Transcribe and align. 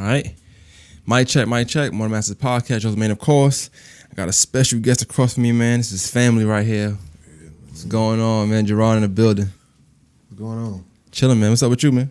All 0.00 0.06
right. 0.06 0.34
My 1.04 1.24
check, 1.24 1.46
my 1.46 1.62
check. 1.62 1.92
Morning 1.92 2.14
Masters 2.14 2.36
Podcast. 2.36 2.80
Joseph 2.80 2.96
Man, 2.96 3.10
of 3.10 3.18
course. 3.18 3.68
I 4.10 4.14
got 4.14 4.30
a 4.30 4.32
special 4.32 4.80
guest 4.80 5.02
across 5.02 5.34
from 5.34 5.42
me, 5.42 5.52
man. 5.52 5.80
This 5.80 5.92
is 5.92 6.10
family 6.10 6.46
right 6.46 6.64
here. 6.64 6.96
What's 7.66 7.84
going 7.84 8.18
on, 8.18 8.48
man? 8.48 8.64
Gerard 8.64 8.96
in 8.96 9.02
the 9.02 9.10
building. 9.10 9.50
What's 10.30 10.40
going 10.40 10.58
on? 10.58 10.84
Chilling, 11.10 11.38
man. 11.38 11.50
What's 11.50 11.62
up 11.62 11.68
with 11.68 11.82
you, 11.82 11.92
man? 11.92 12.10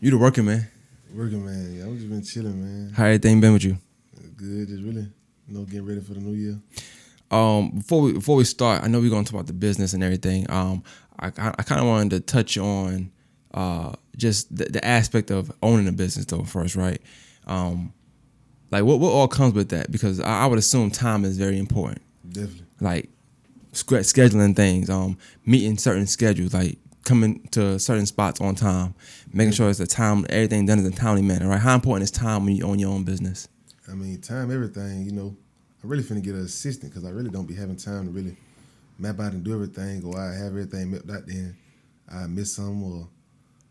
You 0.00 0.10
the 0.10 0.18
working 0.18 0.44
man. 0.44 0.68
Working, 1.14 1.46
man. 1.46 1.76
Yeah, 1.76 1.86
I've 1.86 1.94
just 1.94 2.10
been 2.10 2.22
chilling, 2.22 2.60
man. 2.60 2.92
How 2.92 3.06
everything 3.06 3.40
been 3.40 3.54
with 3.54 3.64
you? 3.64 3.78
Good. 4.36 4.68
Just 4.68 4.82
really, 4.82 5.08
you 5.48 5.58
know, 5.58 5.64
getting 5.64 5.86
ready 5.86 6.02
for 6.02 6.12
the 6.12 6.20
new 6.20 6.34
year. 6.34 6.58
Um, 7.30 7.70
before 7.70 8.02
we 8.02 8.12
before 8.12 8.36
we 8.36 8.44
start, 8.44 8.84
I 8.84 8.88
know 8.88 9.00
we're 9.00 9.08
gonna 9.08 9.24
talk 9.24 9.32
about 9.32 9.46
the 9.46 9.54
business 9.54 9.94
and 9.94 10.04
everything. 10.04 10.50
Um, 10.50 10.82
I 11.18 11.28
I 11.28 11.62
kind 11.62 11.80
of 11.80 11.86
wanted 11.86 12.10
to 12.10 12.20
touch 12.20 12.58
on 12.58 13.10
uh 13.54 13.94
just 14.18 14.54
the, 14.54 14.66
the 14.66 14.84
aspect 14.84 15.30
of 15.30 15.50
owning 15.62 15.88
a 15.88 15.92
business 15.92 16.26
though 16.26 16.42
first, 16.42 16.76
right? 16.76 17.00
Um, 17.46 17.94
like 18.70 18.84
what 18.84 19.00
what 19.00 19.12
all 19.12 19.28
comes 19.28 19.54
with 19.54 19.70
that? 19.70 19.90
Because 19.90 20.20
I, 20.20 20.42
I 20.42 20.46
would 20.46 20.58
assume 20.58 20.90
time 20.90 21.24
is 21.24 21.38
very 21.38 21.58
important. 21.58 22.02
Definitely. 22.28 22.66
Like 22.80 23.08
sch- 23.72 23.84
scheduling 23.84 24.54
things, 24.54 24.90
um, 24.90 25.16
meeting 25.46 25.78
certain 25.78 26.06
schedules, 26.06 26.52
like 26.52 26.78
coming 27.04 27.40
to 27.52 27.78
certain 27.78 28.04
spots 28.04 28.40
on 28.40 28.54
time, 28.54 28.94
making 29.32 29.52
sure 29.52 29.70
it's 29.70 29.80
a 29.80 29.86
time 29.86 30.26
everything 30.28 30.66
done 30.66 30.78
is 30.78 30.86
in 30.86 30.92
a 30.92 30.96
timely 30.96 31.22
manner, 31.22 31.48
right? 31.48 31.60
How 31.60 31.74
important 31.74 32.04
is 32.04 32.10
time 32.10 32.44
when 32.44 32.54
you 32.54 32.64
own 32.64 32.78
your 32.78 32.90
own 32.90 33.04
business? 33.04 33.48
I 33.90 33.94
mean, 33.94 34.20
time, 34.20 34.50
everything. 34.50 35.04
You 35.04 35.12
know, 35.12 35.36
I 35.82 35.86
really 35.86 36.02
finna 36.02 36.22
get 36.22 36.34
an 36.34 36.44
assistant 36.44 36.92
because 36.92 37.08
I 37.08 37.10
really 37.10 37.30
don't 37.30 37.46
be 37.46 37.54
having 37.54 37.76
time 37.76 38.04
to 38.04 38.10
really 38.10 38.36
map 38.98 39.20
out 39.20 39.32
and 39.32 39.42
do 39.42 39.54
everything. 39.54 40.04
Or 40.04 40.20
I 40.20 40.34
have 40.34 40.48
everything 40.48 40.90
mapped 40.90 41.08
out, 41.08 41.26
then 41.26 41.56
I 42.12 42.26
miss 42.26 42.54
some 42.54 42.82
or 42.82 43.08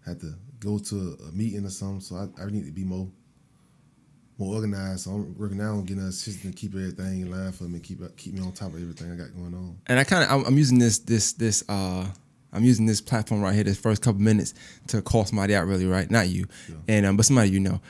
have 0.08 0.20
to 0.20 0.34
go 0.60 0.80
to 0.80 1.18
a 1.28 1.32
meeting 1.32 1.66
or 1.66 1.70
something. 1.70 2.02
So 2.02 2.16
I, 2.16 2.42
I 2.42 2.46
need 2.50 2.66
to 2.66 2.72
be 2.72 2.84
more 2.84 3.08
more 4.38 4.56
organized. 4.56 5.02
So 5.06 5.12
I'm 5.12 5.36
working 5.38 5.58
now 5.58 5.72
on 5.74 5.84
getting 5.86 6.04
an 6.04 6.10
assistant 6.10 6.56
to 6.56 6.60
keep 6.60 6.74
everything 6.76 7.22
in 7.22 7.32
line 7.32 7.52
for 7.52 7.64
me, 7.66 7.80
keep 7.80 8.00
keep 8.18 8.34
me 8.34 8.42
on 8.42 8.52
top 8.52 8.74
of 8.74 8.82
everything 8.82 9.12
I 9.12 9.16
got 9.16 9.34
going 9.36 9.54
on. 9.54 9.78
and 9.88 10.00
I 10.00 10.04
kind 10.04 10.24
of 10.24 10.32
I'm, 10.32 10.46
I'm 10.46 10.58
using 10.58 10.78
this 10.80 11.00
this 11.00 11.34
this 11.34 11.64
uh 11.70 12.06
I'm 12.54 12.64
using 12.64 12.86
this 12.86 13.02
platform 13.02 13.42
right 13.42 13.54
here, 13.54 13.64
this 13.64 13.78
first 13.78 14.02
couple 14.02 14.22
minutes 14.22 14.54
to 14.88 15.02
call 15.02 15.26
somebody 15.26 15.54
out, 15.54 15.68
really, 15.68 15.86
right? 15.86 16.10
Not 16.10 16.30
you, 16.30 16.46
Yeah. 16.70 16.76
and 16.88 17.06
um, 17.06 17.18
but 17.18 17.26
somebody 17.26 17.50
you 17.50 17.60
know. 17.60 17.82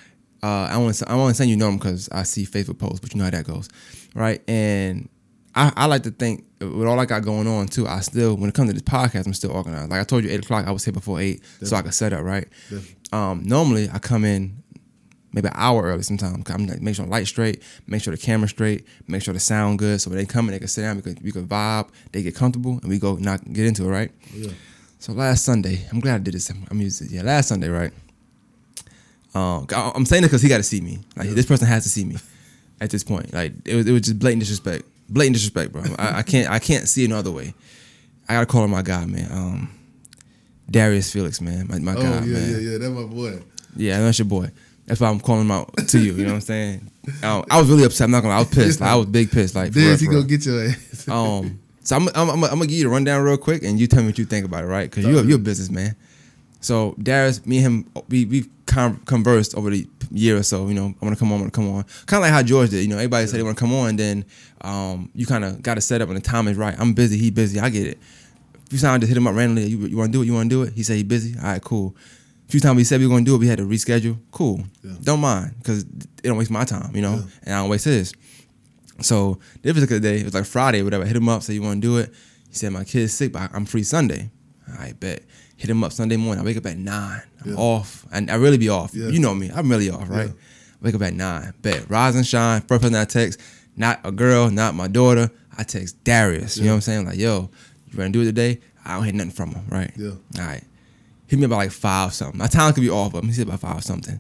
Uh, 0.44 0.68
I 0.72 0.78
want 0.78 0.96
to 0.96 1.10
I 1.12 1.16
want 1.16 1.36
to 1.36 1.42
say 1.44 1.48
you 1.50 1.58
know 1.58 1.66
them 1.68 1.78
because 1.78 2.10
I 2.12 2.24
see 2.24 2.46
Facebook 2.46 2.78
posts, 2.78 3.00
but 3.00 3.12
you 3.14 3.18
know 3.20 3.24
how 3.26 3.32
that 3.32 3.46
goes, 3.46 3.70
right? 4.16 4.42
And 4.48 5.10
I, 5.56 5.72
I 5.76 5.86
like 5.88 6.04
to 6.04 6.12
think 6.12 6.46
with 6.60 6.88
all 6.88 7.00
I 7.00 7.06
got 7.06 7.24
going 7.24 7.48
on 7.48 7.68
too, 7.68 7.88
I 7.88 8.00
still 8.02 8.36
when 8.36 8.50
it 8.50 8.56
comes 8.56 8.70
to 8.70 8.74
this 8.74 8.84
podcast, 8.84 9.26
I'm 9.26 9.34
still 9.34 9.52
organized. 9.52 9.90
Like 9.90 10.02
I 10.02 10.04
told 10.04 10.24
you, 10.24 10.30
eight 10.30 10.44
o'clock, 10.44 10.68
I 10.68 10.72
was 10.72 10.84
here 10.86 10.94
before 10.94 11.20
eight, 11.20 11.44
so 11.64 11.76
I 11.76 11.82
could 11.82 11.94
set 11.94 12.14
up 12.14 12.24
right. 12.24 12.48
Definitely. 12.70 12.96
Um, 13.12 13.44
normally 13.46 13.90
I 13.92 14.00
come 14.00 14.26
in 14.26 14.62
maybe 15.34 15.48
an 15.48 15.54
hour 15.56 15.84
early 15.84 16.04
sometimes. 16.04 16.50
I'm 16.50 16.68
like 16.68 16.82
make 16.82 16.96
sure 16.96 17.06
the 17.06 17.12
light 17.12 17.28
straight, 17.28 17.64
make 17.86 18.02
sure 18.02 18.12
the 18.12 18.22
camera 18.22 18.48
straight, 18.48 18.86
make 19.08 19.22
sure 19.22 19.34
the 19.34 19.40
sound 19.40 19.80
good. 19.80 20.02
So 20.02 20.10
when 20.10 20.18
they 20.18 20.26
come 20.26 20.48
in, 20.48 20.54
they 20.54 20.60
can 20.60 20.68
sit 20.68 20.82
down, 20.82 20.96
we 20.96 21.02
could 21.02 21.22
we 21.24 21.32
could 21.32 21.48
vibe, 21.48 21.90
they 22.12 22.24
get 22.24 22.36
comfortable, 22.36 22.80
and 22.82 22.90
we 22.90 23.00
go 23.00 23.16
not 23.16 23.44
get 23.54 23.66
into 23.66 23.86
it, 23.86 23.90
right? 23.90 24.12
Yeah. 24.34 24.52
So 25.00 25.14
last 25.14 25.44
Sunday, 25.44 25.86
I'm 25.92 26.00
glad 26.00 26.16
I 26.16 26.18
did 26.20 26.34
this. 26.34 26.50
I'm 26.50 26.82
using 26.82 27.08
yeah, 27.12 27.22
last 27.22 27.50
Sunday, 27.50 27.70
right? 27.70 27.92
Um, 29.36 29.68
I'm 29.74 30.06
saying 30.06 30.24
it 30.24 30.28
because 30.28 30.42
he 30.42 30.50
got 30.50 30.58
to 30.58 30.64
see 30.64 30.82
me. 30.82 31.00
Like 31.16 31.30
this 31.30 31.46
person 31.46 31.68
has 31.68 31.84
to 31.84 31.90
see 31.90 32.04
me 32.04 32.18
at 32.82 32.90
this 32.90 33.04
point. 33.04 33.34
Like 33.34 33.54
it 33.66 33.76
was, 33.76 33.88
it 33.88 33.92
was 33.92 34.02
just 34.02 34.20
blatant 34.20 34.42
disrespect, 34.42 34.86
blatant 35.10 35.36
disrespect, 35.36 35.72
bro. 35.72 35.84
I, 35.98 36.20
I 36.20 36.22
can't, 36.24 36.50
I 36.50 36.60
can't 36.60 36.88
see 36.88 37.06
another 37.06 37.32
way. 37.32 37.54
I 38.30 38.34
gotta 38.34 38.46
call 38.46 38.64
him 38.64 38.72
my 38.72 38.82
guy, 38.82 39.06
man. 39.06 39.32
Um, 39.32 39.70
Darius 40.70 41.12
Felix, 41.12 41.40
man, 41.40 41.68
my, 41.68 41.80
my 41.80 41.94
Oh 41.94 42.02
guy, 42.02 42.10
yeah, 42.10 42.20
man. 42.34 42.52
yeah, 42.52 42.58
yeah. 42.58 42.78
That's 42.78 42.92
my 42.92 43.04
boy. 43.04 43.40
Yeah, 43.76 44.00
that's 44.02 44.20
your 44.20 44.26
boy. 44.28 44.52
That's 44.86 45.00
why 45.02 45.10
I'm 45.10 45.20
calling 45.20 45.42
him 45.42 45.52
out 45.52 45.76
to 45.90 46.00
you. 46.00 46.14
You 46.14 46.24
know 46.24 46.30
what 46.30 46.36
I'm 46.36 46.42
saying? 46.42 46.92
Um, 47.24 47.46
I 47.50 47.60
was 47.60 47.70
really 47.70 47.84
upset. 47.84 48.06
I'm 48.06 48.12
not 48.12 48.22
gonna. 48.22 48.36
I 48.36 48.40
was 48.40 48.50
pissed. 48.50 48.82
Like, 48.82 48.90
I 48.90 48.96
was 48.96 49.06
big 49.06 49.32
pissed. 49.32 49.56
Like, 49.56 49.72
Dez, 49.72 50.00
he 50.02 50.08
gonna 50.08 50.24
get 50.24 50.46
your 50.46 50.64
ass. 50.66 51.08
Um, 51.08 51.60
so 51.84 51.96
I'm, 51.96 52.08
I'm, 52.10 52.30
I'm, 52.30 52.44
I'm 52.44 52.50
gonna 52.52 52.68
give 52.68 52.78
you 52.78 52.84
the 52.86 52.90
rundown 52.90 53.24
real 53.24 53.38
quick, 53.38 53.64
and 53.64 53.80
you 53.80 53.88
tell 53.88 54.02
me 54.02 54.08
what 54.08 54.18
you 54.18 54.26
think 54.26 54.46
about 54.46 54.64
it, 54.64 54.68
right? 54.68 54.90
Because 54.90 55.06
you're, 55.06 55.24
you're 55.24 55.38
a 55.38 55.40
businessman. 55.40 55.96
So 56.68 56.96
Darius, 57.02 57.46
me 57.46 57.58
and 57.58 57.66
him, 57.66 57.92
we 58.10 58.26
we've 58.26 58.50
con- 58.66 58.98
conversed 59.06 59.56
over 59.56 59.70
the 59.70 59.88
year 60.12 60.36
or 60.38 60.44
so. 60.44 60.68
You 60.68 60.74
know, 60.74 60.94
I 61.02 61.06
want 61.06 61.16
to 61.16 61.20
come 61.20 61.32
on, 61.32 61.38
I 61.38 61.42
want 61.42 61.54
to 61.54 61.58
come 61.60 61.70
on. 61.74 61.84
Kind 62.08 62.20
of 62.22 62.22
like 62.24 62.32
how 62.32 62.44
George 62.44 62.70
did. 62.72 62.82
You 62.84 62.90
know, 62.90 62.98
everybody 62.98 63.26
said 63.26 63.40
they 63.40 63.44
want 63.44 63.58
to 63.58 63.62
come 63.62 63.74
on, 63.74 63.96
then 63.96 64.26
um, 64.62 65.10
you 65.16 65.26
kind 65.26 65.46
of 65.46 65.62
got 65.62 65.76
to 65.76 65.82
set 65.82 66.02
up, 66.02 66.10
and 66.10 66.18
the 66.18 66.22
time 66.22 66.48
is 66.50 66.58
right. 66.58 66.76
I'm 66.78 66.94
busy, 66.94 67.18
he 67.18 67.32
busy. 67.32 67.60
I 67.60 67.70
get 67.70 67.88
it. 67.88 67.98
A 68.54 68.70
few 68.70 68.80
times 68.80 68.96
I 68.96 68.98
just 69.00 69.08
hit 69.10 69.18
him 69.18 69.28
up 69.28 69.36
randomly. 69.36 69.66
You, 69.68 69.78
you 69.88 69.96
want 69.98 70.12
to 70.12 70.18
do 70.18 70.22
it? 70.22 70.26
You 70.26 70.34
want 70.34 70.50
to 70.50 70.56
do 70.56 70.64
it? 70.64 70.74
He 70.74 70.84
said 70.84 70.98
he 70.98 71.04
busy. 71.04 71.38
All 71.40 71.46
right, 71.46 71.62
cool. 71.64 71.96
A 72.48 72.52
few 72.52 72.60
times 72.60 72.76
we 72.76 72.84
said 72.84 73.00
we 73.00 73.08
were 73.08 73.14
gonna 73.14 73.24
do 73.26 73.36
it, 73.36 73.40
we 73.40 73.48
had 73.48 73.60
to 73.60 73.66
reschedule. 73.66 74.18
Cool. 74.32 74.62
Yeah. 74.84 74.92
Don't 75.04 75.22
mind 75.22 75.56
because 75.60 75.84
it 75.84 76.24
don't 76.24 76.38
waste 76.38 76.52
my 76.52 76.66
time. 76.66 76.94
You 76.96 77.02
know, 77.02 77.16
Yeah. 77.16 77.24
and 77.44 77.54
I 77.56 77.62
don't 77.62 77.70
waste 77.70 77.86
his. 77.86 78.14
So 79.02 79.40
this 79.62 79.74
particular 79.74 80.00
day, 80.02 80.20
it 80.20 80.26
was 80.26 80.34
like 80.34 80.46
Friday, 80.46 80.82
whatever. 80.82 81.04
I 81.06 81.08
hit 81.08 81.16
him 81.16 81.30
up, 81.30 81.44
said 81.44 81.54
you 81.54 81.62
want 81.62 81.82
to 81.82 81.88
do 81.88 81.98
it. 81.98 82.14
He 82.50 82.56
said 82.56 82.72
my 82.74 82.84
kid's 82.84 83.14
sick, 83.14 83.32
but 83.32 83.50
I'm 83.54 83.66
free 83.66 83.84
Sunday. 83.84 84.32
I 84.80 84.92
bet. 84.94 85.24
Hit 85.58 85.70
him 85.70 85.84
up 85.84 85.92
Sunday 85.92 86.18
morning. 86.18 86.42
I 86.42 86.46
wake 86.46 86.58
up 86.58 86.66
at 86.68 86.78
nine. 86.78 87.22
I'm 87.44 87.52
Yeah. 87.52 87.58
off, 87.58 88.06
and 88.12 88.30
I 88.32 88.36
really 88.36 88.58
be 88.58 88.70
off. 88.70 88.94
Yeah. 88.94 89.08
You 89.10 89.20
know 89.20 89.34
me. 89.36 89.52
I'm 89.54 89.70
really 89.70 89.90
off, 89.90 90.08
right? 90.10 90.28
Yeah. 90.28 90.34
Wake 90.82 90.96
up 90.96 91.02
at 91.02 91.14
nine. 91.14 91.54
Bet. 91.62 91.90
Rise 91.90 92.16
and 92.16 92.26
shine. 92.26 92.62
First 92.62 92.82
person 92.84 92.96
I 92.96 93.06
text, 93.06 93.40
not 93.76 94.00
a 94.04 94.12
girl, 94.12 94.50
not 94.52 94.76
my 94.76 94.88
daughter. 94.88 95.32
I 95.58 95.64
text 95.64 96.04
Darius. 96.04 96.58
You 96.58 96.66
know 96.66 96.70
what 96.72 96.76
I'm 96.76 96.82
saying? 96.82 97.06
Like, 97.08 97.18
yo, 97.18 97.50
you 97.92 97.98
ready 97.98 98.12
to 98.12 98.14
do 98.14 98.22
it 98.22 98.26
today? 98.26 98.60
I 98.86 98.96
don't 98.96 99.04
hear 99.04 99.14
nothing 99.14 99.32
from 99.32 99.50
him, 99.56 99.66
right? 99.70 99.92
Yeah. 99.98 100.10
All 100.40 100.46
right. 100.46 100.64
Hit 101.26 101.40
me 101.40 101.46
about 101.46 101.58
like 101.58 101.72
five 101.72 102.14
something. 102.14 102.38
My 102.38 102.48
time 102.48 102.72
could 102.74 102.82
be 102.82 102.90
off, 102.90 103.12
but 103.12 103.24
he 103.26 103.34
said 103.34 103.48
about 103.48 103.60
five 103.60 103.84
something. 103.84 104.20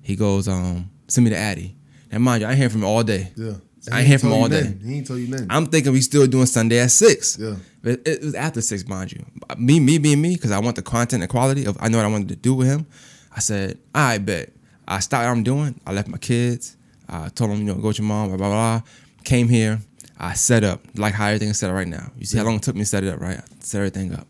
He 0.00 0.16
goes, 0.16 0.48
um, 0.48 0.90
send 1.06 1.24
me 1.24 1.30
the 1.30 1.36
Addy. 1.36 1.76
Now 2.10 2.18
mind 2.18 2.40
you, 2.40 2.46
I 2.46 2.50
ain't 2.50 2.58
hear 2.58 2.70
from 2.70 2.80
him 2.80 2.86
all 2.88 3.02
day. 3.04 3.30
Yeah. 3.36 3.52
I 3.90 4.00
ain't 4.00 4.08
hear 4.08 4.18
from 4.18 4.32
all 4.32 4.48
day. 4.48 4.74
He 4.84 4.98
ain't 4.98 5.06
told 5.06 5.20
you 5.20 5.28
nothing. 5.28 5.48
I'm 5.50 5.66
thinking 5.66 5.92
we 5.92 6.00
still 6.00 6.26
doing 6.26 6.46
Sunday 6.46 6.78
at 6.78 6.90
six. 6.90 7.36
Yeah. 7.38 7.56
But 7.82 8.00
it, 8.06 8.22
was 8.22 8.34
after 8.34 8.60
six, 8.60 8.86
mind 8.86 9.12
you. 9.12 9.24
Me, 9.56 9.80
me 9.80 9.98
being 9.98 10.20
me, 10.20 10.34
because 10.34 10.52
I 10.52 10.60
want 10.60 10.76
the 10.76 10.82
content 10.82 11.22
and 11.22 11.30
quality 11.30 11.64
of 11.64 11.76
I 11.80 11.88
know 11.88 11.98
what 11.98 12.06
I 12.06 12.10
wanted 12.10 12.28
to 12.28 12.36
do 12.36 12.54
with 12.54 12.68
him. 12.68 12.86
I 13.34 13.40
said, 13.40 13.78
I 13.94 14.18
bet. 14.18 14.52
I 14.86 15.00
stopped 15.00 15.24
what 15.24 15.30
I'm 15.30 15.42
doing. 15.42 15.80
I 15.86 15.92
left 15.92 16.08
my 16.08 16.18
kids. 16.18 16.76
I 17.08 17.28
told 17.28 17.50
them, 17.50 17.58
you 17.58 17.64
know, 17.64 17.74
go 17.74 17.88
with 17.88 17.98
your 17.98 18.06
mom, 18.06 18.28
blah, 18.28 18.36
blah, 18.36 18.48
blah. 18.48 18.82
Came 19.24 19.48
here. 19.48 19.80
I 20.18 20.34
set 20.34 20.62
up, 20.62 20.80
like 20.96 21.14
how 21.14 21.26
everything 21.26 21.48
is 21.48 21.58
set 21.58 21.68
up 21.68 21.74
right 21.74 21.88
now. 21.88 22.12
You 22.16 22.26
see 22.26 22.38
how 22.38 22.44
long 22.44 22.56
it 22.56 22.62
took 22.62 22.76
me 22.76 22.82
to 22.82 22.86
set 22.86 23.02
it 23.02 23.12
up, 23.12 23.20
right? 23.20 23.38
I 23.38 23.44
set 23.58 23.78
everything 23.78 24.14
up. 24.14 24.28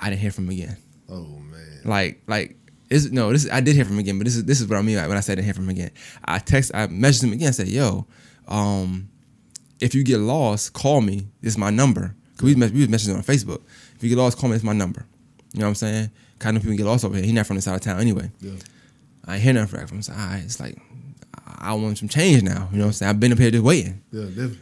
I 0.00 0.10
didn't 0.10 0.20
hear 0.20 0.30
from 0.30 0.44
him 0.44 0.50
again. 0.50 0.76
oh 1.08 1.24
man. 1.50 1.80
Like, 1.84 2.20
like, 2.26 2.56
is 2.90 3.10
no, 3.10 3.32
this 3.32 3.48
I 3.50 3.60
did 3.60 3.74
hear 3.74 3.86
from 3.86 3.94
him 3.94 4.00
again, 4.00 4.18
but 4.18 4.24
this 4.24 4.36
is 4.36 4.44
this 4.44 4.60
is 4.60 4.68
what 4.68 4.78
I 4.78 4.82
mean 4.82 4.96
when 4.96 5.16
I 5.16 5.20
said 5.20 5.32
I 5.32 5.34
didn't 5.36 5.46
hear 5.46 5.54
from 5.54 5.64
him 5.64 5.70
again. 5.70 5.90
I 6.24 6.38
text, 6.38 6.72
I 6.74 6.88
messaged 6.88 7.24
him 7.24 7.32
again, 7.32 7.48
I 7.48 7.52
said, 7.52 7.68
yo, 7.68 8.06
um, 8.48 9.08
if 9.80 9.94
you 9.94 10.04
get 10.04 10.18
lost, 10.18 10.72
call 10.72 11.00
me. 11.00 11.28
It's 11.42 11.56
my 11.56 11.70
number. 11.70 12.14
Cause 12.36 12.44
we, 12.44 12.54
we 12.54 12.60
was 12.86 12.88
messaging 12.88 13.16
on 13.16 13.22
Facebook. 13.22 13.60
If 13.96 14.02
you 14.02 14.08
get 14.08 14.18
lost, 14.18 14.38
call 14.38 14.48
me. 14.50 14.56
It's 14.56 14.64
my 14.64 14.72
number. 14.72 15.06
You 15.52 15.60
know 15.60 15.66
what 15.66 15.70
I'm 15.70 15.74
saying? 15.76 16.10
Kind 16.38 16.56
of 16.56 16.62
people 16.62 16.76
get 16.76 16.86
lost 16.86 17.04
over 17.04 17.14
here. 17.16 17.24
He 17.24 17.32
not 17.32 17.46
from 17.46 17.56
this 17.56 17.64
side 17.66 17.74
of 17.74 17.80
town 17.82 18.00
anyway. 18.00 18.30
Yeah. 18.40 18.52
I 19.26 19.34
ain't 19.34 19.42
hear 19.42 19.52
nothing 19.52 19.86
from 19.86 19.98
him. 19.98 20.02
So, 20.02 20.12
all 20.12 20.18
right, 20.18 20.42
it's 20.44 20.58
like 20.58 20.76
I 21.46 21.70
I 21.70 21.72
want 21.74 21.98
some 21.98 22.08
change 22.08 22.42
now. 22.42 22.68
You 22.72 22.78
know 22.78 22.84
what 22.84 22.88
I'm 22.88 22.92
saying? 22.94 23.10
I've 23.10 23.20
been 23.20 23.32
up 23.32 23.38
here 23.38 23.50
just 23.50 23.62
waiting. 23.62 24.02
Yeah. 24.10 24.24
Definitely. 24.24 24.58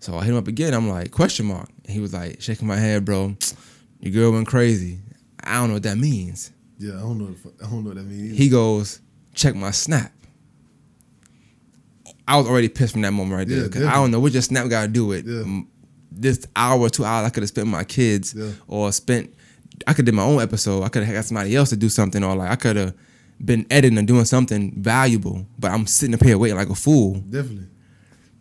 So 0.00 0.16
I 0.18 0.24
hit 0.24 0.30
him 0.32 0.36
up 0.36 0.48
again. 0.48 0.74
I'm 0.74 0.88
like, 0.88 1.10
question 1.10 1.46
mark. 1.46 1.68
And 1.84 1.94
he 1.94 2.00
was 2.00 2.12
like, 2.12 2.40
shaking 2.42 2.68
my 2.68 2.76
head, 2.76 3.04
bro. 3.04 3.36
Your 4.00 4.12
girl 4.12 4.32
went 4.32 4.46
crazy. 4.46 4.98
I 5.42 5.54
don't 5.54 5.68
know 5.68 5.74
what 5.74 5.82
that 5.84 5.96
means. 5.96 6.52
Yeah. 6.78 6.96
I 6.96 7.00
don't 7.00 7.18
know. 7.18 7.34
I 7.64 7.70
don't 7.70 7.82
know 7.84 7.90
what 7.90 7.96
that 7.96 8.04
means. 8.04 8.24
either. 8.32 8.34
He 8.36 8.48
goes, 8.50 9.00
check 9.34 9.54
my 9.54 9.70
snap. 9.70 10.12
I 12.28 12.36
was 12.36 12.46
already 12.46 12.68
pissed 12.68 12.92
from 12.92 13.02
that 13.02 13.12
moment 13.12 13.36
right 13.36 13.46
there. 13.48 13.62
Yeah, 13.62 13.68
'cause 13.68 13.82
I 13.84 13.94
don't 13.94 14.10
know 14.10 14.20
what 14.20 14.32
your 14.32 14.42
snap 14.42 14.68
got 14.68 14.82
to 14.82 14.88
do 14.88 15.06
with 15.06 15.26
Yeah. 15.26 15.60
this 16.10 16.46
hour 16.56 16.78
or 16.80 16.90
two 16.90 17.04
hours 17.04 17.26
I 17.26 17.30
could 17.30 17.42
have 17.42 17.48
spent 17.50 17.66
with 17.66 17.72
my 17.72 17.84
kids 17.84 18.34
Yeah. 18.36 18.50
or 18.66 18.90
spent. 18.92 19.30
I 19.86 19.92
could 19.92 19.98
have 19.98 20.06
did 20.06 20.14
my 20.14 20.22
own 20.22 20.40
episode. 20.40 20.82
I 20.82 20.88
could 20.88 21.04
have 21.04 21.14
got 21.14 21.24
somebody 21.24 21.54
else 21.54 21.68
to 21.70 21.76
do 21.76 21.88
something 21.88 22.24
or 22.24 22.34
like 22.34 22.50
I 22.50 22.56
could 22.56 22.76
have 22.76 22.94
been 23.44 23.66
editing 23.70 23.98
or 23.98 24.02
doing 24.02 24.24
something 24.24 24.72
valuable. 24.78 25.46
But 25.58 25.70
I'm 25.72 25.86
sitting 25.86 26.14
up 26.14 26.22
here 26.24 26.38
waiting 26.38 26.56
like 26.56 26.70
a 26.70 26.74
fool. 26.74 27.14
Definitely. 27.30 27.66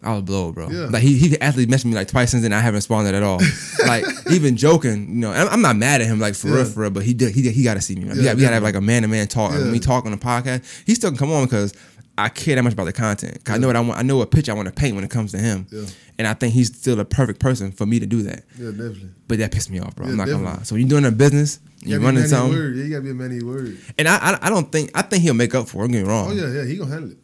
I 0.02 0.14
was 0.14 0.22
blown, 0.22 0.54
bro. 0.54 0.70
Yeah. 0.70 0.86
Like 0.86 1.02
he 1.02 1.18
he 1.18 1.40
actually 1.42 1.66
messaged 1.66 1.86
me 1.86 1.96
like 1.96 2.08
twice 2.08 2.30
since 2.32 2.44
then. 2.44 2.54
I 2.54 2.60
haven't 2.60 2.76
responded 2.76 3.16
at 3.16 3.24
all. 3.24 3.42
like 3.88 4.06
even 4.32 4.56
joking, 4.56 5.10
you 5.10 5.16
know. 5.16 5.32
I'm, 5.32 5.48
I'm 5.50 5.62
not 5.64 5.76
mad 5.78 6.00
at 6.00 6.08
him 6.08 6.20
like 6.20 6.36
for 6.36 6.48
real, 6.50 6.64
for 6.66 6.82
real. 6.82 6.92
But 6.92 7.04
he 7.04 7.14
did 7.16 7.34
he 7.34 7.42
did, 7.42 7.54
he 7.54 7.64
got 7.64 7.74
to 7.74 7.82
see 7.82 7.96
me. 7.96 8.06
Like, 8.06 8.18
Yeah, 8.18 8.36
we 8.36 8.42
got 8.42 8.50
to 8.50 8.54
have 8.54 8.64
like 8.64 8.76
a 8.76 8.82
man 8.82 9.02
to 9.02 9.08
man 9.08 9.28
talk. 9.28 9.52
Yeah. 9.54 9.60
when 9.62 9.72
we 9.72 9.80
talk 9.80 10.06
on 10.06 10.12
the 10.12 10.18
podcast, 10.18 10.62
he 10.86 10.94
still 10.96 11.10
can 11.10 11.18
come 11.18 11.32
on 11.32 11.46
because 11.46 11.74
I 12.18 12.30
care 12.30 12.56
that 12.56 12.64
much 12.64 12.74
about 12.74 12.86
the 12.86 12.94
content. 12.94 13.44
'Cause 13.44 13.56
I 13.56 13.58
know 13.58 13.68
what 13.68 13.76
I 13.76 13.82
want. 13.82 14.00
I 14.00 14.04
know 14.04 14.18
what 14.18 14.32
picture 14.32 14.52
I 14.52 14.56
want 14.56 14.68
to 14.68 14.74
paint 14.74 14.96
when 14.96 15.04
it 15.04 15.10
comes 15.10 15.32
to 15.32 15.38
him. 15.38 15.68
Yeah. 15.72 15.84
And 16.18 16.28
I 16.28 16.34
think 16.34 16.54
he's 16.54 16.68
still 16.68 16.98
a 17.00 17.06
perfect 17.06 17.40
person 17.40 17.72
for 17.74 17.86
me 17.86 18.00
to 18.00 18.06
do 18.06 18.22
that. 18.24 18.44
Yeah. 18.58 18.68
Definitely. 18.72 19.10
But 19.28 19.40
that 19.40 19.52
pissed 19.52 19.70
me 19.70 19.80
off, 19.80 19.96
bro. 19.96 20.06
Yeah, 20.06 20.12
I'm 20.14 20.18
not 20.18 20.28
gonna 20.28 20.38
lie. 20.38 20.44
definitely. 20.52 20.66
So 20.66 20.76
you're 20.76 20.88
doing 20.88 21.06
a 21.06 21.12
business, 21.12 21.60
You 21.82 21.90
you're 21.92 22.00
running 22.00 22.18
a 22.18 22.20
man 22.22 22.24
of 22.26 22.30
your 22.32 22.40
something, 22.40 22.58
word. 22.58 22.76
Yeah. 22.78 22.84
You 22.86 22.90
gotta 22.92 23.02
be 23.04 23.10
a 23.10 23.14
man 23.14 23.46
word. 23.46 23.78
and 23.98 24.08
I, 24.08 24.16
I 24.18 24.48
I 24.48 24.50
don't 24.50 24.72
think 24.72 24.92
I 24.96 25.02
think 25.02 25.24
he'll 25.24 25.34
make 25.34 25.54
up 25.54 25.68
for. 25.68 25.80
it. 25.80 25.88
Don't 25.88 25.92
get 25.92 26.04
me 26.04 26.10
wrong. 26.10 26.30
Oh 26.30 26.34
yeah. 26.34 26.52
Yeah. 26.62 26.66
He 26.66 26.78
gonna 26.78 26.92
handle 26.92 27.12
it. 27.12 27.18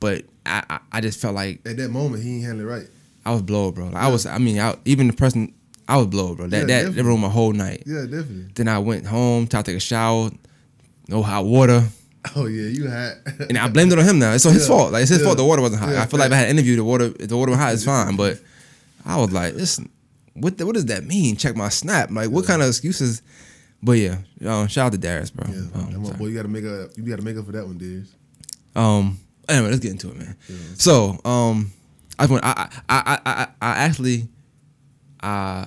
But 0.00 0.24
I, 0.44 0.62
I 0.68 0.78
I 0.92 1.00
just 1.00 1.18
felt 1.20 1.34
like 1.34 1.60
At 1.66 1.78
that 1.78 1.90
moment, 1.90 2.22
he 2.22 2.34
ain't 2.36 2.44
handle 2.44 2.66
it 2.66 2.70
right. 2.70 2.86
I 3.24 3.32
was 3.32 3.40
blowed, 3.40 3.74
bro. 3.76 3.86
Like, 3.86 3.96
I 4.02 4.08
was. 4.08 4.26
I 4.26 4.36
mean, 4.36 4.58
I, 4.60 4.76
even 4.84 5.06
the 5.06 5.14
person 5.14 5.54
I 5.88 5.96
was 5.96 6.08
blowed, 6.08 6.36
bro. 6.36 6.46
That 6.48 6.56
Yeah, 6.56 6.60
that, 6.60 6.66
that 6.66 6.82
definitely. 6.88 7.02
room 7.10 7.24
a 7.24 7.30
whole 7.30 7.52
night. 7.54 7.84
Yeah. 7.86 8.02
Definitely. 8.02 8.48
Then 8.54 8.68
I 8.68 8.78
went 8.78 9.06
home, 9.06 9.46
tried 9.46 9.64
to 9.64 9.70
take 9.70 9.78
a 9.78 9.80
shower, 9.80 10.30
no 11.08 11.22
hot 11.22 11.46
water, 11.46 11.84
Oh 12.36 12.46
yeah, 12.46 12.68
you 12.68 12.88
hot. 12.90 13.14
and 13.48 13.58
I 13.58 13.68
blamed 13.68 13.92
it 13.92 13.98
on 13.98 14.04
him 14.04 14.18
now. 14.18 14.32
It's 14.32 14.46
on 14.46 14.52
his 14.54 14.62
Yeah. 14.62 14.68
fault. 14.68 14.92
Like 14.92 15.02
it's 15.02 15.10
his 15.10 15.18
Yeah. 15.20 15.24
fault. 15.26 15.36
The 15.36 15.44
water 15.44 15.62
wasn't 15.62 15.82
hot. 15.82 15.90
Yeah, 15.92 16.02
I 16.02 16.06
feel 16.06 16.18
like 16.20 16.28
if 16.28 16.32
I 16.32 16.36
had 16.36 16.48
interviewed 16.50 16.78
the 16.78 16.84
water, 16.84 17.12
if 17.20 17.28
the 17.28 17.36
water 17.36 17.50
was 17.50 17.60
hot, 17.60 17.74
it's 17.74 17.84
fine. 17.84 18.16
But 18.16 18.40
I 19.04 19.16
was 19.18 19.30
like, 19.32 19.54
listen, 19.54 19.90
what 20.32 20.56
the, 20.58 20.64
what 20.66 20.74
does 20.74 20.86
that 20.86 21.04
mean? 21.04 21.36
Check 21.36 21.54
my 21.56 21.68
snap. 21.68 22.10
Like 22.10 22.30
what 22.30 22.46
kind 22.46 22.62
of 22.62 22.68
excuses? 22.68 23.20
But 23.82 23.92
yeah, 23.98 24.16
um, 24.46 24.66
shout 24.68 24.86
out 24.86 24.92
to 24.92 24.98
Darius, 24.98 25.30
bro. 25.30 25.46
yeah, 25.52 25.58
Um, 25.60 25.70
Come 25.92 25.96
on, 25.96 26.04
sorry. 26.06 26.16
boy, 26.18 26.26
you 26.28 26.34
gotta 26.36 26.48
make 26.48 26.64
up. 26.64 26.90
You 26.96 27.02
gotta 27.04 27.22
make 27.22 27.36
up 27.36 27.44
for 27.46 27.52
that 27.52 27.66
one, 27.66 27.76
Darius. 27.78 28.08
Um. 28.74 29.18
Anyway, 29.46 29.68
let's 29.68 29.80
get 29.80 29.90
into 29.92 30.08
it, 30.08 30.16
man. 30.16 30.36
Yeah. 30.48 30.56
So, 30.76 31.18
um, 31.26 31.70
I 32.18 32.24
want. 32.26 32.42
I 32.44 32.68
I 32.88 32.98
I 32.98 33.18
I, 33.26 33.46
I 33.60 33.70
actually, 33.84 34.26
uh, 35.22 35.66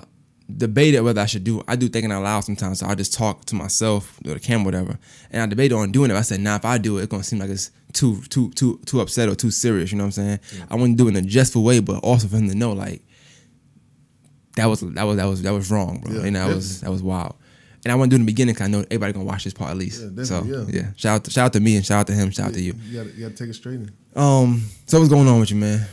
debated 0.54 1.02
whether 1.02 1.20
I 1.20 1.26
should 1.26 1.44
do. 1.44 1.62
I 1.68 1.76
do 1.76 1.88
thinking 1.88 2.10
out 2.10 2.22
loud 2.22 2.40
sometimes. 2.40 2.80
So 2.80 2.86
I 2.86 2.94
just 2.94 3.12
talk 3.12 3.44
to 3.46 3.54
myself 3.54 4.18
or 4.26 4.34
the 4.34 4.40
camera, 4.40 4.64
whatever. 4.64 4.98
And 5.30 5.42
I 5.42 5.46
debated 5.46 5.74
on 5.74 5.92
doing 5.92 6.10
it. 6.10 6.16
I 6.16 6.22
said, 6.22 6.40
nah, 6.40 6.56
if 6.56 6.64
I 6.64 6.78
do 6.78 6.98
it, 6.98 7.02
it's 7.02 7.10
gonna 7.10 7.22
seem 7.22 7.38
like 7.38 7.50
it's 7.50 7.70
too 7.92 8.20
too 8.22 8.50
too 8.52 8.80
too 8.86 9.00
upset 9.00 9.28
or 9.28 9.34
too 9.34 9.50
serious. 9.50 9.92
You 9.92 9.98
know 9.98 10.04
what 10.04 10.18
I'm 10.18 10.40
saying? 10.40 10.40
I 10.70 10.76
want 10.76 10.92
to 10.92 10.96
do 10.96 11.08
it 11.08 11.16
in 11.16 11.24
a 11.24 11.28
jestful 11.28 11.62
way, 11.62 11.80
but 11.80 12.02
also 12.02 12.28
for 12.28 12.36
him 12.36 12.48
to 12.48 12.54
know 12.54 12.72
like 12.72 13.02
that 14.56 14.66
was 14.66 14.80
that 14.80 15.04
was 15.04 15.16
that 15.16 15.26
was 15.26 15.42
that 15.42 15.52
was 15.52 15.70
wrong, 15.70 16.00
bro. 16.00 16.12
Yeah, 16.12 16.26
and 16.26 16.36
that 16.36 16.48
was 16.48 16.80
that 16.80 16.90
was 16.90 17.02
wild. 17.02 17.36
And 17.84 17.92
I 17.92 17.94
want 17.94 18.10
to 18.10 18.16
do 18.16 18.20
it 18.20 18.20
in 18.20 18.26
the 18.26 18.32
beginning 18.32 18.54
because 18.54 18.66
I 18.66 18.70
know 18.70 18.80
everybody 18.80 19.12
gonna 19.12 19.24
watch 19.24 19.44
this 19.44 19.54
part 19.54 19.70
at 19.70 19.76
least. 19.76 20.02
Yeah, 20.02 20.24
so 20.24 20.42
yeah. 20.44 20.64
yeah. 20.68 20.92
shout 20.96 21.14
out 21.14 21.24
to, 21.24 21.30
shout 21.30 21.46
out 21.46 21.52
to 21.52 21.60
me 21.60 21.76
and 21.76 21.86
shout 21.86 22.00
out 22.00 22.06
to 22.08 22.12
him. 22.12 22.30
Shout 22.30 22.48
out 22.48 22.54
to 22.54 22.60
you. 22.60 22.74
You 22.88 22.98
gotta, 22.98 23.16
you 23.16 23.22
gotta 23.22 23.36
take 23.36 23.50
it 23.50 23.54
straight 23.54 23.76
in. 23.76 23.92
Um, 24.16 24.64
so 24.86 24.98
what's 24.98 25.10
going 25.10 25.28
on 25.28 25.38
with 25.40 25.50
you, 25.50 25.56
man? 25.56 25.86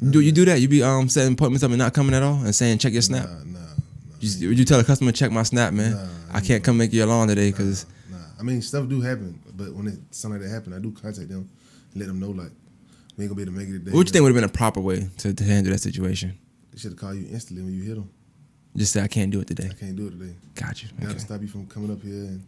You 0.00 0.10
do 0.10 0.20
you 0.20 0.32
do 0.32 0.44
that? 0.46 0.60
You 0.60 0.68
be 0.68 0.82
um 0.82 1.08
setting 1.08 1.34
appointments 1.34 1.62
up 1.62 1.70
and 1.70 1.78
not 1.78 1.94
coming 1.94 2.14
at 2.14 2.22
all, 2.22 2.34
and 2.34 2.54
saying 2.54 2.78
check 2.78 2.92
your 2.92 3.02
snap. 3.02 3.28
Nah, 3.28 3.60
nah. 3.60 3.67
You, 4.20 4.48
would 4.48 4.58
you 4.58 4.64
tell 4.64 4.80
a 4.80 4.84
customer 4.84 5.12
check 5.12 5.30
my 5.30 5.42
snap, 5.44 5.72
man? 5.72 5.92
Nah, 5.92 6.06
I 6.36 6.40
can't 6.40 6.62
come 6.64 6.76
make 6.76 6.92
your 6.92 7.06
lawn 7.06 7.28
today 7.28 7.50
because 7.50 7.86
Nah, 8.10 8.16
I 8.38 8.42
mean 8.42 8.60
stuff 8.62 8.88
do 8.88 9.00
happen, 9.00 9.40
but 9.54 9.72
when 9.74 9.86
it 9.86 9.98
something 10.10 10.40
like 10.40 10.48
that 10.48 10.54
happen, 10.54 10.72
I 10.72 10.78
do 10.78 10.90
contact 10.90 11.28
them 11.28 11.48
and 11.92 12.00
let 12.00 12.06
them 12.08 12.18
know 12.20 12.30
like 12.30 12.50
we 13.16 13.24
ain't 13.24 13.30
gonna 13.30 13.34
be 13.36 13.42
able 13.42 13.52
to 13.52 13.58
make 13.58 13.68
it 13.68 13.72
today. 13.78 13.90
what 13.92 14.06
you 14.06 14.12
think 14.12 14.22
would 14.22 14.30
have 14.30 14.34
been 14.42 14.44
a 14.44 14.52
proper 14.52 14.80
way 14.80 15.08
to, 15.18 15.32
to 15.32 15.44
handle 15.44 15.72
that 15.72 15.78
situation? 15.78 16.36
They 16.72 16.78
should 16.78 16.92
have 16.92 16.98
called 17.00 17.16
you 17.16 17.26
instantly 17.30 17.64
when 17.64 17.74
you 17.74 17.82
hit 17.84 17.94
them. 17.96 18.10
Just 18.76 18.92
say 18.92 19.02
I 19.02 19.08
can't 19.08 19.30
do 19.30 19.40
it 19.40 19.46
today. 19.48 19.68
I 19.70 19.74
can't 19.74 19.96
do 19.96 20.06
it 20.06 20.10
today. 20.10 20.34
Got 20.54 20.82
you. 20.82 20.88
Gotta 21.00 21.18
stop 21.18 21.40
you 21.40 21.48
from 21.48 21.66
coming 21.66 21.90
up 21.90 22.02
here 22.02 22.12
and 22.12 22.44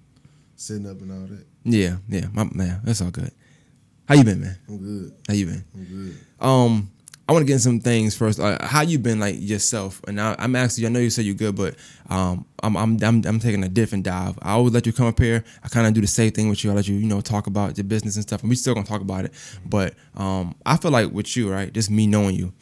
sitting 0.56 0.88
up 0.88 1.00
and 1.00 1.10
all 1.12 1.26
that. 1.26 1.44
Yeah, 1.64 1.96
yeah, 2.08 2.26
my 2.32 2.44
man, 2.52 2.80
that's 2.84 3.00
all 3.00 3.10
good. 3.10 3.32
How 4.06 4.14
you 4.16 4.24
been, 4.24 4.40
man? 4.40 4.58
I'm 4.68 4.78
good. 4.78 5.14
How 5.28 5.34
you 5.34 5.46
been? 5.46 5.64
I'm 5.74 5.84
good. 5.84 6.16
Um, 6.40 6.90
I 7.30 7.32
want 7.32 7.44
to 7.44 7.46
get 7.46 7.52
in 7.52 7.58
some 7.60 7.78
things 7.78 8.16
first. 8.16 8.40
Uh, 8.40 8.58
how 8.60 8.80
you 8.80 8.98
been, 8.98 9.20
like 9.20 9.36
yourself? 9.38 10.00
And 10.08 10.20
I, 10.20 10.34
I'm 10.36 10.56
actually, 10.56 10.86
I 10.86 10.88
know 10.88 10.98
you 10.98 11.10
said 11.10 11.24
you're 11.24 11.36
good, 11.36 11.54
but 11.54 11.76
um, 12.08 12.44
I'm, 12.60 12.76
I'm, 12.76 12.98
I'm, 13.04 13.22
I'm 13.24 13.38
taking 13.38 13.62
a 13.62 13.68
different 13.68 14.04
dive. 14.04 14.36
I 14.42 14.50
always 14.54 14.74
let 14.74 14.84
you 14.84 14.92
come 14.92 15.06
up 15.06 15.20
here. 15.20 15.44
I 15.62 15.68
kind 15.68 15.86
of 15.86 15.94
do 15.94 16.00
the 16.00 16.08
same 16.08 16.32
thing 16.32 16.48
with 16.48 16.64
you. 16.64 16.72
I 16.72 16.74
let 16.74 16.88
you, 16.88 16.96
you 16.96 17.06
know, 17.06 17.20
talk 17.20 17.46
about 17.46 17.78
your 17.78 17.84
business 17.84 18.16
and 18.16 18.24
stuff, 18.24 18.40
and 18.40 18.50
we 18.50 18.56
still 18.56 18.74
gonna 18.74 18.84
talk 18.84 19.00
about 19.00 19.26
it. 19.26 19.32
But 19.64 19.94
um, 20.16 20.56
I 20.66 20.76
feel 20.76 20.90
like 20.90 21.12
with 21.12 21.36
you, 21.36 21.48
right? 21.52 21.72
Just 21.72 21.88
me 21.88 22.08
knowing 22.08 22.34
you, 22.34 22.52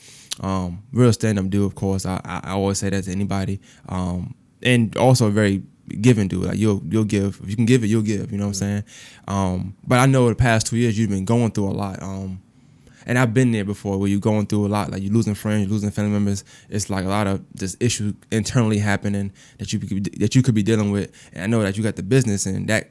um, 0.41 0.83
real 0.93 1.15
stand 1.15 1.39
up 1.39 1.49
dude. 1.49 1.65
Of 1.65 1.75
course, 1.75 2.05
I, 2.05 2.21
I, 2.23 2.51
always 2.51 2.77
say 2.77 2.91
that 2.91 3.05
to 3.05 3.11
anybody. 3.11 3.63
Um, 3.89 4.35
and 4.63 4.95
also 4.99 5.31
very 5.31 5.63
giving 6.03 6.29
dude. 6.29 6.45
Like 6.45 6.59
you'll, 6.59 6.83
you'll 6.91 7.05
give. 7.05 7.41
If 7.43 7.49
you 7.49 7.57
can 7.57 7.65
give 7.65 7.85
it, 7.85 7.87
you'll 7.87 8.03
give. 8.03 8.31
You 8.31 8.37
know 8.37 8.45
what 8.45 8.49
I'm 8.49 8.83
saying? 8.83 8.85
Um, 9.29 9.77
but 9.87 9.99
I 9.99 10.05
know 10.05 10.29
the 10.29 10.35
past 10.35 10.67
two 10.67 10.77
years 10.77 10.99
you've 10.99 11.09
been 11.09 11.25
going 11.25 11.53
through 11.53 11.69
a 11.69 11.73
lot. 11.73 12.03
Um, 12.03 12.43
and 13.09 13.19
I've 13.19 13.33
been 13.33 13.53
there 13.53 13.65
before 13.65 13.97
where 13.97 14.09
you're 14.09 14.21
going 14.21 14.47
through 14.47 14.67
a 14.67 14.69
lot, 14.69 14.91
like 14.93 15.03
you're 15.03 15.13
losing 15.13 15.35
friends, 15.35 15.63
you're 15.63 15.71
losing 15.73 15.91
family 15.91 16.11
members. 16.13 16.45
It's 16.69 16.91
like 16.91 17.07
a 17.07 17.09
lot 17.09 17.27
of 17.27 17.43
just 17.55 17.83
issues 17.83 18.13
internally 18.31 18.79
happening 18.79 19.33
that 19.59 19.73
you 19.73 19.79
could, 19.79 20.05
that 20.21 20.35
you 20.35 20.43
could 20.43 20.55
be 20.55 20.63
dealing 20.63 20.93
with. 20.93 21.11
And 21.33 21.43
I 21.43 21.47
know 21.47 21.63
that 21.63 21.79
you 21.79 21.83
got 21.83 21.97
the 21.97 22.03
business 22.03 22.45
and 22.45 22.69
that 22.69 22.91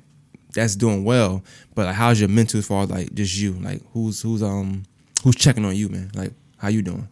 that's 0.54 0.76
doing 0.76 1.04
well. 1.04 1.44
But 1.76 1.86
like, 1.86 1.96
how's 1.96 2.20
your 2.20 2.30
mental 2.30 2.58
as 2.58 2.66
far 2.66 2.84
as 2.84 2.90
like 2.90 3.14
just 3.14 3.38
you? 3.38 3.54
Like, 3.54 3.84
who's 3.94 4.20
who's 4.24 4.42
um 4.42 4.84
who's 5.24 5.36
checking 5.36 5.64
on 5.64 5.76
you, 5.76 5.88
man? 5.88 6.10
Like, 6.16 6.34
how 6.58 6.70
you 6.70 6.82
doing? 6.82 7.08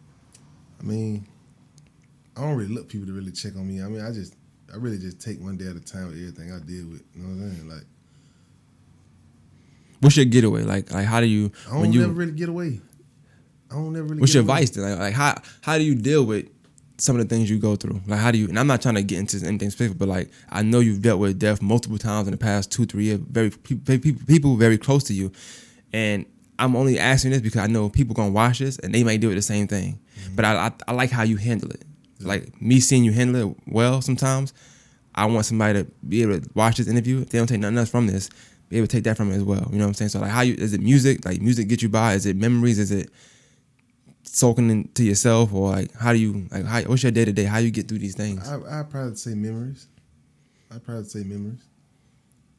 I 0.80 0.82
mean, 0.82 1.28
I 2.36 2.40
don't 2.40 2.56
really 2.56 2.74
look 2.74 2.88
people 2.88 3.06
to 3.06 3.12
really 3.12 3.30
check 3.30 3.54
on 3.54 3.68
me. 3.68 3.82
I 3.82 3.86
mean, 3.86 4.02
I 4.04 4.10
just, 4.10 4.34
I 4.72 4.76
really 4.76 4.98
just 4.98 5.20
take 5.20 5.40
one 5.40 5.56
day 5.56 5.68
at 5.68 5.76
a 5.76 5.80
time 5.80 6.08
with 6.08 6.16
everything 6.16 6.52
I 6.52 6.58
deal 6.58 6.86
with. 6.88 7.04
You 7.14 7.22
know 7.22 7.28
what 7.36 7.44
I'm 7.44 7.54
saying? 7.54 7.68
Like, 7.68 7.84
What's 10.00 10.16
your 10.16 10.26
getaway? 10.26 10.62
Like, 10.62 10.92
like 10.92 11.06
how 11.06 11.20
do 11.20 11.26
you 11.26 11.52
I 11.68 11.70
don't 11.70 11.80
when 11.82 11.92
you? 11.92 12.00
never 12.00 12.12
really 12.12 12.32
get 12.32 12.48
away. 12.48 12.80
I 13.70 13.74
don't 13.74 13.92
never 13.92 14.06
really. 14.06 14.20
what's 14.20 14.34
your 14.34 14.42
advice 14.42 14.70
then? 14.70 14.90
Like, 14.90 14.98
like 14.98 15.14
how 15.14 15.34
how 15.62 15.78
do 15.78 15.84
you 15.84 15.94
deal 15.94 16.24
with 16.24 16.48
some 16.98 17.18
of 17.18 17.28
the 17.28 17.34
things 17.34 17.50
you 17.50 17.58
go 17.58 17.76
through? 17.76 18.00
Like 18.06 18.20
how 18.20 18.30
do 18.30 18.38
you? 18.38 18.48
And 18.48 18.58
I'm 18.58 18.66
not 18.66 18.82
trying 18.82 18.94
to 18.94 19.02
get 19.02 19.18
into 19.18 19.44
anything 19.46 19.70
specific, 19.70 19.98
but 19.98 20.08
like 20.08 20.30
I 20.50 20.62
know 20.62 20.80
you've 20.80 21.02
dealt 21.02 21.20
with 21.20 21.38
death 21.38 21.60
multiple 21.62 21.98
times 21.98 22.28
in 22.28 22.32
the 22.32 22.38
past 22.38 22.70
two 22.70 22.86
three 22.86 23.04
years. 23.04 23.20
Very 23.20 23.50
people 23.50 24.16
people 24.26 24.56
very 24.56 24.78
close 24.78 25.04
to 25.04 25.14
you, 25.14 25.32
and 25.92 26.24
I'm 26.58 26.76
only 26.76 26.98
asking 26.98 27.32
this 27.32 27.40
because 27.40 27.60
I 27.60 27.66
know 27.66 27.88
people 27.88 28.14
gonna 28.14 28.30
watch 28.30 28.60
this 28.60 28.78
and 28.78 28.94
they 28.94 29.04
might 29.04 29.20
do 29.20 29.30
it 29.30 29.34
the 29.34 29.42
same 29.42 29.66
thing. 29.66 29.98
Mm-hmm. 30.20 30.36
But 30.36 30.44
I, 30.44 30.66
I 30.66 30.72
I 30.88 30.92
like 30.92 31.10
how 31.10 31.22
you 31.22 31.36
handle 31.36 31.70
it. 31.70 31.84
Like 32.20 32.60
me 32.60 32.80
seeing 32.80 33.04
you 33.04 33.12
handle 33.12 33.50
it 33.50 33.56
well 33.66 34.00
sometimes. 34.00 34.54
I 35.14 35.24
want 35.26 35.46
somebody 35.46 35.82
to 35.82 35.90
be 36.06 36.22
able 36.22 36.40
to 36.40 36.50
watch 36.54 36.76
this 36.76 36.88
interview. 36.88 37.22
If 37.22 37.30
they 37.30 37.38
don't 37.38 37.46
take 37.46 37.60
nothing 37.60 37.78
else 37.78 37.88
from 37.88 38.06
this, 38.06 38.28
be 38.68 38.76
able 38.76 38.86
to 38.86 38.96
take 38.96 39.04
that 39.04 39.16
from 39.16 39.32
it 39.32 39.36
as 39.36 39.42
well. 39.42 39.66
You 39.70 39.78
know 39.78 39.84
what 39.84 39.88
I'm 39.88 39.94
saying? 39.94 40.10
So 40.10 40.20
like, 40.20 40.30
how 40.30 40.42
you 40.42 40.54
is 40.54 40.72
it 40.72 40.80
music? 40.80 41.24
Like 41.24 41.40
music 41.40 41.68
get 41.68 41.82
you 41.82 41.88
by? 41.88 42.14
Is 42.14 42.26
it 42.26 42.36
memories? 42.36 42.78
Is 42.78 42.90
it 42.90 43.10
soaking 44.36 44.68
into 44.68 45.02
yourself, 45.02 45.52
or 45.54 45.70
like 45.70 45.94
how 45.94 46.12
do 46.12 46.18
you 46.18 46.46
like? 46.50 46.64
How, 46.64 46.82
what's 46.82 47.02
your 47.02 47.12
day 47.12 47.24
to 47.24 47.32
day? 47.32 47.44
How 47.44 47.58
do 47.58 47.64
you 47.64 47.70
get 47.70 47.88
through 47.88 47.98
these 47.98 48.14
things? 48.14 48.46
I 48.46 48.80
I 48.80 48.82
probably 48.82 49.16
say 49.16 49.34
memories. 49.34 49.88
I 50.70 50.78
probably 50.78 51.04
say 51.04 51.22
memories, 51.24 51.64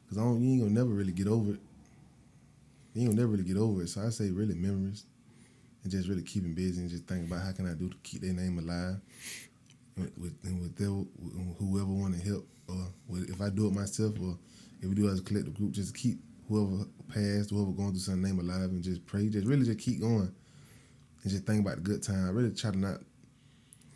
cause 0.08 0.18
I 0.18 0.22
don't. 0.22 0.42
You 0.42 0.50
ain't 0.50 0.62
gonna 0.62 0.74
never 0.74 0.90
really 0.90 1.12
get 1.12 1.28
over 1.28 1.52
it. 1.52 1.60
You 2.94 3.02
ain't 3.02 3.10
gonna 3.10 3.20
never 3.20 3.32
really 3.32 3.44
get 3.44 3.56
over 3.56 3.82
it. 3.82 3.88
So 3.90 4.02
I 4.04 4.08
say 4.10 4.30
really 4.30 4.54
memories, 4.54 5.04
and 5.82 5.92
just 5.92 6.08
really 6.08 6.22
keeping 6.22 6.54
busy 6.54 6.80
and 6.80 6.90
just 6.90 7.06
think 7.06 7.26
about 7.28 7.42
how 7.42 7.52
can 7.52 7.70
I 7.70 7.74
do 7.74 7.88
to 7.88 7.96
keep 8.02 8.22
their 8.22 8.32
name 8.32 8.58
alive, 8.58 8.96
with 9.96 10.18
with, 10.18 10.34
and 10.44 10.60
with 10.60 10.74
their, 10.76 10.90
with 10.90 11.58
whoever 11.58 11.92
want 11.92 12.14
to 12.20 12.28
help, 12.28 12.48
or 12.68 12.88
with, 13.06 13.30
if 13.30 13.40
I 13.40 13.50
do 13.50 13.68
it 13.68 13.74
myself, 13.74 14.18
or 14.20 14.36
if 14.80 14.88
we 14.88 14.94
do 14.96 15.06
it 15.06 15.12
as 15.12 15.20
a 15.20 15.22
collective 15.22 15.54
group, 15.54 15.70
just 15.72 15.94
keep 15.94 16.18
whoever 16.48 16.86
passed, 17.08 17.50
whoever 17.50 17.70
going 17.70 17.90
through 17.90 18.00
something 18.00 18.22
name 18.22 18.40
alive, 18.40 18.70
and 18.70 18.82
just 18.82 19.06
pray. 19.06 19.28
Just 19.28 19.46
really 19.46 19.64
just 19.64 19.78
keep 19.78 20.00
going, 20.00 20.32
and 21.22 21.30
just 21.30 21.44
think 21.44 21.60
about 21.60 21.76
the 21.76 21.82
good 21.82 22.02
time. 22.02 22.26
I 22.26 22.30
really 22.30 22.50
try 22.50 22.70
to 22.70 22.78
not 22.78 23.00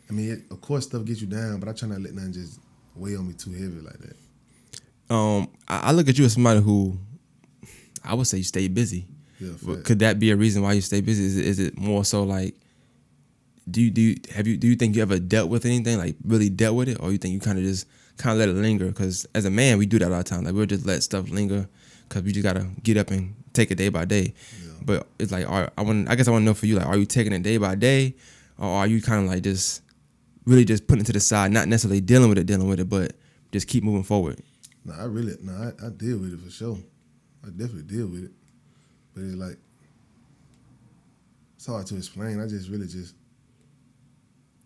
I 0.09 0.13
mean, 0.13 0.31
it, 0.31 0.51
of 0.51 0.61
course, 0.61 0.85
stuff 0.85 1.05
gets 1.05 1.21
you 1.21 1.27
down, 1.27 1.59
but 1.59 1.69
I 1.69 1.73
try 1.73 1.87
not 1.87 1.95
to 1.95 2.01
let 2.01 2.13
nothing 2.13 2.33
just 2.33 2.59
weigh 2.95 3.15
on 3.15 3.27
me 3.27 3.33
too 3.33 3.51
heavy 3.51 3.79
like 3.81 3.97
that. 3.99 5.13
Um, 5.13 5.49
I, 5.67 5.89
I 5.89 5.91
look 5.91 6.07
at 6.07 6.17
you 6.17 6.25
as 6.25 6.33
somebody 6.33 6.61
who 6.61 6.97
I 8.03 8.13
would 8.13 8.27
say 8.27 8.37
you 8.37 8.43
stay 8.43 8.67
busy. 8.67 9.07
Yeah, 9.39 9.51
But. 9.63 9.83
Could 9.83 9.99
that 9.99 10.19
be 10.19 10.31
a 10.31 10.35
reason 10.35 10.61
why 10.61 10.73
you 10.73 10.81
stay 10.81 11.01
busy? 11.01 11.25
Is 11.25 11.37
it, 11.37 11.45
is 11.45 11.59
it 11.59 11.77
more 11.77 12.05
so 12.05 12.23
like? 12.23 12.55
Do 13.69 13.81
you 13.81 13.91
do 13.91 14.01
you, 14.01 14.15
have 14.35 14.45
you 14.45 14.57
do 14.57 14.67
you 14.67 14.75
think 14.75 14.95
you 14.95 15.01
ever 15.01 15.19
dealt 15.19 15.49
with 15.49 15.65
anything 15.65 15.97
like 15.97 16.17
really 16.25 16.49
dealt 16.49 16.75
with 16.75 16.89
it, 16.89 16.97
or 16.99 17.13
you 17.13 17.17
think 17.17 17.33
you 17.33 17.39
kind 17.39 17.57
of 17.57 17.63
just 17.63 17.87
kind 18.17 18.33
of 18.33 18.39
let 18.39 18.49
it 18.49 18.59
linger? 18.59 18.87
Because 18.87 19.25
as 19.33 19.45
a 19.45 19.49
man, 19.49 19.77
we 19.77 19.85
do 19.85 19.97
that 19.99 20.11
all 20.11 20.17
the 20.17 20.23
time. 20.23 20.43
Like 20.43 20.53
we'll 20.53 20.65
just 20.65 20.85
let 20.85 21.01
stuff 21.01 21.29
linger 21.29 21.69
because 22.09 22.23
we 22.23 22.33
just 22.33 22.43
gotta 22.43 22.67
get 22.83 22.97
up 22.97 23.09
and 23.09 23.35
take 23.53 23.71
it 23.71 23.75
day 23.75 23.87
by 23.87 24.03
day. 24.03 24.33
But 24.85 25.07
it's 25.19 25.31
like, 25.31 25.47
I 25.47 25.81
want 25.81 26.09
I 26.09 26.15
guess 26.15 26.27
I 26.27 26.31
want 26.31 26.41
to 26.43 26.45
know 26.45 26.53
for 26.53 26.65
you, 26.65 26.75
like, 26.75 26.87
are 26.87 26.97
you 26.97 27.05
taking 27.05 27.33
it 27.33 27.43
day 27.43 27.57
by 27.57 27.75
day, 27.75 28.15
or 28.57 28.67
are 28.67 28.87
you 28.87 29.01
kind 29.01 29.23
of 29.23 29.31
like 29.31 29.43
just 29.43 29.81
really 30.45 30.65
just 30.65 30.87
putting 30.87 31.01
it 31.01 31.05
to 31.07 31.13
the 31.13 31.19
side, 31.19 31.51
not 31.51 31.67
necessarily 31.67 32.01
dealing 32.01 32.29
with 32.29 32.37
it, 32.37 32.45
dealing 32.45 32.67
with 32.67 32.79
it, 32.79 32.89
but 32.89 33.13
just 33.51 33.67
keep 33.67 33.83
moving 33.83 34.03
forward? 34.03 34.41
No, 34.85 34.93
I 34.93 35.05
really, 35.05 35.35
no, 35.41 35.53
I, 35.53 35.87
I 35.87 35.89
deal 35.89 36.17
with 36.17 36.33
it 36.33 36.39
for 36.39 36.51
sure. 36.51 36.77
I 37.45 37.49
definitely 37.49 37.83
deal 37.83 38.07
with 38.07 38.25
it, 38.25 38.31
but 39.13 39.23
it's 39.23 39.35
like 39.35 39.57
it's 41.55 41.65
hard 41.65 41.85
to 41.87 41.97
explain. 41.97 42.41
I 42.41 42.47
just 42.47 42.69
really 42.69 42.87
just 42.87 43.15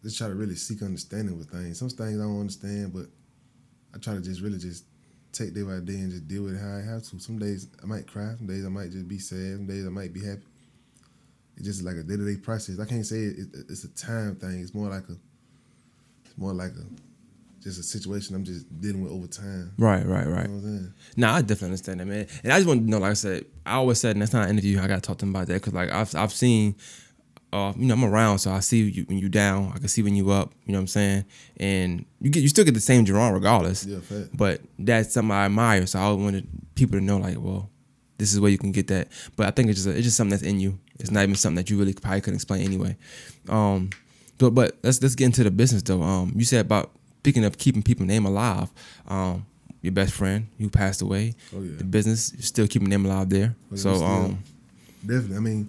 just 0.03 0.17
try 0.17 0.27
to 0.27 0.35
really 0.35 0.55
seek 0.55 0.81
understanding 0.81 1.37
with 1.37 1.49
things. 1.49 1.79
Some 1.79 1.89
things 1.89 2.19
I 2.19 2.23
don't 2.23 2.39
understand, 2.39 2.93
but 2.93 3.05
I 3.93 3.99
try 3.99 4.13
to 4.13 4.21
just 4.21 4.41
really 4.41 4.57
just 4.57 4.85
take 5.31 5.53
day 5.53 5.63
by 5.63 5.79
day 5.79 5.93
and 5.93 6.11
just 6.11 6.27
deal 6.27 6.43
with 6.43 6.55
it 6.55 6.61
how 6.61 6.77
I 6.77 6.81
have 6.81 7.03
to. 7.03 7.19
Some 7.19 7.39
days 7.39 7.67
I 7.81 7.85
might 7.85 8.07
cry, 8.07 8.33
some 8.37 8.47
days 8.47 8.65
I 8.65 8.69
might 8.69 8.91
just 8.91 9.07
be 9.07 9.19
sad, 9.19 9.57
some 9.57 9.67
days 9.67 9.85
I 9.85 9.89
might 9.89 10.13
be 10.13 10.23
happy. 10.23 10.43
It's 11.57 11.65
just 11.65 11.83
like 11.83 11.95
a 11.95 12.03
day 12.03 12.17
to 12.17 12.25
day 12.25 12.39
process. 12.39 12.79
I 12.79 12.85
can't 12.85 13.05
say 13.05 13.17
it, 13.17 13.39
it, 13.39 13.65
it's 13.69 13.83
a 13.83 13.89
time 13.89 14.35
thing. 14.35 14.59
It's 14.61 14.73
more 14.73 14.89
like 14.89 15.09
a, 15.09 15.17
it's 16.25 16.37
more 16.37 16.53
like 16.53 16.71
a, 16.71 16.85
just 17.63 17.79
a 17.79 17.83
situation 17.83 18.35
I'm 18.35 18.43
just 18.43 18.79
dealing 18.79 19.01
with 19.01 19.11
over 19.11 19.27
time. 19.27 19.73
Right, 19.77 20.05
right, 20.05 20.27
right. 20.27 20.43
You 20.43 20.49
know 20.49 20.55
what 20.55 20.67
I'm 20.67 20.77
saying? 20.77 20.93
No, 21.17 21.29
I 21.29 21.41
definitely 21.41 21.65
understand 21.67 21.99
that, 21.99 22.05
man. 22.05 22.27
And 22.43 22.53
I 22.53 22.57
just 22.57 22.67
want 22.67 22.81
to 22.81 22.89
know, 22.89 22.99
like 22.99 23.11
I 23.11 23.15
said, 23.15 23.45
I 23.65 23.73
always 23.73 23.99
said 23.99 24.15
next 24.15 24.29
time 24.31 24.47
I 24.47 24.49
interview, 24.49 24.79
I 24.79 24.87
gotta 24.87 25.01
talk 25.01 25.17
to 25.17 25.25
them 25.25 25.35
about 25.35 25.47
that 25.47 25.53
because, 25.53 25.73
like, 25.73 25.91
I've 25.91 26.15
I've 26.15 26.31
seen, 26.31 26.75
uh, 27.57 27.73
you 27.77 27.85
know, 27.87 27.93
I'm 27.95 28.03
around, 28.05 28.39
so 28.39 28.51
I 28.51 28.59
see 28.59 28.83
you 28.83 29.03
when 29.05 29.17
you 29.17 29.29
down. 29.29 29.71
I 29.75 29.79
can 29.79 29.87
see 29.87 30.03
when 30.03 30.15
you 30.15 30.29
up. 30.31 30.53
You 30.65 30.73
know 30.73 30.79
what 30.79 30.83
I'm 30.83 30.87
saying? 30.87 31.25
And 31.57 32.05
you 32.21 32.29
get 32.29 32.41
you 32.43 32.49
still 32.49 32.65
get 32.65 32.73
the 32.73 32.79
same 32.79 33.05
Jerome 33.05 33.33
regardless. 33.33 33.85
Yeah, 33.85 33.99
fact. 33.99 34.29
But 34.35 34.61
that's 34.79 35.13
something 35.13 35.31
I 35.31 35.45
admire. 35.45 35.85
So 35.85 35.99
I 35.99 36.11
wanted 36.11 36.47
people 36.75 36.99
to 36.99 37.03
know, 37.03 37.17
like, 37.17 37.37
well, 37.39 37.69
this 38.17 38.33
is 38.33 38.39
where 38.39 38.51
you 38.51 38.57
can 38.57 38.71
get 38.71 38.87
that. 38.87 39.07
But 39.35 39.47
I 39.47 39.51
think 39.51 39.69
it's 39.69 39.83
just 39.83 39.95
it's 39.95 40.05
just 40.05 40.17
something 40.17 40.31
that's 40.31 40.43
in 40.43 40.59
you. 40.59 40.79
It's 40.99 41.11
not 41.11 41.23
even 41.23 41.35
something 41.35 41.57
that 41.57 41.69
you 41.69 41.77
really 41.77 41.93
probably 41.93 42.21
couldn't 42.21 42.35
explain 42.37 42.61
anyway. 42.63 42.95
Um, 43.49 43.89
but 44.37 44.51
but 44.51 44.77
let's 44.83 45.01
let's 45.01 45.15
get 45.15 45.25
into 45.25 45.43
the 45.43 45.51
business 45.51 45.81
though. 45.83 46.01
Um, 46.01 46.33
you 46.35 46.45
said 46.45 46.61
about 46.65 46.91
picking 47.23 47.45
up 47.45 47.57
keeping 47.57 47.83
people 47.83 48.05
name 48.05 48.25
alive. 48.25 48.69
Um, 49.07 49.45
your 49.81 49.93
best 49.93 50.13
friend 50.13 50.47
who 50.57 50.69
passed 50.69 51.01
away. 51.01 51.35
Oh 51.55 51.61
yeah. 51.61 51.77
The 51.77 51.83
business 51.83 52.33
you're 52.33 52.41
still 52.41 52.67
keeping 52.67 52.89
them 52.89 53.05
alive 53.05 53.29
there. 53.29 53.55
Oh, 53.71 53.75
yeah, 53.75 53.77
so 53.81 53.93
still- 53.95 54.05
um, 54.07 54.43
Definitely. 55.05 55.37
I 55.37 55.39
mean, 55.39 55.67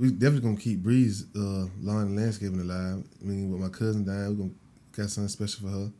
we 0.00 0.10
definitely 0.10 0.40
gonna 0.40 0.56
keep 0.56 0.82
Breeze 0.82 1.26
uh, 1.36 1.66
lawn 1.82 2.06
and 2.06 2.16
landscaping 2.16 2.58
alive. 2.58 3.04
I 3.20 3.24
mean, 3.24 3.52
with 3.52 3.60
my 3.60 3.68
cousin 3.68 4.02
dying, 4.02 4.30
we 4.30 4.36
gonna 4.36 4.50
got 4.92 5.10
something 5.10 5.28
special 5.28 5.68
for 5.68 5.74
her 5.74 5.92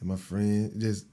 and 0.00 0.08
my 0.08 0.16
friend. 0.16 0.72
Just 0.80 1.04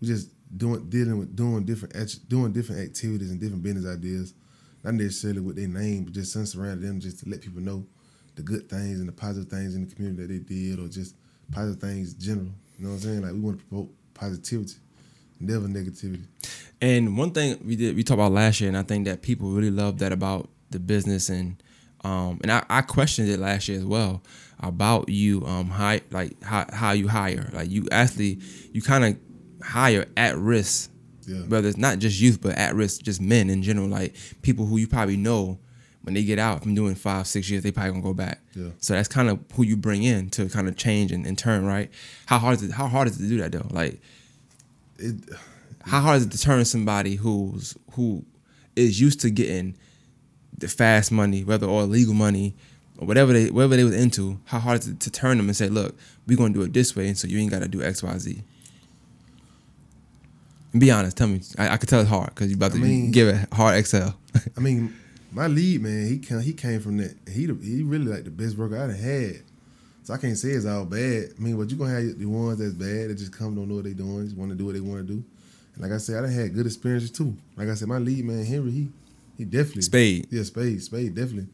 we 0.00 0.08
just 0.08 0.30
doing 0.56 0.90
dealing 0.90 1.16
with 1.16 1.36
doing 1.36 1.64
different 1.64 1.94
doing 2.28 2.52
different 2.52 2.82
activities 2.82 3.30
and 3.30 3.40
different 3.40 3.62
business 3.62 3.86
ideas. 3.86 4.34
Not 4.82 4.94
necessarily 4.94 5.40
with 5.40 5.54
their 5.54 5.68
name, 5.68 6.04
but 6.04 6.12
just 6.12 6.32
something 6.32 6.46
surrounding 6.46 6.88
them, 6.88 7.00
just 7.00 7.20
to 7.20 7.30
let 7.30 7.40
people 7.40 7.62
know 7.62 7.86
the 8.34 8.42
good 8.42 8.68
things 8.68 8.98
and 8.98 9.08
the 9.08 9.12
positive 9.12 9.48
things 9.48 9.76
in 9.76 9.88
the 9.88 9.94
community 9.94 10.22
that 10.22 10.28
they 10.28 10.54
did, 10.54 10.80
or 10.80 10.88
just 10.88 11.14
positive 11.52 11.80
things 11.80 12.14
in 12.14 12.20
general. 12.20 12.52
You 12.78 12.84
know 12.84 12.90
what 12.90 12.96
I'm 12.96 13.00
saying? 13.00 13.22
Like 13.22 13.32
we 13.32 13.38
want 13.38 13.60
to 13.60 13.64
promote 13.66 13.90
positivity, 14.12 14.74
never 15.38 15.68
negativity. 15.68 16.24
And 16.80 17.16
one 17.16 17.30
thing 17.30 17.60
we 17.64 17.76
did 17.76 17.94
we 17.94 18.02
talked 18.02 18.18
about 18.18 18.32
last 18.32 18.60
year, 18.60 18.68
and 18.68 18.76
I 18.76 18.82
think 18.82 19.04
that 19.04 19.22
people 19.22 19.50
really 19.50 19.70
love 19.70 19.98
that 20.00 20.10
about 20.10 20.50
the 20.74 20.80
business, 20.80 21.30
and 21.30 21.62
um, 22.04 22.38
and 22.42 22.52
I, 22.52 22.64
I 22.68 22.82
questioned 22.82 23.28
it 23.30 23.38
last 23.40 23.66
year 23.68 23.78
as 23.78 23.84
well 23.86 24.22
about 24.60 25.08
you 25.08 25.44
um 25.46 25.68
hi, 25.70 26.00
like 26.10 26.40
how, 26.42 26.64
how 26.72 26.92
you 26.92 27.08
hire, 27.08 27.50
like 27.52 27.70
you 27.70 27.86
actually 27.90 28.38
you 28.72 28.82
kind 28.82 29.04
of 29.04 29.16
hire 29.66 30.04
at 30.16 30.36
risk, 30.36 30.90
Yeah. 31.26 31.38
whether 31.48 31.66
it's 31.68 31.76
not 31.78 31.98
just 31.98 32.20
youth 32.20 32.40
but 32.42 32.56
at 32.56 32.74
risk, 32.74 33.02
just 33.02 33.20
men 33.20 33.48
in 33.50 33.62
general, 33.62 33.88
like 33.88 34.14
people 34.42 34.66
who 34.66 34.76
you 34.76 34.86
probably 34.86 35.16
know 35.16 35.58
when 36.02 36.12
they 36.14 36.22
get 36.22 36.38
out 36.38 36.62
from 36.62 36.74
doing 36.74 36.94
five 36.94 37.26
six 37.26 37.48
years, 37.50 37.62
they 37.62 37.72
probably 37.72 37.92
gonna 37.92 38.02
go 38.02 38.12
back. 38.14 38.40
Yeah. 38.54 38.68
So 38.78 38.92
that's 38.94 39.08
kind 39.08 39.28
of 39.30 39.38
who 39.54 39.62
you 39.64 39.76
bring 39.76 40.02
in 40.02 40.28
to 40.30 40.48
kind 40.50 40.68
of 40.68 40.76
change 40.76 41.10
and, 41.12 41.26
and 41.26 41.36
turn 41.38 41.64
right. 41.64 41.90
How 42.26 42.38
hard 42.38 42.56
is 42.58 42.62
it? 42.62 42.70
How 42.72 42.86
hard 42.88 43.08
is 43.08 43.16
it 43.18 43.22
to 43.24 43.28
do 43.28 43.38
that 43.38 43.52
though? 43.52 43.66
Like 43.70 44.00
It, 44.98 45.16
how 45.82 46.00
hard 46.00 46.18
is 46.18 46.26
it 46.26 46.32
to 46.32 46.38
turn 46.40 46.64
somebody 46.64 47.16
who's 47.16 47.74
who 47.92 48.24
is 48.76 49.00
used 49.00 49.20
to 49.20 49.30
getting 49.30 49.76
the 50.64 50.68
fast 50.68 51.12
money, 51.12 51.44
whether 51.44 51.66
or 51.66 51.82
illegal 51.82 52.14
money 52.14 52.54
or 52.98 53.06
whatever 53.06 53.32
they 53.32 53.50
whatever 53.50 53.76
they 53.76 53.84
was 53.84 53.94
into, 53.94 54.38
how 54.46 54.58
hard 54.58 54.80
is 54.80 54.88
it 54.88 55.00
to 55.00 55.10
turn 55.10 55.36
them 55.36 55.48
and 55.48 55.56
say, 55.56 55.68
look, 55.68 55.94
we're 56.26 56.36
gonna 56.36 56.54
do 56.54 56.62
it 56.62 56.72
this 56.72 56.94
way, 56.96 57.08
and 57.08 57.18
so 57.18 57.26
you 57.28 57.38
ain't 57.38 57.50
gotta 57.50 57.68
do 57.68 57.82
X, 57.82 58.02
Y, 58.02 58.18
Z. 58.18 58.42
And 60.72 60.80
be 60.80 60.90
honest, 60.90 61.16
tell 61.16 61.28
me. 61.28 61.40
I, 61.58 61.68
I 61.70 61.76
could 61.76 61.88
tell 61.88 62.00
it's 62.00 62.10
hard 62.10 62.30
because 62.30 62.50
you 62.50 62.56
about 62.56 62.72
to 62.72 62.78
I 62.78 62.80
mean- 62.80 63.10
give 63.10 63.28
it 63.28 63.52
hard 63.52 63.76
Excel. 63.78 64.16
I 64.56 64.60
mean, 64.60 64.92
my 65.32 65.46
lead 65.46 65.82
man, 65.82 66.08
he 66.08 66.18
came, 66.18 66.40
he 66.40 66.52
came 66.52 66.80
from 66.80 66.96
that. 66.98 67.16
He 67.28 67.42
he 67.46 67.82
really 67.82 68.06
like 68.06 68.24
the 68.24 68.30
best 68.30 68.56
worker 68.56 68.76
I 68.76 68.88
done 68.88 68.96
had. 68.96 69.42
So 70.02 70.12
I 70.12 70.18
can't 70.18 70.36
say 70.36 70.48
it's 70.50 70.66
all 70.66 70.84
bad. 70.84 71.30
I 71.38 71.40
mean, 71.40 71.56
but 71.56 71.70
you 71.70 71.76
gonna 71.76 71.94
have 71.94 72.18
the 72.18 72.26
ones 72.26 72.58
that's 72.58 72.74
bad 72.74 73.08
that 73.10 73.14
just 73.18 73.32
come 73.32 73.54
don't 73.54 73.68
know 73.68 73.76
what 73.76 73.84
they 73.84 73.94
doing, 73.94 74.24
just 74.24 74.36
want 74.36 74.50
to 74.50 74.56
do 74.56 74.66
what 74.66 74.74
they 74.74 74.80
want 74.80 75.06
to 75.06 75.12
do. 75.14 75.24
And 75.74 75.82
like 75.82 75.92
I 75.92 75.96
said, 75.98 76.18
I 76.18 76.22
done 76.22 76.32
had 76.32 76.54
good 76.54 76.66
experiences 76.66 77.10
too. 77.10 77.36
Like 77.56 77.68
I 77.68 77.74
said, 77.74 77.88
my 77.88 77.98
lead 77.98 78.24
man 78.24 78.44
Henry, 78.44 78.70
he 78.70 78.88
he 79.36 79.44
definitely 79.44 79.82
Spade. 79.82 80.26
Yeah, 80.30 80.42
Spade, 80.42 80.82
Spade 80.82 81.14
definitely 81.14 81.48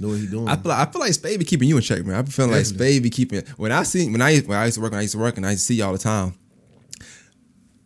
know 0.00 0.08
what 0.08 0.18
he 0.18 0.26
doing. 0.26 0.48
I 0.48 0.56
feel 0.56 0.70
like, 0.70 0.88
I 0.88 0.90
feel 0.90 1.00
like 1.00 1.12
Spade 1.12 1.38
be 1.38 1.44
keeping 1.44 1.68
you 1.68 1.76
in 1.76 1.82
check, 1.82 2.04
man. 2.04 2.16
I 2.16 2.22
feeling 2.22 2.52
like 2.52 2.62
Definitely. 2.62 2.86
Spade 2.86 3.02
be 3.02 3.10
keeping. 3.10 3.42
When 3.56 3.72
I 3.72 3.82
see 3.82 4.10
when 4.10 4.20
I 4.20 4.38
when 4.40 4.58
I 4.58 4.64
used 4.66 4.76
to 4.76 4.80
work, 4.80 4.92
when 4.92 4.98
I 4.98 5.02
used 5.02 5.14
to 5.14 5.18
work, 5.18 5.36
and 5.36 5.46
I 5.46 5.52
used 5.52 5.62
to 5.62 5.66
see 5.66 5.74
you 5.76 5.84
all 5.84 5.92
the 5.92 5.98
time. 5.98 6.34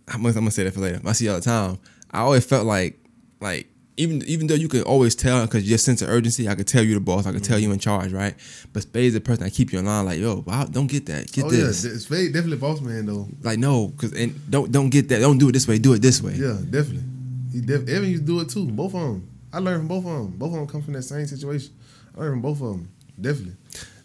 I'm 0.08 0.22
gonna, 0.22 0.28
I'm 0.28 0.34
gonna 0.34 0.50
say 0.50 0.64
that 0.64 0.74
for 0.74 0.80
later. 0.80 1.00
I 1.04 1.12
see 1.12 1.26
you 1.26 1.30
all 1.32 1.36
the 1.38 1.44
time. 1.44 1.78
I 2.10 2.20
always 2.20 2.44
felt 2.44 2.66
like 2.66 2.98
like 3.40 3.68
even 3.96 4.22
even 4.26 4.46
though 4.46 4.54
you 4.54 4.68
could 4.68 4.82
always 4.82 5.14
tell 5.14 5.44
because 5.46 5.68
your 5.68 5.78
sense 5.78 6.02
of 6.02 6.08
urgency, 6.08 6.48
I 6.48 6.54
could 6.54 6.66
tell 6.66 6.82
you 6.82 6.94
the 6.94 7.00
boss, 7.00 7.26
I 7.26 7.32
could 7.32 7.44
tell 7.44 7.58
you 7.58 7.70
in 7.70 7.78
charge, 7.78 8.12
right? 8.12 8.34
But 8.72 8.82
Spade's 8.82 9.14
the 9.14 9.20
person 9.20 9.44
that 9.44 9.52
keep 9.52 9.72
you 9.72 9.78
in 9.78 9.84
line. 9.84 10.04
Like 10.04 10.18
yo, 10.18 10.42
wow, 10.46 10.64
don't 10.64 10.88
get 10.88 11.06
that, 11.06 11.30
get 11.30 11.44
oh 11.44 11.50
this. 11.50 11.84
yeah, 11.84 11.96
Spade 11.98 12.32
definitely 12.32 12.56
boss 12.56 12.80
man 12.80 13.06
though. 13.06 13.28
Like 13.42 13.58
no, 13.58 13.92
cause 13.96 14.12
and 14.12 14.50
don't 14.50 14.72
don't 14.72 14.90
get 14.90 15.08
that. 15.10 15.20
Don't 15.20 15.38
do 15.38 15.48
it 15.50 15.52
this 15.52 15.68
way. 15.68 15.78
Do 15.78 15.92
it 15.92 16.02
this 16.02 16.20
way. 16.22 16.32
Yeah, 16.32 16.58
definitely. 16.68 17.04
He 17.52 17.60
def- 17.60 17.88
Evan 17.88 18.08
used 18.08 18.26
to 18.26 18.26
do 18.26 18.40
it 18.40 18.48
too. 18.48 18.66
Both 18.66 18.94
of 18.94 19.00
them. 19.00 19.30
I 19.52 19.58
learned 19.58 19.80
from 19.80 19.88
both 19.88 20.06
of 20.06 20.12
them. 20.12 20.36
Both 20.36 20.52
of 20.52 20.54
them 20.54 20.66
come 20.66 20.82
from 20.82 20.94
that 20.94 21.02
same 21.02 21.26
situation. 21.26 21.74
I 22.16 22.20
learned 22.20 22.34
from 22.34 22.42
both 22.42 22.60
of 22.60 22.68
them. 22.68 22.92
Definitely. 23.20 23.56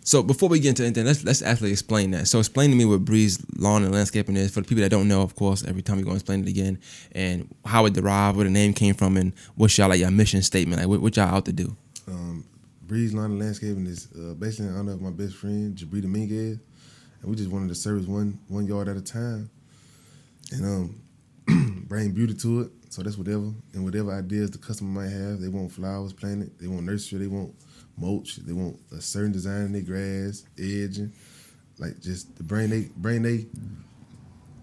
So 0.05 0.21
before 0.21 0.49
we 0.49 0.59
get 0.59 0.69
into 0.69 0.83
anything, 0.83 1.05
let's 1.05 1.23
let's 1.23 1.41
actually 1.41 1.71
explain 1.71 2.11
that. 2.11 2.27
So 2.27 2.37
explain 2.37 2.69
to 2.69 2.75
me 2.75 2.85
what 2.85 3.03
Breeze 3.03 3.43
Lawn 3.57 3.83
and 3.83 3.91
Landscaping 3.91 4.37
is 4.37 4.51
for 4.51 4.61
the 4.61 4.67
people 4.67 4.83
that 4.83 4.89
don't 4.89 5.07
know. 5.07 5.23
Of 5.23 5.35
course, 5.35 5.65
every 5.65 5.81
time 5.81 5.97
you're 5.97 6.05
going 6.05 6.17
to 6.17 6.21
explain 6.21 6.43
it 6.43 6.47
again, 6.47 6.77
and 7.13 7.53
how 7.65 7.85
it 7.87 7.93
derived, 7.93 8.37
where 8.37 8.43
the 8.43 8.51
name 8.51 8.73
came 8.73 8.93
from, 8.93 9.17
and 9.17 9.33
what's 9.55 9.75
y'all 9.79 9.89
like 9.89 9.99
your 9.99 10.11
mission 10.11 10.43
statement, 10.43 10.79
like 10.79 10.87
what, 10.87 11.01
what 11.01 11.17
y'all 11.17 11.33
out 11.33 11.45
to 11.45 11.53
do. 11.53 11.75
Um, 12.07 12.45
Breeze 12.83 13.15
Lawn 13.15 13.31
and 13.31 13.39
Landscaping 13.39 13.87
is 13.87 14.07
uh, 14.15 14.35
basically 14.35 14.67
in 14.67 14.75
honor 14.77 14.91
of 14.91 15.01
my 15.01 15.09
best 15.09 15.37
friend 15.37 15.75
Jabri 15.75 16.03
Dominguez, 16.03 16.59
and 17.21 17.29
we 17.31 17.35
just 17.35 17.49
wanted 17.49 17.69
to 17.69 17.75
service 17.75 18.05
one 18.05 18.37
one 18.47 18.67
yard 18.67 18.87
at 18.87 18.97
a 18.97 19.01
time, 19.01 19.49
and 20.51 20.65
um, 21.47 21.83
bring 21.87 22.11
beauty 22.11 22.35
to 22.35 22.61
it. 22.61 22.71
So 22.89 23.03
that's 23.03 23.17
whatever 23.17 23.51
and 23.73 23.83
whatever 23.83 24.13
ideas 24.13 24.51
the 24.51 24.57
customer 24.57 25.01
might 25.01 25.11
have. 25.11 25.39
They 25.39 25.47
want 25.47 25.71
flowers 25.71 26.13
planted, 26.13 26.57
they 26.59 26.67
want 26.67 26.83
nursery, 26.83 27.19
they 27.19 27.27
want 27.27 27.53
mulch, 27.97 28.37
they 28.37 28.53
want 28.53 28.79
a 28.91 29.01
certain 29.01 29.31
design 29.31 29.65
in 29.65 29.71
their 29.73 29.81
grass, 29.81 30.43
edging, 30.57 31.13
like 31.77 31.99
just 32.01 32.35
the 32.37 32.43
brain 32.43 32.69
they 32.69 32.89
bring 32.95 33.21
they 33.23 33.45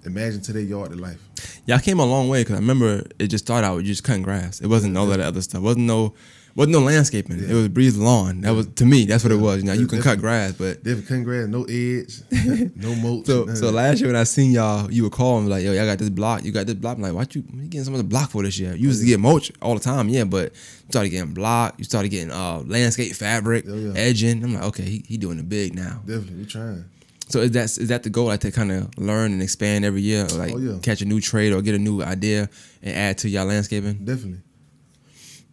imagine 0.05 0.41
to 0.43 0.52
their 0.52 0.62
yard 0.62 0.91
to 0.91 0.97
life. 0.97 1.21
Y'all 1.67 1.79
came 1.79 2.00
a 2.00 2.05
long 2.05 2.29
way 2.29 2.41
because 2.41 2.57
I 2.57 2.59
remember 2.59 3.05
it 3.19 3.29
just 3.29 3.45
started 3.45 3.67
out 3.67 3.76
with 3.76 3.87
just 3.87 4.05
cutting 4.05 4.23
grass. 4.23 4.61
It 4.61 4.67
wasn't 4.67 4.97
all 4.97 5.07
that 5.07 5.21
other 5.21 5.41
stuff. 5.41 5.61
It 5.61 5.64
wasn't 5.64 5.87
no 5.87 6.14
wasn't 6.54 6.73
no 6.73 6.80
landscaping. 6.80 7.38
It 7.42 7.52
was 7.54 7.68
Breeze 7.68 7.97
Lawn. 7.97 8.42
That 8.42 8.50
was 8.54 8.66
to 8.66 8.85
me. 8.85 9.04
That's 9.06 9.25
what 9.25 9.32
it 9.32 9.37
was. 9.40 9.64
Now 9.64 9.73
you 9.73 9.87
can 9.87 10.02
cut 10.02 10.18
grass, 10.18 10.52
but 10.52 10.82
Different 10.85 11.09
cutting 11.09 11.25
grass, 11.25 11.47
no 11.49 11.64
edge, 11.64 12.21
no 12.76 12.94
mulch. 12.97 13.26
So 13.26 13.47
so 13.54 13.71
last 13.71 14.00
year 14.00 14.09
when 14.09 14.16
I 14.16 14.25
seen 14.25 14.52
y'all, 14.52 14.90
you 14.90 15.04
were 15.04 15.11
calling 15.11 15.44
me 15.44 15.50
like, 15.50 15.64
yo, 15.64 15.73
y'all 15.73 15.87
got 15.87 15.99
this 15.99 16.11
block, 16.11 16.44
you 16.44 16.52
got 16.52 16.66
this 16.66 16.75
block. 16.76 16.97
I'm 16.97 17.02
like, 17.02 17.14
what 17.14 17.35
you, 17.35 17.42
you 17.54 17.62
getting 17.64 17.85
some 17.85 17.94
of 17.94 17.99
the 17.99 18.04
block 18.04 18.30
for 18.30 18.42
this 18.42 18.59
year? 18.59 18.75
You 18.75 18.88
used 18.88 19.00
to 19.00 19.06
get 19.06 19.21
mulch 19.21 19.50
all 19.62 19.75
the 19.75 19.80
time, 19.80 20.09
yeah, 20.09 20.25
but 20.25 20.52
you 20.52 20.87
started 20.90 21.09
getting 21.11 21.32
block, 21.35 21.75
you 21.78 21.85
started 21.85 22.09
getting 22.11 22.30
uh 22.30 22.62
landscape 22.66 23.12
fabric, 23.14 23.64
Oh, 23.68 23.75
yeah. 23.75 23.92
edging. 23.94 24.44
I'm 24.44 24.54
like, 24.54 24.64
okay, 24.64 24.85
he, 24.85 25.04
he 25.06 25.16
doing 25.16 25.38
it 25.38 25.49
big 25.49 25.75
now. 25.75 26.00
definitely 26.06 26.37
we 26.37 26.44
trying. 26.47 26.85
So 27.28 27.40
is 27.40 27.52
that 27.52 27.64
is 27.78 27.88
that 27.88 28.02
the 28.02 28.11
goal, 28.11 28.26
like 28.26 28.40
to 28.40 28.50
kind 28.50 28.71
of 28.71 28.99
learn 28.99 29.32
and 29.32 29.40
expand 29.42 29.87
every 29.87 30.02
year, 30.02 30.26
like 30.35 30.52
Oh, 30.52 30.59
yeah. 30.59 30.78
catch 30.82 31.00
a 31.00 31.06
new 31.06 31.18
trade 31.21 31.54
or 31.54 31.62
get 31.62 31.75
a 31.75 31.78
new 31.78 32.02
idea 32.02 32.50
and 32.82 32.94
add 32.94 33.18
to 33.18 33.28
y'all 33.30 33.47
landscaping? 33.47 34.04
Definitely. 34.04 34.40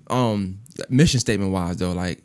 Um 0.10 0.60
mission 0.90 1.20
statement 1.20 1.52
wise 1.52 1.78
though 1.78 1.92
like 1.92 2.22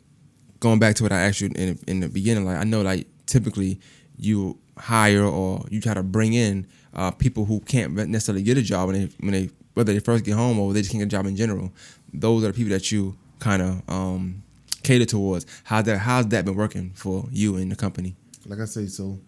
going 0.59 0.79
back 0.79 0.95
to 0.95 1.03
what 1.03 1.11
i 1.11 1.19
asked 1.21 1.41
you 1.41 1.49
in, 1.55 1.77
in 1.87 1.99
the 1.99 2.09
beginning 2.09 2.45
like 2.45 2.57
i 2.57 2.63
know 2.63 2.81
like 2.81 3.07
typically 3.25 3.79
you 4.17 4.57
hire 4.77 5.23
or 5.23 5.63
you 5.69 5.81
try 5.81 5.93
to 5.93 6.03
bring 6.03 6.33
in 6.33 6.65
uh, 6.93 7.11
people 7.11 7.45
who 7.45 7.59
can't 7.61 7.93
necessarily 7.93 8.43
get 8.43 8.57
a 8.57 8.61
job 8.61 8.87
when 8.87 8.95
they 8.95 9.13
when 9.19 9.33
they 9.33 9.49
whether 9.73 9.91
they 9.93 9.99
first 9.99 10.23
get 10.23 10.33
home 10.35 10.57
or 10.59 10.73
they 10.73 10.79
just 10.79 10.91
can't 10.91 11.01
get 11.01 11.07
a 11.07 11.17
job 11.17 11.25
in 11.25 11.35
general 11.35 11.71
those 12.13 12.43
are 12.43 12.47
the 12.47 12.53
people 12.53 12.71
that 12.71 12.91
you 12.91 13.15
kind 13.39 13.61
of 13.61 13.81
um 13.89 14.41
cater 14.83 15.05
towards 15.05 15.45
how's 15.65 15.83
that 15.83 15.97
how's 15.97 16.27
that 16.27 16.45
been 16.45 16.55
working 16.55 16.91
for 16.95 17.25
you 17.31 17.57
and 17.57 17.71
the 17.71 17.75
company 17.75 18.15
like 18.47 18.59
I 18.59 18.65
say, 18.65 18.85
so 18.87 19.19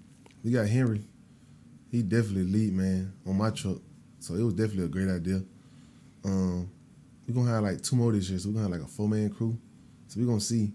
we 0.44 0.52
got 0.52 0.68
Henry. 0.68 1.04
He 1.92 2.04
definitely 2.04 2.44
lead 2.44 2.74
man 2.74 3.14
on 3.26 3.38
my 3.38 3.50
truck. 3.50 3.78
So 4.20 4.36
it 4.36 4.44
was 4.44 4.54
definitely 4.54 4.86
a 4.86 4.90
great 4.90 5.10
idea. 5.10 5.42
Um, 6.24 6.70
we're 7.28 7.34
gonna 7.34 7.52
have 7.52 7.64
like 7.64 7.82
two 7.82 7.96
more 7.96 8.12
this 8.12 8.30
year, 8.30 8.40
so 8.40 8.50
we're 8.50 8.54
gonna 8.54 8.70
have 8.70 8.80
like 8.80 8.88
a 8.88 8.92
four 8.92 9.08
man 9.08 9.30
crew. 9.30 9.58
So 10.08 10.20
we're 10.20 10.28
gonna 10.28 10.40
see. 10.40 10.72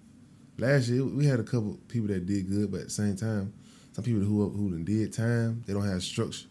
Last 0.59 0.88
year 0.88 1.04
we 1.04 1.26
had 1.26 1.40
a 1.40 1.42
couple 1.42 1.78
people 1.88 2.09
that 2.09 2.26
did 2.26 2.49
good, 2.49 2.71
but 2.71 2.80
at 2.80 2.85
the 2.85 2.90
same 2.90 3.16
time, 3.16 3.52
some 3.92 4.04
people 4.04 4.21
who 4.21 4.49
who 4.50 4.78
did 4.85 5.12
time, 5.12 5.62
they 5.66 5.73
don't 5.73 5.87
have 5.87 6.02
structure. 6.02 6.47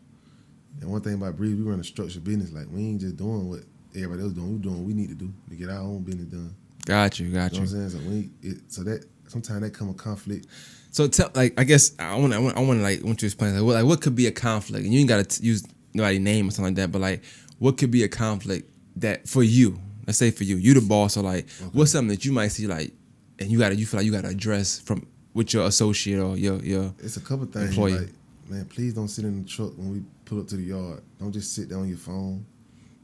And 0.79 0.89
one 0.89 1.01
thing 1.01 1.15
about 1.15 1.37
Breeze, 1.37 1.55
we 1.55 1.63
run 1.63 1.79
a 1.79 1.83
structured 1.83 2.23
business. 2.23 2.51
Like 2.51 2.67
we 2.71 2.81
ain't 2.81 3.01
just 3.01 3.17
doing 3.17 3.49
what 3.49 3.61
everybody 3.95 4.23
else 4.23 4.33
doing. 4.33 4.53
We 4.53 4.59
doing 4.59 4.77
what 4.77 4.85
we 4.85 4.93
need 4.93 5.09
to 5.09 5.15
do 5.15 5.31
to 5.49 5.55
get 5.55 5.69
our 5.69 5.79
own 5.81 6.03
business 6.03 6.27
done. 6.27 6.55
got 6.85 7.19
you 7.19 7.31
got 7.31 7.53
You 7.53 7.59
know 7.59 7.65
you 7.65 7.71
I'm 7.71 7.89
saying? 7.89 7.89
So 7.89 8.09
we 8.09 8.29
it, 8.41 8.61
so 8.71 8.83
that 8.83 9.05
sometimes 9.27 9.61
that 9.61 9.71
come 9.71 9.89
a 9.89 9.93
conflict. 9.93 10.47
So 10.91 11.07
tell 11.07 11.31
like 11.35 11.59
I 11.59 11.63
guess 11.63 11.93
I 11.99 12.15
want 12.15 12.33
I 12.33 12.39
want 12.39 12.57
I 12.57 12.61
want 12.61 12.79
to 12.79 12.83
like 12.83 13.03
want 13.03 13.21
you 13.21 13.27
to 13.29 13.33
explain 13.33 13.53
like 13.53 13.63
what 13.63 13.75
like 13.75 13.85
what 13.85 14.01
could 14.01 14.15
be 14.15 14.27
a 14.27 14.31
conflict 14.31 14.83
and 14.83 14.93
you 14.93 14.99
ain't 14.99 15.09
got 15.09 15.29
to 15.29 15.43
use 15.43 15.63
nobody 15.93 16.19
name 16.19 16.47
or 16.47 16.51
something 16.51 16.73
like 16.73 16.75
that 16.75 16.91
but 16.91 16.99
like 16.99 17.23
what 17.59 17.77
could 17.77 17.91
be 17.91 18.03
a 18.03 18.09
conflict 18.09 18.69
that 18.97 19.27
for 19.27 19.43
you 19.43 19.79
let's 20.11 20.19
say 20.19 20.29
for 20.29 20.43
you 20.43 20.57
you 20.57 20.73
the 20.73 20.81
boss 20.81 21.13
so 21.13 21.21
like 21.21 21.49
what's 21.71 21.91
something 21.91 22.09
that 22.09 22.25
you 22.25 22.33
might 22.33 22.49
see 22.49 22.67
like 22.67 22.91
and 23.39 23.49
you 23.49 23.57
gotta 23.57 23.75
you 23.75 23.85
feel 23.85 23.99
like 23.99 24.05
you 24.05 24.11
gotta 24.11 24.27
address 24.27 24.79
from 24.79 25.07
with 25.33 25.53
your 25.53 25.65
associate 25.65 26.19
or 26.19 26.37
your 26.37 26.57
your 26.59 26.93
It's 26.99 27.17
a 27.17 27.21
couple 27.21 27.45
things. 27.45 27.69
Employee. 27.69 27.99
Like, 27.99 28.09
man, 28.49 28.65
please 28.65 28.93
don't 28.93 29.07
sit 29.07 29.25
in 29.25 29.43
the 29.43 29.49
truck 29.49 29.71
when 29.77 29.91
we 29.93 30.01
pull 30.25 30.39
up 30.41 30.47
to 30.49 30.57
the 30.57 30.63
yard. 30.63 31.01
Don't 31.19 31.31
just 31.31 31.53
sit 31.55 31.69
there 31.69 31.77
on 31.77 31.87
your 31.87 31.97
phone. 31.97 32.45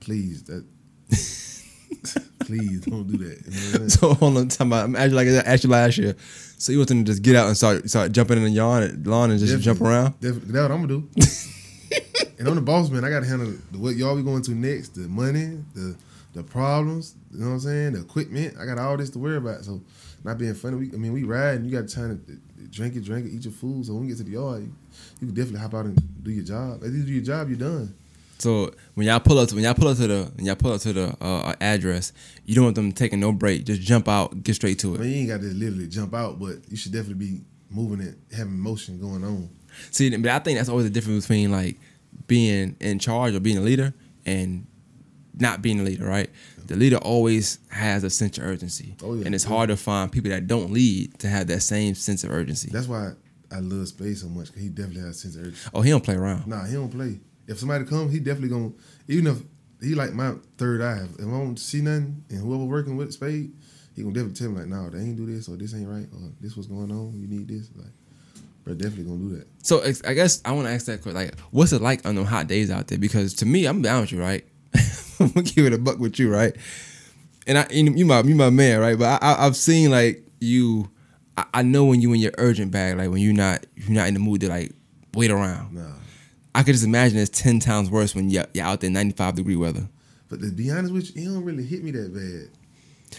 Please, 0.02 0.44
that. 0.44 0.66
please 2.46 2.82
don't 2.82 3.08
do 3.08 3.18
that. 3.18 3.42
You 3.46 3.52
know 3.52 3.86
I'm 3.86 3.90
saying? 3.90 3.90
so 3.90 4.14
hold 4.14 4.38
on 4.38 4.50
time 4.50 4.68
about 4.68 4.86
I'm 4.86 4.96
actually 4.96 5.32
like 5.32 5.46
I 5.46 5.50
asked 5.50 5.66
last 5.66 5.98
year 5.98 6.16
so 6.58 6.72
you 6.72 6.80
want 6.80 6.90
them 6.90 7.06
to 7.06 7.12
just 7.12 7.22
get 7.22 7.36
out 7.36 7.48
and 7.48 7.56
start 7.56 7.90
start 7.90 8.12
jumping 8.12 8.38
in 8.38 8.44
the 8.44 8.50
yard 8.50 9.08
lawn 9.08 9.32
and 9.32 9.40
just 9.40 9.54
Definitely. 9.54 9.80
jump 9.80 9.82
around 9.82 10.20
Definitely. 10.20 10.52
That's 10.52 10.64
what 10.64 10.72
I'm 10.72 10.82
gonna 10.82 10.88
do. 10.88 11.10
and 12.40 12.48
I'm 12.48 12.56
the 12.56 12.62
boss 12.62 12.90
man. 12.90 13.06
I 13.06 13.10
gotta 13.10 13.26
handle 13.26 13.54
the, 13.72 13.80
what 13.80 13.96
y'all 13.96 14.16
we 14.16 14.24
going 14.24 14.44
to 14.44 14.52
next, 14.52 14.96
the 14.96 15.08
money, 15.08 15.64
the 15.74 15.96
the 16.38 16.44
problems. 16.44 17.16
You 17.32 17.40
know 17.40 17.48
what 17.48 17.54
I'm 17.54 17.60
saying? 17.60 17.94
The 17.94 18.02
equipment. 18.02 18.56
I 18.60 18.66
got 18.66 18.78
all 18.78 18.96
this 18.96 19.10
to 19.12 19.20
worry 19.20 19.38
about. 19.38 19.64
So 19.66 19.82
not 20.24 20.38
being 20.38 20.54
funny. 20.54 20.78
We, 20.78 20.94
I 20.94 20.98
mean, 20.98 21.14
we 21.14 21.24
ride 21.24 21.56
and 21.56 21.66
you 21.66 21.72
got 21.72 21.90
time 21.90 22.22
to 22.26 22.66
drink 22.68 22.96
it, 22.96 23.04
drink 23.04 23.26
it, 23.26 23.30
eat 23.30 23.46
your 23.46 23.54
food. 23.54 23.86
So 23.86 23.94
when 23.94 24.04
we 24.04 24.08
get 24.10 24.18
to 24.18 24.24
the 24.24 24.32
yard, 24.32 24.62
you, 24.64 24.72
you 25.20 25.28
can 25.28 25.36
definitely 25.36 25.60
hop 25.60 25.74
out 25.74 25.86
and 25.86 26.24
do 26.24 26.32
your 26.32 26.44
job. 26.44 26.84
If 26.84 26.94
you 26.94 27.04
do 27.04 27.12
your 27.12 27.24
job, 27.24 27.50
you're 27.50 27.58
done. 27.58 27.94
So 28.40 28.72
when 28.94 29.08
y'all 29.08 29.20
pull 29.20 29.40
up, 29.40 29.50
to, 29.50 29.56
when 29.56 29.64
y'all 29.64 29.74
pull 29.74 29.88
up 29.88 29.98
to 29.98 30.08
the, 30.08 30.32
when 30.36 30.46
y'all 30.46 30.56
pull 30.56 30.74
up 30.74 30.82
to 30.82 30.94
the 30.94 31.18
uh, 31.20 31.56
address, 31.60 32.14
you 32.46 32.54
don't 32.54 32.66
want 32.66 32.76
them 32.76 32.92
taking 32.92 33.20
no 33.20 33.32
break. 33.32 33.66
Just 33.66 33.82
jump 33.82 34.08
out, 34.08 34.44
get 34.44 34.54
straight 34.54 34.78
to 34.80 34.92
I 34.92 34.96
it. 34.96 35.00
mean, 35.02 35.10
you 35.10 35.18
ain't 35.22 35.30
got 35.30 35.42
to 35.42 35.54
literally 35.54 35.88
jump 35.88 36.14
out, 36.14 36.40
but 36.40 36.58
you 36.70 36.78
should 36.78 36.92
definitely 36.92 37.26
be 37.26 37.42
moving 37.72 38.06
it, 38.06 38.16
having 38.36 38.60
motion 38.60 39.00
going 39.00 39.24
on. 39.24 39.50
See, 39.90 40.16
but 40.16 40.30
I 40.30 40.40
think 40.40 40.60
that's 40.60 40.70
always 40.70 40.86
the 40.86 40.92
difference 40.92 41.26
between 41.26 41.52
like 41.52 41.78
being 42.28 42.76
in 42.80 43.00
charge 43.00 43.34
or 43.34 43.40
being 43.40 43.58
a 43.58 43.62
leader 43.62 43.94
and 44.26 44.68
not 45.40 45.62
being 45.62 45.80
a 45.80 45.84
leader, 45.84 46.06
right? 46.06 46.30
The 46.68 46.76
leader 46.76 46.98
always 46.98 47.60
has 47.70 48.04
a 48.04 48.10
sense 48.10 48.38
of 48.38 48.44
urgency, 48.46 48.96
Oh, 49.04 49.14
yeah. 49.16 49.26
and 49.26 49.34
it's 49.36 49.44
hard 49.44 49.70
to 49.70 49.78
find 49.78 50.12
people 50.12 50.30
that 50.32 50.48
don't 50.48 50.72
lead 50.72 51.18
to 51.20 51.28
have 51.30 51.48
that 51.48 51.62
same 51.62 51.96
sense 51.96 52.24
of 52.24 52.32
urgency. 52.32 52.70
That's 52.72 52.88
why 52.88 53.12
I 53.52 53.60
love 53.60 53.88
Spade 53.88 54.18
so 54.18 54.28
much. 54.28 54.52
'cause 54.54 54.62
he 54.62 54.70
definitely 54.70 55.02
has 55.02 55.16
a 55.16 55.20
sense 55.20 55.36
of 55.36 55.42
urgency. 55.44 55.70
oh, 55.74 55.82
he 55.82 55.90
don't 55.90 56.04
play 56.04 56.16
around. 56.16 56.48
Nah, 56.48 56.66
he 56.66 56.74
don't 56.74 56.90
play. 56.92 57.20
If 57.48 57.60
somebody 57.60 57.86
come, 57.86 58.10
he 58.10 58.20
definitely 58.20 58.50
gonna. 58.50 58.72
Even 59.08 59.28
if 59.28 59.38
he 59.82 59.96
like 59.96 60.14
my 60.14 60.34
third 60.58 60.82
eye, 60.82 61.06
if 61.18 61.20
I 61.26 61.30
don't 61.30 61.58
see 61.58 61.82
nothing, 61.82 62.24
and 62.30 62.40
whoever 62.40 62.66
working 62.66 62.98
with 62.98 63.14
Spade, 63.14 63.52
he 63.96 64.02
gonna 64.02 64.14
definitely 64.14 64.36
tell 64.38 64.50
me 64.52 64.58
like, 64.60 64.68
"No, 64.68 64.90
they 64.90 65.00
ain't 65.00 65.16
do 65.16 65.26
this, 65.26 65.48
or 65.48 65.56
this 65.56 65.74
ain't 65.74 65.88
right, 65.88 66.08
or 66.14 66.32
this 66.42 66.58
what's 66.58 66.68
going 66.68 66.92
on. 66.92 67.14
You 67.18 67.28
need 67.28 67.48
this." 67.48 67.70
Like, 67.76 67.88
bro, 68.66 68.74
definitely 68.74 69.06
gonna 69.06 69.20
do 69.30 69.36
that. 69.38 69.48
So 69.64 69.82
I 70.06 70.14
guess 70.14 70.42
I 70.44 70.52
want 70.52 70.68
to 70.68 70.74
ask 70.74 70.86
that 70.88 71.02
question, 71.02 71.16
like, 71.16 71.40
what's 71.52 71.72
it 71.72 71.82
like 71.82 72.06
on 72.06 72.16
them 72.16 72.26
hot 72.26 72.48
days 72.48 72.70
out 72.70 72.88
there? 72.90 72.98
Because 72.98 73.34
to 73.36 73.46
me, 73.46 73.66
I'm 73.66 73.82
down 73.82 74.02
with 74.02 74.12
you, 74.12 74.20
right? 74.20 74.44
I'm 75.20 75.30
gonna 75.32 75.44
give 75.44 75.66
it 75.66 75.74
a 75.74 75.78
buck 75.78 76.00
with 76.00 76.20
you, 76.20 76.32
right? 76.34 76.56
And 77.46 77.58
I, 77.58 77.68
you 77.72 77.92
you 77.94 78.06
my, 78.06 78.22
you 78.22 78.36
my 78.36 78.50
man, 78.50 78.80
right? 78.80 78.98
But 78.98 79.22
I, 79.22 79.32
I, 79.34 79.46
I've 79.46 79.56
seen 79.56 79.90
like 79.92 80.26
you. 80.40 80.90
I, 81.38 81.46
I 81.56 81.62
know 81.62 81.86
when 81.86 82.02
you 82.02 82.12
in 82.14 82.20
your 82.20 82.34
urgent 82.38 82.72
bag, 82.72 82.98
like 82.98 83.10
when 83.10 83.22
you're 83.22 83.34
not, 83.34 83.66
you're 83.76 83.92
not 83.92 84.08
in 84.08 84.14
the 84.14 84.20
mood 84.20 84.42
to 84.42 84.50
like 84.50 84.74
wait 85.14 85.32
around. 85.32 85.74
Nah, 85.74 85.94
I 86.56 86.64
could 86.64 86.74
just 86.74 86.86
imagine 86.86 87.18
it's 87.20 87.30
ten 87.42 87.60
times 87.60 87.90
worse 87.90 88.16
when 88.16 88.30
you're, 88.30 88.46
you're 88.54 88.66
out 88.66 88.82
there 88.82 88.90
95 88.90 89.36
degree 89.36 89.56
weather. 89.56 89.88
but 90.30 90.42
to 90.42 90.52
be 90.52 90.72
honest 90.72 90.94
with 90.94 91.16
you, 91.16 91.22
it 91.22 91.34
don't 91.34 91.44
really 91.46 91.64
hit 91.64 91.84
me 91.84 91.92
that 91.92 92.14
bad. 92.14 92.50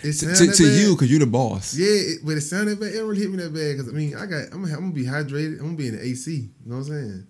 It 0.03 0.13
To, 0.13 0.53
to, 0.53 0.69
you, 0.69 0.95
because 0.95 1.11
you're 1.11 1.19
the 1.21 1.27
boss. 1.27 1.75
Yeah, 1.75 1.87
it, 1.89 2.19
but 2.23 2.37
it 2.37 2.43
sounded 2.43 2.79
bad. 2.79 2.91
It 2.91 2.99
don't 2.99 3.09
really 3.09 3.23
hit 3.23 3.31
me 3.31 3.39
that 3.39 3.55
bad 3.55 3.77
because 3.77 3.89
I 3.89 3.93
mean, 3.93 4.15
I 4.15 4.27
got, 4.27 4.53
I'm, 4.53 4.65
I'm 4.65 4.71
gonna 4.71 4.93
be 4.93 5.05
hydrated. 5.05 5.61
I'm 5.61 5.67
gonna 5.67 5.77
be 5.77 5.89
in 5.89 5.97
the 5.97 6.05
AC. 6.05 6.31
You 6.33 6.51
know 6.67 6.77
what 6.77 6.87
I'm 6.89 6.93
saying? 6.93 7.27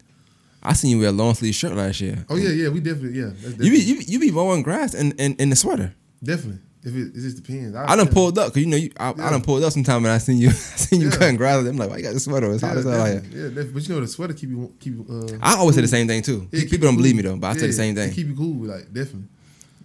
I 0.62 0.72
seen 0.72 0.90
you 0.90 0.98
wear 0.98 1.08
a 1.08 1.12
long 1.12 1.34
sleeve 1.34 1.54
shirt 1.54 1.74
last 1.74 2.00
year. 2.00 2.24
Oh 2.28 2.36
yeah, 2.36 2.50
yeah, 2.50 2.68
we 2.68 2.80
definitely, 2.80 3.18
yeah, 3.20 3.30
that's 3.32 3.58
You 3.64 3.70
be 3.70 3.78
you, 3.78 3.98
be- 3.98 4.04
you 4.04 4.18
be 4.20 4.30
mowing 4.30 4.62
grass 4.62 4.94
in, 4.94 5.12
in, 5.12 5.34
in 5.36 5.50
the 5.50 5.56
sweater. 5.56 5.94
definitely. 6.22 6.60
If 6.84 6.94
it, 6.94 7.08
it 7.08 7.14
just 7.14 7.36
depends. 7.42 7.74
I 7.74 7.96
done 7.96 8.06
pulled 8.06 8.38
up 8.38 8.48
because 8.48 8.60
you 8.62 8.68
know 8.68 8.76
you, 8.76 8.90
I, 8.98 9.10
I 9.10 9.14
Yeah. 9.16 9.30
done 9.30 9.42
pulled 9.42 9.64
up 9.64 9.72
sometime 9.72 10.04
and 10.04 10.12
I 10.12 10.18
seen 10.18 10.38
you 10.38 10.48
I 10.50 10.52
seen 10.52 11.00
you 11.00 11.08
Yeah. 11.10 11.16
cutting 11.16 11.36
grass. 11.36 11.66
I'm 11.66 11.76
like, 11.76 11.90
why 11.90 11.96
you 11.96 12.02
got 12.04 12.14
the 12.14 12.20
sweater? 12.20 12.52
It's 12.52 12.62
Yeah, 12.62 12.68
hot 12.68 12.78
as 12.78 12.84
hell 12.84 13.08
yeah. 13.08 13.64
But 13.72 13.88
you 13.88 13.94
know, 13.94 14.00
the 14.00 14.06
sweater 14.06 14.32
keep 14.32 14.48
you 14.50 14.72
keep 14.78 14.94
you. 14.94 15.04
Uh, 15.10 15.38
I 15.42 15.56
always 15.56 15.74
say 15.74 15.82
the 15.82 15.88
same 15.88 16.06
thing 16.06 16.22
too. 16.22 16.48
Yeah, 16.52 16.62
People 16.62 16.86
don't 16.86 16.92
you 16.94 16.98
believe 16.98 17.16
me 17.16 17.22
though, 17.22 17.36
but 17.36 17.48
I 17.48 17.54
say 17.58 17.66
the 17.66 17.72
same 17.72 17.96
thing. 17.96 18.12
Keep 18.12 18.28
you 18.28 18.36
cool, 18.36 18.64
like 18.66 18.84
definitely. 18.92 19.28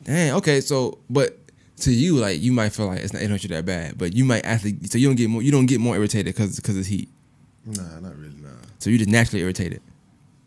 Dang, 0.03 0.33
okay, 0.35 0.61
so 0.61 0.99
but 1.09 1.37
to 1.77 1.91
you, 1.91 2.17
like 2.17 2.39
you 2.41 2.51
might 2.53 2.69
feel 2.69 2.85
like 2.85 2.99
it's 2.99 3.11
not 3.11 3.23
it 3.23 3.27
don't 3.27 3.41
you 3.41 3.49
that 3.49 3.65
bad, 3.65 3.97
but 3.97 4.13
you 4.13 4.23
might 4.23 4.45
actually 4.45 4.77
so 4.85 4.97
you 4.99 5.07
don't 5.07 5.15
get 5.17 5.29
more 5.29 5.41
you 5.41 5.51
don't 5.51 5.65
get 5.65 5.79
more 5.81 5.95
irritated 5.95 6.33
because 6.35 6.55
because 6.57 6.77
it's 6.77 6.87
heat. 6.87 7.09
Nah, 7.65 7.99
not 8.01 8.15
really. 8.17 8.35
Nah. 8.41 8.49
So 8.77 8.91
you 8.91 8.97
just 8.99 9.09
naturally 9.09 9.41
irritated. 9.41 9.81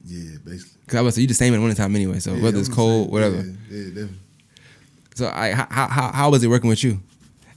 Yeah, 0.07 0.39
basically. 0.45 0.81
Because 0.85 0.99
I 0.99 1.01
was 1.03 1.15
say 1.17 1.23
you 1.23 1.27
the 1.27 1.35
same 1.35 1.53
in 1.53 1.61
the 1.61 1.65
wintertime 1.67 1.95
anyway. 1.97 2.21
So 2.21 2.35
Yeah, 2.35 2.43
whether 2.43 2.59
it's 2.59 2.69
cold, 2.69 3.11
whatever. 3.11 3.37
Yeah, 3.37 3.43
yeah, 3.71 3.85
definitely. 3.89 4.19
So 5.17 5.29
I 5.29 5.51
how, 5.53 5.89
how 5.89 6.13
how 6.13 6.31
was 6.31 6.45
it 6.45 6.49
working 6.49 6.71
with 6.71 6.85
you? 6.85 7.01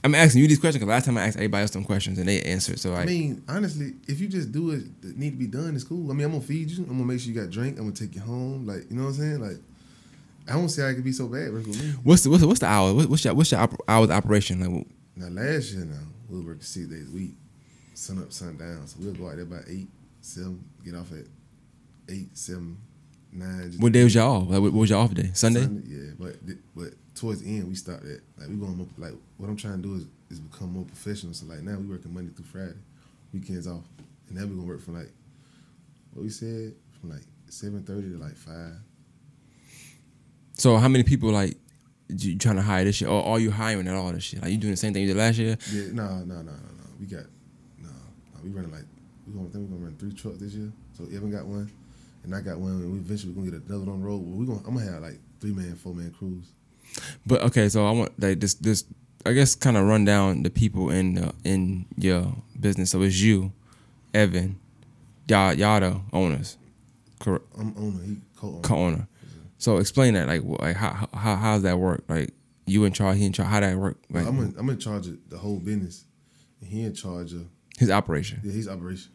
I'm 0.02 0.14
asking 0.14 0.40
you 0.40 0.48
these 0.48 0.58
questions 0.58 0.80
because 0.82 0.88
last 0.88 1.04
time 1.04 1.18
I 1.18 1.26
asked 1.26 1.36
everybody 1.36 1.62
else 1.62 1.72
some 1.72 1.84
questions 1.84 2.18
and 2.18 2.26
they 2.26 2.40
answered. 2.42 2.78
So 2.78 2.92
I 2.92 3.00
like, 3.00 3.06
mean, 3.06 3.44
honestly, 3.48 3.92
if 4.08 4.18
you 4.18 4.28
just 4.28 4.50
do 4.50 4.70
it, 4.70 5.02
that 5.02 5.16
need 5.18 5.30
to 5.32 5.36
be 5.36 5.46
done. 5.46 5.74
It's 5.74 5.84
cool. 5.84 6.10
I 6.10 6.14
mean, 6.14 6.24
I'm 6.24 6.32
gonna 6.32 6.42
feed 6.42 6.70
you. 6.70 6.84
I'm 6.84 6.92
gonna 6.92 7.04
make 7.04 7.20
sure 7.20 7.32
you 7.32 7.40
got 7.40 7.50
drink. 7.50 7.78
I'm 7.78 7.84
gonna 7.84 7.94
take 7.94 8.14
you 8.14 8.22
home. 8.22 8.66
Like, 8.66 8.90
you 8.90 8.96
know 8.96 9.04
what 9.04 9.10
I'm 9.10 9.14
saying? 9.14 9.40
Like, 9.40 9.58
I 10.48 10.52
don't 10.54 10.68
see 10.70 10.80
how 10.80 10.88
it 10.88 10.94
could 10.94 11.04
be 11.04 11.12
so 11.12 11.28
bad 11.28 11.52
working 11.52 11.68
with 11.68 11.82
me. 11.84 11.90
what's 12.02 12.22
the 12.22 12.30
what's 12.30 12.40
the, 12.40 12.48
what's 12.48 12.60
the 12.60 12.66
hour? 12.66 12.94
What's 12.94 13.24
your 13.24 13.34
what's 13.34 13.52
your 13.52 13.60
op- 13.60 13.80
hours 13.86 14.10
operation? 14.10 14.60
Like, 14.60 14.86
Now, 15.16 15.28
last 15.28 15.72
year, 15.72 15.84
now 15.84 15.98
we 16.30 16.38
were 16.38 16.46
working 16.46 16.62
six 16.62 16.86
days 16.86 17.06
a 17.06 17.14
week, 17.14 17.34
sun 17.94 18.18
up, 18.22 18.32
sun 18.32 18.56
down. 18.56 18.86
So 18.86 18.96
we'll 19.00 19.12
go 19.14 19.28
out 19.28 19.36
there 19.36 19.44
by 19.44 19.60
eight, 19.68 19.88
seven, 20.22 20.64
get 20.82 20.94
off 20.94 21.12
at 21.12 21.26
eight, 22.10 22.36
seven, 22.36 22.78
nine. 23.32 23.72
what 23.78 23.92
day 23.92 24.04
was 24.04 24.14
y'all 24.14 24.42
off? 24.42 24.50
Like, 24.50 24.60
what, 24.60 24.72
was 24.72 24.90
your 24.90 24.98
off 24.98 25.14
day? 25.14 25.30
Sunday. 25.32 25.66
Yeah, 25.86 26.12
but 26.18 26.36
but 26.74 26.92
towards 27.14 27.42
the 27.42 27.48
end 27.48 27.68
we 27.68 27.74
stopped 27.74 28.04
at 28.04 28.20
like 28.38 28.48
we 28.48 28.56
going 28.56 28.76
more 28.76 28.86
like 28.98 29.12
what 29.36 29.48
I'm 29.48 29.56
trying 29.56 29.82
to 29.82 29.88
do 29.88 29.94
is 29.94 30.06
is 30.30 30.40
become 30.40 30.72
more 30.72 30.84
professional. 30.84 31.34
So 31.34 31.46
like 31.46 31.62
now 31.62 31.76
we 31.76 31.86
working 31.86 32.14
Monday 32.14 32.32
through 32.32 32.46
Friday, 32.46 32.78
weekends 33.32 33.66
off, 33.66 33.84
and 34.28 34.36
then 34.36 34.48
we 34.48 34.56
gonna 34.56 34.66
work 34.66 34.80
from 34.80 34.96
like 34.96 35.12
what 36.12 36.22
we 36.22 36.30
said 36.30 36.74
from 37.00 37.10
like 37.10 37.22
seven 37.48 37.82
thirty 37.82 38.10
to 38.10 38.18
like 38.18 38.36
five. 38.36 38.76
So 40.54 40.76
how 40.76 40.88
many 40.88 41.04
people 41.04 41.30
like 41.30 41.56
you 42.08 42.36
trying 42.38 42.56
to 42.56 42.62
hire 42.62 42.84
this 42.84 43.00
year, 43.00 43.10
or 43.10 43.24
are 43.24 43.38
you 43.38 43.50
hiring 43.50 43.88
at 43.88 43.94
all 43.94 44.12
this 44.12 44.24
shit? 44.24 44.42
Like 44.42 44.50
you 44.50 44.58
doing 44.58 44.72
the 44.72 44.76
same 44.76 44.92
thing 44.92 45.02
you 45.02 45.08
did 45.08 45.16
last 45.16 45.38
year? 45.38 45.56
Yeah, 45.72 45.92
no, 45.92 46.06
no, 46.20 46.36
no, 46.36 46.42
no, 46.42 46.52
no. 46.52 46.84
We 46.98 47.06
got 47.06 47.24
no, 47.78 47.88
no. 47.88 48.40
We 48.42 48.50
running 48.50 48.72
like 48.72 48.84
we 49.26 49.34
gonna 49.34 49.48
think 49.50 49.68
we 49.68 49.76
gonna 49.76 49.84
run 49.84 49.96
three 49.96 50.12
trucks 50.12 50.38
this 50.38 50.52
year. 50.52 50.72
So 50.96 51.04
Evan 51.04 51.30
got 51.30 51.46
one, 51.46 51.70
and 52.24 52.34
I 52.34 52.40
got 52.40 52.58
one, 52.58 52.72
and 52.72 52.92
we 52.92 52.98
eventually 52.98 53.32
gonna 53.32 53.50
get 53.50 53.68
another 53.68 53.90
on 53.90 54.00
the 54.00 54.06
road. 54.06 54.18
We 54.18 54.46
gonna 54.46 54.60
I'm 54.66 54.74
gonna 54.74 54.90
have 54.90 55.02
like 55.02 55.18
three 55.40 55.52
man, 55.52 55.76
four 55.76 55.94
man 55.94 56.10
crews. 56.10 56.52
But 57.26 57.42
okay, 57.42 57.68
so 57.68 57.86
I 57.86 57.92
want 57.92 58.20
like 58.20 58.40
this 58.40 58.54
this 58.54 58.84
I 59.26 59.32
guess 59.32 59.54
kind 59.54 59.76
of 59.76 59.84
run 59.86 60.04
down 60.04 60.42
the 60.42 60.50
people 60.50 60.90
in 60.90 61.14
the, 61.14 61.34
in 61.44 61.86
your 61.96 62.34
business. 62.58 62.90
So 62.90 63.02
it's 63.02 63.20
you, 63.20 63.52
Evan, 64.14 64.58
y'all 65.28 65.52
y'all 65.54 65.80
the 65.80 66.00
owners, 66.12 66.56
correct? 67.18 67.44
I'm 67.58 67.74
owner, 67.76 68.02
he 68.02 68.16
co-owner. 68.36 68.62
Co-owner. 68.62 69.08
So 69.58 69.76
explain 69.76 70.14
that 70.14 70.26
like 70.26 70.42
like 70.44 70.76
how 70.76 71.08
how 71.12 71.36
how's 71.36 71.62
that 71.62 71.78
work? 71.78 72.04
Like 72.08 72.32
you 72.66 72.84
in 72.84 72.92
charge, 72.92 73.18
he 73.18 73.26
in 73.26 73.32
charge. 73.32 73.48
How 73.48 73.60
that 73.60 73.76
work? 73.76 73.98
Like 74.10 74.26
I'm 74.26 74.38
in, 74.38 74.54
I'm 74.58 74.70
in 74.70 74.78
charge 74.78 75.06
of 75.06 75.18
the 75.28 75.36
whole 75.36 75.58
business, 75.58 76.06
and 76.60 76.70
he 76.70 76.82
in 76.82 76.94
charge 76.94 77.32
of 77.34 77.46
his 77.78 77.90
operation. 77.90 78.40
yeah, 78.42 78.52
he's 78.52 78.68
operation. 78.68 79.12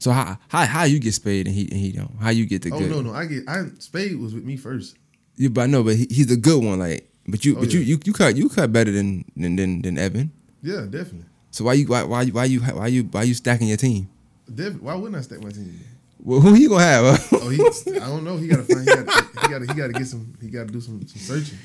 So 0.00 0.10
how 0.12 0.38
how 0.48 0.64
how 0.66 0.84
you 0.84 0.98
get 0.98 1.12
Spade 1.14 1.46
and 1.46 1.54
he 1.54 1.62
and 1.70 1.78
he 1.78 1.92
don't? 1.92 2.10
How 2.20 2.30
you 2.30 2.46
get 2.46 2.62
the 2.62 2.72
Oh 2.72 2.78
good? 2.78 2.90
no, 2.90 3.00
no, 3.02 3.12
I 3.14 3.26
get 3.26 3.44
I 3.48 3.64
Spade 3.78 4.18
was 4.18 4.34
with 4.34 4.44
me 4.44 4.56
first. 4.56 4.96
Yeah, 5.36 5.48
but 5.50 5.62
I 5.62 5.66
know, 5.66 5.82
but 5.84 5.94
he, 5.96 6.06
he's 6.10 6.30
a 6.32 6.36
good 6.36 6.62
one. 6.64 6.78
Like, 6.78 7.08
but 7.28 7.44
you 7.44 7.56
Oh, 7.56 7.60
but 7.60 7.72
you, 7.72 7.80
yeah. 7.80 7.86
you 7.96 8.00
you 8.04 8.12
cut 8.12 8.34
you 8.36 8.48
cut 8.48 8.72
better 8.72 8.90
than 8.90 9.24
than 9.36 9.56
than, 9.56 9.82
than 9.82 9.98
Evan. 9.98 10.32
Yeah, 10.62 10.86
definitely. 10.88 11.26
So 11.50 11.64
why 11.64 11.74
you 11.74 11.86
why 11.86 12.02
why 12.04 12.22
you 12.22 12.32
why 12.32 12.44
you 12.46 12.60
why 12.60 12.86
you 12.88 13.02
why 13.04 13.22
you 13.24 13.34
stacking 13.34 13.68
your 13.68 13.76
team? 13.76 14.08
Definitely. 14.48 14.80
Why 14.80 14.94
wouldn't 14.94 15.16
I 15.16 15.20
stack 15.20 15.42
my 15.42 15.50
team? 15.50 15.78
Well, 16.22 16.40
who 16.40 16.54
you 16.54 16.68
gonna 16.70 16.82
have? 16.84 17.28
Oh, 17.32 17.48
he 17.48 17.60
I 17.96 17.98
don't 18.08 18.24
know. 18.24 18.36
He 18.36 18.48
gotta 18.48 18.62
find. 18.64 18.80
He 18.80 18.86
gotta. 18.86 19.22
He 19.40 19.48
gotta. 19.48 19.66
He 19.66 19.74
gotta 19.74 19.92
get 19.92 20.06
some. 20.06 20.34
He 20.40 20.48
gotta 20.48 20.66
do 20.70 20.80
some, 20.80 21.06
some 21.06 21.20
searching. 21.20 21.58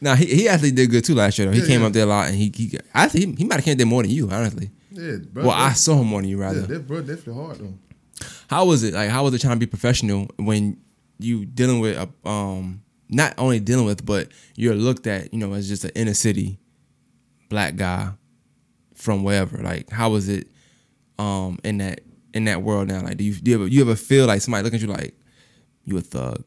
Nah, 0.00 0.14
he, 0.16 0.26
he 0.26 0.48
actually 0.48 0.72
did 0.72 0.90
good 0.90 1.04
too 1.04 1.14
last 1.14 1.38
year. 1.38 1.46
Though. 1.48 1.52
He 1.54 1.60
Yeah, 1.60 1.66
came 1.66 1.80
yeah. 1.82 1.86
up 1.86 1.92
there 1.92 2.02
a 2.04 2.06
lot, 2.06 2.26
and 2.28 2.36
he 2.36 2.52
he 2.54 2.78
I 2.94 3.06
think 3.08 3.38
he, 3.38 3.42
he 3.42 3.44
might 3.44 3.56
have 3.56 3.64
came 3.64 3.76
there 3.76 3.86
more 3.86 4.02
than 4.02 4.10
you, 4.10 4.28
honestly. 4.30 4.70
Yeah, 4.96 5.16
bro. 5.32 5.44
well, 5.46 5.52
I 5.56 5.72
saw 5.72 5.96
him 6.00 6.10
than 6.10 6.24
you, 6.24 6.38
Yeah, 6.38 6.44
rather. 6.46 6.60
that 6.62 6.86
bro 6.86 7.00
definitely 7.00 7.34
hard 7.34 7.58
though. 7.58 7.74
How 8.48 8.64
was 8.64 8.82
it? 8.82 8.94
Like, 8.94 9.10
how 9.10 9.24
was 9.24 9.34
it 9.34 9.40
trying 9.40 9.54
to 9.56 9.60
be 9.60 9.66
professional 9.66 10.28
when 10.36 10.78
you 11.18 11.44
dealing 11.46 11.80
with 11.80 11.96
a 11.96 12.28
um 12.28 12.82
not 13.08 13.34
only 13.38 13.60
dealing 13.60 13.86
with, 13.86 14.04
but 14.04 14.28
you're 14.56 14.74
looked 14.74 15.06
at, 15.06 15.32
you 15.32 15.38
know, 15.38 15.52
as 15.52 15.68
just 15.68 15.84
an 15.84 15.90
inner 15.94 16.14
city 16.14 16.58
black 17.48 17.76
guy 17.76 18.10
from 18.94 19.22
wherever. 19.22 19.58
Like, 19.58 19.90
how 19.90 20.10
was 20.10 20.28
it 20.28 20.48
um 21.18 21.58
in 21.64 21.78
that 21.78 22.00
in 22.34 22.44
that 22.44 22.62
world 22.62 22.88
now? 22.88 23.02
Like, 23.02 23.16
do 23.18 23.24
you 23.24 23.34
do 23.34 23.50
you 23.50 23.56
ever 23.56 23.66
you 23.66 23.80
ever 23.82 23.96
feel 23.96 24.26
like 24.26 24.40
somebody 24.40 24.64
looking 24.64 24.78
at 24.78 24.82
you 24.82 24.88
like 24.88 25.14
you 25.84 25.96
a 25.98 26.00
thug? 26.00 26.44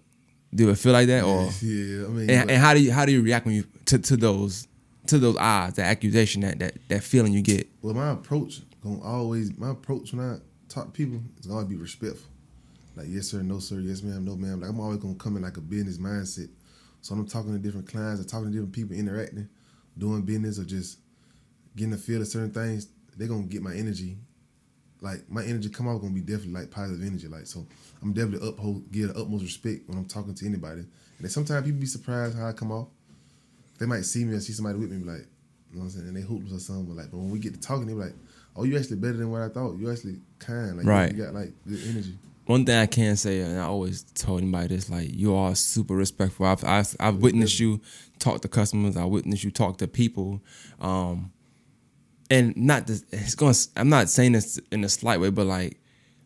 Do 0.54 0.64
you 0.64 0.70
ever 0.72 0.76
feel 0.76 0.94
like 0.94 1.08
that, 1.08 1.24
or 1.24 1.44
yeah, 1.62 2.06
I 2.06 2.10
mean, 2.10 2.30
and, 2.30 2.50
and 2.52 2.62
how 2.62 2.74
do 2.74 2.82
you 2.82 2.92
how 2.92 3.06
do 3.06 3.12
you 3.12 3.22
react 3.22 3.46
when 3.46 3.54
you 3.54 3.66
to, 3.86 4.00
to 4.00 4.18
those 4.18 4.68
to 5.10 5.20
those 5.20 5.38
eyes, 5.38 5.74
that 5.76 5.86
accusation, 5.88 6.42
that 6.42 6.60
that 6.60 6.78
that 6.90 7.04
feeling 7.04 7.34
you 7.34 7.42
get? 7.42 7.68
well, 7.82 7.94
my 7.94 8.12
approach 8.12 8.62
gonna 8.84 9.02
always 9.02 9.58
my 9.58 9.72
approach 9.72 10.14
when 10.14 10.26
I 10.26 10.38
talk 10.68 10.86
to 10.86 10.92
people 10.92 11.22
is 11.40 11.48
gonna 11.48 11.66
be 11.66 11.76
respectful. 11.76 12.30
Like 12.96 13.08
yes 13.10 13.28
sir, 13.28 13.42
no 13.42 13.60
sir, 13.60 13.80
yes 13.80 14.04
ma'am, 14.04 14.26
no 14.26 14.36
ma'am. 14.36 14.62
Like 14.62 14.70
I'm 14.70 14.80
always 14.80 15.00
gonna 15.00 15.16
come 15.16 15.38
in 15.38 15.44
like 15.44 15.58
a 15.58 15.62
business 15.62 15.98
mindset. 15.98 16.50
So 17.02 17.16
I'm 17.16 17.26
talking 17.28 17.54
to 17.54 17.60
different 17.60 17.88
clients, 17.88 18.22
or 18.22 18.26
talking 18.26 18.48
to 18.48 18.52
different 18.52 18.74
people, 18.74 18.96
interacting, 18.96 19.48
doing 19.98 20.24
business, 20.24 20.60
or 20.60 20.66
just 20.66 21.00
getting 21.76 21.94
a 21.94 21.98
feel 21.98 22.22
of 22.22 22.28
certain 22.28 22.52
things, 22.52 22.88
they're 23.16 23.28
gonna 23.28 23.44
get 23.44 23.62
my 23.62 23.74
energy. 23.74 24.18
Like 25.02 25.30
my 25.30 25.44
energy 25.46 25.70
come 25.70 25.88
out 25.88 26.02
gonna 26.02 26.14
be 26.14 26.22
definitely 26.22 26.54
like 26.54 26.72
positive 26.72 27.06
energy. 27.06 27.28
Like 27.28 27.46
so, 27.46 27.66
I'm 28.02 28.14
definitely 28.14 28.48
uphold 28.48 28.92
give 28.92 29.14
the 29.14 29.20
utmost 29.22 29.44
respect 29.44 29.88
when 29.88 29.98
I'm 29.98 30.06
talking 30.06 30.36
to 30.36 30.46
anybody. 30.46 30.86
And 31.20 31.32
sometimes 31.32 31.66
people 31.66 31.82
be 31.82 31.86
surprised 31.86 32.38
how 32.38 32.48
I 32.48 32.54
come 32.54 32.72
off. 32.72 32.88
They 33.80 33.86
might 33.86 34.06
see 34.06 34.26
me 34.26 34.36
or 34.36 34.40
see 34.40 34.54
somebody 34.54 34.78
with 34.78 34.92
me, 34.92 34.98
be 35.00 35.06
like, 35.06 35.28
you 35.72 35.78
know 35.78 35.80
what 35.80 35.84
I'm 35.86 35.90
saying, 35.92 36.08
and 36.08 36.18
they 36.18 36.22
hoops 36.22 36.52
or 36.54 36.60
something. 36.60 36.86
But 36.86 36.98
like, 36.98 37.12
but 37.12 37.18
when 37.18 37.30
we 37.32 37.40
get 37.40 37.54
to 37.54 37.60
talking, 37.60 37.88
they 37.88 37.94
be 37.94 38.00
like, 38.00 38.16
oh, 38.56 38.64
you 38.64 38.78
actually 38.78 38.98
better 38.98 39.18
than 39.18 39.32
what 39.32 39.42
I 39.42 39.50
thought. 39.50 39.78
You 39.78 39.90
actually 39.92 40.20
kind, 40.40 40.78
like, 40.78 40.86
you- 40.86 40.92
Right. 40.92 41.12
You, 41.16 41.24
got 41.24 41.34
like 41.34 41.54
good 41.68 41.80
energy. 41.88 42.18
One 42.46 42.66
thing 42.66 42.78
I 42.78 42.88
can 42.88 43.16
say, 43.16 43.42
and 43.42 43.60
I 43.60 43.64
always 43.66 44.02
told 44.02 44.42
anybody 44.42 44.76
this, 44.76 44.90
like 44.90 45.14
you 45.14 45.36
are 45.36 45.54
super 45.56 45.96
respectful. 45.96 46.48
I've 46.48 46.64
I've, 46.66 46.96
I've 47.00 47.18
witnessed 47.18 47.60
you 47.60 47.80
talk 48.18 48.42
to 48.42 48.48
customers. 48.48 48.98
I 48.98 49.06
witnessed 49.06 49.44
you 49.44 49.52
talk 49.52 49.78
to 49.78 49.88
people, 49.88 50.42
um, 50.82 51.32
and 52.32 52.58
not 52.58 52.88
this. 52.88 53.06
It's 53.12 53.36
going. 53.36 53.54
to 53.54 53.68
I'm 53.78 53.90
not 53.90 54.10
saying 54.10 54.32
this 54.32 54.60
in 54.72 54.84
a 54.84 54.90
slight 54.90 55.20
way, 55.20 55.30
but 55.30 55.46
like 55.46 55.80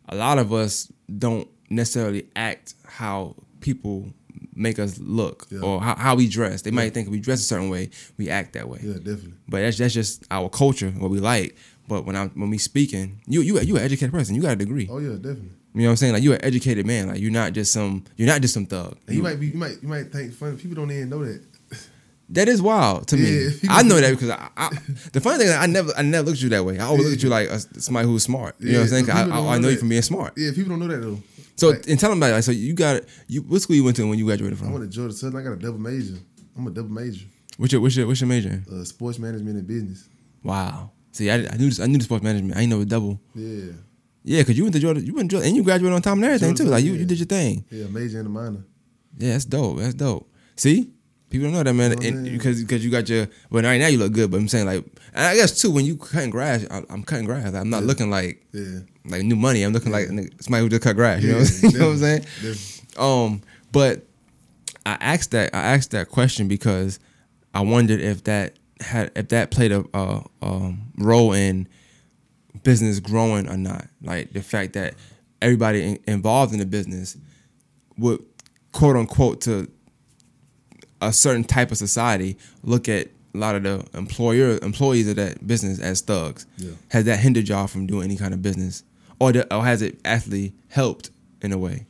a 0.08 0.16
lot 0.16 0.38
of 0.38 0.50
us 0.52 0.90
don't 1.18 1.46
necessarily 1.68 2.26
act 2.34 2.74
how 2.86 3.36
people 3.60 4.08
make 4.54 4.78
us 4.78 4.98
look 4.98 5.46
Yeah. 5.50 5.60
or 5.60 5.80
how, 5.80 5.94
how 5.96 6.14
we 6.16 6.28
dress. 6.28 6.62
They 6.62 6.70
might 6.70 6.94
think 6.94 7.06
if 7.06 7.12
we 7.12 7.20
dress 7.20 7.40
a 7.40 7.44
certain 7.44 7.70
way, 7.70 7.90
we 8.18 8.30
act 8.30 8.52
that 8.54 8.68
way. 8.68 8.78
Yeah, 8.82 8.94
definitely. 8.94 9.34
But 9.48 9.60
that's 9.62 9.78
that's 9.78 9.94
just 9.94 10.24
our 10.30 10.48
culture, 10.48 10.90
what 10.90 11.10
we 11.10 11.20
like. 11.20 11.56
But 11.88 12.06
when 12.06 12.16
I'm 12.16 12.30
when 12.30 12.50
we 12.50 12.58
speaking, 12.58 13.20
you 13.26 13.40
you 13.42 13.60
you 13.60 13.76
an 13.76 13.82
educated 13.82 14.12
person. 14.12 14.34
You 14.34 14.42
got 14.42 14.52
a 14.52 14.56
degree. 14.56 14.88
Oh 14.90 14.98
yeah, 14.98 15.16
definitely. 15.16 15.50
You 15.74 15.80
know 15.82 15.86
what 15.86 15.90
I'm 15.90 15.96
saying? 15.96 16.12
Like 16.14 16.22
you're 16.22 16.34
an 16.34 16.44
educated 16.44 16.86
man. 16.86 17.08
Like 17.08 17.20
you're 17.20 17.32
not 17.32 17.52
just 17.52 17.72
some 17.72 18.04
you're 18.16 18.28
not 18.28 18.40
just 18.40 18.54
some 18.54 18.64
thug. 18.66 18.96
And 19.06 19.16
you 19.16 19.22
might 19.22 19.40
be, 19.40 19.48
you 19.48 19.58
might, 19.58 19.82
you 19.82 19.88
might 19.88 20.10
think 20.12 20.32
funny. 20.32 20.56
People 20.56 20.76
don't 20.76 20.90
even 20.92 21.08
know 21.10 21.24
that. 21.24 21.42
That 22.30 22.48
is 22.48 22.62
wild 22.62 23.06
to 23.08 23.16
me. 23.18 23.28
Yeah. 23.30 23.50
I 23.68 23.82
know 23.82 24.00
that 24.00 24.10
because 24.18 24.30
I, 24.30 24.48
I, 24.56 24.70
the 25.12 25.20
funny 25.20 25.38
thing 25.38 25.48
is 25.48 25.54
I 25.54 25.66
never 25.66 25.92
I 25.96 26.02
never 26.02 26.26
looked 26.26 26.38
at 26.38 26.42
you 26.42 26.48
that 26.50 26.64
way. 26.64 26.78
I 26.78 26.84
always 26.86 27.04
look 27.04 27.14
at 27.14 27.22
you 27.22 27.28
like 27.28 27.48
a, 27.50 27.58
somebody 27.80 28.06
who's 28.08 28.22
smart. 28.22 28.56
You 28.60 28.72
know 28.72 28.78
what 28.78 28.82
I'm 28.84 28.88
saying? 29.04 29.10
I, 29.10 29.20
I, 29.20 29.22
I 29.24 29.26
know 29.26 29.58
know 29.58 29.68
you 29.68 29.74
that. 29.74 29.80
from 29.80 29.88
being 29.90 30.00
smart. 30.02 30.32
Yeah, 30.38 30.50
people 30.54 30.70
don't 30.70 30.78
know 30.80 30.88
that 30.88 31.02
though. 31.02 31.18
So 31.56 31.70
Like, 31.70 31.88
and 31.88 31.98
tell 31.98 32.10
them 32.10 32.18
about 32.18 32.30
it. 32.30 32.34
Like, 32.34 32.44
so 32.44 32.52
you 32.52 32.74
got 32.74 33.02
you 33.28 33.42
what 33.42 33.62
school 33.62 33.76
you 33.76 33.84
went 33.84 33.96
to 33.96 34.08
when 34.08 34.18
you 34.18 34.24
graduated 34.24 34.58
from? 34.58 34.68
I 34.68 34.72
went 34.72 34.84
to 34.84 34.90
Georgia 34.90 35.14
Southern. 35.14 35.40
I 35.40 35.44
got 35.44 35.52
a 35.52 35.56
double 35.56 35.78
major. 35.78 36.16
I'm 36.56 36.66
a 36.66 36.70
double 36.70 36.90
major. 36.90 37.26
What's 37.56 37.72
your 37.72 37.80
what's 37.80 37.96
your 37.96 38.06
what's 38.06 38.20
your 38.20 38.28
major? 38.28 38.62
Uh, 38.70 38.84
sports 38.84 39.18
management 39.18 39.56
and 39.56 39.66
business. 39.66 40.08
Wow. 40.42 40.90
See, 41.12 41.30
I, 41.30 41.36
I 41.36 41.56
knew 41.56 41.68
this, 41.68 41.78
I 41.78 41.86
knew 41.86 41.98
the 41.98 42.04
sports 42.04 42.24
management. 42.24 42.56
I 42.56 42.60
didn't 42.60 42.70
know 42.70 42.80
it 42.80 42.88
double. 42.88 43.20
Yeah, 43.34 43.72
Yeah, 44.24 44.40
because 44.40 44.56
you 44.56 44.64
went 44.64 44.74
to 44.74 44.80
Georgia, 44.80 45.00
you 45.00 45.14
went 45.14 45.30
to 45.30 45.36
Georgia, 45.36 45.46
and 45.46 45.56
you 45.56 45.62
graduated 45.62 45.94
on 45.94 46.02
time 46.02 46.14
and 46.14 46.24
everything 46.24 46.54
too. 46.56 46.64
Like 46.64 46.82
you, 46.82 46.92
yeah. 46.92 47.00
you 47.00 47.06
did 47.06 47.18
your 47.18 47.26
thing. 47.26 47.64
yeah, 47.70 47.86
major 47.86 48.18
and 48.18 48.26
a 48.26 48.30
minor. 48.30 48.64
Yeah, 49.16 49.32
that's 49.32 49.44
dope. 49.44 49.78
That's 49.78 49.94
dope. 49.94 50.28
See, 50.56 50.90
people 51.34 51.46
don't 51.48 51.54
know 51.54 51.62
that, 51.64 51.74
man. 51.74 51.94
Oh, 51.98 52.06
And 52.06 52.24
because 52.24 52.62
because 52.62 52.84
you 52.84 52.90
got 52.90 53.08
your 53.08 53.26
well, 53.50 53.62
right 53.64 53.78
now 53.78 53.88
you 53.88 53.98
look 53.98 54.12
good, 54.12 54.30
but 54.30 54.36
I'm 54.38 54.48
saying 54.48 54.66
like, 54.66 54.84
and 55.14 55.24
I 55.26 55.34
guess 55.34 55.60
too 55.60 55.70
when 55.70 55.84
you 55.84 55.96
cutting 55.96 56.30
grass, 56.30 56.64
I, 56.70 56.82
I'm 56.90 57.02
cutting 57.02 57.26
grass. 57.26 57.52
I'm 57.54 57.70
not 57.70 57.82
Yeah. 57.82 57.86
looking 57.88 58.10
like 58.10 58.44
Yeah, 58.52 58.80
like 59.06 59.22
new 59.24 59.36
money. 59.36 59.62
I'm 59.62 59.72
looking 59.72 59.92
like 59.92 60.08
nigga- 60.08 60.42
somebody 60.42 60.62
who 60.62 60.68
just 60.68 60.82
cut 60.82 60.96
grass. 60.96 61.22
You 61.22 61.32
know, 61.32 61.38
what 61.38 61.40
I'm 61.40 61.46
saying? 61.46 61.72
you 61.72 61.78
know 61.78 61.86
what 61.86 61.92
I'm 61.92 61.98
saying? 61.98 62.56
Um, 62.96 63.42
but 63.72 64.06
I 64.86 64.96
asked 65.00 65.32
that 65.32 65.54
I 65.54 65.58
asked 65.74 65.90
that 65.90 66.08
question 66.08 66.46
because 66.48 66.98
I 67.52 67.60
wondered 67.62 68.00
if 68.00 68.24
that 68.24 68.58
had 68.80 69.10
if 69.16 69.28
that 69.28 69.50
played 69.50 69.72
a, 69.72 69.84
a 69.94 70.22
um, 70.42 70.92
role 70.98 71.32
in 71.32 71.68
business 72.62 73.00
growing 73.00 73.48
or 73.48 73.56
not. 73.56 73.86
Like 74.02 74.32
the 74.32 74.42
fact 74.42 74.74
that 74.74 74.94
everybody 75.42 75.82
in, 75.82 75.98
involved 76.06 76.52
in 76.52 76.58
the 76.60 76.66
business 76.66 77.16
would 77.98 78.22
quote 78.72 78.96
unquote 78.96 79.40
to 79.42 79.68
a 81.00 81.12
certain 81.12 81.44
type 81.44 81.70
of 81.70 81.78
society 81.78 82.38
look 82.62 82.88
at 82.88 83.08
a 83.34 83.38
lot 83.38 83.54
of 83.56 83.62
the 83.64 83.84
employer 83.94 84.58
employees 84.62 85.08
of 85.08 85.16
that 85.16 85.44
business 85.46 85.80
as 85.80 86.00
thugs. 86.00 86.46
Yeah. 86.56 86.72
Has 86.90 87.04
that 87.04 87.18
hindered 87.18 87.48
y'all 87.48 87.66
from 87.66 87.86
doing 87.86 88.04
any 88.04 88.16
kind 88.16 88.32
of 88.32 88.42
business, 88.42 88.84
or, 89.18 89.32
the, 89.32 89.54
or 89.54 89.64
has 89.64 89.82
it 89.82 89.98
actually 90.04 90.52
helped 90.68 91.10
in 91.42 91.52
a 91.52 91.58
way? 91.58 91.86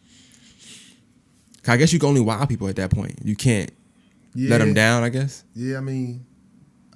I 1.66 1.76
guess 1.76 1.92
you 1.92 1.98
can 1.98 2.08
only 2.10 2.20
wow 2.20 2.44
people 2.44 2.68
at 2.68 2.76
that 2.76 2.90
point. 2.90 3.18
You 3.22 3.36
can't 3.36 3.70
Yeah, 4.34 4.50
let 4.50 4.58
them 4.58 4.74
down. 4.74 5.02
I 5.02 5.08
guess. 5.08 5.44
Yeah, 5.54 5.78
I 5.78 5.80
mean, 5.80 6.26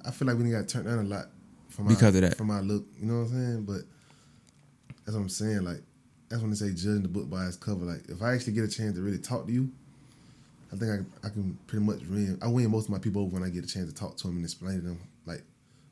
I 0.05 0.11
feel 0.11 0.27
like 0.27 0.37
we 0.37 0.49
got 0.51 0.67
turned 0.67 0.85
down 0.85 0.99
a 0.99 1.03
lot 1.03 1.25
from 1.69 1.87
Because 1.87 2.15
our, 2.15 2.23
of 2.23 2.29
that. 2.29 2.37
From 2.37 2.51
our 2.51 2.61
look, 2.61 2.85
you 2.99 3.05
know 3.07 3.19
what 3.19 3.29
I'm 3.29 3.33
saying? 3.33 3.63
But 3.65 3.81
that's 5.05 5.15
what 5.15 5.21
I'm 5.21 5.29
saying. 5.29 5.63
Like 5.63 5.81
that's 6.29 6.41
when 6.41 6.51
they 6.51 6.55
say 6.55 6.69
judging 6.69 7.01
the 7.01 7.07
book 7.07 7.29
by 7.29 7.45
its 7.45 7.57
cover. 7.57 7.85
Like 7.85 8.09
if 8.09 8.21
I 8.21 8.33
actually 8.33 8.53
get 8.53 8.63
a 8.63 8.67
chance 8.67 8.95
to 8.95 9.01
really 9.01 9.17
talk 9.17 9.47
to 9.47 9.51
you, 9.51 9.71
I 10.71 10.75
think 10.75 10.91
I, 10.91 11.27
I 11.27 11.29
can 11.29 11.57
pretty 11.67 11.83
much 11.83 12.01
win. 12.01 12.37
I 12.41 12.47
win 12.47 12.69
most 12.69 12.85
of 12.85 12.91
my 12.91 12.99
people 12.99 13.21
over 13.23 13.33
when 13.33 13.43
I 13.43 13.49
get 13.49 13.63
a 13.63 13.67
chance 13.67 13.91
to 13.91 13.95
talk 13.95 14.17
to 14.17 14.27
them 14.27 14.37
and 14.37 14.45
explain 14.45 14.75
to 14.75 14.81
them 14.81 14.99
like 15.25 15.43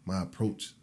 my 0.06 0.22
approach. 0.22 0.74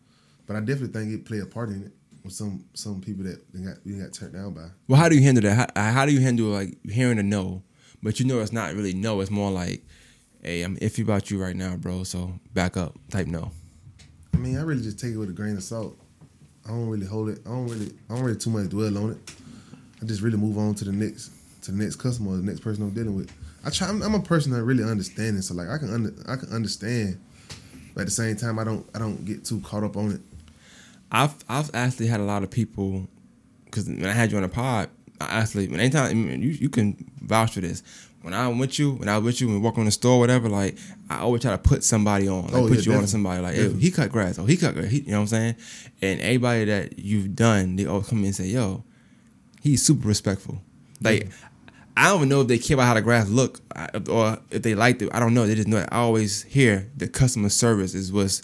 But 0.47 0.57
I 0.57 0.61
definitely 0.61 0.89
think 0.89 1.13
it 1.13 1.25
play 1.25 1.41
a 1.41 1.47
part 1.47 1.71
in 1.71 1.85
it 1.85 1.93
with 2.25 2.33
some 2.33 2.65
some 2.75 3.01
people 3.01 3.25
that 3.25 3.41
they 3.53 3.61
got 3.61 3.77
we 3.85 3.93
got 3.93 4.13
turned 4.13 4.33
down 4.33 4.53
by. 4.55 4.67
Well, 4.89 5.01
how 5.01 5.09
do 5.09 5.15
you 5.15 5.23
handle 5.23 5.43
that? 5.43 5.55
How, 5.55 5.83
uh, 5.83 5.93
how 5.93 6.07
do 6.07 6.13
you 6.13 6.21
handle 6.21 6.47
like 6.47 6.77
hearing 6.91 7.19
a 7.19 7.23
no, 7.23 7.63
but 8.03 8.19
you 8.19 8.27
know 8.27 8.41
it's 8.41 8.53
not 8.53 8.75
really 8.75 8.95
no. 8.95 9.21
It's 9.21 9.31
more 9.31 9.51
like, 9.51 9.85
hey, 10.43 10.63
I'm 10.63 10.77
iffy 10.79 11.05
about 11.05 11.31
you 11.31 11.41
right 11.41 11.55
now, 11.55 11.77
bro. 11.77 12.03
So 12.03 12.33
back 12.53 12.77
up, 12.77 12.97
type 13.11 13.27
no. 13.27 13.53
I 14.33 14.39
mean, 14.39 14.59
I 14.59 14.63
really 14.63 14.83
just 14.83 14.99
take 14.99 15.13
it 15.13 15.19
with 15.19 15.31
a 15.31 15.33
grain 15.33 15.57
of 15.57 15.63
salt. 15.63 15.97
I 16.65 16.71
don't 16.71 16.89
really 16.89 17.07
hold 17.07 17.29
it. 17.29 17.41
I 17.47 17.51
don't 17.51 17.69
really. 17.69 17.93
I 18.11 18.15
don't 18.15 18.25
really 18.25 18.39
too 18.39 18.51
much 18.51 18.69
dwell 18.71 18.99
on 18.99 19.13
it. 19.13 19.19
I 20.03 20.07
just 20.07 20.23
really 20.23 20.37
move 20.37 20.59
on 20.59 20.75
to 20.77 20.85
the 20.85 20.93
next, 20.93 21.31
to 21.63 21.73
the 21.73 21.83
next 21.83 21.97
customer, 21.97 22.33
or 22.33 22.37
the 22.37 22.43
next 22.43 22.61
person 22.61 22.83
I'm 22.83 22.91
dealing 22.91 23.15
with. 23.15 23.31
I 23.65 23.71
try. 23.71 23.89
I'm, 23.89 24.03
I'm 24.03 24.15
a 24.15 24.21
person 24.21 24.53
that 24.53 24.63
really 24.65 24.85
understanding, 24.85 25.43
so 25.43 25.55
like 25.55 25.69
I 25.69 25.79
can 25.79 25.93
under, 25.93 26.15
I 26.29 26.37
can 26.37 26.51
understand, 26.53 27.21
but 27.95 28.03
at 28.03 28.07
the 28.07 28.13
same 28.13 28.37
time, 28.37 28.59
I 28.59 28.65
don't. 28.65 28.87
I 28.95 28.99
don't 28.99 29.25
get 29.25 29.45
too 29.45 29.61
caught 29.61 29.85
up 29.85 29.97
on 29.97 30.13
it. 30.13 30.21
I've 31.11 31.35
I've 31.49 31.71
actually 31.75 32.09
had 32.09 32.21
a 32.21 32.25
lot 32.25 32.43
of 32.43 32.51
people 32.51 33.09
because 33.67 33.87
when 33.87 34.05
I 34.07 34.13
had 34.13 34.31
you 34.31 34.37
on 34.37 34.43
the 34.43 34.49
pod, 34.49 34.91
I 35.21 35.41
actually 35.41 35.69
when 35.69 35.81
anytime 35.81 36.17
you 36.43 36.51
you 36.51 36.69
can 36.69 37.11
vouch 37.23 37.55
for 37.55 37.61
this. 37.61 37.83
When 38.23 38.33
I'm 38.33 38.59
with 38.59 38.79
you, 38.79 38.93
when 38.93 39.07
I 39.11 39.19
was 39.19 39.25
with 39.27 39.41
you, 39.43 39.49
when 39.49 39.57
we 39.57 39.63
walk 39.63 39.77
in 39.77 39.85
the 39.85 39.91
store, 39.91 40.19
whatever, 40.19 40.49
like 40.49 40.79
I 41.11 41.19
always 41.19 41.43
try 41.43 41.51
to 41.51 41.59
put 41.59 41.85
somebody 41.85 42.27
on, 42.27 42.45
like 42.45 42.55
Oh, 42.55 42.69
put 42.69 42.79
yeah, 42.79 42.93
you 42.93 42.95
on 42.95 43.03
to 43.03 43.07
somebody, 43.07 43.43
like 43.43 43.55
hey, 43.55 43.71
he 43.75 43.91
cut 43.91 44.11
grass, 44.11 44.39
oh 44.39 44.47
he 44.47 44.57
cut 44.57 44.73
grass, 44.75 44.91
he, 44.91 45.01
you 45.01 45.11
know 45.11 45.19
what 45.19 45.21
I'm 45.25 45.27
saying? 45.27 45.57
And 46.01 46.21
everybody 46.23 46.65
that 46.65 46.99
you've 46.99 47.37
done, 47.37 47.77
they 47.77 47.85
all 47.85 48.01
come 48.01 48.21
in 48.21 48.25
and 48.25 48.35
say, 48.35 48.47
yo, 48.47 48.83
he's 49.61 49.83
super 49.83 50.09
respectful. 50.09 50.63
Like 51.03 51.29
I 51.97 52.09
don't 52.09 52.19
even 52.19 52.29
know 52.29 52.41
if 52.41 52.49
they 52.49 52.59
care 52.59 52.75
about 52.75 52.87
how 52.87 52.95
the 52.95 53.03
grass 53.03 53.29
look 53.29 53.61
or 54.09 54.39
if 54.51 54.63
they 54.63 54.75
liked 54.75 55.03
it. 55.03 55.11
I 55.13 55.21
don't 55.21 55.35
know. 55.35 55.47
They 55.47 55.55
just 55.55 55.69
know. 55.69 55.77
That 55.77 55.93
I 55.93 55.99
always 55.99 56.43
hear 56.43 56.91
the 56.97 57.07
customer 57.07 57.49
service 57.49 57.95
is 57.95 58.13
what's 58.13 58.43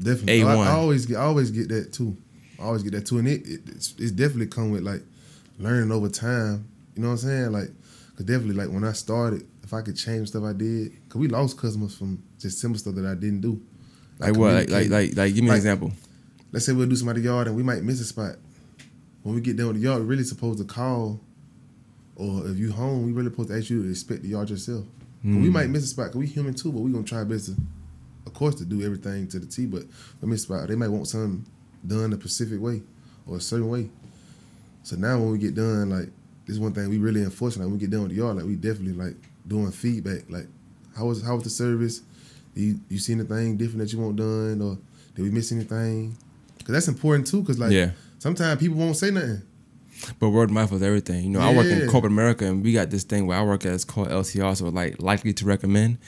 Definitely, 0.00 0.40
A1. 0.40 0.66
I 0.66 0.70
always 0.72 1.04
get. 1.04 1.18
I 1.18 1.22
always 1.22 1.50
get 1.50 1.68
that 1.68 1.92
too. 1.92 2.16
I 2.58 2.64
always 2.64 2.82
get 2.82 2.92
that 2.92 3.06
too, 3.06 3.18
and 3.18 3.28
it, 3.28 3.46
it 3.46 3.60
it's, 3.68 3.94
it's 3.98 4.12
definitely 4.12 4.46
come 4.46 4.70
with 4.70 4.82
like 4.82 5.02
learning 5.58 5.92
over 5.92 6.08
time. 6.08 6.66
You 6.96 7.02
know 7.02 7.08
what 7.08 7.22
I'm 7.22 7.28
saying? 7.28 7.52
Like, 7.52 7.68
cause 8.16 8.24
definitely 8.24 8.54
like 8.54 8.72
when 8.72 8.84
I 8.84 8.92
started, 8.92 9.46
if 9.62 9.74
I 9.74 9.82
could 9.82 9.96
change 9.96 10.28
stuff 10.28 10.44
I 10.44 10.54
did, 10.54 10.92
cause 11.10 11.20
we 11.20 11.28
lost 11.28 11.58
customers 11.58 11.94
from 11.96 12.22
just 12.38 12.58
simple 12.60 12.78
stuff 12.78 12.94
that 12.94 13.04
I 13.04 13.14
didn't 13.14 13.42
do. 13.42 13.60
like 14.18 14.36
what? 14.36 14.54
Like 14.54 14.70
like 14.70 14.88
like 14.88 15.16
like 15.16 15.34
give 15.34 15.44
me 15.44 15.50
an 15.50 15.56
example. 15.56 15.92
let's 16.50 16.64
say 16.64 16.72
we'll 16.72 16.88
do 16.88 16.96
somebody's 16.96 17.24
yard 17.24 17.48
and 17.48 17.56
we 17.56 17.62
might 17.62 17.82
miss 17.82 18.00
a 18.00 18.04
spot. 18.04 18.36
When 19.22 19.34
we 19.34 19.42
get 19.42 19.58
done 19.58 19.66
with 19.66 19.76
the 19.76 19.82
yard, 19.82 20.00
we're 20.00 20.06
really 20.06 20.24
supposed 20.24 20.58
to 20.60 20.64
call, 20.64 21.20
or 22.20 22.46
if 22.48 22.58
you 22.58 22.70
home, 22.70 23.06
we 23.06 23.12
really 23.12 23.30
supposed 23.30 23.48
to 23.48 23.56
ask 23.56 23.70
you 23.70 23.82
to 23.82 23.88
inspect 23.88 24.22
the 24.22 24.28
yard 24.28 24.50
yourself. 24.50 24.84
But 25.24 25.36
We 25.36 25.46
hmm. 25.46 25.52
might 25.52 25.70
miss 25.70 25.84
a 25.84 25.86
spot 25.86 26.08
because 26.08 26.18
we 26.18 26.26
human 26.26 26.54
too, 26.54 26.70
but 26.70 26.80
we 26.80 26.92
gonna 26.92 27.04
try 27.04 27.18
our 27.18 27.24
best 27.24 27.46
to, 27.46 27.56
of 28.26 28.34
course, 28.34 28.54
to 28.56 28.64
do 28.66 28.82
everything 28.82 29.26
to 29.28 29.38
the 29.38 29.46
T. 29.46 29.64
But 29.64 29.84
we 30.20 30.28
miss 30.28 30.40
a 30.40 30.42
spot. 30.44 30.68
They 30.68 30.76
might 30.76 30.88
want 30.88 31.08
something 31.08 31.46
done 31.86 32.12
a 32.12 32.16
specific 32.16 32.60
way 32.60 32.82
or 33.26 33.38
a 33.38 33.40
certain 33.40 33.70
way. 33.70 33.88
So 34.82 34.96
now 34.96 35.18
when 35.18 35.30
we 35.30 35.38
get 35.38 35.54
done, 35.54 35.90
like 35.90 36.10
this 36.46 36.56
is 36.56 36.60
one 36.60 36.72
thing 36.72 36.90
we 36.90 36.98
really 36.98 37.22
enforce. 37.22 37.56
Like 37.56 37.64
when 37.64 37.74
we 37.74 37.78
get 37.78 37.90
done 37.90 38.02
with 38.02 38.10
the 38.10 38.18
yard, 38.18 38.36
like 38.36 38.44
we 38.44 38.56
definitely 38.56 38.92
like 38.92 39.16
doing 39.48 39.70
feedback. 39.70 40.30
Like 40.30 40.46
how 40.96 41.06
was 41.06 41.22
how 41.22 41.36
was 41.36 41.44
the 41.44 41.50
service? 41.50 42.02
Do 42.54 42.60
you 42.60 42.80
you 42.90 42.98
see 42.98 43.14
anything 43.14 43.56
different 43.56 43.78
that 43.78 43.92
you 43.92 43.98
want 43.98 44.16
done, 44.16 44.60
or 44.60 44.78
did 45.14 45.22
we 45.22 45.30
miss 45.30 45.52
anything? 45.52 46.16
Because 46.58 46.74
that's 46.74 46.88
important 46.88 47.26
too. 47.26 47.40
Because 47.40 47.58
like 47.58 47.72
Yeah. 47.72 47.92
sometimes 48.18 48.60
people 48.60 48.76
won't 48.76 48.96
say 48.96 49.10
nothing. 49.10 49.42
But 50.18 50.30
word 50.30 50.44
of 50.44 50.50
mouth 50.52 50.72
is 50.72 50.82
everything. 50.82 51.24
You 51.24 51.30
know, 51.30 51.40
I 51.40 51.54
work 51.54 51.66
in 51.66 51.88
corporate 51.90 52.12
America, 52.12 52.44
and 52.46 52.62
we 52.62 52.72
got 52.72 52.90
this 52.90 53.04
thing 53.04 53.26
where 53.26 53.38
I 53.38 53.42
work 53.42 53.64
at. 53.66 53.72
It's 53.72 53.84
called 53.84 54.08
LTR, 54.08 54.56
so 54.56 54.68
like 54.68 55.00
likely 55.00 55.32
to 55.34 55.44
recommend. 55.44 55.98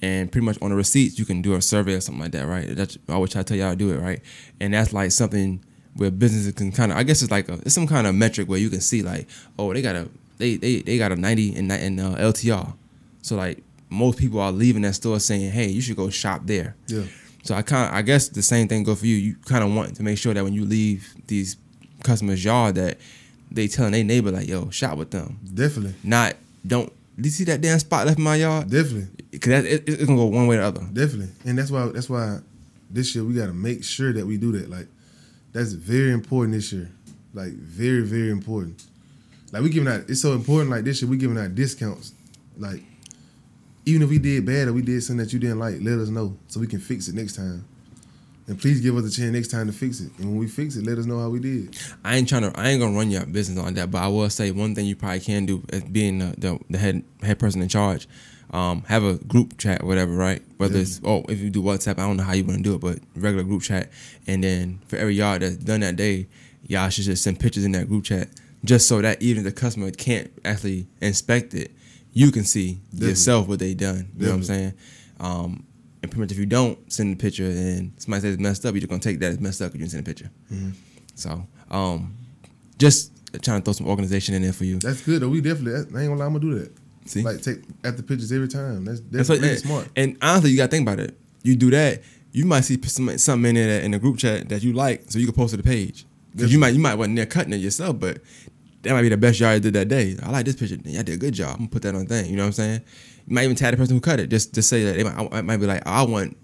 And 0.00 0.32
pretty 0.32 0.44
much 0.44 0.58
on 0.60 0.70
the 0.70 0.76
receipts, 0.76 1.18
you 1.18 1.24
can 1.24 1.42
do 1.42 1.54
a 1.54 1.62
survey 1.62 1.94
or 1.94 2.00
something 2.00 2.22
like 2.22 2.32
that, 2.32 2.46
right? 2.46 2.66
That's 2.74 2.98
I 3.08 3.12
always 3.12 3.30
try 3.32 3.42
to 3.42 3.44
tell 3.48 3.56
y'all 3.56 3.70
to 3.70 3.76
do 3.76 3.90
it, 3.92 3.98
right? 3.98 4.20
And 4.60 4.74
that's 4.74 4.92
like 4.92 5.12
something 5.12 5.64
where 5.94 6.10
businesses 6.10 6.52
can 6.54 6.72
kind 6.72 6.90
of, 6.90 6.98
I 6.98 7.02
guess 7.02 7.22
it's 7.22 7.30
like 7.30 7.48
a, 7.48 7.54
it's 7.64 7.74
some 7.74 7.86
kind 7.86 8.06
of 8.06 8.14
metric 8.14 8.48
where 8.48 8.58
you 8.58 8.70
can 8.70 8.80
see 8.80 9.02
like, 9.02 9.28
oh, 9.58 9.72
they 9.72 9.82
got 9.82 9.94
a 9.94 10.08
they 10.38 10.56
they, 10.56 10.80
they 10.80 10.98
got 10.98 11.12
a 11.12 11.16
ninety 11.16 11.54
in 11.54 11.70
in 11.70 12.00
uh, 12.00 12.14
LTR. 12.16 12.74
So 13.20 13.36
like 13.36 13.62
most 13.90 14.18
people 14.18 14.40
are 14.40 14.50
leaving 14.50 14.82
that 14.82 14.94
store 14.94 15.20
saying, 15.20 15.52
hey, 15.52 15.68
you 15.68 15.80
should 15.80 15.96
go 15.96 16.08
shop 16.10 16.40
there. 16.46 16.74
Yeah, 16.88 17.02
So 17.44 17.54
I 17.54 17.62
kind 17.62 17.88
of, 17.88 17.94
I 17.94 18.02
guess 18.02 18.28
the 18.28 18.42
same 18.42 18.66
thing 18.66 18.82
go 18.84 18.94
for 18.94 19.06
you. 19.06 19.16
You 19.16 19.36
kind 19.44 19.62
of 19.62 19.72
want 19.74 19.94
to 19.96 20.02
make 20.02 20.16
sure 20.18 20.32
that 20.34 20.42
when 20.42 20.54
you 20.54 20.64
leave 20.64 21.14
these 21.26 21.56
customers' 22.02 22.42
yard, 22.44 22.74
that 22.76 22.98
they 23.54 23.68
telling 23.68 23.92
their 23.92 24.04
neighbor 24.04 24.30
like, 24.30 24.48
"Yo, 24.48 24.70
shop 24.70 24.98
with 24.98 25.10
them." 25.10 25.38
definitely, 25.54 25.94
Not 26.04 26.34
don't. 26.66 26.92
Did 27.16 27.26
you 27.26 27.30
see 27.30 27.44
that 27.44 27.60
damn 27.60 27.78
spot 27.78 28.06
left 28.06 28.18
in 28.18 28.24
my 28.24 28.36
yard? 28.36 28.70
definitely, 28.70 29.08
Because 29.30 29.50
that, 29.62 29.64
it, 29.66 29.84
it's 29.86 30.04
gonna 30.06 30.16
go 30.16 30.26
one 30.26 30.46
way 30.46 30.56
or 30.56 30.60
the 30.60 30.66
other. 30.66 30.88
definitely. 30.92 31.28
And 31.44 31.58
that's 31.58 31.70
why 31.70 31.86
that's 31.88 32.08
why 32.08 32.38
this 32.90 33.14
year 33.14 33.24
we 33.24 33.34
got 33.34 33.46
to 33.46 33.52
make 33.52 33.84
sure 33.84 34.12
that 34.12 34.26
we 34.26 34.36
do 34.38 34.52
that. 34.52 34.70
Like 34.70 34.86
that's 35.52 35.72
very 35.72 36.12
important 36.12 36.54
this 36.56 36.72
year. 36.72 36.90
Like 37.34 37.52
very 37.52 38.00
very 38.02 38.30
important. 38.30 38.82
Like 39.52 39.62
we 39.62 39.68
giving 39.70 39.92
out. 39.92 40.08
It's 40.08 40.22
so 40.22 40.32
important. 40.32 40.70
Like 40.70 40.84
this 40.84 41.02
year 41.02 41.10
we 41.10 41.16
giving 41.18 41.36
out 41.38 41.54
discounts. 41.54 42.12
Like 42.56 42.82
even 43.84 44.02
if 44.02 44.08
we 44.10 44.18
did 44.18 44.46
bad 44.46 44.68
or 44.68 44.72
we 44.72 44.80
did 44.82 45.02
something 45.02 45.24
that 45.24 45.32
you 45.32 45.38
didn't 45.38 45.58
like, 45.58 45.76
let 45.82 45.98
us 45.98 46.08
know 46.08 46.36
so 46.48 46.60
we 46.60 46.66
can 46.66 46.80
fix 46.80 47.08
it 47.08 47.14
next 47.14 47.36
time. 47.36 47.64
And 48.48 48.60
please 48.60 48.80
give 48.80 48.96
us 48.96 49.04
a 49.04 49.10
chance 49.16 49.32
next 49.32 49.48
time 49.48 49.66
to 49.68 49.72
fix 49.72 50.00
it. 50.00 50.10
And 50.18 50.26
when 50.30 50.36
we 50.38 50.48
fix 50.48 50.76
it, 50.76 50.84
let 50.84 50.98
us 50.98 51.06
know 51.06 51.18
how 51.20 51.28
we 51.28 51.38
did. 51.38 51.76
I 52.04 52.16
ain't 52.16 52.28
trying 52.28 52.42
to. 52.42 52.52
I 52.58 52.68
ain't 52.70 52.80
gonna 52.80 52.96
run 52.96 53.10
your 53.10 53.24
business 53.24 53.58
on 53.64 53.74
that, 53.74 53.90
but 53.90 54.02
I 54.02 54.08
will 54.08 54.28
say 54.30 54.50
one 54.50 54.74
thing 54.74 54.86
you 54.86 54.96
probably 54.96 55.20
can 55.20 55.46
do 55.46 55.62
as 55.72 55.84
being 55.84 56.18
the, 56.18 56.34
the, 56.38 56.58
the 56.70 56.78
head 56.78 57.04
head 57.22 57.38
person 57.38 57.62
in 57.62 57.68
charge. 57.68 58.08
Um, 58.50 58.82
have 58.82 59.02
a 59.04 59.14
group 59.14 59.56
chat 59.56 59.82
or 59.82 59.86
whatever, 59.86 60.12
right? 60.12 60.42
Whether 60.58 60.74
Yeah. 60.76 60.82
it's 60.82 61.00
oh, 61.04 61.24
if 61.28 61.38
you 61.38 61.48
do 61.50 61.62
WhatsApp, 61.62 61.92
I 61.98 62.06
don't 62.06 62.16
know 62.18 62.24
how 62.24 62.34
you 62.34 62.44
want 62.44 62.58
to 62.58 62.62
do 62.62 62.74
it, 62.74 62.80
but 62.80 62.98
regular 63.16 63.44
group 63.44 63.62
chat, 63.62 63.90
and 64.26 64.44
then 64.44 64.80
for 64.88 64.96
every 64.96 65.14
yard 65.14 65.40
that's 65.42 65.56
done 65.56 65.80
that 65.80 65.96
day, 65.96 66.26
y'all 66.66 66.90
should 66.90 67.04
just 67.04 67.22
send 67.22 67.40
pictures 67.40 67.64
in 67.64 67.72
that 67.72 67.88
group 67.88 68.04
chat, 68.04 68.28
just 68.64 68.88
so 68.88 69.00
that 69.00 69.22
even 69.22 69.44
the 69.44 69.52
customer 69.52 69.90
can't 69.92 70.30
actually 70.44 70.86
inspect 71.00 71.54
it, 71.54 71.70
you 72.12 72.30
can 72.30 72.44
see 72.44 72.74
Definitely. 72.90 73.08
yourself 73.08 73.48
what 73.48 73.58
they 73.60 73.72
done. 73.72 74.10
You 74.18 74.24
know 74.26 74.30
what 74.32 74.36
I'm 74.36 74.42
saying? 74.44 74.72
Um, 75.18 75.64
and 76.02 76.10
pretty 76.10 76.20
much 76.20 76.32
if 76.32 76.38
you 76.38 76.46
don't 76.46 76.92
send 76.92 77.12
the 77.12 77.16
picture 77.16 77.44
and 77.44 77.92
somebody 77.98 78.22
says 78.22 78.34
it's 78.34 78.42
messed 78.42 78.66
up, 78.66 78.74
you're 78.74 78.80
just 78.80 78.90
gonna 78.90 79.00
take 79.00 79.20
that 79.20 79.32
as 79.32 79.40
messed 79.40 79.62
up 79.62 79.72
because 79.72 79.92
you 79.92 79.98
didn't 79.98 80.06
send 80.06 80.06
a 80.06 80.10
picture. 80.10 80.30
Mm-hmm. 80.52 80.70
So, 81.14 81.46
um, 81.70 82.16
just 82.78 83.12
trying 83.42 83.60
to 83.60 83.64
throw 83.64 83.72
some 83.72 83.86
organization 83.86 84.34
in 84.34 84.42
there 84.42 84.52
for 84.52 84.64
you. 84.64 84.78
That's 84.78 85.00
good 85.00 85.22
though. 85.22 85.28
We 85.28 85.40
definitely. 85.40 85.74
I 85.74 85.78
ain't 85.78 85.92
gonna 85.92 86.16
lie. 86.16 86.26
I'm 86.26 86.32
gonna 86.32 86.40
do 86.40 86.58
that. 86.58 86.72
See? 87.04 87.22
like 87.22 87.42
take 87.42 87.58
at 87.84 87.96
the 87.96 88.02
pictures 88.02 88.32
every 88.32 88.48
time. 88.48 88.84
That's 88.84 89.00
That's 89.00 89.28
that's, 89.28 89.28
what, 89.28 89.38
really 89.38 89.50
and, 89.50 89.60
smart. 89.60 89.88
And 89.96 90.18
honestly, 90.22 90.50
you 90.50 90.56
gotta 90.56 90.70
think 90.70 90.88
about 90.88 91.00
it. 91.00 91.18
You 91.42 91.56
do 91.56 91.70
that, 91.70 92.02
you 92.32 92.44
might 92.44 92.60
see 92.62 92.80
some- 92.82 93.18
something 93.18 93.48
in 93.48 93.54
there 93.54 93.80
in 93.80 93.90
the 93.90 93.98
group 93.98 94.18
chat 94.18 94.48
that 94.48 94.62
you 94.62 94.72
like, 94.72 95.04
so 95.08 95.18
you 95.18 95.26
can 95.26 95.34
post 95.34 95.50
to 95.50 95.56
the 95.56 95.62
page. 95.62 96.06
Because 96.34 96.52
you 96.52 96.58
might 96.58 96.74
you 96.74 96.80
might 96.80 96.94
wasn't 96.94 97.16
there 97.16 97.26
cutting 97.26 97.52
it 97.52 97.56
yourself, 97.56 97.98
but 97.98 98.18
that 98.82 98.92
might 98.92 99.02
be 99.02 99.08
the 99.08 99.16
best 99.16 99.38
y'all 99.38 99.58
did 99.58 99.74
that 99.74 99.88
day. 99.88 100.16
I 100.22 100.30
like 100.30 100.46
this 100.46 100.56
picture. 100.56 100.76
Y'all 100.84 101.02
did 101.02 101.14
a 101.14 101.18
good 101.18 101.34
job. 101.34 101.50
I'm 101.50 101.58
gonna 101.58 101.68
put 101.68 101.82
that 101.82 101.94
on 101.94 102.06
the 102.06 102.08
thing. 102.08 102.30
You 102.30 102.36
know 102.36 102.44
what 102.44 102.46
I'm 102.48 102.52
saying? 102.52 102.80
You 103.26 103.34
might 103.34 103.44
even 103.44 103.56
tag 103.56 103.72
the 103.72 103.76
person 103.76 103.94
who 103.96 104.00
cut 104.00 104.20
it. 104.20 104.28
Just 104.28 104.54
just 104.54 104.68
say 104.68 104.84
that 104.84 104.96
they 104.96 105.04
might, 105.04 105.32
I 105.32 105.42
might 105.42 105.56
be 105.58 105.66
like, 105.66 105.86
I 105.86 106.02
want, 106.02 106.36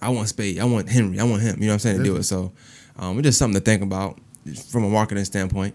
I 0.00 0.08
want 0.10 0.28
Spade. 0.28 0.58
I 0.58 0.64
want 0.64 0.88
Henry. 0.88 1.18
I 1.20 1.24
want 1.24 1.42
him. 1.42 1.56
You 1.60 1.66
know 1.66 1.68
what 1.68 1.72
I'm 1.74 1.78
saying? 1.80 1.98
To 1.98 2.04
do 2.04 2.16
it. 2.16 2.22
So, 2.24 2.52
um, 2.98 3.18
it's 3.18 3.26
just 3.26 3.38
something 3.38 3.58
to 3.60 3.64
think 3.64 3.82
about 3.82 4.18
from 4.70 4.84
a 4.84 4.88
marketing 4.88 5.24
standpoint. 5.24 5.74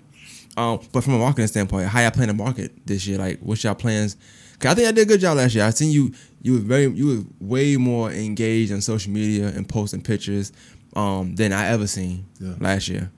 Um, 0.58 0.80
but 0.92 1.04
from 1.04 1.14
a 1.14 1.20
marketing 1.20 1.48
standpoint, 1.48 1.88
how 1.88 2.02
y'all 2.02 2.12
plan 2.12 2.28
to 2.28 2.34
market 2.34 2.72
this 2.86 3.06
year? 3.08 3.18
Like, 3.18 3.40
what's 3.40 3.64
y'all 3.64 3.76
plans? 3.76 4.18
Cause 4.60 4.72
I 4.72 4.76
think 4.76 4.88
I 4.90 4.92
did 4.92 5.02
a 5.04 5.06
good 5.06 5.22
job 5.22 5.38
last 5.38 5.56
year. 5.56 5.64
I 5.64 5.70
seen 5.70 5.92
you. 5.92 6.14
You 6.42 6.54
were 6.54 6.60
very, 6.60 6.88
you 6.88 7.08
were 7.08 7.24
way 7.48 7.78
more 7.78 8.12
engaged 8.12 8.72
on 8.74 8.82
social 8.82 9.12
media 9.12 9.48
and 9.48 9.68
posting 9.68 10.02
pictures, 10.02 10.52
um, 10.96 11.36
than 11.36 11.54
I 11.54 11.68
ever 11.68 11.86
seen 11.88 12.26
Yeah. 12.40 12.56
last 12.60 12.88
year. 12.90 13.10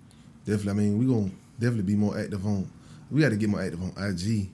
Definitely. 0.45 0.71
I 0.71 0.73
mean, 0.73 0.97
we 0.99 1.05
gonna 1.05 1.31
definitely 1.59 1.83
be 1.83 1.95
more 1.95 2.17
active 2.17 2.45
on. 2.45 2.69
We 3.09 3.21
got 3.21 3.29
to 3.29 3.35
get 3.37 3.49
more 3.49 3.61
active 3.61 3.81
on 3.81 3.91
IG. 3.97 4.49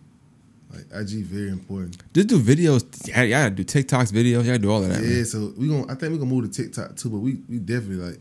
IG, 0.91 1.23
very 1.25 1.49
important. 1.49 1.97
Just 2.13 2.27
do 2.27 2.39
videos. 2.39 3.07
Yeah, 3.07 3.25
gotta 3.27 3.55
do 3.55 3.63
TikToks, 3.63 4.11
videos. 4.11 4.45
Y'all 4.45 4.57
do 4.57 4.71
all 4.71 4.83
of 4.83 4.89
that. 4.89 5.01
Yeah. 5.01 5.09
man. 5.09 5.25
So 5.25 5.53
we 5.57 5.67
gonna. 5.67 5.83
I 5.91 5.95
think 5.95 6.11
we 6.13 6.17
gonna 6.17 6.25
move 6.29 6.51
to 6.51 6.63
TikTok 6.63 6.95
too. 6.95 7.09
But 7.09 7.19
we 7.19 7.37
we 7.49 7.59
definitely 7.59 7.97
like 7.97 8.19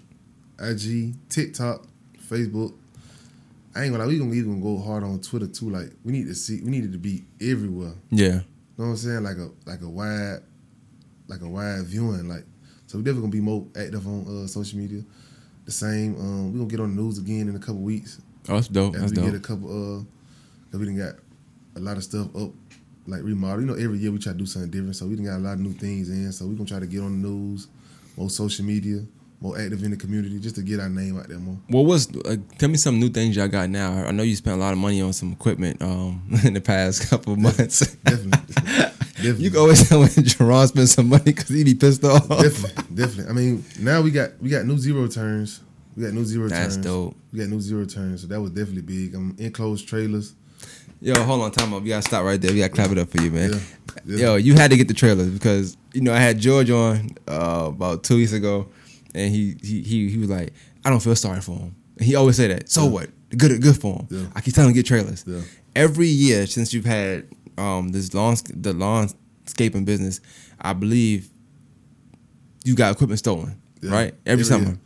IG, 0.60 1.14
TikTok, 1.28 1.86
Facebook. 2.28 2.74
I 3.74 3.82
ain't 3.84 3.92
gonna 3.92 4.04
lie. 4.04 4.08
We 4.08 4.18
gonna 4.18 4.32
even 4.34 4.60
go 4.60 4.78
hard 4.78 5.04
on 5.04 5.20
Twitter 5.20 5.46
too. 5.46 5.70
Like 5.70 5.90
we 6.04 6.12
need 6.12 6.26
to 6.26 6.34
see. 6.34 6.60
We 6.62 6.70
needed 6.70 6.92
to 6.92 6.98
be 6.98 7.24
everywhere. 7.40 7.92
Yeah. 8.10 8.26
You 8.26 8.32
know 8.32 8.42
what 8.76 8.86
I'm 8.86 8.96
saying? 8.96 9.22
Like 9.22 9.36
a 9.38 9.50
like 9.66 9.82
a 9.82 9.88
wide, 9.88 10.38
like 11.28 11.42
a 11.42 11.48
wide 11.48 11.84
viewing. 11.84 12.28
Like 12.28 12.44
so, 12.86 12.98
we 12.98 13.04
definitely 13.04 13.22
gonna 13.22 13.32
be 13.32 13.40
more 13.40 13.66
active 13.76 14.06
on 14.06 14.44
uh, 14.44 14.46
social 14.46 14.78
media. 14.78 15.02
The 15.64 15.72
same. 15.72 16.14
Um, 16.16 16.52
we 16.52 16.58
gonna 16.58 16.70
get 16.70 16.80
on 16.80 16.94
the 16.94 17.02
news 17.02 17.18
again 17.18 17.48
in 17.48 17.56
a 17.56 17.58
couple 17.58 17.80
weeks. 17.82 18.20
Oh, 18.48 18.54
that's 18.54 18.68
dope. 18.68 18.94
After 18.94 19.00
That's 19.00 19.12
we 19.12 19.16
dope. 19.16 19.24
get 19.26 19.34
a 19.34 19.40
couple. 19.40 19.98
Uh, 19.98 20.04
we 20.78 20.84
done 20.84 20.98
got 20.98 21.14
a 21.76 21.80
lot 21.80 21.96
of 21.96 22.04
stuff 22.04 22.34
up, 22.34 22.50
like 23.06 23.22
remodel. 23.22 23.60
You 23.60 23.66
know, 23.66 23.74
every 23.74 23.98
year 23.98 24.10
we 24.10 24.18
try 24.18 24.32
to 24.32 24.38
do 24.38 24.46
something 24.46 24.70
different. 24.70 24.96
So 24.96 25.06
we 25.06 25.16
got 25.16 25.36
a 25.36 25.38
lot 25.38 25.54
of 25.54 25.60
new 25.60 25.72
things 25.72 26.08
in. 26.10 26.32
So 26.32 26.46
we 26.46 26.54
gonna 26.54 26.68
try 26.68 26.80
to 26.80 26.86
get 26.86 27.00
on 27.02 27.22
the 27.22 27.28
news, 27.28 27.68
more 28.16 28.30
social 28.30 28.64
media, 28.64 29.04
more 29.40 29.58
active 29.58 29.82
in 29.82 29.90
the 29.90 29.96
community, 29.96 30.38
just 30.38 30.56
to 30.56 30.62
get 30.62 30.80
our 30.80 30.88
name 30.88 31.18
out 31.18 31.28
there 31.28 31.38
more. 31.38 31.58
Well, 31.68 31.84
what's 31.84 32.08
uh, 32.16 32.36
tell 32.58 32.68
me 32.68 32.76
some 32.76 32.98
new 32.98 33.10
things 33.10 33.36
y'all 33.36 33.48
got 33.48 33.68
now? 33.68 33.92
I 34.06 34.10
know 34.10 34.22
you 34.22 34.34
spent 34.34 34.56
a 34.56 34.60
lot 34.60 34.72
of 34.72 34.78
money 34.78 35.00
on 35.02 35.12
some 35.12 35.32
equipment 35.32 35.82
um, 35.82 36.22
in 36.44 36.54
the 36.54 36.60
past 36.60 37.08
couple 37.10 37.34
of 37.34 37.38
months. 37.38 37.94
Definitely, 37.96 38.54
definitely. 38.54 39.44
you 39.44 39.50
can 39.50 39.60
always 39.60 39.88
tell 39.88 40.00
when 40.00 40.08
Jerron 40.08 40.66
spent 40.68 40.88
some 40.88 41.08
money 41.08 41.24
because 41.24 41.48
he 41.48 41.64
be 41.64 41.74
pissed 41.74 42.04
off. 42.04 42.28
definitely, 42.28 42.94
definitely. 42.94 43.30
I 43.30 43.32
mean, 43.32 43.64
now 43.80 44.00
we 44.00 44.10
got 44.10 44.40
we 44.40 44.48
got 44.48 44.64
new 44.64 44.78
zero 44.78 45.06
turns. 45.08 45.60
We 45.96 46.04
got 46.04 46.12
new 46.12 46.24
zero 46.26 46.48
That's 46.48 46.74
turns. 46.74 46.86
dope. 46.86 47.16
We 47.32 47.38
got 47.38 47.48
new 47.48 47.60
zero 47.60 47.86
turns, 47.86 48.20
so 48.22 48.26
that 48.26 48.40
was 48.40 48.50
definitely 48.50 48.82
big. 48.82 49.14
I'm 49.14 49.30
um, 49.30 49.36
enclosed 49.38 49.88
trailers. 49.88 50.34
Yo, 51.00 51.14
hold 51.24 51.42
on, 51.42 51.50
time 51.50 51.74
up. 51.74 51.82
We 51.82 51.90
gotta 51.90 52.02
stop 52.02 52.24
right 52.24 52.40
there. 52.40 52.52
We 52.52 52.58
gotta 52.58 52.72
clap 52.72 52.90
it 52.90 52.98
up 52.98 53.10
for 53.10 53.20
you, 53.22 53.30
man. 53.30 53.50
Yeah, 53.52 53.58
yeah. 54.06 54.16
Yo, 54.18 54.36
you 54.36 54.54
had 54.54 54.70
to 54.70 54.76
get 54.76 54.88
the 54.88 54.94
trailers 54.94 55.28
because 55.28 55.76
you 55.92 56.00
know 56.00 56.12
I 56.14 56.18
had 56.18 56.38
George 56.38 56.70
on 56.70 57.10
uh, 57.28 57.64
about 57.68 58.02
two 58.02 58.16
weeks 58.16 58.32
ago, 58.32 58.68
and 59.14 59.32
he 59.32 59.56
he 59.62 59.82
he 59.82 60.08
he 60.08 60.18
was 60.18 60.30
like, 60.30 60.52
I 60.84 60.90
don't 60.90 61.00
feel 61.00 61.14
sorry 61.16 61.40
for 61.40 61.52
him. 61.58 61.74
And 61.98 62.06
he 62.06 62.14
always 62.14 62.36
say 62.36 62.48
that. 62.48 62.70
So 62.70 62.86
what? 62.86 63.10
Good 63.36 63.60
good 63.60 63.78
for 63.78 63.94
him. 64.00 64.06
Yeah. 64.10 64.26
I 64.34 64.40
keep 64.40 64.54
telling 64.54 64.70
him 64.70 64.74
get 64.74 64.86
trailers. 64.86 65.24
Yeah. 65.26 65.40
Every 65.74 66.08
year 66.08 66.46
since 66.46 66.72
you've 66.72 66.84
had 66.86 67.26
um 67.58 67.90
this 67.90 68.14
lawn 68.14 68.36
the 68.54 68.72
landscaping 68.72 69.84
business, 69.84 70.20
I 70.60 70.72
believe 70.72 71.28
you 72.64 72.74
got 72.74 72.92
equipment 72.92 73.18
stolen, 73.18 73.60
Yeah. 73.82 73.90
right? 73.92 74.14
Every 74.24 74.32
Every 74.42 74.44
summer. 74.44 74.64
year. 74.64 74.78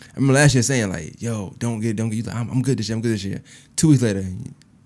I 0.00 0.14
remember 0.16 0.34
last 0.34 0.54
year 0.54 0.62
saying 0.62 0.90
like, 0.90 1.20
"Yo, 1.22 1.54
don't 1.58 1.80
get, 1.80 1.96
don't 1.96 2.08
get." 2.10 2.16
You 2.16 2.22
like, 2.24 2.34
I'm, 2.34 2.50
I'm 2.50 2.62
good 2.62 2.78
this 2.78 2.88
year. 2.88 2.96
I'm 2.96 3.02
good 3.02 3.12
this 3.12 3.24
year. 3.24 3.42
Two 3.76 3.88
weeks 3.90 4.02
later, 4.02 4.24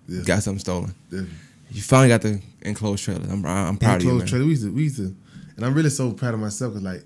Yeah. 0.09 0.23
got 0.23 0.43
something 0.43 0.61
stolen. 0.61 0.95
Definitely. 1.11 1.37
You 1.71 1.83
finally 1.83 2.09
got 2.09 2.23
the 2.23 2.40
enclosed 2.62 3.05
trailer. 3.05 3.27
I'm, 3.31 3.45
I'm 3.45 3.77
proud 3.77 3.97
of 3.97 4.05
you, 4.05 4.11
Enclosed 4.11 4.29
trailer. 4.29 4.45
We 4.45 4.51
used 4.51 4.62
to, 4.62 4.73
we 4.73 4.83
used 4.85 4.97
to, 4.97 5.14
and 5.57 5.64
I'm 5.64 5.75
really 5.75 5.90
so 5.90 6.12
proud 6.12 6.35
of 6.35 6.40
myself 6.40 6.73
because 6.73 6.85
like, 6.85 7.05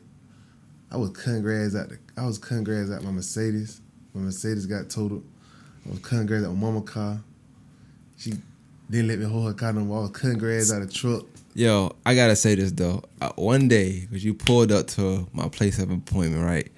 I 0.90 0.96
was 0.96 1.10
cutting 1.10 1.42
grass 1.42 1.74
out. 1.74 1.88
The, 1.90 1.98
I 2.16 2.26
was 2.26 2.38
cutting 2.38 2.64
grass 2.64 2.90
out 2.90 3.02
my 3.02 3.10
Mercedes. 3.10 3.80
My 4.14 4.22
Mercedes 4.22 4.66
got 4.66 4.88
totaled. 4.90 5.24
I 5.86 5.90
was 5.90 5.98
cutting 6.00 6.26
grass 6.26 6.44
out 6.44 6.54
my 6.54 6.60
mama 6.60 6.82
car. 6.82 7.20
She 8.18 8.34
didn't 8.90 9.08
let 9.08 9.18
me 9.18 9.26
hold 9.26 9.46
her 9.46 9.54
car 9.54 9.72
no 9.72 9.80
more. 9.80 9.98
I 9.98 10.02
was 10.02 10.10
cutting 10.10 10.38
grass 10.38 10.72
out 10.72 10.82
of 10.82 10.88
the 10.88 10.94
truck. 10.94 11.26
Yo, 11.54 11.92
I 12.06 12.14
gotta 12.14 12.36
say 12.36 12.54
this 12.54 12.72
though. 12.72 13.02
One 13.36 13.68
day, 13.68 14.06
cause 14.10 14.22
you 14.24 14.34
pulled 14.34 14.72
up 14.72 14.86
to 14.88 15.26
my 15.32 15.48
place 15.48 15.78
of 15.78 15.90
appointment, 15.90 16.44
right? 16.44 16.70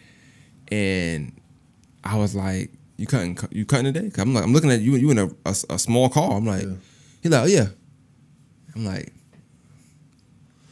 And 0.72 1.32
I 2.04 2.16
was 2.16 2.34
like, 2.34 2.70
"You 3.00 3.06
cutting? 3.06 3.36
You 3.50 3.64
cutting 3.66 3.92
today?" 3.92 4.10
Cause 4.10 4.20
I'm 4.22 4.34
like, 4.34 4.44
I'm 4.44 4.52
looking 4.52 4.70
at 4.70 4.80
you. 4.80 4.94
You 4.96 5.10
in 5.10 5.18
a, 5.18 5.26
a, 5.46 5.54
a 5.70 5.78
small 5.78 6.08
car. 6.08 6.36
I'm 6.36 6.46
like, 6.46 6.62
Yeah. 6.62 6.74
he 7.22 7.28
like, 7.28 7.42
oh 7.42 7.46
yeah. 7.46 7.66
I'm 8.76 8.84
like, 8.84 9.12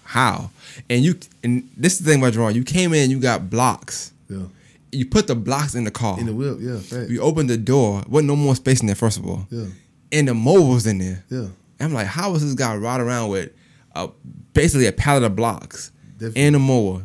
how? 0.04 0.50
And 0.88 1.04
you 1.04 1.18
and 1.42 1.68
this 1.76 1.94
is 1.94 1.98
the 2.00 2.10
thing 2.12 2.20
about 2.20 2.32
drawing. 2.32 2.56
You 2.56 2.64
came 2.64 2.94
in, 2.94 3.10
you 3.10 3.20
got 3.20 3.50
blocks. 3.50 4.12
Yeah. 4.28 4.44
You 4.92 5.04
put 5.06 5.26
the 5.26 5.34
blocks 5.34 5.74
in 5.74 5.84
the 5.84 5.90
car. 5.90 6.18
In 6.18 6.26
the 6.26 6.32
wheel, 6.34 6.60
Yeah. 6.60 6.78
Fact. 6.78 7.10
you 7.10 7.20
opened 7.20 7.50
the 7.50 7.58
door. 7.58 8.02
Wasn't 8.08 8.26
no 8.28 8.36
more 8.36 8.54
space 8.56 8.80
in 8.80 8.86
there. 8.86 8.96
First 8.96 9.18
of 9.18 9.26
all, 9.26 9.46
Yeah. 9.50 9.66
and 10.12 10.28
the 10.28 10.34
mower 10.34 10.60
was 10.74 10.86
in 10.86 10.98
there. 10.98 11.24
Yeah. 11.28 11.48
I'm 11.80 11.92
like, 11.92 12.06
how 12.06 12.34
is 12.34 12.42
this 12.42 12.54
guy 12.54 12.74
riding 12.76 13.06
around 13.06 13.28
with 13.30 13.52
a, 13.94 14.08
basically 14.52 14.86
a 14.86 14.92
pallet 14.92 15.22
of 15.24 15.36
blocks 15.36 15.92
Definitely. 16.14 16.42
and 16.42 16.56
a 16.56 16.58
mower 16.58 17.02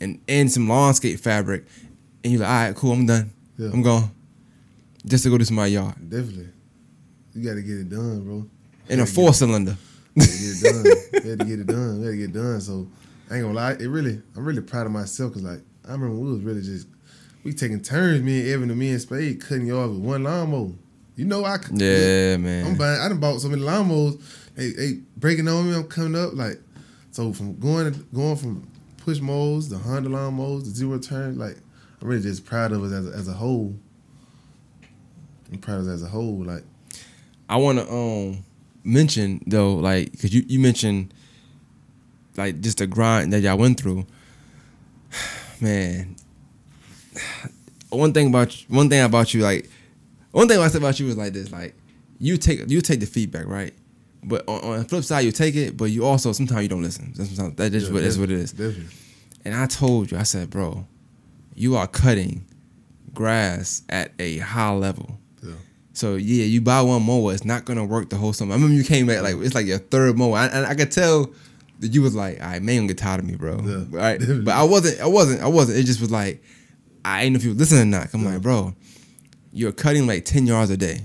and 0.00 0.20
and 0.28 0.50
some 0.50 0.68
landscape 0.68 1.18
fabric? 1.20 1.64
And 2.22 2.32
you're 2.32 2.42
like, 2.42 2.50
all 2.50 2.66
right, 2.66 2.74
cool, 2.76 2.92
I'm 2.92 3.06
done. 3.06 3.30
Yeah. 3.58 3.70
I'm 3.72 3.82
gone. 3.82 4.10
Just 5.08 5.24
to 5.24 5.30
go 5.30 5.38
to 5.38 5.52
my 5.52 5.66
yard. 5.66 5.94
Definitely. 6.08 6.48
You 7.34 7.44
got 7.48 7.54
to 7.54 7.62
get 7.62 7.78
it 7.78 7.88
done, 7.88 8.24
bro. 8.24 8.46
In 8.88 9.00
a 9.00 9.06
four 9.06 9.32
cylinder. 9.34 9.76
get 10.14 10.28
it 10.28 10.62
done. 10.62 11.22
we 11.24 11.30
had 11.30 11.38
to 11.40 11.44
get 11.44 11.58
it 11.60 11.66
done. 11.66 12.00
We 12.00 12.04
had 12.06 12.10
to 12.12 12.16
get 12.16 12.30
it 12.30 12.32
done. 12.32 12.60
So 12.60 12.88
I 13.30 13.34
ain't 13.36 13.42
gonna 13.44 13.54
lie. 13.54 13.72
It 13.72 13.86
really, 13.88 14.20
I'm 14.36 14.44
really 14.44 14.62
proud 14.62 14.86
of 14.86 14.92
myself 14.92 15.32
because 15.32 15.44
like 15.44 15.60
I 15.88 15.92
remember 15.92 16.16
we 16.16 16.32
was 16.32 16.40
really 16.40 16.62
just 16.62 16.88
we 17.44 17.52
taking 17.52 17.80
turns, 17.80 18.22
me 18.22 18.40
and 18.40 18.48
Evan 18.48 18.70
and 18.70 18.78
me 18.78 18.90
and 18.90 19.00
Spade 19.00 19.40
cutting 19.40 19.66
yards 19.66 19.92
with 19.92 20.00
one 20.02 20.24
lawnmower. 20.24 20.72
You 21.16 21.24
know 21.24 21.44
I 21.44 21.58
could- 21.58 21.80
Yeah, 21.80 22.36
man. 22.36 22.66
I'm 22.66 22.76
buying. 22.76 23.00
I 23.00 23.08
done 23.08 23.20
bought 23.20 23.40
so 23.40 23.48
many 23.48 23.62
lawnmowers. 23.62 24.20
They, 24.54 24.70
they 24.70 24.92
breaking 25.16 25.46
on 25.48 25.68
me. 25.70 25.76
I'm 25.76 25.84
coming 25.84 26.20
up 26.20 26.34
like 26.34 26.60
so 27.10 27.32
from 27.32 27.58
going 27.58 28.06
going 28.12 28.36
from 28.36 28.68
push 29.04 29.20
modes, 29.20 29.68
the 29.68 29.78
Honda 29.78 30.08
lawnmowers, 30.10 30.64
the 30.64 30.70
zero 30.70 30.98
turn. 30.98 31.38
Like 31.38 31.56
I'm 32.00 32.08
really 32.08 32.22
just 32.22 32.44
proud 32.44 32.72
of 32.72 32.82
us 32.82 32.92
as 32.92 33.06
a, 33.06 33.10
as 33.16 33.28
a 33.28 33.32
whole. 33.32 33.74
I'm 35.52 35.58
proud 35.58 35.80
of 35.80 35.86
us 35.86 35.94
as 35.94 36.02
a 36.02 36.08
whole. 36.08 36.44
Like 36.44 36.64
I 37.48 37.56
want 37.56 37.78
to 37.78 37.92
um 37.92 38.44
mention 38.84 39.42
though, 39.46 39.74
like, 39.74 40.12
cause 40.20 40.32
you 40.32 40.44
you 40.46 40.58
mentioned 40.58 41.12
like 42.36 42.60
just 42.60 42.78
the 42.78 42.86
grind 42.86 43.32
that 43.32 43.40
y'all 43.40 43.58
went 43.58 43.80
through. 43.80 44.06
Man, 45.60 46.16
one 47.90 48.12
thing 48.12 48.28
about 48.28 48.60
you, 48.60 48.74
one 48.74 48.88
thing 48.88 49.02
about 49.02 49.34
you, 49.34 49.42
like, 49.42 49.68
one 50.30 50.46
thing 50.46 50.58
I 50.58 50.68
said 50.68 50.80
about 50.80 51.00
you 51.00 51.06
was 51.06 51.16
like 51.16 51.32
this, 51.32 51.50
like, 51.50 51.74
you 52.18 52.36
take 52.36 52.68
you 52.70 52.80
take 52.80 53.00
the 53.00 53.06
feedback, 53.06 53.46
right? 53.46 53.74
But 54.22 54.48
on, 54.48 54.60
on 54.62 54.78
the 54.78 54.84
flip 54.84 55.04
side, 55.04 55.20
you 55.20 55.32
take 55.32 55.56
it, 55.56 55.76
but 55.76 55.86
you 55.86 56.04
also 56.04 56.32
sometimes 56.32 56.62
you 56.62 56.68
don't 56.68 56.82
listen. 56.82 57.14
Sometimes 57.14 57.56
that 57.56 57.74
is 57.74 57.88
yeah, 57.88 57.94
what 57.94 58.02
that's 58.02 58.16
what 58.16 58.30
it 58.30 58.38
is. 58.38 58.52
Definitely. 58.52 58.86
And 59.44 59.54
I 59.54 59.66
told 59.66 60.10
you, 60.10 60.18
I 60.18 60.24
said, 60.24 60.50
bro, 60.50 60.86
you 61.54 61.76
are 61.76 61.86
cutting 61.86 62.44
grass 63.14 63.82
at 63.88 64.12
a 64.18 64.38
high 64.38 64.72
level. 64.72 65.18
So 65.98 66.14
yeah, 66.14 66.44
you 66.44 66.60
buy 66.60 66.80
one 66.82 67.02
mower, 67.02 67.32
it's 67.34 67.44
not 67.44 67.64
gonna 67.64 67.84
work 67.84 68.08
the 68.08 68.16
whole 68.16 68.32
summer. 68.32 68.52
I 68.52 68.54
remember 68.54 68.76
you 68.76 68.84
came 68.84 69.06
back 69.08 69.20
like 69.22 69.34
it's 69.38 69.54
like 69.56 69.66
your 69.66 69.78
third 69.78 70.16
mower, 70.16 70.36
I, 70.36 70.46
and 70.46 70.64
I 70.64 70.76
could 70.76 70.92
tell 70.92 71.28
that 71.80 71.88
you 71.92 72.02
was 72.02 72.14
like, 72.14 72.40
"I 72.40 72.60
man, 72.60 72.76
gonna 72.76 72.88
get 72.88 72.98
tired 72.98 73.18
of 73.18 73.26
me, 73.26 73.34
bro." 73.34 73.60
Yeah. 73.64 73.84
Right? 73.90 74.20
But 74.44 74.54
I 74.54 74.62
wasn't. 74.62 75.00
I 75.00 75.06
wasn't. 75.08 75.42
I 75.42 75.48
wasn't. 75.48 75.78
It 75.78 75.82
just 75.86 76.00
was 76.00 76.12
like, 76.12 76.40
I 77.04 77.24
ain't 77.24 77.32
know 77.32 77.38
if 77.38 77.42
you 77.44 77.50
were 77.50 77.56
listening 77.56 77.82
or 77.82 77.98
not. 77.98 78.14
I'm 78.14 78.22
Yeah. 78.22 78.34
like, 78.34 78.42
bro, 78.42 78.74
you're 79.52 79.72
cutting 79.72 80.06
like 80.06 80.24
ten 80.24 80.46
yards 80.46 80.70
a 80.70 80.76
day, 80.76 81.00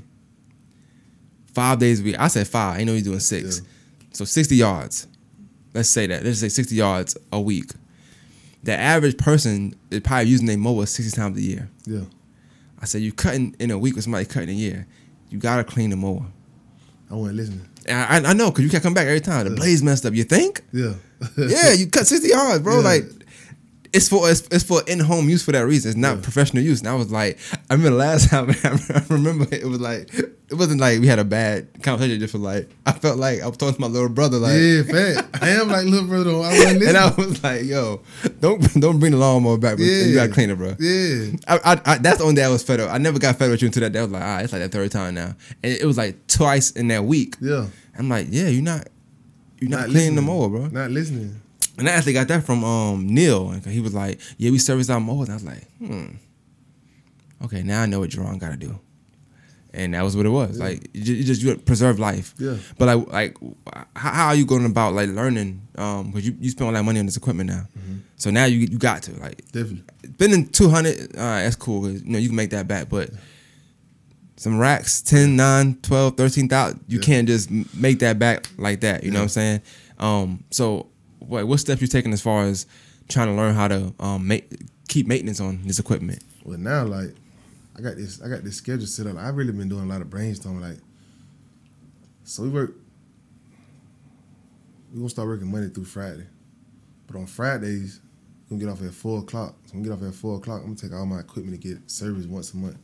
five 1.55 1.79
days 1.79 2.01
a 2.01 2.03
week. 2.03 2.15
I 2.19 2.27
said 2.27 2.47
five. 2.47 2.79
I 2.79 2.83
know 2.83 2.93
you're 2.93 3.01
doing 3.01 3.19
six. 3.19 3.59
Yeah. 3.61 3.65
So 4.13 4.25
sixty 4.25 4.57
yards. 4.57 5.07
Let's 5.73 5.89
say 5.89 6.05
that. 6.07 6.23
Let's 6.23 6.39
say 6.39 6.49
sixty 6.49 6.75
yards 6.75 7.17
a 7.31 7.41
week. 7.41 7.71
The 8.63 8.73
average 8.77 9.17
person 9.17 9.75
is 9.91 10.01
probably 10.01 10.29
using 10.29 10.45
their 10.47 10.57
mower 10.57 10.85
sixty 10.85 11.15
times 11.15 11.37
a 11.37 11.41
year. 11.41 11.69
Yeah. 11.85 12.01
I 12.83 12.85
said, 12.85 13.01
you 13.01 13.13
cutting 13.13 13.55
in 13.59 13.71
a 13.71 13.77
week 13.77 13.95
with 13.95 14.03
somebody 14.03 14.25
cutting 14.25 14.49
a 14.49 14.51
year. 14.51 14.85
You 15.29 15.37
gotta 15.37 15.63
clean 15.63 15.89
the 15.89 15.95
mower. 15.95 16.25
I 17.09 17.15
wasn't 17.15 17.37
listening. 17.37 17.69
I, 17.87 18.21
I 18.25 18.33
know 18.33 18.51
because 18.51 18.65
you 18.65 18.69
can't 18.69 18.83
come 18.83 18.93
back 18.93 19.07
every 19.07 19.21
time. 19.21 19.47
The 19.47 19.55
blaze 19.55 19.81
messed 19.81 20.05
up. 20.05 20.13
You 20.13 20.25
think? 20.25 20.61
Yeah. 20.73 20.95
yeah, 21.37 21.71
you 21.71 21.87
cut 21.87 22.07
sixty 22.07 22.27
yards, 22.27 22.61
bro. 22.61 22.79
Yeah. 22.79 22.83
Like 22.83 23.03
it's 23.93 24.09
for 24.09 24.29
it's, 24.29 24.41
it's 24.51 24.63
for 24.63 24.81
in 24.87 24.99
home 24.99 25.29
use 25.29 25.43
for 25.43 25.51
that 25.51 25.65
reason. 25.65 25.89
It's 25.89 25.97
not 25.97 26.17
Yeah. 26.17 26.23
professional 26.23 26.63
use. 26.63 26.79
And 26.79 26.89
I 26.89 26.95
was 26.95 27.11
like, 27.11 27.37
I 27.69 27.73
remember 27.75 27.97
last 27.97 28.29
time. 28.31 28.49
I 28.63 29.01
remember 29.09 29.45
it 29.51 29.65
was 29.65 29.79
like 29.79 30.13
it 30.13 30.55
wasn't 30.55 30.81
like 30.81 30.99
we 30.99 31.07
had 31.07 31.19
a 31.19 31.23
bad 31.23 31.67
conversation. 31.83 32.19
Just 32.19 32.31
for 32.33 32.37
like 32.39 32.69
I 32.85 32.91
felt 32.91 33.17
like 33.17 33.41
I 33.41 33.47
was 33.47 33.57
talking 33.57 33.75
to 33.75 33.81
my 33.81 33.87
little 33.87 34.09
brother 34.09 34.37
like. 34.37 34.53
yeah, 34.59 34.83
fat. 34.83 35.29
I 35.41 35.49
am 35.49 35.67
like 35.69 35.85
little 35.85 36.07
brother. 36.07 36.31
I. 36.31 36.53
And 36.83 36.97
I 36.97 37.13
was 37.15 37.41
like, 37.43 37.63
"Yo, 37.65 38.01
don't 38.41 38.61
don't 38.81 38.99
bring 38.99 39.11
the 39.13 39.17
lawnmower 39.17 39.57
back, 39.57 39.77
bro. 39.77 39.85
You 39.85 40.15
gotta 40.15 40.31
clean 40.33 40.49
it, 40.49 40.57
bro." 40.57 40.75
Yeah. 40.79 41.37
I, 41.47 41.57
I, 41.73 41.81
I, 41.93 41.97
that's 41.99 42.17
the 42.17 42.23
only 42.23 42.35
day 42.35 42.43
I 42.43 42.49
was 42.49 42.63
fed 42.63 42.79
up. 42.79 42.91
I 42.91 42.97
never 42.97 43.19
got 43.19 43.37
fed 43.37 43.45
up 43.45 43.51
with 43.51 43.61
you 43.61 43.67
until 43.67 43.81
that 43.81 43.91
day. 43.93 43.99
I 43.99 44.03
was 44.03 44.11
like, 44.11 44.23
ah, 44.23 44.39
it's 44.39 44.51
like 44.53 44.61
that 44.63 44.71
third 44.71 44.91
time 44.91 45.13
now, 45.15 45.35
and 45.63 45.71
it 45.71 45.85
was 45.85 45.97
like 45.97 46.27
twice 46.27 46.71
in 46.71 46.87
that 46.89 47.05
week. 47.05 47.35
Yeah. 47.39 47.67
I'm 47.97 48.09
like, 48.09 48.27
yeah, 48.31 48.47
you're 48.47 48.63
not, 48.63 48.87
you're 49.59 49.69
not, 49.69 49.81
Not 49.81 49.89
cleaning 49.89 50.15
the 50.15 50.21
mower, 50.23 50.49
bro. 50.49 50.65
Not 50.67 50.89
listening. 50.91 51.39
And 51.77 51.89
I 51.89 51.91
actually 51.93 52.13
got 52.13 52.27
that 52.27 52.43
from 52.43 52.63
um 52.63 53.07
Neil. 53.07 53.49
and 53.51 53.65
He 53.65 53.79
was 53.81 53.93
like, 53.93 54.19
yeah, 54.37 54.51
we 54.51 54.59
service 54.59 54.89
our 54.89 54.99
mowers. 54.99 55.29
And 55.29 55.31
I 55.31 55.35
was 55.35 55.43
like, 55.43 55.67
hmm, 55.79 56.05
okay, 57.45 57.63
now 57.63 57.81
I 57.81 57.85
know 57.85 57.99
what 57.99 58.09
Jerron 58.11 58.39
got 58.39 58.51
to 58.51 58.57
do. 58.57 58.79
And 59.75 59.95
that 59.95 60.03
was 60.03 60.15
what 60.15 60.27
it 60.27 60.29
was. 60.29 60.59
Yeah. 60.59 60.65
Like, 60.65 60.87
you 60.93 61.23
just, 61.23 61.41
you 61.41 61.55
preserve 61.57 61.97
life. 61.97 62.35
Yeah. 62.37 62.57
But 62.77 62.95
like, 62.95 63.07
like, 63.11 63.37
how, 63.95 64.11
how 64.11 64.27
are 64.27 64.35
you 64.35 64.45
going 64.45 64.65
about 64.65 64.93
like 64.93 65.09
learning? 65.09 65.67
Um, 65.75 66.11
because 66.11 66.27
you, 66.27 66.37
you 66.39 66.51
spend 66.51 66.67
all 66.67 66.73
that 66.73 66.83
money 66.83 66.99
on 66.99 67.07
this 67.07 67.17
equipment 67.17 67.49
now, 67.49 67.65
Mm-hmm. 67.75 67.97
so 68.17 68.29
now 68.29 68.45
you 68.45 68.59
you 68.59 68.77
got 68.77 69.01
to 69.03 69.11
like 69.19 69.37
Definitely. 69.51 69.81
spending 70.13 70.47
200 70.49 71.17
all 71.17 71.23
right 71.23 71.43
that's 71.43 71.55
cool 71.55 71.81
'cause, 71.81 72.03
you 72.03 72.11
know 72.11 72.19
you 72.19 72.27
can 72.29 72.35
make 72.35 72.51
that 72.51 72.67
back 72.67 72.87
but 72.87 73.09
some 74.37 74.59
racks 74.59 75.01
10 75.01 75.35
9 75.35 75.79
12 75.81 76.17
13000 76.17 76.79
you 76.87 76.99
Yeah. 76.99 77.03
can't 77.05 77.27
just 77.27 77.49
make 77.49 77.97
that 77.99 78.19
back 78.19 78.47
like 78.57 78.81
that 78.81 79.03
you 79.03 79.09
know 79.11 79.19
what 79.19 79.23
i'm 79.23 79.29
saying 79.29 79.61
um 79.97 80.43
so 80.51 80.87
what 81.27 81.47
what 81.47 81.59
steps 81.59 81.81
you 81.81 81.87
taking 81.87 82.13
as 82.13 82.21
far 82.21 82.43
as 82.43 82.65
trying 83.09 83.27
to 83.27 83.33
learn 83.33 83.53
how 83.53 83.67
to 83.67 83.93
um 83.99 84.27
make 84.27 84.51
keep 84.87 85.07
maintenance 85.07 85.39
on 85.39 85.61
this 85.65 85.79
equipment 85.79 86.21
Well, 86.45 86.57
now 86.57 86.83
like 86.83 87.15
I 87.77 87.81
got 87.81 87.95
this, 87.95 88.21
I 88.21 88.27
got 88.29 88.43
this 88.43 88.57
schedule 88.57 88.85
set 88.85 89.07
up. 89.07 89.17
I've 89.17 89.35
really 89.35 89.51
been 89.51 89.67
doing 89.67 89.83
a 89.83 89.87
lot 89.87 90.01
of 90.01 90.07
brainstorming. 90.07 90.61
Like, 90.61 90.77
so 92.23 92.43
we 92.43 92.49
work. 92.49 92.75
We 94.91 94.99
gonna 94.99 95.09
start 95.09 95.27
working 95.27 95.51
Monday 95.51 95.73
through 95.73 95.85
Friday, 95.85 96.27
but 97.07 97.17
on 97.17 97.25
Fridays 97.25 97.99
we 98.49 98.57
gonna 98.57 98.71
get 98.75 98.79
off 98.79 98.87
at 98.87 98.93
four 98.93 99.19
o'clock. 99.19 99.55
So 99.65 99.73
when 99.73 99.81
we 99.81 99.89
get 99.89 99.95
off 99.95 100.03
at 100.03 100.13
four 100.13 100.37
o'clock, 100.37 100.59
I'm 100.59 100.75
gonna 100.75 100.75
take 100.75 100.93
all 100.93 101.05
my 101.07 101.19
equipment 101.21 101.59
to 101.59 101.67
get 101.67 101.79
serviced 101.89 102.29
once 102.29 102.53
a 102.53 102.57
month. 102.57 102.77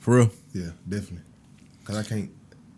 for 0.00 0.16
real 0.16 0.30
Yeah, 0.52 0.70
definitely. 0.86 1.24
Cause 1.84 1.96
I 1.96 2.02
can't. 2.02 2.30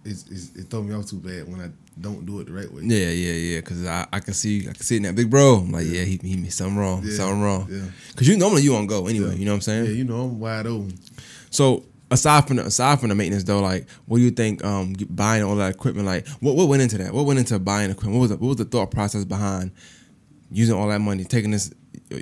It's, 0.04 0.24
it's, 0.30 0.54
it 0.56 0.70
throw 0.70 0.82
me 0.82 0.94
off 0.94 1.06
too 1.06 1.16
bad 1.16 1.48
when 1.48 1.60
I 1.60 1.70
don't 2.00 2.24
do 2.24 2.40
it 2.40 2.46
the 2.46 2.52
right 2.52 2.72
way. 2.72 2.82
yeah 2.84 3.08
yeah 3.10 3.32
yeah 3.32 3.60
because 3.60 3.84
I, 3.86 4.06
I 4.12 4.20
can 4.20 4.32
see 4.34 4.60
i 4.62 4.72
can 4.72 4.82
see 4.82 4.94
it 4.94 4.98
in 4.98 5.02
that 5.04 5.14
big 5.14 5.28
bro 5.30 5.56
i'm 5.56 5.70
like 5.72 5.86
yeah, 5.86 6.02
he, 6.04 6.18
he 6.22 6.36
made 6.36 6.52
something 6.52 6.76
wrong 6.78 7.02
Yeah, 7.04 7.14
something 7.14 7.42
wrong 7.42 7.68
Yeah. 7.70 7.84
because 8.10 8.26
you 8.28 8.36
normally 8.38 8.62
you 8.62 8.74
on 8.76 8.86
go 8.86 9.06
anyway 9.06 9.28
Yeah. 9.30 9.34
you 9.34 9.44
know 9.44 9.52
what 9.52 9.56
i'm 9.56 9.60
saying 9.62 9.84
Yeah, 9.84 9.90
you 9.92 10.04
know 10.04 10.22
I'm 10.22 10.40
wide 10.40 10.66
open. 10.66 10.94
So 11.50 11.84
aside 12.10 12.46
from 12.46 12.56
the, 12.56 12.64
aside 12.66 12.98
from 13.00 13.10
the 13.10 13.14
maintenance 13.14 13.44
though, 13.44 13.60
like 13.60 13.86
what 14.06 14.18
do 14.18 14.22
you 14.24 14.30
think 14.30 14.64
um 14.64 14.94
buying 15.10 15.42
all 15.42 15.56
that 15.56 15.74
equipment 15.74 16.06
like 16.06 16.26
what 16.40 16.56
what 16.56 16.68
went 16.68 16.80
into 16.82 16.96
that? 16.98 17.12
What 17.12 17.26
went 17.26 17.38
into 17.38 17.58
buying 17.58 17.90
equipment? 17.90 18.14
What 18.16 18.20
was 18.22 18.30
the, 18.30 18.36
what 18.38 18.48
was 18.48 18.56
the 18.56 18.64
thought 18.64 18.90
process 18.90 19.24
behind 19.26 19.70
using 20.50 20.74
all 20.74 20.88
that 20.88 21.00
money, 21.00 21.24
taking 21.24 21.50
this 21.50 21.70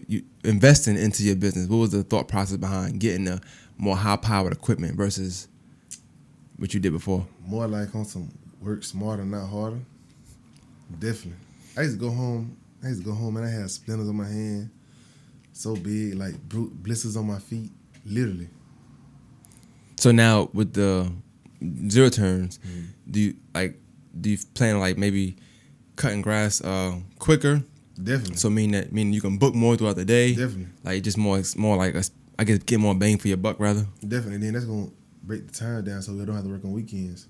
you 0.08 0.22
investing 0.44 0.96
into 0.96 1.22
your 1.22 1.36
business? 1.36 1.68
What 1.68 1.76
was 1.78 1.90
the 1.90 2.02
thought 2.02 2.26
process 2.28 2.56
behind 2.56 2.98
getting 3.00 3.24
the 3.24 3.40
more 3.78 3.96
high 3.96 4.16
powered 4.16 4.52
equipment 4.52 4.96
versus 4.96 5.46
what 6.56 6.74
you 6.74 6.80
did 6.80 6.92
before? 6.92 7.26
More 7.46 7.66
like 7.66 7.94
on 7.94 8.04
some 8.04 8.30
work 8.60 8.84
smarter, 8.84 9.24
not 9.24 9.48
harder. 9.48 9.80
Definitely. 10.98 11.40
I 11.76 11.82
used 11.82 11.98
to 11.98 12.00
go 12.00 12.10
home. 12.10 12.56
I 12.82 12.88
used 12.88 13.00
to 13.00 13.06
go 13.06 13.14
home 13.14 13.36
and 13.36 13.46
I 13.46 13.50
had 13.50 13.70
splinters 13.70 14.08
on 14.08 14.16
my 14.16 14.26
hand, 14.26 14.70
so 15.52 15.76
big, 15.76 16.14
like 16.14 16.34
blisters 16.48 17.16
on 17.16 17.26
my 17.26 17.38
feet, 17.38 17.70
literally. 18.04 18.48
So 19.96 20.12
now 20.12 20.48
with 20.54 20.72
the 20.72 21.12
zero 21.88 22.08
turns, 22.08 22.58
do 23.10 23.20
you 23.20 23.36
like 23.54 23.78
do 24.18 24.30
you 24.30 24.38
plan 24.54 24.76
on 24.76 24.80
like 24.80 24.96
maybe 24.96 25.36
cutting 25.96 26.22
grass 26.22 26.62
uh 26.62 26.94
quicker? 27.18 27.62
Definitely. 28.02 28.36
So 28.36 28.48
mean 28.48 28.70
that 28.72 28.92
meaning 28.92 29.12
you 29.12 29.20
can 29.20 29.36
book 29.36 29.54
more 29.54 29.76
throughout 29.76 29.96
the 29.96 30.06
day. 30.06 30.30
Definitely. 30.30 30.68
Like 30.84 31.02
just 31.02 31.18
more 31.18 31.42
more 31.56 31.76
like 31.76 31.94
a, 31.94 32.02
I 32.38 32.44
guess 32.44 32.58
get 32.58 32.80
more 32.80 32.94
bang 32.94 33.18
for 33.18 33.28
your 33.28 33.36
buck 33.36 33.60
rather. 33.60 33.86
Definitely. 34.00 34.38
Then 34.38 34.54
that's 34.54 34.64
gonna 34.64 34.88
break 35.22 35.46
the 35.46 35.52
time 35.52 35.84
down 35.84 36.00
so 36.00 36.14
we 36.14 36.24
don't 36.24 36.34
have 36.34 36.44
to 36.44 36.50
work 36.50 36.64
on 36.64 36.72
weekends. 36.72 37.26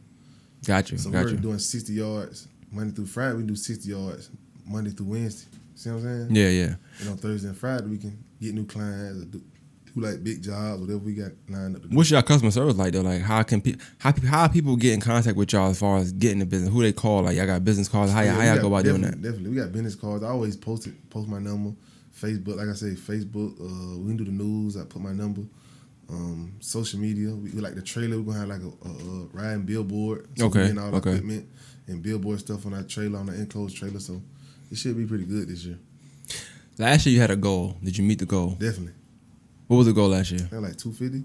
Got 0.66 0.90
you. 0.90 0.98
So 0.98 1.10
got 1.10 1.24
we're 1.24 1.30
you. 1.32 1.36
doing 1.38 1.58
60 1.58 1.92
yards 1.92 2.48
Monday 2.70 2.94
through 2.94 3.06
Friday. 3.06 3.36
We 3.36 3.42
do 3.44 3.56
60 3.56 3.88
yards 3.88 4.30
Monday 4.66 4.90
through 4.90 5.06
Wednesday. 5.06 5.48
See 5.74 5.90
what 5.90 5.96
I'm 5.96 6.02
saying? 6.02 6.28
Yeah, 6.36 6.48
yeah. 6.48 6.74
And 7.00 7.08
on 7.10 7.16
Thursday 7.16 7.48
and 7.48 7.56
Friday 7.56 7.86
we 7.86 7.98
can 7.98 8.22
get 8.40 8.54
new 8.54 8.66
clients 8.66 9.22
or 9.22 9.24
do, 9.24 9.42
do 9.94 10.00
like 10.00 10.22
big 10.22 10.42
jobs, 10.42 10.80
whatever 10.82 10.98
we 10.98 11.14
got 11.14 11.32
lined 11.48 11.74
up 11.76 11.82
to 11.82 11.88
do. 11.88 11.96
What's 11.96 12.10
your 12.10 12.22
customer 12.22 12.50
service 12.50 12.76
like 12.76 12.92
though? 12.92 13.00
Like 13.00 13.22
how 13.22 13.42
can 13.42 13.60
pe- 13.62 13.76
how 13.98 14.12
pe- 14.12 14.26
how 14.26 14.46
people 14.48 14.76
get 14.76 14.92
in 14.92 15.00
contact 15.00 15.36
with 15.36 15.52
y'all 15.52 15.70
as 15.70 15.78
far 15.78 15.96
as 15.98 16.12
getting 16.12 16.38
the 16.40 16.46
business? 16.46 16.70
Who 16.72 16.82
they 16.82 16.92
call? 16.92 17.22
Like 17.22 17.36
y'all 17.36 17.46
got 17.46 17.64
business 17.64 17.88
calls? 17.88 18.10
How, 18.12 18.20
y'all 18.20 18.26
Yeah, 18.26 18.32
how 18.34 18.42
y'all 18.44 18.54
got- 18.56 18.62
go 18.62 18.68
about 18.68 18.84
doing 18.84 19.00
that? 19.02 19.22
Definitely, 19.22 19.50
we 19.50 19.56
got 19.56 19.72
business 19.72 19.94
cards. 19.94 20.22
I 20.22 20.28
always 20.28 20.56
post 20.56 20.86
it, 20.86 21.10
post 21.10 21.26
my 21.28 21.38
number, 21.38 21.72
Facebook. 22.14 22.56
Like 22.58 22.68
I 22.68 22.74
say, 22.74 22.90
Facebook. 22.90 23.58
Uh, 23.58 23.98
we 23.98 24.08
can 24.08 24.16
do 24.18 24.24
the 24.24 24.30
news. 24.30 24.76
I 24.76 24.84
put 24.84 25.00
my 25.00 25.12
number. 25.12 25.42
Um, 26.10 26.54
social 26.60 26.98
media. 26.98 27.30
We, 27.30 27.50
we 27.50 27.60
like 27.60 27.74
the 27.76 27.82
trailer. 27.82 28.18
We're 28.18 28.32
gonna 28.34 28.40
have 28.40 28.48
like 28.48 28.62
a, 28.62 28.88
a, 28.88 28.90
a 28.90 29.24
riding 29.32 29.62
billboard. 29.62 30.28
So 30.36 30.46
Okay, 30.46 30.62
getting 30.62 30.78
all 30.78 30.90
the 30.90 30.96
okay. 30.96 31.10
equipment 31.10 31.48
and 31.86 32.02
billboard 32.02 32.40
stuff 32.40 32.66
on 32.66 32.74
our 32.74 32.82
trailer 32.82 33.18
on 33.20 33.26
the 33.26 33.34
enclosed 33.34 33.76
trailer. 33.76 34.00
So 34.00 34.20
it 34.70 34.76
should 34.76 34.96
be 34.96 35.06
pretty 35.06 35.24
good 35.24 35.48
this 35.48 35.64
year. 35.64 35.78
Last 36.78 37.06
year 37.06 37.14
you 37.14 37.20
had 37.20 37.30
a 37.30 37.36
goal. 37.36 37.76
Did 37.82 37.96
you 37.96 38.04
meet 38.04 38.18
the 38.18 38.26
goal? 38.26 38.50
Definitely. 38.58 38.94
What 39.68 39.76
was 39.76 39.86
the 39.86 39.92
goal 39.92 40.08
last 40.08 40.30
year? 40.32 40.48
Like 40.50 40.76
two 40.76 40.92
fifty. 40.92 41.22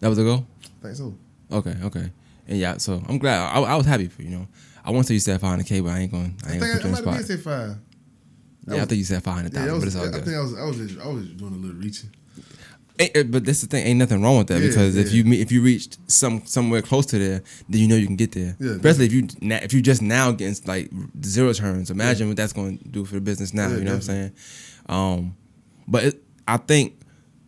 That 0.00 0.08
was 0.08 0.18
the 0.18 0.24
goal. 0.24 0.46
I 0.80 0.82
think 0.82 0.96
so. 0.96 1.14
Okay, 1.52 1.74
okay. 1.84 2.10
And 2.48 2.58
yeah, 2.58 2.76
so 2.78 3.02
I'm 3.08 3.18
glad. 3.18 3.38
I, 3.38 3.60
I 3.60 3.76
was 3.76 3.86
happy 3.86 4.08
for 4.08 4.22
you 4.22 4.30
know. 4.30 4.46
I 4.84 4.90
want 4.90 5.04
to 5.04 5.08
say 5.08 5.14
you 5.14 5.20
said 5.20 5.40
500k, 5.40 5.82
but 5.84 5.90
I 5.90 5.98
ain't 6.00 6.10
going. 6.12 6.34
I 6.44 6.48
I 6.48 6.52
ain't 6.52 6.60
gonna 6.60 6.72
I, 6.72 6.76
put 6.76 6.84
you 6.84 6.90
I 6.90 6.98
on 6.98 7.04
might 7.04 7.14
have 7.14 7.24
spot. 7.24 7.28
been 7.28 7.36
say 7.38 7.42
five. 7.42 7.68
That 7.68 7.76
Yeah, 8.66 8.72
I 8.72 8.76
was- 8.80 8.88
think 8.88 8.98
you 8.98 9.04
said 9.04 9.14
Yeah, 9.14 9.20
500,000, 9.20 9.66
that 9.66 9.78
but 9.78 9.86
it's 9.86 9.96
all 9.96 10.02
I 10.02 10.10
good. 10.10 10.24
think 10.24 10.36
I 10.36 10.40
was, 10.40 10.58
I 10.58 10.64
was 10.64 10.76
just, 10.76 11.00
I 11.00 11.08
was 11.08 11.28
doing 11.28 11.52
a 11.54 11.56
little 11.56 11.76
reaching. 11.76 12.10
Ain't- 13.00 13.16
uh, 13.16 13.22
but 13.24 13.44
that's 13.44 13.62
the 13.62 13.66
thing. 13.66 13.86
Ain't 13.86 13.98
nothing 13.98 14.22
wrong 14.22 14.38
with 14.38 14.48
that 14.48 14.60
Yeah, 14.60 14.68
because 14.68 14.96
if 14.96 15.12
you 15.12 15.24
if 15.32 15.50
you 15.50 15.62
reach 15.62 15.96
some 16.06 16.42
somewhere 16.44 16.82
close 16.82 17.06
to 17.06 17.18
there, 17.18 17.42
then 17.68 17.80
you 17.80 17.88
know 17.88 17.96
you 17.96 18.06
can 18.06 18.16
get 18.16 18.32
there. 18.32 18.56
Yeah, 18.60 18.72
Especially 18.72 19.06
if 19.06 19.12
you 19.12 19.26
if 19.40 19.72
you 19.72 19.80
just 19.82 20.02
now 20.02 20.30
getting 20.32 20.54
like 20.66 20.90
zero 21.24 21.52
turns. 21.52 21.90
Imagine 21.90 22.28
what 22.28 22.36
that's 22.36 22.52
going 22.52 22.78
to 22.78 22.88
do 22.88 23.04
for 23.04 23.14
the 23.14 23.20
business 23.20 23.54
now. 23.54 23.68
Yeah, 23.68 23.76
you 23.78 23.84
know 23.84 23.90
what 23.92 23.96
I'm 23.96 24.02
saying? 24.02 24.32
Um, 24.88 25.36
but 25.88 26.04
it, 26.04 26.22
I 26.46 26.58
think. 26.58 26.96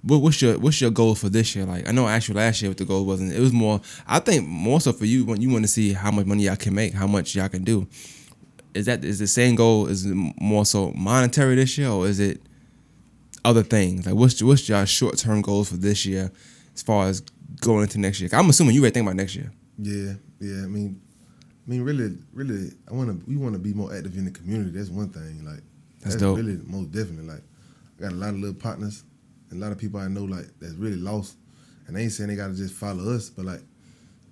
What, 0.05 0.21
what's 0.21 0.43
your 0.43 0.59
what's 0.59 0.81
your 0.81 0.91
goal 0.91 1.15
for 1.15 1.29
this 1.29 1.55
year? 1.55 1.65
Like 1.65 1.89
I 1.89 1.93
know 1.93 2.09
you 2.13 2.35
last 2.35 2.61
year 2.61 2.71
what 2.73 2.77
the 2.79 2.85
goal 2.85 3.05
wasn't. 3.07 3.33
It 3.33 3.39
was 3.39 3.53
more. 3.53 3.81
I 4.05 4.19
think 4.19 4.49
more 4.49 4.81
so 4.81 4.93
for 4.93 5.05
you 5.05 5.25
when 5.25 5.41
you 5.41 5.49
want 5.49 5.63
to 5.63 5.69
see 5.69 5.93
how 5.93 6.11
much 6.11 6.27
money 6.27 6.43
y'all 6.43 6.57
can 6.57 6.75
make, 6.75 6.93
how 6.93 7.07
much 7.07 7.37
y'all 7.37 7.49
can 7.49 7.63
do. 7.63 7.87
Is 8.75 8.87
that 8.87 9.05
is 9.05 9.21
the 9.21 9.29
same 9.29 9.55
goal? 9.55 9.87
Is 9.87 10.05
it 10.05 10.13
more 10.41 10.67
so 10.67 10.91
monetary 10.97 11.55
this 11.55 11.79
year, 11.79 11.89
or 11.89 12.09
is 12.09 12.19
it 12.19 12.41
other 13.45 13.63
things? 13.63 14.07
Like 14.07 14.15
what's 14.15 14.43
what's 14.43 14.69
your 14.69 14.85
short 14.87 15.19
term 15.19 15.43
goals 15.43 15.71
for 15.71 15.77
this 15.77 16.07
year, 16.07 16.31
as 16.75 16.83
far 16.83 17.07
as 17.07 17.21
going 17.61 17.83
into 17.83 17.99
next 17.99 18.21
year? 18.21 18.31
I'm 18.33 18.49
assuming 18.51 18.75
you 18.75 18.81
already 18.83 18.95
think 18.95 19.07
about 19.07 19.17
next 19.17 19.35
year. 19.37 19.53
Yeah, 19.79 20.15
yeah. 20.41 20.65
I 20.65 20.67
mean, 20.67 21.01
I 21.67 21.71
mean, 21.71 21.83
really, 21.83 22.17
really, 22.33 22.73
I 22.91 22.95
want 22.95 23.09
to. 23.11 23.31
We 23.31 23.37
want 23.37 23.55
to 23.55 23.59
be 23.59 23.73
more 23.73 23.95
active 23.95 24.17
in 24.17 24.25
the 24.25 24.31
community. 24.31 24.71
That's 24.71 24.91
one 24.91 25.09
thing. 25.11 25.45
Like, 25.45 25.63
That's 26.01 26.15
that's, 26.15 26.17
dope. 26.17 26.37
really 26.37 26.59
most 26.67 26.91
definitely. 26.91 27.27
Like, 27.29 27.43
I 27.99 28.03
got 28.03 28.13
a 28.13 28.17
lot 28.17 28.31
of 28.31 28.37
little 28.37 28.55
partners 28.55 29.05
and 29.51 29.61
a 29.61 29.65
lot 29.65 29.73
of 29.73 29.79
people 29.79 30.01
I 30.01 30.09
know 30.09 30.25
like 30.25 30.47
that's 30.61 30.75
really 30.75 30.97
lost, 30.97 31.37
and 31.87 31.97
they 31.97 32.03
ain't 32.03 32.13
saying 32.13 32.31
they 32.31 32.37
got 32.37 32.49
to 32.49 32.55
just 32.55 32.75
follow 32.75 33.15
us, 33.15 33.31
but 33.31 33.45
like, 33.45 33.61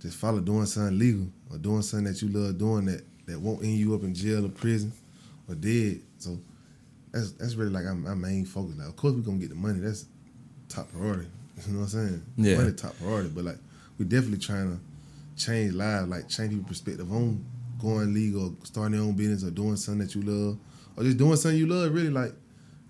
just 0.01 0.17
follow 0.17 0.41
doing 0.41 0.67
something 0.67 0.99
legal 0.99 1.27
or 1.51 1.59
doing 1.59 1.83
something 1.83 2.13
that 2.13 2.21
you 2.23 2.29
love 2.29 2.59
doing 2.59 2.87
that 2.87 3.05
that 3.27 3.39
won't 3.39 3.63
end 3.63 3.77
you 3.77 3.95
up 3.95 4.03
in 4.03 4.15
jail 4.15 4.45
or 4.45 4.49
prison 4.49 4.93
or 5.49 5.55
dead. 5.55 6.01
So 6.19 6.39
that's 7.13 7.33
that's 7.33 7.55
really 7.55 7.71
like 7.71 7.85
our, 7.85 7.97
our 8.09 8.17
main 8.17 8.45
focus. 8.45 8.77
Like, 8.79 8.89
of 8.89 8.97
course, 8.97 9.15
we're 9.15 9.21
gonna 9.23 9.39
get 9.39 9.51
the 9.51 9.55
money. 9.55 9.81
That's 9.81 10.07
top 10.69 10.91
priority. 10.93 11.29
You 11.67 11.75
know 11.75 11.81
what 11.81 11.93
I'm 11.93 12.09
saying? 12.09 12.23
Yeah. 12.39 12.57
Money 12.57 12.73
top 12.73 12.97
priority, 12.99 13.29
but 13.29 13.45
like 13.45 13.59
we're 13.99 14.07
definitely 14.07 14.39
trying 14.39 14.75
to 14.75 14.81
change 15.37 15.75
lives, 15.75 16.09
like 16.09 16.27
change 16.27 16.53
people's 16.53 16.69
perspective 16.69 17.13
on 17.13 17.45
going 17.79 18.15
legal, 18.15 18.55
starting 18.63 18.93
their 18.97 19.07
own 19.07 19.13
business, 19.13 19.45
or 19.45 19.51
doing 19.51 19.77
something 19.77 20.07
that 20.07 20.15
you 20.15 20.23
love, 20.23 20.59
or 20.97 21.05
just 21.05 21.19
doing 21.19 21.37
something 21.37 21.59
you 21.59 21.67
love. 21.67 21.93
Really, 21.93 22.09
like 22.09 22.33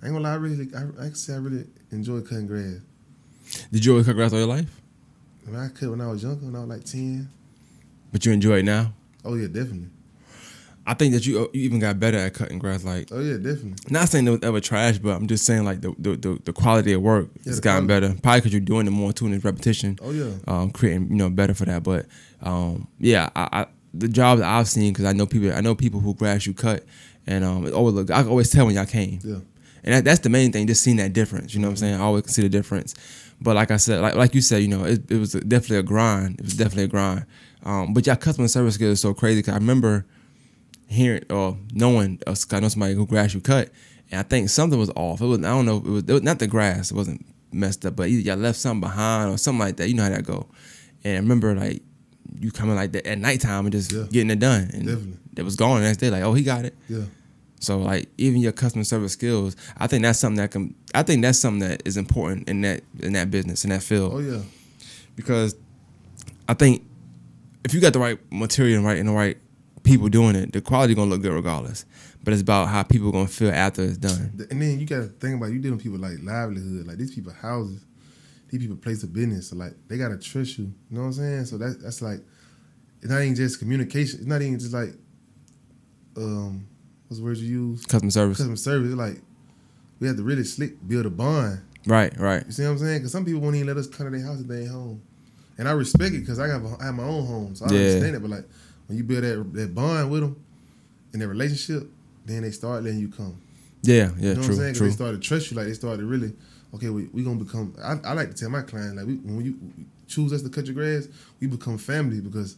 I 0.03 0.07
ain't 0.07 0.15
gonna 0.15 0.21
lie, 0.21 0.33
I 0.33 0.37
really, 0.37 0.69
I, 0.75 0.83
I 1.01 1.07
can 1.07 1.15
say 1.17 1.35
I 1.35 1.39
really 1.39 1.67
enjoy 1.91 2.21
cutting 2.21 2.47
grass. 2.47 2.77
Did 3.73 3.85
you 3.85 3.93
always 3.93 4.07
cut 4.07 4.15
grass 4.15 4.33
all 4.33 4.39
your 4.39 4.47
life? 4.47 4.71
I 5.47 5.51
mean, 5.51 5.61
I 5.61 5.69
cut 5.69 5.91
when 5.91 6.01
I 6.01 6.07
was 6.07 6.23
younger, 6.23 6.47
when 6.47 6.55
I 6.55 6.61
was 6.61 6.69
like 6.69 6.85
ten. 6.85 7.29
But 8.13 8.25
you 8.25 8.33
enjoy 8.33 8.59
it 8.59 8.65
now? 8.65 8.93
Oh 9.25 9.35
yeah, 9.35 9.49
definitely. 9.49 9.89
I 10.91 10.95
think 10.95 11.15
that 11.15 11.27
you 11.27 11.49
you 11.53 11.63
even 11.63 11.79
got 11.79 12.01
better 12.01 12.19
at 12.19 12.35
cutting 12.35 12.59
grass. 12.59 12.85
Like, 12.85 13.09
Oh 13.13 13.21
yeah, 13.21 13.35
definitely. 13.37 13.75
not 13.91 14.09
saying 14.09 14.27
it 14.27 14.31
was 14.31 14.41
ever 14.43 14.61
trash, 14.61 14.99
but 14.99 15.11
I'm 15.17 15.27
just 15.27 15.45
saying 15.47 15.65
like 15.65 15.81
the 15.81 15.95
the, 15.99 16.17
the, 16.17 16.41
the 16.45 16.53
quality 16.53 16.93
of 16.93 17.03
work 17.03 17.29
Yeah, 17.45 17.51
has 17.51 17.61
gotten 17.61 17.87
quality. 17.87 18.09
better. 18.09 18.21
Probably 18.23 18.41
because 18.41 18.53
you're 18.53 18.61
doing 18.61 18.87
it 18.87 18.91
more 18.91 19.13
too, 19.13 19.27
and 19.27 19.35
it's 19.35 19.45
repetition. 19.45 19.99
Oh 20.03 20.11
yeah. 20.11 20.31
um, 20.49 20.71
creating 20.71 21.09
you 21.11 21.17
know 21.17 21.31
better 21.31 21.55
for 21.55 21.65
that. 21.67 21.83
But 21.83 22.07
um, 22.43 22.89
yeah, 22.99 23.31
I, 23.37 23.49
I 23.63 23.67
the 23.95 24.09
jobs 24.09 24.41
I've 24.43 24.69
seen 24.69 24.93
because 24.93 25.05
I 25.05 25.13
know 25.13 25.27
people 25.27 25.53
I 25.53 25.61
know 25.61 25.75
people 25.75 26.01
who 26.01 26.15
grass 26.15 26.47
you 26.47 26.55
cut, 26.55 26.85
and 27.27 27.45
um, 27.45 27.67
it 27.67 27.73
always 27.73 27.95
look 27.95 28.11
I 28.11 28.25
always 28.27 28.51
tell 28.51 28.67
when 28.67 28.75
y'all 28.75 28.87
came, 28.87 29.21
Yeah. 29.25 29.37
and 29.85 29.95
that, 29.95 30.05
that's 30.05 30.21
the 30.21 30.29
main 30.29 30.53
thing. 30.53 30.67
Just 30.67 30.83
seeing 30.83 30.97
that 30.99 31.13
difference, 31.13 31.55
you 31.55 31.61
know 31.61 31.69
what 31.69 31.73
I'm 31.73 31.77
saying? 31.77 31.95
I 31.95 32.05
always 32.05 32.23
can 32.25 32.33
see 32.33 32.43
the 32.43 32.49
difference. 32.49 32.95
But 33.41 33.55
like 33.57 33.71
I 33.71 33.77
said, 33.79 34.01
like 34.01 34.15
like 34.17 34.35
you 34.35 34.41
said, 34.41 34.63
you 34.63 34.69
know, 34.69 34.85
it, 34.85 35.11
it 35.11 35.19
was 35.19 35.33
definitely 35.33 35.79
a 35.79 35.83
grind. 35.83 36.39
It 36.41 36.45
was 36.45 36.57
definitely 36.57 36.85
a 36.85 36.89
grind. 36.89 37.27
Um, 37.63 37.95
but 37.95 38.07
y'all 38.07 38.17
customer 38.17 38.49
service 38.49 38.75
skills 38.75 38.93
is 38.95 39.01
so 39.01 39.13
crazy 39.15 39.41
because 39.41 39.53
I 39.55 39.59
remember 39.59 40.07
hearing 40.91 41.25
or 41.31 41.57
knowing 41.73 42.21
uh, 42.27 42.35
I 42.53 42.61
know 42.61 42.69
somebody 42.69 42.95
who 42.95 43.07
grass 43.07 43.33
you 43.35 43.41
cut, 43.41 43.71
and 44.11 44.21
I 44.21 44.23
think 44.23 44.49
something 44.51 44.79
was 44.79 44.91
off. 44.97 45.21
It 45.21 45.27
was 45.27 45.39
I 45.39 45.43
don't 45.43 45.67
know. 45.67 45.77
It 45.79 45.85
was, 45.85 46.03
it 46.05 46.13
was 46.13 46.23
not 46.23 46.39
the 46.39 46.47
grass. 46.47 46.91
It 46.91 46.95
wasn't 46.95 47.25
messed 47.53 47.85
up, 47.87 47.97
but 47.97 48.09
either 48.09 48.21
y'all 48.23 48.37
left 48.37 48.59
something 48.59 48.81
behind 48.81 49.33
or 49.33 49.39
something 49.39 49.61
like 49.61 49.77
that. 49.77 49.89
You 49.89 49.95
know 49.95 50.03
how 50.05 50.11
that 50.11 50.25
go. 50.25 50.47
And 51.05 51.15
I 51.17 51.21
remember 51.21 51.55
like 51.55 51.83
you 52.39 52.51
coming 52.53 52.77
like 52.77 52.93
that 52.93 53.07
at 53.07 53.19
nighttime 53.19 53.67
and 53.67 53.73
just 53.73 53.93
Yeah. 53.93 54.05
getting 54.11 54.31
it 54.31 54.39
done, 54.39 54.71
and 54.73 54.87
Definitely. 54.87 55.17
it 55.37 55.43
was 55.45 55.57
gone 55.57 55.81
the 55.81 55.87
next 55.87 55.99
day. 55.99 56.11
Like 56.11 56.23
oh 56.23 56.35
he 56.35 56.43
got 56.43 56.65
it. 56.65 56.77
Yeah. 56.89 57.05
So 57.61 57.79
like 57.79 58.09
even 58.19 58.41
your 58.41 58.53
customer 58.53 58.85
service 58.85 59.13
skills, 59.13 59.55
I 59.77 59.87
think 59.87 60.03
that's 60.03 60.19
something 60.19 60.39
that 60.39 60.51
can. 60.51 60.75
I 60.95 61.03
think 61.03 61.23
that's 61.23 61.39
something 61.39 61.69
that 61.69 61.83
is 61.85 61.97
important 61.97 62.49
in 62.49 62.63
that 62.63 62.83
in 63.01 63.13
that 63.15 63.31
business 63.31 63.65
in 63.65 63.71
that 63.71 63.83
field 63.83 64.13
Oh 64.15 64.19
yeah. 64.19 64.41
because 65.17 65.55
I 66.49 66.55
think 66.55 66.85
if 67.65 67.75
you 67.75 67.81
got 67.81 67.93
the 67.93 67.99
right 67.99 68.19
material 68.33 68.77
and 68.79 68.87
right 68.87 68.99
and 68.99 69.09
the 69.09 69.13
right 69.13 69.37
people 69.91 70.09
doing 70.09 70.37
it, 70.37 70.53
the 70.53 70.61
quality 70.61 70.95
gonna 70.95 71.11
look 71.11 71.23
good 71.23 71.33
regardless. 71.33 71.85
But 72.23 72.33
it's 72.33 72.43
about 72.43 72.69
how 72.69 72.83
people 72.83 73.11
gonna 73.13 73.27
feel 73.29 73.51
after 73.51 73.83
it's 73.83 73.97
done. 73.97 74.33
And 74.51 74.61
then 74.63 74.79
you 74.79 74.87
gotta 74.87 75.07
think 75.07 75.37
about 75.37 75.51
you 75.53 75.59
dealing 75.59 75.77
with 75.77 75.83
people 75.85 75.99
like 75.99 76.19
livelihood, 76.23 76.87
like 76.87 76.97
these 76.99 77.15
people 77.15 77.33
houses, 77.33 77.85
these 78.49 78.61
people 78.61 78.77
place 78.77 79.03
of 79.03 79.13
business, 79.13 79.49
so 79.51 79.57
like 79.57 79.73
they 79.89 79.97
gotta 79.99 80.17
trust 80.19 80.59
you. 80.59 80.65
You 80.91 80.97
know 80.97 81.01
what 81.03 81.07
I'm 81.09 81.13
saying? 81.15 81.45
So 81.47 81.59
that 81.59 81.81
that's 81.83 82.03
like 82.03 82.21
it's 83.03 83.11
not 83.11 83.23
even 83.23 83.35
just 83.35 83.59
communication. 83.59 84.19
It's 84.21 84.29
not 84.29 84.43
even 84.43 84.59
just 84.59 84.73
like 84.75 84.95
um 86.17 86.67
what's 87.09 87.19
the 87.19 87.25
word 87.25 87.37
you 87.39 87.49
use? 87.71 87.85
Customer 87.87 88.11
service, 88.11 88.37
Customer 88.39 88.57
service. 88.57 88.89
It's 88.91 88.99
like 88.99 89.21
we 90.01 90.07
have 90.07 90.17
to 90.17 90.23
really 90.23 90.45
slick 90.45 90.73
build 90.87 91.07
a 91.07 91.11
bond. 91.11 91.61
right, 91.87 92.13
right, 92.19 92.45
You 92.47 92.53
see 92.53 92.63
what 92.65 92.71
I'm 92.71 92.79
saying? 92.79 92.99
Because 92.99 93.13
some 93.13 93.25
people 93.25 93.41
won't 93.41 93.55
even 93.57 93.67
let 93.69 93.77
us 93.77 93.87
come 93.87 94.11
to 94.11 94.17
their 94.17 94.27
house 94.27 94.41
if 94.41 94.47
they 94.47 94.63
ain't 94.63 94.71
home. 94.71 95.03
And 95.59 95.69
I 95.69 95.73
respect 95.73 96.15
it 96.15 96.21
because 96.21 96.39
I 96.39 96.49
have, 96.49 96.65
a, 96.65 96.77
I 96.81 96.87
have 96.87 96.95
my 96.95 97.03
own 97.05 97.27
home, 97.27 97.55
so 97.55 97.67
I 97.67 97.69
Yeah. 97.69 97.77
understand 97.77 98.17
it. 98.17 98.23
But 98.23 98.31
like 98.31 98.49
when 98.91 98.99
you 98.99 99.05
build 99.05 99.23
that 99.23 99.55
that 99.55 99.73
bond 99.75 100.11
with 100.11 100.21
them 100.23 100.37
in 101.15 101.21
that 101.21 101.29
relationship, 101.29 101.89
then 102.27 102.43
they 102.43 102.51
start 102.51 102.83
letting 102.83 102.99
you 102.99 103.09
come. 103.09 103.41
yeah, 103.83 103.95
yeah, 103.95 104.05
You 104.05 104.11
know 104.11 104.29
what 104.29 104.37
I'm 104.39 104.45
true, 104.45 104.55
saying? 104.57 104.75
true. 104.75 104.87
They 104.89 104.93
started 104.93 105.23
to 105.23 105.29
trust 105.29 105.51
you. 105.51 105.57
Like 105.57 105.67
they 105.67 105.75
started 105.75 105.99
to 106.03 106.07
really, 106.07 106.33
okay, 106.75 106.91
we 106.91 107.05
we 107.13 107.23
gonna 107.23 107.37
become. 107.43 107.75
I, 107.83 107.99
I 108.05 108.13
like 108.15 108.29
to 108.29 108.35
tell 108.35 108.51
my 108.51 108.63
clients 108.63 108.97
like 108.97 109.07
we, 109.07 109.15
when 109.17 109.45
you 109.45 109.57
choose 110.09 110.33
us 110.33 110.43
to 110.43 110.49
cut 110.51 110.67
your 110.67 110.75
grass, 110.75 111.07
we 111.41 111.47
become 111.47 111.79
family 111.79 112.21
because 112.21 112.57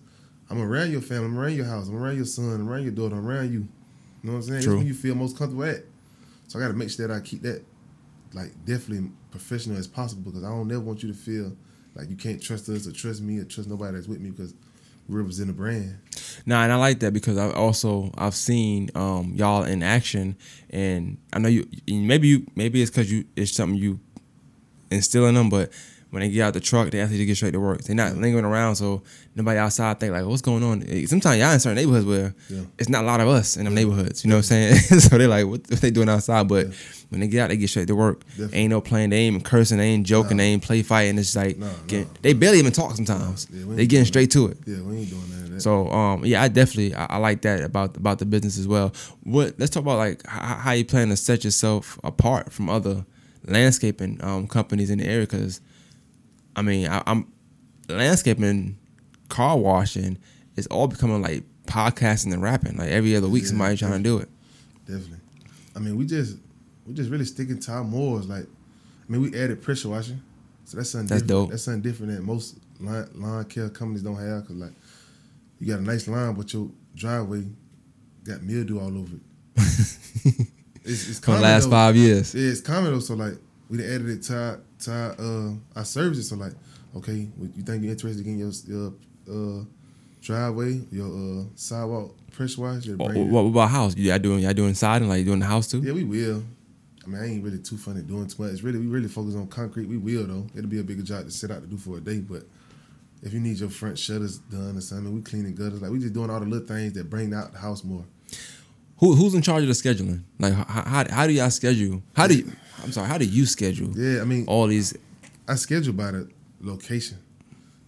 I'm 0.49 0.61
around 0.61 0.91
your 0.91 1.03
family, 1.03 1.27
I'm 1.27 1.39
around 1.39 1.55
your 1.55 1.67
house, 1.67 1.89
I'm 1.89 1.97
around 1.97 2.17
your 2.17 2.25
son, 2.25 2.55
I'm 2.55 2.69
around 2.69 2.83
your 2.85 2.93
daughter, 2.93 3.15
I'm 3.17 3.27
around 3.29 3.53
you. 3.53 3.61
You 3.61 4.31
know 4.31 4.33
what 4.33 4.37
I'm 4.39 4.43
saying? 4.43 4.63
True. 4.63 4.79
When 4.79 4.87
you 4.87 4.95
feel 4.95 5.15
most 5.15 5.37
comfortable 5.37 5.65
at. 5.65 5.85
So 6.49 6.59
I 6.59 6.63
got 6.63 6.69
to 6.69 6.75
make 6.75 6.91
sure 6.91 7.07
that 7.09 7.15
I 7.15 7.21
keep 7.21 7.43
that 7.43 7.63
like 8.35 8.53
definitely 8.65 9.11
professional 9.31 9.77
as 9.77 9.87
possible 9.87 10.31
because 10.31 10.45
I 10.45 10.49
don't 10.49 10.71
ever 10.73 10.81
want 10.81 11.03
you 11.03 11.09
to 11.13 11.19
feel 11.19 11.55
like 11.95 12.09
you 12.09 12.17
can't 12.17 12.43
trust 12.43 12.69
us 12.71 12.87
or 12.87 12.93
trust 12.93 13.21
me 13.23 13.39
or 13.39 13.45
trust 13.45 13.69
nobody 13.69 13.95
that's 13.95 14.07
with 14.09 14.21
me 14.21 14.31
because 14.31 14.55
represent 15.13 15.51
a 15.51 15.53
brand. 15.53 15.99
Nah, 16.47 16.63
and 16.63 16.73
I 16.73 16.77
like 16.77 17.01
that 17.01 17.13
because 17.13 17.39
I 17.39 17.51
also 17.53 18.11
I've 18.17 18.35
seen 18.35 18.91
um, 18.95 19.33
y'all 19.35 19.63
in 19.65 19.83
action, 19.83 20.37
and 20.71 21.19
I 21.33 21.39
know 21.39 21.49
you. 21.49 21.67
Maybe 21.89 22.29
you. 22.29 22.47
Maybe 22.55 22.83
it's 22.83 22.91
because 22.91 23.11
you. 23.11 23.25
It's 23.37 23.53
something 23.53 23.79
you 23.79 24.01
instill 24.91 25.27
in 25.27 25.35
them, 25.35 25.49
but 25.49 25.71
when 26.13 26.21
they 26.21 26.29
get 26.29 26.43
out 26.43 26.55
the 26.55 26.61
truck, 26.61 26.91
they 26.93 27.01
actually 27.01 27.25
get 27.27 27.37
straight 27.37 27.51
to 27.53 27.59
work. 27.61 27.83
They're 27.83 27.97
not 27.97 28.15
lingering 28.17 28.45
around, 28.45 28.77
so 28.77 29.03
nobody 29.35 29.59
outside 29.59 29.99
think 29.99 30.13
like, 30.13 30.25
"What's 30.25 30.43
going 30.43 30.63
on?" 30.63 30.83
Sometimes 31.09 31.39
y'all 31.41 31.53
in 31.53 31.59
certain 31.61 31.77
neighborhoods 31.77 32.07
where 32.07 32.35
Yeah. 32.49 32.61
it's 32.79 32.89
not 32.89 33.03
a 33.03 33.07
lot 33.07 33.21
of 33.21 33.29
us 33.29 33.57
in 33.57 33.65
them 33.65 33.75
neighborhoods. 33.75 34.23
You 34.25 34.31
know 34.31 34.37
what 34.37 34.51
I'm 34.53 34.77
saying? 34.77 34.77
so 35.01 35.19
they're 35.19 35.27
like, 35.27 35.47
"What, 35.47 35.63
what 35.71 35.81
they 35.81 35.91
doing 35.91 36.09
outside?" 36.09 36.47
But 36.49 36.69
when 37.09 37.21
they 37.21 37.29
get 37.29 37.41
out, 37.41 37.49
they 37.51 37.57
get 37.57 37.69
straight 37.71 37.89
to 37.89 37.97
work. 37.97 38.21
Definitely. 38.31 38.59
Ain't 38.59 38.71
no 38.71 38.81
playing. 38.81 39.11
They 39.11 39.17
ain't 39.27 39.45
cursing. 39.45 39.79
They 39.79 39.89
ain't 39.89 40.07
joking. 40.07 40.37
Nah. 40.37 40.43
They 40.45 40.49
ain't 40.51 40.63
play 40.63 40.83
fighting. 40.83 41.19
It's 41.19 41.35
like 41.35 41.59
Nah, 41.59 41.69
get- 41.87 42.07
nah. 42.07 42.13
they 42.23 42.33
barely 42.35 42.59
even 42.61 42.73
talk 42.73 42.95
sometimes. 42.95 43.49
Yeah, 43.53 43.65
they 43.75 43.87
getting 43.87 44.07
straight 44.07 44.31
to 44.33 44.47
it. 44.47 44.59
Yeah, 44.67 44.81
we 44.83 44.99
ain't 44.99 45.11
doing 45.11 45.23
that. 45.31 45.61
So 45.63 45.89
um 45.91 46.25
yeah, 46.25 46.43
I 46.43 46.49
definitely 46.49 46.95
I, 46.95 47.07
I 47.11 47.17
like 47.19 47.43
that 47.43 47.63
about 47.65 47.97
about 47.97 48.19
the 48.19 48.27
business 48.27 48.59
as 48.59 48.67
well. 48.69 48.93
What 49.23 49.55
let's 49.59 49.71
talk 49.71 49.83
about 49.83 49.99
like 49.99 50.21
h- 50.25 50.59
how 50.59 50.73
you 50.73 50.85
plan 50.85 51.09
to 51.11 51.17
set 51.17 51.45
yourself 51.45 51.99
apart 52.05 52.53
from 52.53 52.69
other 52.71 53.05
landscaping 53.47 54.19
um 54.23 54.47
companies 54.47 54.91
in 54.91 54.99
the 54.99 55.07
area 55.07 55.21
because 55.27 55.61
I 56.57 56.63
mean 56.63 56.89
I, 56.89 57.03
I'm 57.07 57.27
landscaping, 57.89 58.79
car 59.29 59.57
washing 59.59 60.19
It's 60.57 60.67
all 60.69 60.87
becoming 60.89 61.23
like 61.23 61.45
podcasting 61.67 62.33
and 62.33 62.43
rapping. 62.43 62.77
Like 62.77 62.89
every 62.91 63.17
other 63.17 63.29
week 63.29 63.43
Yeah, 63.45 63.49
somebody 63.51 63.77
trying 63.77 63.93
to 63.93 64.03
do 64.03 64.19
it. 64.19 64.29
Definitely. 64.87 65.19
I 65.75 65.79
mean, 65.79 65.97
we 65.97 66.05
just 66.07 66.37
we 66.87 66.93
just 66.95 67.11
really 67.11 67.25
sticking 67.25 67.59
to 67.61 67.73
our 67.73 67.85
morals. 67.85 68.27
Like, 68.27 68.45
I 68.45 69.13
mean, 69.13 69.23
we 69.23 69.29
added 69.41 69.63
pressure 69.63 69.89
washing, 69.89 70.21
so 70.65 70.77
that's 70.77 70.91
something 70.91 71.09
That's 71.09 71.23
different. 71.23 71.45
dope. 71.45 71.51
That's 71.51 71.63
something 71.63 71.81
different 71.83 72.13
that 72.17 72.23
most 72.23 72.59
lawn, 72.81 73.09
lawn 73.15 73.45
care 73.47 73.69
companies 73.71 74.03
don't 74.03 74.17
have. 74.17 74.47
Cause 74.47 74.57
like, 74.57 74.73
you 75.61 75.69
got 75.69 75.81
a 75.81 75.83
nice 75.83 76.07
lawn, 76.09 76.35
but 76.35 76.53
your 76.53 76.69
driveway 76.95 77.45
got 78.25 78.43
mildew 78.43 78.81
all 78.81 78.99
over 78.99 79.17
it. 79.17 79.23
it's, 80.85 81.09
it's 81.09 81.19
For 81.21 81.33
the 81.37 81.41
last 81.41 81.65
though. 81.65 81.71
five 81.71 81.97
years. 81.97 82.35
Yeah, 82.35 82.51
it's 82.51 82.61
common 82.61 82.93
though. 82.93 83.01
So 83.01 83.15
like, 83.15 83.35
we 83.71 83.83
added 83.85 84.09
it 84.09 84.23
to 84.25 84.37
our, 84.37 84.61
to 84.83 84.93
our, 84.93 85.11
uh, 85.19 85.53
our 85.77 85.85
services. 85.85 86.29
So 86.29 86.37
like, 86.37 86.53
okay, 86.97 87.29
you 87.57 87.63
think 87.63 87.83
you're 87.83 87.93
interested 87.93 88.27
in 88.27 88.39
getting 88.39 88.39
your 88.39 88.53
your 88.67 89.61
uh, 89.61 89.65
driveway, 90.21 90.81
your 90.91 91.09
uh, 91.09 91.45
sidewalk 91.55 92.15
pressure 92.31 92.61
wash? 92.61 92.87
Your 92.87 92.97
What, 92.97 93.15
what 93.15 93.41
about 93.43 93.71
house? 93.71 93.97
Y'all 93.97 94.19
doing 94.19 94.41
y'all 94.41 94.53
doing 94.55 94.75
siding 94.75 95.09
like 95.09 95.25
doing 95.25 95.41
the 95.41 95.47
house 95.47 95.69
too? 95.69 95.81
yeah, 95.81 95.93
we 95.93 96.05
will. 96.05 96.43
I 97.05 97.09
mean, 97.09 97.21
I 97.21 97.27
ain't 97.27 97.45
really 97.45 97.59
too 97.59 97.77
funny 97.77 98.03
doing 98.03 98.29
too 98.29 98.43
much. 98.43 98.63
Really, 98.63 98.79
we 98.79 98.87
really 98.87 99.09
focus 99.09 99.35
on 99.35 99.49
concrete. 99.49 99.87
We 99.87 99.97
will 99.97 100.27
though. 100.27 100.47
It'll 100.57 100.71
be 100.71 100.79
a 100.79 100.85
bigger 100.85 101.03
job 101.03 101.25
to 101.25 101.31
sit 101.33 101.51
out 101.51 101.61
to 101.63 101.67
do 101.67 101.77
for 101.77 101.99
a 101.99 102.01
day. 102.01 102.19
But 102.19 102.45
if 103.23 103.33
you 103.33 103.41
need 103.41 103.59
your 103.59 103.71
front 103.71 103.99
shutters 103.99 104.39
done 104.39 104.77
or 104.77 104.81
something, 104.81 105.13
we 105.13 105.21
cleaning 105.23 105.55
gutters. 105.55 105.83
Like 105.83 105.91
we 105.91 105.99
just 105.99 106.13
doing 106.13 106.31
all 106.31 106.39
the 106.41 106.47
little 106.47 106.67
things 106.67 106.93
that 106.93 107.11
bring 107.11 107.35
out 107.35 107.53
the 107.53 107.59
house 107.59 107.83
more. 107.83 108.05
Who 108.99 109.15
who's 109.17 109.35
in 109.35 109.43
charge 109.43 109.63
of 109.63 109.69
the 109.69 109.75
scheduling? 109.75 110.23
Like 110.39 110.53
how, 110.55 110.83
how, 110.83 111.05
how 111.11 111.27
do 111.27 111.33
y'all 111.33 111.51
schedule? 111.51 112.03
How 112.15 112.29
do 112.29 112.37
you, 112.37 112.53
I'm 112.83 112.93
sorry, 112.93 113.09
how 113.09 113.19
do 113.19 113.25
you 113.25 113.47
schedule 113.47 113.91
Yeah, 113.97 114.21
I 114.21 114.25
mean, 114.25 114.45
all 114.47 114.67
these 114.67 114.95
I 115.49 115.57
schedule 115.57 115.93
by 115.93 116.13
the 116.13 116.29
location, 116.61 117.19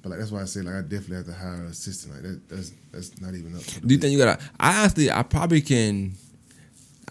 but 0.02 0.10
like 0.10 0.18
that's 0.18 0.30
why 0.30 0.42
I 0.42 0.44
say 0.44 0.60
like 0.62 0.74
I 0.74 0.82
definitely 0.82 1.16
have 1.16 1.26
to 1.26 1.32
hire 1.32 1.54
an 1.54 1.66
assistant. 1.66 2.14
Like 2.14 2.22
that, 2.22 2.48
that's 2.48 2.72
that's 2.90 3.20
not 3.20 3.34
even 3.34 3.56
up. 3.56 3.62
Do 3.62 3.94
you 3.94 4.00
think 4.00 4.12
you 4.12 4.18
gotta? 4.18 4.42
I 4.58 4.84
actually, 4.84 5.10
I 5.10 5.22
probably 5.22 5.60
can. 5.60 6.14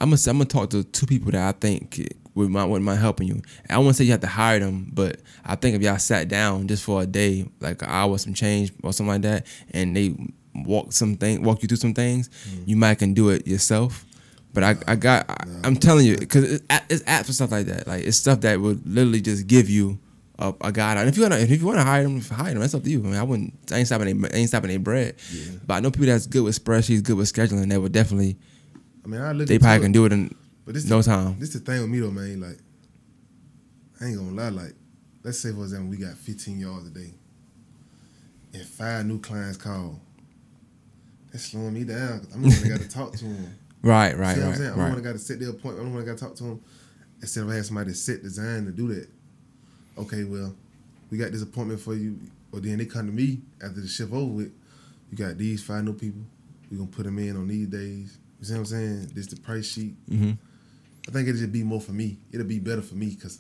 I'm 0.01 0.09
gonna, 0.09 0.21
I'm 0.27 0.37
gonna 0.37 0.45
talk 0.45 0.69
to 0.71 0.83
two 0.83 1.05
people 1.05 1.31
that 1.31 1.47
I 1.47 1.57
think 1.57 2.13
would 2.35 2.49
mind, 2.49 2.71
would 2.71 2.81
mind 2.81 2.99
helping 2.99 3.27
you. 3.27 3.41
I 3.69 3.77
wouldn't 3.77 3.95
say 3.95 4.03
you 4.03 4.11
have 4.11 4.21
to 4.21 4.27
hire 4.27 4.59
them, 4.59 4.91
but 4.93 5.21
I 5.45 5.55
think 5.55 5.75
if 5.75 5.81
y'all 5.81 5.97
sat 5.97 6.27
down 6.27 6.67
just 6.67 6.83
for 6.83 7.01
a 7.01 7.05
day, 7.05 7.47
like 7.59 7.81
an 7.81 7.89
hour, 7.89 8.17
some 8.17 8.33
change 8.33 8.71
or 8.83 8.91
something 8.91 9.13
like 9.13 9.21
that, 9.21 9.47
and 9.71 9.95
they 9.95 10.15
walk 10.55 10.91
some 10.93 11.15
thing, 11.15 11.43
walk 11.43 11.61
you 11.61 11.67
through 11.67 11.77
some 11.77 11.93
things, 11.93 12.29
mm-hmm. 12.29 12.63
you 12.65 12.75
might 12.75 12.99
can 12.99 13.13
do 13.13 13.29
it 13.29 13.47
yourself. 13.47 14.05
But 14.53 14.63
I, 14.63 14.75
I 14.87 14.95
got, 14.95 15.29
I, 15.29 15.45
I'm 15.63 15.75
telling 15.75 16.05
you, 16.05 16.17
because 16.17 16.43
it's, 16.53 16.65
it's 16.89 17.03
apps 17.03 17.25
and 17.25 17.35
stuff 17.35 17.51
like 17.51 17.65
that. 17.65 17.87
Like 17.87 18.03
it's 18.03 18.17
stuff 18.17 18.41
that 18.41 18.59
would 18.59 18.87
literally 18.87 19.21
just 19.21 19.47
give 19.47 19.69
you 19.69 19.97
a, 20.37 20.53
a 20.61 20.71
guide. 20.71 20.97
And 20.97 21.09
if 21.09 21.17
you 21.17 21.23
wanna, 21.23 21.37
if 21.37 21.49
you 21.49 21.65
wanna 21.65 21.83
hire 21.83 22.03
them, 22.03 22.21
hire 22.21 22.51
them. 22.51 22.59
That's 22.59 22.75
up 22.75 22.83
to 22.83 22.89
you. 22.89 22.99
I 22.99 23.03
mean, 23.03 23.15
I 23.15 23.23
wouldn't, 23.23 23.53
I 23.71 23.77
ain't 23.77 23.87
stopping, 23.87 24.21
they, 24.21 24.27
I 24.27 24.39
ain't 24.39 24.49
stopping 24.49 24.69
their 24.69 24.79
bread. 24.79 25.15
Yeah. 25.31 25.43
But 25.65 25.73
I 25.75 25.79
know 25.79 25.89
people 25.91 26.05
that's 26.07 26.27
good 26.27 26.43
with 26.43 26.63
spreadsheets, 26.63 27.03
good 27.03 27.17
with 27.17 27.31
scheduling. 27.33 27.69
That 27.69 27.81
would 27.81 27.91
definitely, 27.91 28.37
I 29.03 29.07
mean, 29.07 29.21
I 29.21 29.31
look. 29.31 29.47
they 29.47 29.57
probably 29.59 29.81
can 29.81 29.91
do 29.91 30.05
it 30.05 30.13
in 30.13 30.35
But 30.65 30.75
this 30.75 30.85
no 30.85 31.01
the, 31.01 31.09
time. 31.09 31.39
This 31.39 31.55
is 31.55 31.61
the 31.63 31.71
thing 31.71 31.81
with 31.81 31.89
me 31.89 31.99
though, 31.99 32.11
man. 32.11 32.39
Like, 32.41 32.59
I 33.99 34.05
ain't 34.05 34.17
gonna 34.17 34.31
lie. 34.31 34.49
Like, 34.49 34.73
let's 35.23 35.39
say 35.39 35.51
for 35.51 35.63
example, 35.63 35.89
we 35.89 35.97
got 35.97 36.15
15 36.15 36.59
yards 36.59 36.87
a 36.87 36.91
day, 36.91 37.13
and 38.53 38.65
five 38.65 39.05
new 39.05 39.19
clients 39.19 39.57
call. 39.57 39.99
That's 41.31 41.45
slowing 41.45 41.73
me 41.73 41.83
down. 41.83 42.27
I'm 42.33 42.43
the 42.43 42.49
one 42.49 42.61
that 42.61 42.69
got 42.69 42.81
to 42.81 42.87
talk 42.89 43.13
to 43.13 43.23
them. 43.25 43.55
Right, 43.83 44.17
right, 44.17 44.35
See 44.35 44.41
what 44.41 44.49
I'm 44.51 44.55
saying? 44.55 44.71
The 44.71 44.77
one 44.77 44.85
right. 44.87 44.95
that 44.95 45.01
got 45.01 45.11
to 45.13 45.19
sit 45.19 45.39
their 45.39 45.49
appointment. 45.49 45.79
I'm 45.79 45.85
the 45.91 45.97
one 45.97 46.05
that 46.05 46.11
got 46.11 46.17
to 46.17 46.25
talk 46.25 46.35
to 46.37 46.43
them. 46.43 46.61
Instead 47.21 47.41
of 47.43 47.49
having 47.49 47.63
somebody 47.63 47.89
to 47.91 47.95
set 47.95 48.23
design 48.23 48.65
to 48.65 48.71
do 48.71 48.87
that. 48.93 49.07
Okay, 49.97 50.23
well, 50.23 50.55
we 51.09 51.17
got 51.17 51.31
this 51.31 51.41
appointment 51.43 51.79
for 51.79 51.93
you. 51.95 52.17
Or 52.51 52.59
then 52.59 52.77
they 52.77 52.85
come 52.85 53.05
to 53.07 53.11
me 53.11 53.41
after 53.63 53.81
the 53.81 53.87
shift 53.87 54.13
over 54.13 54.25
with. 54.31 54.51
You 55.11 55.17
got 55.17 55.37
these 55.37 55.63
five 55.63 55.83
new 55.83 55.93
people. 55.93 56.21
We 56.71 56.77
gonna 56.77 56.89
put 56.89 57.03
them 57.05 57.19
in 57.19 57.35
on 57.35 57.47
these 57.47 57.67
days. 57.67 58.17
You 58.39 58.45
see 58.45 58.53
what 58.53 58.59
I'm 58.59 58.65
saying? 58.65 59.11
This 59.13 59.27
the 59.27 59.35
price 59.37 59.65
sheet. 59.65 59.95
hmm 60.09 60.31
I 61.07 61.11
think 61.11 61.27
it'll 61.27 61.39
just 61.39 61.51
be 61.51 61.63
more 61.63 61.81
for 61.81 61.91
me. 61.91 62.17
It'll 62.31 62.47
be 62.47 62.59
better 62.59 62.81
for 62.81 62.95
me 62.95 63.09
because 63.09 63.39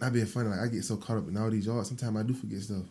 not 0.00 0.12
being 0.12 0.26
funny. 0.26 0.50
Like 0.50 0.60
I 0.60 0.66
get 0.68 0.84
so 0.84 0.96
caught 0.96 1.16
up 1.16 1.28
in 1.28 1.36
all 1.36 1.50
these 1.50 1.66
yards. 1.66 1.88
Sometimes 1.88 2.16
I 2.18 2.22
do 2.22 2.34
forget 2.34 2.60
stuff. 2.60 2.84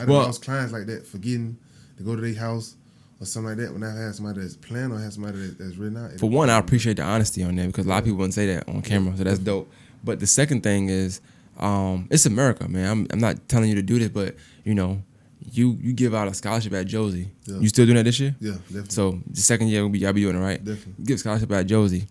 I 0.00 0.04
Well- 0.06 0.22
lost 0.22 0.42
clients 0.42 0.72
like 0.72 0.86
that, 0.86 1.06
forgetting 1.06 1.58
to 1.98 2.02
go 2.02 2.16
to 2.16 2.22
their 2.22 2.34
house 2.34 2.74
or 3.20 3.26
something 3.26 3.48
like 3.50 3.58
that. 3.58 3.72
When 3.72 3.82
I 3.82 3.94
have 3.94 4.14
somebody 4.14 4.40
that's 4.40 4.56
planned 4.56 4.92
or 4.92 4.98
have 4.98 5.12
somebody 5.12 5.38
that, 5.38 5.58
that's 5.58 5.76
written 5.76 5.96
out. 5.96 6.12
For 6.18 6.28
one, 6.28 6.50
I 6.50 6.58
appreciate 6.58 6.96
the 6.96 7.02
honesty 7.02 7.42
on 7.42 7.56
that 7.56 7.66
because 7.66 7.86
a 7.86 7.88
lot 7.88 7.98
of 7.98 8.04
people 8.04 8.18
wouldn't 8.18 8.34
say 8.34 8.46
that 8.54 8.68
on 8.68 8.82
camera, 8.82 9.16
so 9.16 9.24
that's 9.24 9.38
dope. 9.38 9.70
But 10.04 10.20
the 10.20 10.26
second 10.26 10.62
thing 10.62 10.88
is, 10.88 11.20
um, 11.58 12.06
it's 12.10 12.26
America, 12.26 12.68
man. 12.68 12.88
I'm, 12.90 13.06
I'm 13.10 13.18
not 13.20 13.48
telling 13.48 13.68
you 13.68 13.74
to 13.76 13.82
do 13.82 13.98
this, 13.98 14.08
but 14.10 14.36
you 14.64 14.74
know, 14.74 15.02
you 15.52 15.76
you 15.80 15.92
give 15.92 16.14
out 16.14 16.28
a 16.28 16.34
scholarship 16.34 16.72
at 16.74 16.86
Josey. 16.86 17.30
Yeah. 17.46 17.58
You 17.58 17.68
still 17.68 17.84
doing 17.86 17.96
that 17.96 18.04
this 18.04 18.20
year? 18.20 18.36
Yeah, 18.40 18.52
definitely. 18.52 18.90
So 18.90 19.20
the 19.28 19.40
second 19.40 19.68
year 19.68 19.82
will 19.82 19.88
be 19.88 19.98
y'all 20.00 20.12
be 20.12 20.20
doing 20.22 20.36
it 20.36 20.40
right. 20.40 20.62
Definitely. 20.64 21.04
Give 21.04 21.18
scholarship 21.18 21.50
at 21.52 21.66
Josey. 21.66 22.06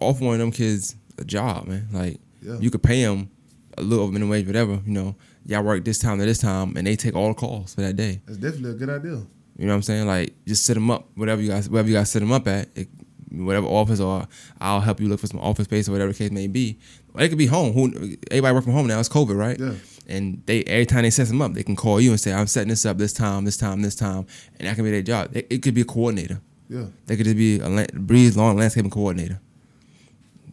Offer 0.00 0.24
one 0.24 0.34
of 0.34 0.40
them 0.40 0.52
kids 0.52 0.94
a 1.18 1.24
job, 1.24 1.66
man. 1.66 1.88
Like 1.92 2.20
Yeah. 2.42 2.58
you 2.60 2.70
could 2.70 2.82
pay 2.82 3.02
them 3.02 3.30
a 3.78 3.82
little 3.82 4.04
over 4.04 4.12
minimum 4.12 4.30
wage, 4.30 4.46
whatever. 4.46 4.80
You 4.86 4.92
know, 4.92 5.16
y'all 5.46 5.62
work 5.62 5.84
this 5.84 5.98
time 5.98 6.18
to 6.18 6.24
this 6.26 6.38
time, 6.38 6.76
and 6.76 6.86
they 6.86 6.96
take 6.96 7.14
all 7.14 7.28
the 7.28 7.34
calls 7.34 7.74
for 7.74 7.80
that 7.82 7.96
day. 7.96 8.20
That's 8.26 8.38
definitely 8.38 8.70
a 8.70 8.74
good 8.74 8.90
idea. 8.90 9.26
You 9.58 9.66
know 9.66 9.72
what 9.72 9.76
I'm 9.76 9.82
saying? 9.82 10.06
Like 10.06 10.34
just 10.46 10.64
set 10.64 10.74
them 10.74 10.90
up, 10.90 11.08
whatever 11.14 11.40
you 11.40 11.50
guys, 11.50 11.68
wherever 11.68 11.88
you 11.88 11.94
guys 11.94 12.10
set 12.10 12.20
them 12.20 12.32
up 12.32 12.46
at, 12.46 12.68
it, 12.76 12.88
whatever 13.30 13.66
office, 13.66 14.00
or 14.00 14.26
I'll 14.60 14.80
help 14.80 15.00
you 15.00 15.08
look 15.08 15.20
for 15.20 15.26
some 15.26 15.40
office 15.40 15.64
space 15.64 15.88
or 15.88 15.92
whatever 15.92 16.12
the 16.12 16.18
case 16.18 16.30
may 16.30 16.46
be. 16.46 16.78
Or 17.14 17.20
they 17.20 17.28
could 17.28 17.38
be 17.38 17.46
home. 17.46 17.72
Who 17.72 18.16
everybody 18.30 18.54
work 18.54 18.64
from 18.64 18.74
home 18.74 18.86
now? 18.86 19.00
It's 19.00 19.08
COVID, 19.08 19.36
right? 19.36 19.58
Yeah. 19.58 19.74
And 20.08 20.42
they 20.46 20.62
every 20.64 20.86
time 20.86 21.02
they 21.02 21.10
set 21.10 21.28
them 21.28 21.42
up, 21.42 21.54
they 21.54 21.62
can 21.62 21.74
call 21.74 22.00
you 22.00 22.10
and 22.10 22.20
say, 22.20 22.32
"I'm 22.32 22.46
setting 22.46 22.68
this 22.68 22.84
up 22.86 22.98
this 22.98 23.12
time, 23.12 23.44
this 23.44 23.56
time, 23.56 23.82
this 23.82 23.94
time," 23.94 24.26
and 24.58 24.68
that 24.68 24.76
can 24.76 24.84
be 24.84 24.90
their 24.90 25.02
job. 25.02 25.34
It, 25.34 25.46
it 25.50 25.62
could 25.62 25.74
be 25.74 25.80
a 25.80 25.86
coordinator. 25.86 26.40
Yeah. 26.68 26.86
They 27.06 27.16
could 27.16 27.24
just 27.24 27.36
be 27.36 27.58
a 27.58 27.68
land, 27.68 27.92
breeze 28.06 28.36
lawn 28.36 28.56
landscaping 28.56 28.90
coordinator. 28.90 29.40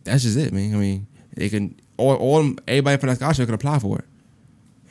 That's 0.04 0.24
just 0.24 0.38
it, 0.38 0.54
man. 0.54 0.74
I 0.74 0.78
mean, 0.78 1.08
they 1.36 1.50
can 1.50 1.80
all 1.98 2.16
all 2.16 2.56
everybody 2.68 2.98
from 2.98 3.10
that 3.10 3.18
scholarship 3.18 3.46
can 3.46 3.56
apply 3.56 3.80
for 3.80 4.00
it, 4.00 4.06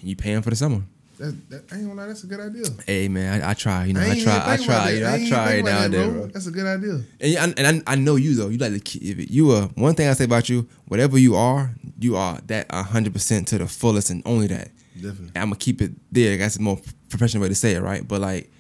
and 0.01 0.09
you 0.09 0.17
pay 0.17 0.35
them 0.35 0.43
for 0.43 0.51
the 0.51 0.57
summer. 0.57 0.83
That's, 1.23 1.35
that, 1.51 1.73
I 1.73 1.77
ain't 1.77 1.87
gonna 1.87 2.01
lie, 2.01 2.07
that's 2.09 2.25
a 2.25 2.27
good 2.27 2.41
idea. 2.41 2.65
Hey 2.85 3.07
man, 3.07 3.41
I, 3.43 3.51
I 3.51 3.55
try. 3.55 3.85
You 3.85 3.93
know, 3.93 4.01
I, 4.01 4.07
ain't 4.07 4.23
try. 4.23 4.37
I 4.45 4.57
try. 4.57 4.91
You 4.91 5.01
know, 5.01 5.15
ain't 5.15 5.25
I 5.27 5.29
try 5.29 5.53
it 5.53 5.61
about 5.61 5.71
now 5.71 5.85
and 5.85 5.95
then, 5.95 6.11
bro. 6.11 6.21
bro. 6.23 6.27
That's 6.33 6.47
a 6.49 6.51
good 6.51 6.67
idea. 6.67 7.01
And, 7.21 7.39
I- 7.39 7.63
and 7.63 7.83
I, 7.87 7.93
I 7.93 7.95
know 7.95 8.17
you 8.17 8.35
though. 8.35 8.49
You 8.49 8.59
like 8.59 8.73
to 8.73 8.81
keep 8.81 9.19
it- 9.21 9.31
you 9.31 9.53
are 9.53 9.63
one 9.77 9.95
thing 9.95 10.09
I 10.09 10.15
say 10.15 10.25
about 10.25 10.49
you. 10.49 10.67
Whatever 10.87 11.19
you 11.19 11.37
are, 11.37 11.75
you 12.01 12.17
are 12.17 12.41
that 12.49 12.69
hundred 12.73 13.13
percent 13.13 13.47
to 13.49 13.59
the 13.59 13.69
fullest 13.69 14.11
and 14.11 14.21
only 14.27 14.49
that. 14.49 14.71
Definitely. 14.97 15.31
I'm 15.37 15.45
gonna 15.51 15.57
keep 15.57 15.81
it 15.81 15.93
there. 16.11 16.37
That's 16.37 16.57
a 16.57 16.61
more 16.61 16.81
professional 17.09 17.43
way 17.43 17.49
to 17.51 17.55
say 17.55 17.75
it, 17.75 17.83
right? 17.83 18.07
But 18.07 18.21
like, 18.21 18.51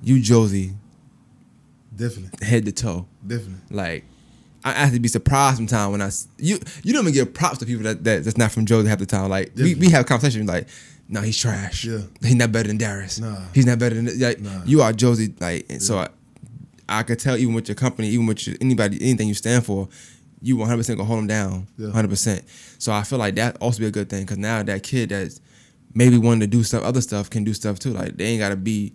you 0.00 0.20
Josey, 0.22 0.72
Definitely. 1.96 2.46
head 2.46 2.64
to 2.66 2.72
toe. 2.72 3.06
Definitely. 3.26 3.56
Like, 3.70 4.04
I 4.64 4.72
have 4.72 4.92
to 4.94 5.00
be 5.00 5.08
surprised 5.08 5.56
sometimes 5.56 5.92
when 5.92 6.00
I 6.00 6.10
you 6.38 6.58
you 6.82 6.92
don't 6.92 7.02
even 7.02 7.12
give 7.12 7.34
props 7.34 7.58
to 7.58 7.66
people 7.66 7.82
that, 7.84 8.02
that 8.04 8.24
that's 8.24 8.38
not 8.38 8.50
from 8.50 8.64
Josey 8.66 8.88
half 8.88 8.98
the 8.98 9.06
time. 9.06 9.28
Like 9.28 9.52
we, 9.56 9.74
we 9.74 9.90
have 9.90 10.06
conversations 10.06 10.48
like, 10.48 10.68
no, 11.08 11.20
he's 11.20 11.38
trash. 11.38 11.84
Yeah. 11.84 11.98
he's 12.22 12.34
not 12.34 12.50
better 12.52 12.68
than 12.68 12.78
Darius. 12.78 13.18
Nah. 13.20 13.36
he's 13.54 13.66
not 13.66 13.78
better 13.78 13.94
than 13.94 14.18
like 14.18 14.40
Nah. 14.40 14.62
you 14.64 14.82
are 14.82 14.92
Josey. 14.92 15.34
Like, 15.40 15.66
and 15.68 15.82
so 15.82 15.98
I, 15.98 16.08
I 16.88 17.02
could 17.02 17.18
tell 17.18 17.36
even 17.36 17.54
with 17.54 17.68
your 17.68 17.74
company, 17.76 18.08
even 18.08 18.26
with 18.26 18.46
your, 18.46 18.56
anybody, 18.60 18.98
anything 19.00 19.28
you 19.28 19.34
stand 19.34 19.64
for, 19.64 19.88
you 20.42 20.56
100 20.56 20.76
percent 20.78 20.98
gonna 20.98 21.06
hold 21.06 21.20
them 21.20 21.26
down, 21.26 21.66
Yeah. 21.78 21.86
100. 21.86 22.08
percent 22.08 22.44
So 22.78 22.92
I 22.92 23.02
feel 23.02 23.18
like 23.18 23.34
that 23.36 23.56
also 23.60 23.78
be 23.80 23.86
a 23.86 23.90
good 23.90 24.08
thing 24.10 24.22
because 24.22 24.38
now 24.38 24.62
that 24.62 24.82
kid 24.82 25.08
that's 25.10 25.40
maybe 25.94 26.18
wanting 26.18 26.40
to 26.40 26.46
do 26.46 26.62
stuff, 26.62 26.82
other 26.84 27.00
stuff 27.00 27.30
can 27.30 27.44
do 27.44 27.54
stuff 27.54 27.78
too. 27.78 27.90
Like 27.92 28.16
they 28.16 28.24
ain't 28.26 28.40
gotta 28.40 28.56
be 28.56 28.92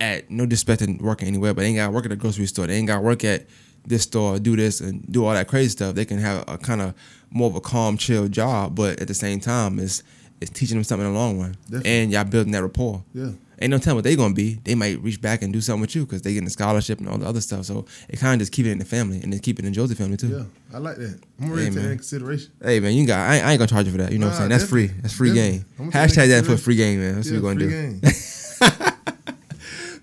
at 0.00 0.30
no 0.30 0.46
disrespecting 0.46 1.00
working 1.02 1.28
anywhere, 1.28 1.52
but 1.52 1.62
they 1.62 1.68
ain't 1.68 1.76
gotta 1.76 1.92
work 1.92 2.06
at 2.06 2.12
a 2.12 2.16
grocery 2.16 2.46
store. 2.46 2.66
They 2.66 2.76
ain't 2.76 2.86
gotta 2.86 3.02
work 3.02 3.24
at 3.24 3.46
this 3.86 4.02
store, 4.02 4.38
do 4.38 4.56
this 4.56 4.80
and 4.80 5.04
do 5.10 5.24
all 5.24 5.32
that 5.34 5.48
crazy 5.48 5.70
stuff. 5.70 5.94
They 5.94 6.04
can 6.04 6.18
have 6.18 6.44
a 6.48 6.56
kind 6.58 6.80
of 6.82 6.94
more 7.30 7.48
of 7.48 7.56
a 7.56 7.60
calm, 7.60 7.96
chill 7.96 8.28
job, 8.28 8.74
but 8.74 9.00
at 9.00 9.08
the 9.08 9.14
same 9.14 9.40
time, 9.40 9.78
it's 9.78 10.02
it's 10.40 10.50
teaching 10.50 10.76
them 10.76 10.84
something 10.84 11.06
in 11.06 11.12
the 11.12 11.18
long 11.18 11.38
run, 11.40 11.56
Definitely. 11.64 11.90
and 11.90 12.12
y'all 12.12 12.24
building 12.24 12.52
that 12.52 12.62
rapport. 12.62 13.02
Yeah. 13.14 13.30
Ain't 13.62 13.70
no 13.72 13.76
telling 13.78 13.96
what 13.96 14.04
they 14.04 14.16
gonna 14.16 14.32
be. 14.32 14.54
They 14.64 14.74
might 14.74 14.98
reach 15.02 15.20
back 15.20 15.42
and 15.42 15.52
do 15.52 15.60
something 15.60 15.82
with 15.82 15.94
you 15.94 16.06
because 16.06 16.22
they 16.22 16.32
getting 16.32 16.46
a 16.46 16.50
scholarship 16.50 16.98
and 16.98 17.08
all 17.10 17.18
the 17.18 17.26
other 17.26 17.42
stuff. 17.42 17.66
So 17.66 17.84
it 18.08 18.18
kind 18.18 18.32
of 18.32 18.38
just 18.40 18.52
keep 18.52 18.64
it 18.64 18.70
in 18.70 18.78
the 18.78 18.86
family 18.86 19.20
and 19.22 19.30
then 19.30 19.40
keep 19.40 19.58
it 19.58 19.66
in 19.66 19.74
Josey 19.74 19.94
family 19.94 20.16
too. 20.16 20.28
Yeah. 20.28 20.44
I 20.74 20.78
like 20.78 20.96
that. 20.96 21.20
I'm 21.42 21.50
ready 21.50 21.64
Hey, 21.64 21.68
to 21.68 21.74
take 21.74 21.82
that 21.84 21.90
in 21.90 21.96
consideration. 21.98 22.52
Hey 22.62 22.80
man, 22.80 22.94
you 22.94 23.06
got 23.06 23.18
I 23.28 23.36
ain't, 23.36 23.44
I 23.44 23.50
ain't 23.52 23.58
gonna 23.58 23.68
charge 23.68 23.84
you 23.84 23.92
for 23.92 23.98
that. 23.98 24.12
You 24.12 24.18
know 24.18 24.26
what 24.28 24.32
I'm 24.32 24.38
saying? 24.38 24.50
That's 24.50 24.64
free. 24.64 24.86
That's 24.86 25.12
free 25.12 25.34
game. 25.34 25.66
I'm 25.78 25.90
gonna 25.90 26.08
take 26.08 26.16
Hashtag 26.16 26.28
that 26.28 26.46
for 26.46 26.56
free 26.56 26.76
game, 26.76 27.00
man. 27.00 27.16
That's 27.16 27.30
yeah, 27.30 27.38
what 27.40 27.56
we 27.56 27.66
gonna 27.68 28.00
do. 28.00 28.00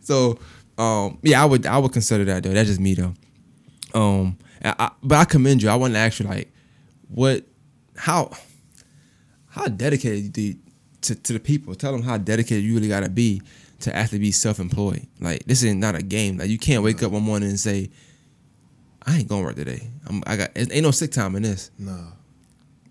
So, 0.07 0.39
um, 0.77 1.17
yeah, 1.21 1.41
I 1.41 1.45
would 1.45 1.65
I 1.65 1.77
would 1.79 1.91
consider 1.91 2.23
that 2.25 2.43
though. 2.43 2.51
That's 2.53 2.69
just 2.69 2.79
me 2.79 2.93
though. 2.93 3.13
Um, 3.93 4.37
I, 4.63 4.73
I, 4.79 4.91
but 5.03 5.15
I 5.17 5.25
commend 5.25 5.61
you. 5.61 5.69
I 5.69 5.75
want 5.75 5.93
to 5.95 5.99
ask 5.99 6.19
you 6.21 6.25
like, 6.27 6.49
what, 7.09 7.43
how, 7.97 8.31
how 9.57 9.67
dedicated 9.67 10.33
do 10.33 10.41
you, 10.41 10.55
to 11.01 11.15
to 11.15 11.33
the 11.33 11.39
people? 11.39 11.75
Tell 11.75 11.91
them 11.91 12.03
how 12.03 12.17
dedicated 12.17 12.63
you 12.63 12.75
really 12.75 12.87
gotta 12.87 13.09
be 13.09 13.41
to 13.79 13.95
actually 13.95 14.19
be 14.19 14.31
self 14.31 14.59
employed. 14.59 15.07
Like 15.19 15.45
this 15.45 15.63
is 15.63 15.73
not 15.75 15.95
a 15.95 16.01
game. 16.01 16.37
Like 16.37 16.49
you 16.49 16.57
can't 16.57 16.83
wake 16.83 17.03
up 17.03 17.11
one 17.11 17.23
morning 17.23 17.49
and 17.49 17.59
say, 17.59 17.89
I 19.05 19.19
ain't 19.19 19.27
going 19.27 19.41
to 19.41 19.47
work 19.47 19.55
today. 19.55 19.89
I'm, 20.07 20.23
I 20.27 20.35
got 20.35 20.49
ain't 20.55 20.81
no 20.81 20.91
sick 20.91 21.11
time 21.11 21.35
in 21.35 21.43
this. 21.43 21.71
No. 21.77 21.97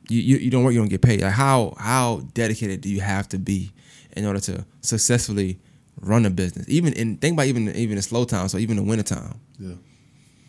You, 0.08 0.20
you 0.20 0.36
you 0.36 0.50
don't 0.50 0.64
work, 0.64 0.72
you 0.72 0.80
don't 0.80 0.88
get 0.88 1.02
paid. 1.02 1.22
Like 1.22 1.32
how 1.32 1.74
how 1.78 2.22
dedicated 2.32 2.80
do 2.80 2.88
you 2.88 3.00
have 3.00 3.28
to 3.30 3.38
be 3.38 3.72
in 4.16 4.24
order 4.24 4.40
to 4.40 4.64
successfully 4.80 5.58
run 6.00 6.24
a 6.24 6.30
business? 6.30 6.68
Even 6.68 6.92
in 6.92 7.16
think 7.16 7.34
about 7.34 7.46
even 7.46 7.68
even 7.74 7.96
in 7.96 8.02
slow 8.02 8.24
time, 8.24 8.48
so 8.48 8.58
even 8.58 8.78
in 8.78 8.86
winter 8.86 9.02
time. 9.02 9.40
Yeah. 9.58 9.74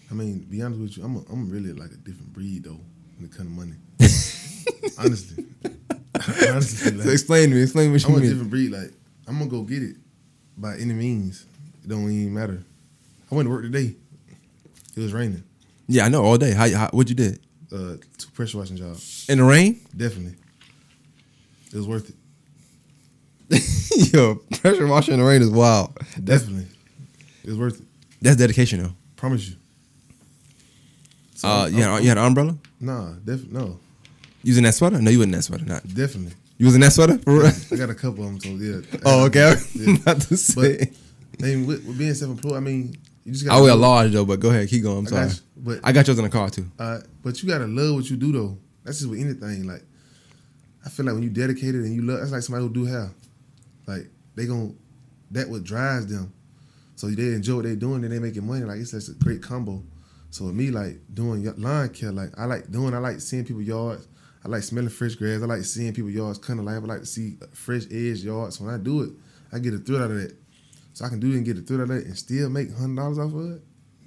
I 0.09 0.13
mean, 0.13 0.39
be 0.49 0.61
honest 0.61 0.80
with 0.80 0.97
you, 0.97 1.03
I'm 1.03 1.18
a, 1.18 1.20
I'm 1.32 1.49
really 1.49 1.74
like 1.74 1.91
a 1.91 1.97
different 1.97 2.32
breed 2.32 2.63
though 2.63 2.80
when 3.18 3.26
it 3.26 3.36
comes 3.36 3.49
to 3.49 3.55
money. 3.55 3.76
Honestly. 4.99 5.45
Honestly, 6.49 6.91
like, 6.91 7.05
So 7.05 7.11
explain 7.11 7.49
to 7.49 7.55
me, 7.55 7.61
explain 7.63 7.91
what 7.91 8.01
you 8.03 8.09
mean. 8.09 8.18
I'm 8.18 8.24
a 8.24 8.28
different 8.30 8.49
breed. 8.49 8.72
Like 8.72 8.91
I'm 9.28 9.38
gonna 9.39 9.49
go 9.49 9.61
get 9.63 9.84
it 9.84 9.95
by 10.57 10.76
any 10.78 10.93
means. 10.93 11.45
It 11.84 11.88
don't 11.89 12.09
even 12.09 12.34
matter. 12.34 12.63
I 13.32 13.36
went 13.36 13.47
to 13.47 13.51
work 13.51 13.63
today. 13.63 13.95
It 14.95 14.99
was 15.01 15.13
raining. 15.13 15.43
Yeah, 15.88 16.05
I 16.05 16.09
know 16.09 16.24
all 16.24 16.38
day. 16.38 16.51
How, 16.53 16.70
how 16.70 16.88
what 16.91 17.07
you 17.09 17.15
did 17.15 17.39
Uh, 17.72 17.95
two 18.18 18.30
pressure 18.34 18.57
washing 18.57 18.78
jobs. 18.78 19.26
in 19.30 19.38
the 19.38 19.43
rain? 19.43 19.80
Definitely. 19.95 20.36
It 21.72 21.76
was 21.78 21.88
worth 21.88 22.09
it. 22.09 22.15
Yo, 24.13 24.36
pressure 24.61 24.88
washing 24.88 25.13
in 25.13 25.20
the 25.20 25.26
rain 25.26 25.41
is 25.41 25.49
wild. 25.49 25.97
Definitely. 26.24 26.68
It 27.43 27.49
was 27.49 27.57
worth 27.57 27.80
it. 27.80 27.86
That's 28.22 28.38
dedication 28.38 28.82
though. 28.84 28.93
Promise 29.15 29.49
you. 29.49 29.55
So 31.36 31.47
Uh, 31.47 31.51
I'm- 31.65 31.74
you 31.74 31.82
had, 31.82 31.89
I'm- 31.89 32.01
you 32.03 32.09
had 32.09 32.18
an 32.18 32.26
umbrella? 32.26 32.57
Nah, 32.80 33.13
def- 33.24 33.47
no, 33.51 33.80
Using 34.44 34.64
that 34.64 34.74
sweater? 34.76 35.02
No, 35.02 35.10
you 35.12 35.18
wasn't 35.20 35.34
in 35.34 35.40
that 35.40 35.44
sweater. 35.44 35.66
Not 35.66 35.84
definitely. 35.88 36.34
you 36.58 36.66
was 36.66 36.76
in 36.76 36.82
that 36.82 36.94
sweater 36.94 37.18
for 37.20 37.34
real. 37.40 37.52
I 37.72 37.76
got 37.76 37.90
a 37.90 37.96
couple 37.96 38.24
of 38.24 38.30
them, 38.30 38.40
so 38.40 38.50
yeah. 38.50 39.00
oh, 39.06 39.26
okay. 39.26 39.56
Yeah. 39.76 39.98
Not 40.06 40.22
to 40.22 40.38
say. 40.38 40.92
I 41.40 41.44
mean, 41.44 41.68
with, 41.68 41.86
with 41.86 41.98
being 41.98 42.14
self-employed, 42.14 42.56
I 42.56 42.60
mean, 42.60 42.96
you 43.26 43.34
just 43.34 43.46
got. 43.46 43.58
I 43.58 43.62
wear 43.62 43.72
a 43.72 43.76
large 43.76 44.12
though, 44.12 44.26
but 44.26 44.40
go 44.40 44.50
ahead, 44.50 44.70
keep 44.70 44.84
going. 44.84 45.00
I'm 45.00 45.08
I 45.08 45.10
sorry. 45.10 45.28
got 45.28 45.36
you, 45.36 45.42
but 45.58 45.80
I 45.84 45.92
got 45.92 46.08
yours 46.08 46.18
in 46.20 46.24
the 46.24 46.30
car 46.30 46.50
too. 46.50 46.66
uh, 46.80 47.00
but 47.24 47.42
you 47.44 47.50
gotta 47.50 47.68
love 47.68 47.96
what 47.96 48.10
you 48.10 48.16
do 48.18 48.32
though. 48.32 48.58
That's 48.84 49.00
just 49.00 49.10
with 49.10 49.20
anything. 49.20 49.68
Like, 49.68 49.84
I 50.86 50.90
feel 50.90 51.06
like 51.06 51.16
when 51.16 51.24
you 51.24 51.30
dedicated 51.30 51.84
and 51.84 51.94
you 51.94 52.02
love, 52.04 52.20
that's 52.20 52.32
like 52.32 52.42
somebody 52.42 52.66
who 52.66 52.74
do 52.74 52.86
hair. 52.86 53.12
Like 53.86 54.08
they 54.36 54.46
gon' 54.46 54.78
that 55.32 55.50
what 55.50 55.64
drives 55.64 56.08
them. 56.08 56.32
So 56.96 57.08
they 57.08 57.34
enjoy 57.34 57.56
what 57.56 57.66
they're 57.66 57.76
doing, 57.76 58.04
and 58.04 58.12
they 58.14 58.20
making 58.20 58.48
money. 58.48 58.64
Like 58.64 58.80
it's 58.80 58.92
just 58.92 59.10
a 59.10 59.14
great 59.14 59.42
combo. 59.44 59.84
So 60.30 60.46
with 60.46 60.56
me, 60.56 60.72
like 60.72 61.00
doing 61.14 61.44
lawn 61.58 61.90
care, 61.90 62.12
like 62.12 62.30
I 62.38 62.46
like 62.46 62.72
doing. 62.72 62.94
I 62.94 62.98
like 63.00 63.20
seeing 63.22 63.44
people 63.46 63.62
yards. 63.62 64.08
I 64.48 64.50
like 64.50 64.64
smelling 64.64 64.89
fresh 64.89 65.16
grass. 65.16 65.41
I 65.41 65.45
like 65.45 65.64
seeing 65.64 65.93
people 65.93 66.10
yards 66.10 66.39
cutting 66.39 66.64
life. 66.64 66.78
I 66.82 66.86
like 66.86 67.00
to 67.02 67.06
see 67.06 67.36
fresh 67.54 67.84
edge 67.91 68.20
yards. 68.24 68.62
When 68.62 68.74
I 68.74 68.78
do 68.78 69.02
it, 69.04 69.10
I 69.52 69.60
get 69.60 69.74
a 69.74 69.78
thrill 69.78 70.02
out 70.04 70.12
of 70.12 70.18
that. 70.22 70.36
So 70.93 71.04
I 71.06 71.10
can 71.10 71.20
do 71.20 71.32
it 71.32 71.36
and 71.36 71.45
get 71.45 71.58
a 71.58 71.62
thrill 71.62 71.82
out 71.82 71.89
of 71.89 71.98
it 71.98 72.06
and 72.06 72.18
still 72.18 72.50
make 72.50 72.74
hundred 72.74 72.95
dollars 72.95 73.20
off 73.20 73.34
of 73.34 73.52
it. 73.52 73.62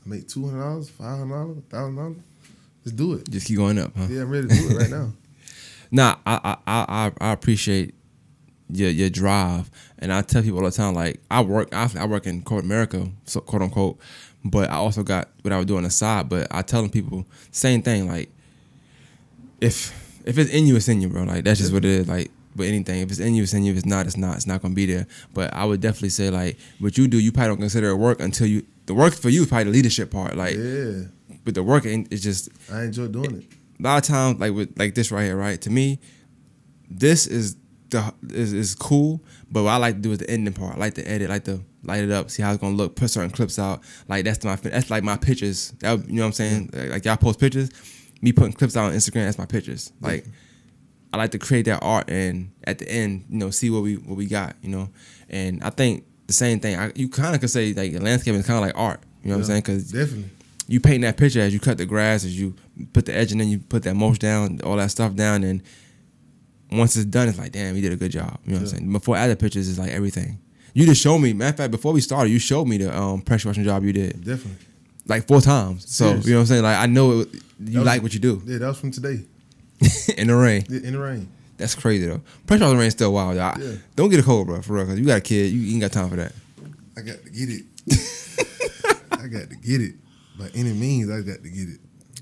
I 0.05 0.09
make 0.09 0.26
two 0.28 0.47
hundred 0.47 0.61
dollars, 0.61 0.88
five 0.88 1.18
hundred 1.18 1.34
dollars, 1.34 1.59
thousand 1.68 1.97
dollars. 1.97 2.16
Just 2.84 2.97
do 2.97 3.12
it. 3.14 3.30
Just 3.30 3.47
keep 3.47 3.59
going 3.59 3.78
up, 3.78 3.93
huh? 3.95 4.07
Yeah, 4.09 4.22
I'm 4.22 4.30
ready 4.30 4.49
to 4.49 4.55
do 4.55 4.70
it 4.70 4.76
right 4.80 4.91
now. 4.91 5.12
Nah, 5.93 6.16
I 6.24 6.57
I 6.66 6.84
I 6.88 7.12
I- 7.20 7.32
appreciate 7.32 7.95
your 8.72 8.91
your 8.91 9.11
drive, 9.11 9.68
and 9.99 10.12
I 10.12 10.22
tell 10.22 10.41
people 10.41 10.61
all 10.61 10.64
the 10.64 10.70
time 10.70 10.95
like 10.95 11.20
I 11.30 11.43
work 11.43 11.74
I, 11.74 11.91
I 11.99 12.07
work 12.07 12.26
in 12.26 12.43
corporate 12.43 12.64
America, 12.64 13.09
so 13.24 13.41
quote 13.41 13.61
unquote, 13.62 13.99
but 14.45 14.70
I 14.70 14.74
also 14.76 15.03
got 15.03 15.28
what 15.43 15.53
I 15.53 15.57
was 15.57 15.66
doing 15.66 15.78
on 15.78 15.84
the 15.84 15.91
side. 15.91 16.28
But 16.28 16.47
I 16.51 16.62
tell 16.62 16.80
them 16.80 16.91
people 16.91 17.26
same 17.51 17.82
thing 17.82 18.07
like 18.09 18.30
if 19.61 20.09
if 20.24 20.38
it's 20.38 20.50
in 20.50 20.66
you, 20.66 20.76
it's 20.76 20.88
in 20.88 21.00
you, 21.00 21.08
bro. 21.08 21.22
Like 21.24 21.44
that's 21.44 21.60
just 21.60 21.72
what 21.72 21.84
it 21.84 21.90
is. 21.90 22.08
Like 22.08 22.30
with 22.56 22.68
anything, 22.68 23.00
if 23.00 23.10
it's 23.10 23.20
in 23.20 23.34
you, 23.34 23.42
it's 23.44 23.54
in 23.54 23.64
you. 23.64 23.72
If 23.72 23.78
it's 23.78 23.86
not, 23.86 24.06
it's 24.06 24.16
not. 24.16 24.36
It's 24.36 24.46
not 24.46 24.62
gonna 24.62 24.74
be 24.74 24.86
there. 24.86 25.06
But 25.34 25.54
I 25.54 25.64
would 25.64 25.80
definitely 25.80 26.08
say 26.10 26.30
like 26.30 26.58
what 26.78 26.98
you 26.98 27.08
do, 27.08 27.18
you 27.18 27.32
probably 27.32 27.48
don't 27.48 27.58
consider 27.60 27.90
it 27.90 27.96
work 27.96 28.20
until 28.20 28.46
you 28.46 28.66
the 28.86 28.94
work 28.94 29.14
for 29.14 29.28
you 29.28 29.42
is 29.42 29.48
probably 29.48 29.64
the 29.64 29.70
leadership 29.70 30.10
part. 30.10 30.36
Like, 30.36 30.56
Yeah, 30.56 31.02
but 31.44 31.54
the 31.54 31.62
work 31.62 31.86
ain't 31.86 32.12
it's 32.12 32.22
just 32.22 32.48
I 32.72 32.84
enjoy 32.84 33.06
doing 33.08 33.36
it. 33.36 33.44
a 33.78 33.82
lot 33.82 33.98
of 34.02 34.08
times 34.08 34.40
like 34.40 34.52
with 34.52 34.78
like 34.78 34.94
this 34.94 35.10
right 35.12 35.24
here, 35.24 35.36
right? 35.36 35.60
To 35.62 35.70
me, 35.70 36.00
this 36.90 37.26
is 37.26 37.56
the 37.90 38.12
is, 38.30 38.52
is 38.52 38.74
cool, 38.74 39.22
but 39.50 39.64
what 39.64 39.70
I 39.70 39.76
like 39.76 39.96
to 39.96 40.00
do 40.00 40.12
is 40.12 40.18
the 40.18 40.30
ending 40.30 40.54
part. 40.54 40.76
I 40.76 40.78
like 40.80 40.94
to 40.94 41.08
edit, 41.08 41.28
like 41.30 41.44
to 41.44 41.60
light 41.82 42.04
it 42.04 42.10
up, 42.10 42.30
see 42.30 42.42
how 42.42 42.52
it's 42.52 42.60
gonna 42.60 42.76
look, 42.76 42.94
put 42.96 43.10
certain 43.10 43.30
clips 43.30 43.58
out. 43.58 43.80
Like 44.08 44.24
that's 44.24 44.44
my 44.44 44.56
that's 44.56 44.90
like 44.90 45.02
my 45.02 45.16
pictures. 45.16 45.72
That 45.80 46.06
you 46.08 46.14
know 46.16 46.22
what 46.22 46.26
I'm 46.26 46.32
saying? 46.32 46.70
Like, 46.72 46.90
like 46.90 47.04
y'all 47.04 47.16
post 47.16 47.40
pictures, 47.40 47.70
me 48.20 48.32
putting 48.32 48.52
clips 48.52 48.76
out 48.76 48.86
on 48.86 48.92
Instagram. 48.92 49.26
as 49.26 49.38
my 49.38 49.46
pictures. 49.46 49.92
Like 50.00 50.26
I 51.12 51.16
like 51.16 51.32
to 51.32 51.38
create 51.38 51.64
that 51.66 51.80
art 51.82 52.08
and 52.08 52.52
at 52.64 52.78
the 52.78 52.88
end, 52.90 53.24
you 53.28 53.38
know, 53.38 53.50
see 53.50 53.70
what 53.70 53.82
we 53.82 53.96
what 53.96 54.16
we 54.16 54.26
got, 54.26 54.56
you 54.62 54.70
know. 54.70 54.90
And 55.28 55.62
I 55.62 55.70
think 55.70 56.04
the 56.26 56.32
same 56.32 56.60
thing. 56.60 56.76
I, 56.78 56.92
you 56.94 57.08
kind 57.08 57.34
of 57.34 57.40
could 57.40 57.50
say 57.50 57.72
like 57.72 57.92
landscaping 58.00 58.40
is 58.40 58.46
kind 58.46 58.58
of 58.58 58.64
like 58.64 58.76
art. 58.78 59.00
You 59.22 59.30
know 59.30 59.36
what 59.36 59.40
I'm 59.40 59.46
saying? 59.46 59.60
Because 59.62 59.90
Definitely. 59.90 60.30
you 60.68 60.80
paint 60.80 61.02
that 61.02 61.16
picture 61.16 61.40
as 61.40 61.52
you 61.52 61.60
cut 61.60 61.78
the 61.78 61.86
grass, 61.86 62.24
as 62.24 62.38
you 62.38 62.54
put 62.92 63.06
the 63.06 63.14
edge, 63.14 63.32
and 63.32 63.40
then 63.40 63.48
you 63.48 63.58
put 63.58 63.82
that 63.82 63.94
mulch 63.94 64.18
down, 64.18 64.60
all 64.62 64.76
that 64.76 64.90
stuff 64.90 65.14
down, 65.14 65.44
and 65.44 65.62
once 66.72 66.96
it's 66.96 67.04
done, 67.04 67.28
it's 67.28 67.38
like, 67.38 67.52
damn, 67.52 67.74
you 67.74 67.82
did 67.82 67.92
a 67.92 67.96
good 67.96 68.12
job. 68.12 68.38
You 68.44 68.52
know 68.52 68.58
what 68.58 68.62
I'm 68.62 68.66
saying? 68.78 68.92
Before 68.92 69.16
other 69.16 69.36
pictures, 69.36 69.68
it's 69.68 69.78
like 69.78 69.90
everything. 69.90 70.38
You 70.72 70.86
just 70.86 71.02
showed 71.02 71.18
me. 71.18 71.32
Matter 71.32 71.50
of 71.50 71.56
fact, 71.56 71.70
before 71.72 71.92
we 71.92 72.00
started, 72.00 72.30
you 72.30 72.38
showed 72.38 72.66
me 72.68 72.78
the 72.78 72.96
um, 72.96 73.22
pressure 73.22 73.48
washing 73.48 73.64
job 73.64 73.82
you 73.82 73.92
did 73.92 74.24
Definitely. 74.24 74.64
like 75.06 75.26
four 75.26 75.40
times. 75.40 75.92
So 75.92 76.06
Serious. 76.06 76.26
you 76.26 76.32
know 76.32 76.38
what 76.38 76.40
I'm 76.42 76.46
saying? 76.46 76.62
Like 76.62 76.78
I 76.78 76.86
know 76.86 77.20
it, 77.20 77.28
you 77.62 77.78
was- 77.80 77.86
like 77.86 78.02
what 78.02 78.14
you 78.14 78.20
do 78.20 78.42
Yeah, 78.46 78.58
that 78.58 78.66
was 78.68 78.78
from 78.78 78.90
today. 78.90 79.22
in 80.16 80.26
the 80.28 80.34
rain. 80.36 80.64
Yeah, 80.68 80.80
in 80.86 80.92
the 80.94 80.98
rain. 80.98 81.28
That's 81.56 81.74
crazy 81.74 82.06
though. 82.06 82.20
Pressure 82.46 82.64
on 82.64 82.70
the 82.70 82.76
rain 82.80 82.90
still 82.90 83.12
wild. 83.12 83.36
I, 83.38 83.56
Yeah. 83.61 83.72
Don't 83.96 84.08
get 84.11 84.20
a 84.20 84.22
cold, 84.22 84.46
bro, 84.46 84.61
for 84.62 84.74
real. 84.74 84.86
Cause 84.86 84.98
you 84.98 85.04
got 85.06 85.18
a 85.18 85.20
kid, 85.20 85.52
you 85.52 85.72
ain't 85.72 85.80
got 85.82 85.92
time 85.92 86.08
for 86.11 86.16
that. 86.16 86.32
I 86.96 87.02
got 87.02 87.22
to 87.24 87.30
get 87.30 87.48
it. 87.50 87.64
I 89.12 89.26
got 89.26 89.50
to 89.50 89.56
get 89.56 89.80
it. 89.80 89.94
By 90.38 90.48
any 90.54 90.72
means, 90.72 91.11
I 91.11 91.20
got 91.20 91.42
to 91.42 91.48
get 91.50 91.68
it. 91.68 91.80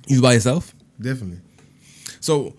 You 0.08 0.20
by 0.22 0.32
yourself? 0.34 0.74
Definitely. 1.00 1.40
So 2.20 2.54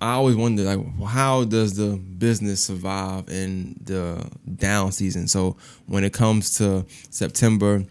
I 0.00 0.12
always 0.14 0.36
wonder 0.36 0.62
like 0.64 0.80
how 1.06 1.44
does 1.44 1.76
the 1.76 1.96
business 1.96 2.62
survive 2.64 3.28
in 3.28 3.76
the 3.84 4.28
down 4.56 4.92
season? 4.92 5.28
So 5.28 5.56
when 5.86 6.04
it 6.04 6.12
comes 6.12 6.56
to 6.58 6.84
September, 7.10 7.84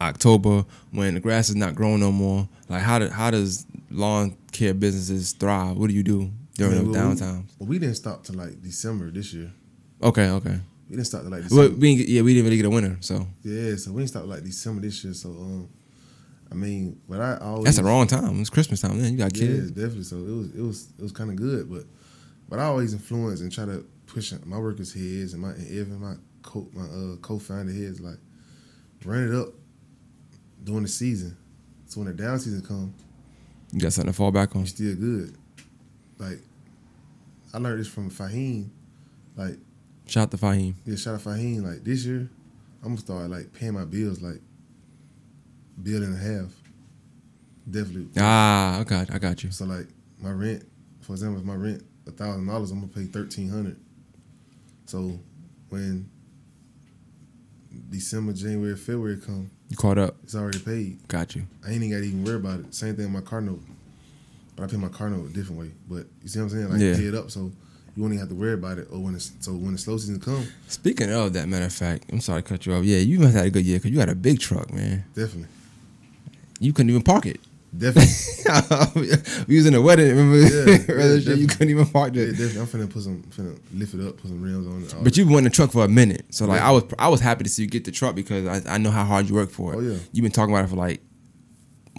October, 0.00 0.64
when 0.90 1.14
the 1.14 1.20
grass 1.20 1.48
is 1.48 1.56
not 1.56 1.74
growing 1.74 2.00
no 2.00 2.12
more, 2.12 2.48
like 2.72 2.82
how 2.82 2.98
do, 2.98 3.08
how 3.08 3.30
does 3.30 3.66
lawn 3.90 4.36
care 4.52 4.74
businesses 4.74 5.32
thrive? 5.32 5.76
What 5.76 5.88
do 5.88 5.94
you 5.94 6.02
do 6.02 6.30
during 6.54 6.76
Yeah, 6.76 6.82
those 6.84 7.20
well, 7.20 7.34
we- 7.34 7.42
Well, 7.58 7.68
we 7.68 7.78
didn't 7.78 7.96
stop 7.96 8.24
till 8.24 8.36
like 8.36 8.60
December 8.62 9.10
this 9.10 9.32
year. 9.32 9.52
Okay, 10.02 10.28
okay. 10.30 10.58
We 10.88 10.96
didn't 10.96 11.06
stop 11.06 11.22
till 11.22 11.30
like 11.30 11.44
Well, 11.50 11.70
we 11.70 11.96
didn't 11.96 12.08
yeah, 12.08 12.22
we 12.22 12.34
didn't 12.34 12.44
really 12.46 12.56
get 12.56 12.66
a 12.66 12.70
winner, 12.70 12.96
so 13.00 13.26
yeah, 13.42 13.76
so 13.76 13.92
we 13.92 13.98
didn't 14.02 14.10
stop 14.10 14.26
like 14.26 14.42
December 14.42 14.82
this 14.82 15.02
year. 15.04 15.14
So, 15.14 15.28
um, 15.30 15.68
I 16.50 16.54
mean, 16.54 17.00
but 17.08 17.20
I 17.20 17.36
always 17.38 17.64
that's 17.64 17.76
the 17.78 17.84
wrong 17.84 18.06
time. 18.06 18.40
It's 18.40 18.50
Christmas 18.50 18.80
time. 18.80 18.98
Then 19.00 19.12
you 19.12 19.18
got 19.18 19.32
kids. 19.32 19.70
Yeah, 19.70 19.74
definitely. 19.74 20.04
So 20.04 20.16
it 20.16 20.30
was 20.40 20.46
it 20.54 20.60
was 20.60 20.88
it 20.98 21.02
was 21.02 21.12
kind 21.12 21.30
of 21.30 21.36
good, 21.36 21.70
but 21.70 21.84
but 22.48 22.58
I 22.58 22.64
always 22.64 22.92
influence 22.92 23.40
and 23.40 23.50
try 23.50 23.64
to 23.64 23.84
push 24.06 24.32
my 24.44 24.58
workers' 24.58 24.92
heads 24.92 25.32
and 25.32 25.40
my 25.42 25.50
and 25.52 25.66
even 25.68 25.98
my 26.00 26.14
co 26.42 26.68
my 26.74 26.82
uh, 26.84 27.16
co-founder 27.22 27.72
heads 27.72 28.00
like 28.00 28.18
run 29.04 29.28
it 29.28 29.34
up 29.34 29.48
during 30.62 30.82
the 30.82 30.88
season. 30.88 31.36
So 31.92 32.00
when 32.00 32.08
the 32.16 32.22
down 32.22 32.38
season 32.38 32.62
come, 32.62 32.94
You 33.70 33.80
got 33.80 33.92
something 33.92 34.10
to 34.10 34.16
fall 34.16 34.32
back 34.32 34.56
on. 34.56 34.62
you 34.62 34.66
still 34.66 34.94
good. 34.96 35.34
Like 36.18 36.38
I 37.52 37.58
learned 37.58 37.80
this 37.80 37.88
from 37.88 38.10
Fahim. 38.10 38.70
Like 39.36 39.58
Shout 40.06 40.22
out 40.22 40.30
to 40.30 40.38
Fahim. 40.38 40.74
yeah, 40.86 40.96
shout 40.96 41.16
out 41.16 41.20
Fahim. 41.20 41.62
Like 41.62 41.84
this 41.84 42.06
year, 42.06 42.30
I'm 42.82 42.88
gonna 42.88 42.96
start 42.96 43.28
like 43.28 43.52
paying 43.52 43.74
my 43.74 43.84
bills 43.84 44.22
like 44.22 44.40
bill 45.82 46.02
and 46.02 46.14
a 46.14 46.18
half. 46.18 46.50
Definitely. 47.70 48.08
Ah, 48.18 48.80
I 48.80 48.84
got, 48.84 49.14
I 49.14 49.18
got 49.18 49.44
you. 49.44 49.50
So 49.50 49.66
like 49.66 49.86
my 50.18 50.30
rent, 50.30 50.64
for 51.02 51.12
example, 51.12 51.40
if 51.40 51.44
my 51.46 51.54
rent 51.56 51.82
a 52.06 52.10
thousand 52.10 52.46
dollars, 52.46 52.70
I'm 52.70 52.80
gonna 52.80 52.90
pay 52.90 53.04
thirteen 53.04 53.50
hundred. 53.50 53.76
So 54.86 55.20
when 55.68 56.08
December, 57.90 58.32
January, 58.32 58.76
February 58.76 59.18
come, 59.18 59.50
You 59.72 59.76
caught 59.78 59.96
up. 59.96 60.16
it's 60.22 60.34
already 60.34 60.58
paid. 60.58 61.08
Got 61.08 61.34
you. 61.34 61.44
I 61.66 61.68
ain't 61.70 61.76
even 61.82 61.92
gotta 61.92 62.04
even 62.04 62.24
worry 62.24 62.36
about 62.36 62.60
it. 62.60 62.74
Same 62.74 62.94
thing 62.94 63.10
with 63.10 63.14
my 63.24 63.26
car 63.26 63.40
note. 63.40 63.62
But 64.54 64.64
I 64.64 64.66
pay 64.66 64.76
my 64.76 64.88
car 64.88 65.08
note 65.08 65.30
a 65.30 65.32
different 65.32 65.60
way. 65.62 65.70
But 65.88 66.04
you 66.22 66.28
see 66.28 66.40
what 66.40 66.44
I'm 66.44 66.50
saying? 66.50 66.68
Like 66.68 66.80
Yeah. 66.82 66.94
pay 66.94 67.06
it 67.06 67.14
up 67.14 67.30
so 67.30 67.50
you 67.96 68.02
won't 68.02 68.12
even 68.12 68.18
have 68.20 68.28
to 68.28 68.34
worry 68.34 68.52
about 68.52 68.76
it. 68.76 68.88
Or 68.92 68.98
when 68.98 69.14
it's 69.14 69.32
so 69.40 69.52
when 69.52 69.72
the 69.72 69.78
slow 69.78 69.96
season 69.96 70.20
come, 70.20 70.46
Speaking 70.68 71.10
of 71.10 71.32
that, 71.32 71.48
matter 71.48 71.64
of 71.64 71.72
fact, 71.72 72.04
I'm 72.12 72.20
sorry 72.20 72.42
to 72.42 72.48
cut 72.50 72.66
you 72.66 72.74
off. 72.74 72.84
Yeah, 72.84 72.98
you 72.98 73.18
must 73.18 73.32
have 73.32 73.44
had 73.44 73.46
a 73.46 73.50
good 73.50 73.64
year 73.64 73.78
because 73.78 73.92
you 73.92 73.98
had 73.98 74.10
a 74.10 74.14
big 74.14 74.40
truck, 74.40 74.70
man. 74.74 75.04
definitely. 75.14 75.48
You 76.60 76.74
couldn't 76.74 76.90
even 76.90 77.02
park 77.02 77.24
it. 77.24 77.40
Definitely. 77.76 79.08
we 79.48 79.56
was 79.56 79.66
in 79.66 79.74
a 79.74 79.80
wedding, 79.80 80.08
remember? 80.14 80.36
Yeah, 80.40 80.64
yeah, 80.88 81.20
shit, 81.20 81.38
you 81.38 81.46
couldn't 81.46 81.70
even 81.70 81.86
park 81.86 82.14
yeah, 82.14 82.24
it. 82.24 82.32
definitely. 82.32 82.60
I'm 82.60 82.66
finna 82.66 82.90
put 82.92 83.02
some 83.02 83.22
finna 83.30 83.58
lift 83.72 83.94
it 83.94 84.06
up, 84.06 84.18
put 84.18 84.28
some 84.28 84.42
rims 84.42 84.66
on 84.66 84.82
it. 84.98 85.04
But 85.04 85.16
you've 85.16 85.26
been 85.26 85.34
wanting 85.34 85.50
the 85.50 85.56
truck 85.56 85.72
for 85.72 85.84
a 85.84 85.88
minute, 85.88 86.26
so 86.34 86.44
like 86.46 86.60
Yeah. 86.60 86.68
I 86.68 86.70
was, 86.72 86.84
I 86.98 87.08
was 87.08 87.20
happy 87.20 87.44
to 87.44 87.50
see 87.50 87.62
you 87.62 87.68
get 87.68 87.84
the 87.84 87.90
truck 87.90 88.14
because 88.14 88.46
I, 88.66 88.74
I 88.74 88.78
know 88.78 88.90
how 88.90 89.04
hard 89.04 89.26
you 89.28 89.34
work 89.34 89.50
for 89.50 89.72
it. 89.72 89.76
Oh, 89.76 89.80
yeah. 89.80 89.98
You've 90.12 90.22
been 90.22 90.32
talking 90.32 90.54
about 90.54 90.66
it 90.66 90.68
for 90.68 90.76
like 90.76 91.00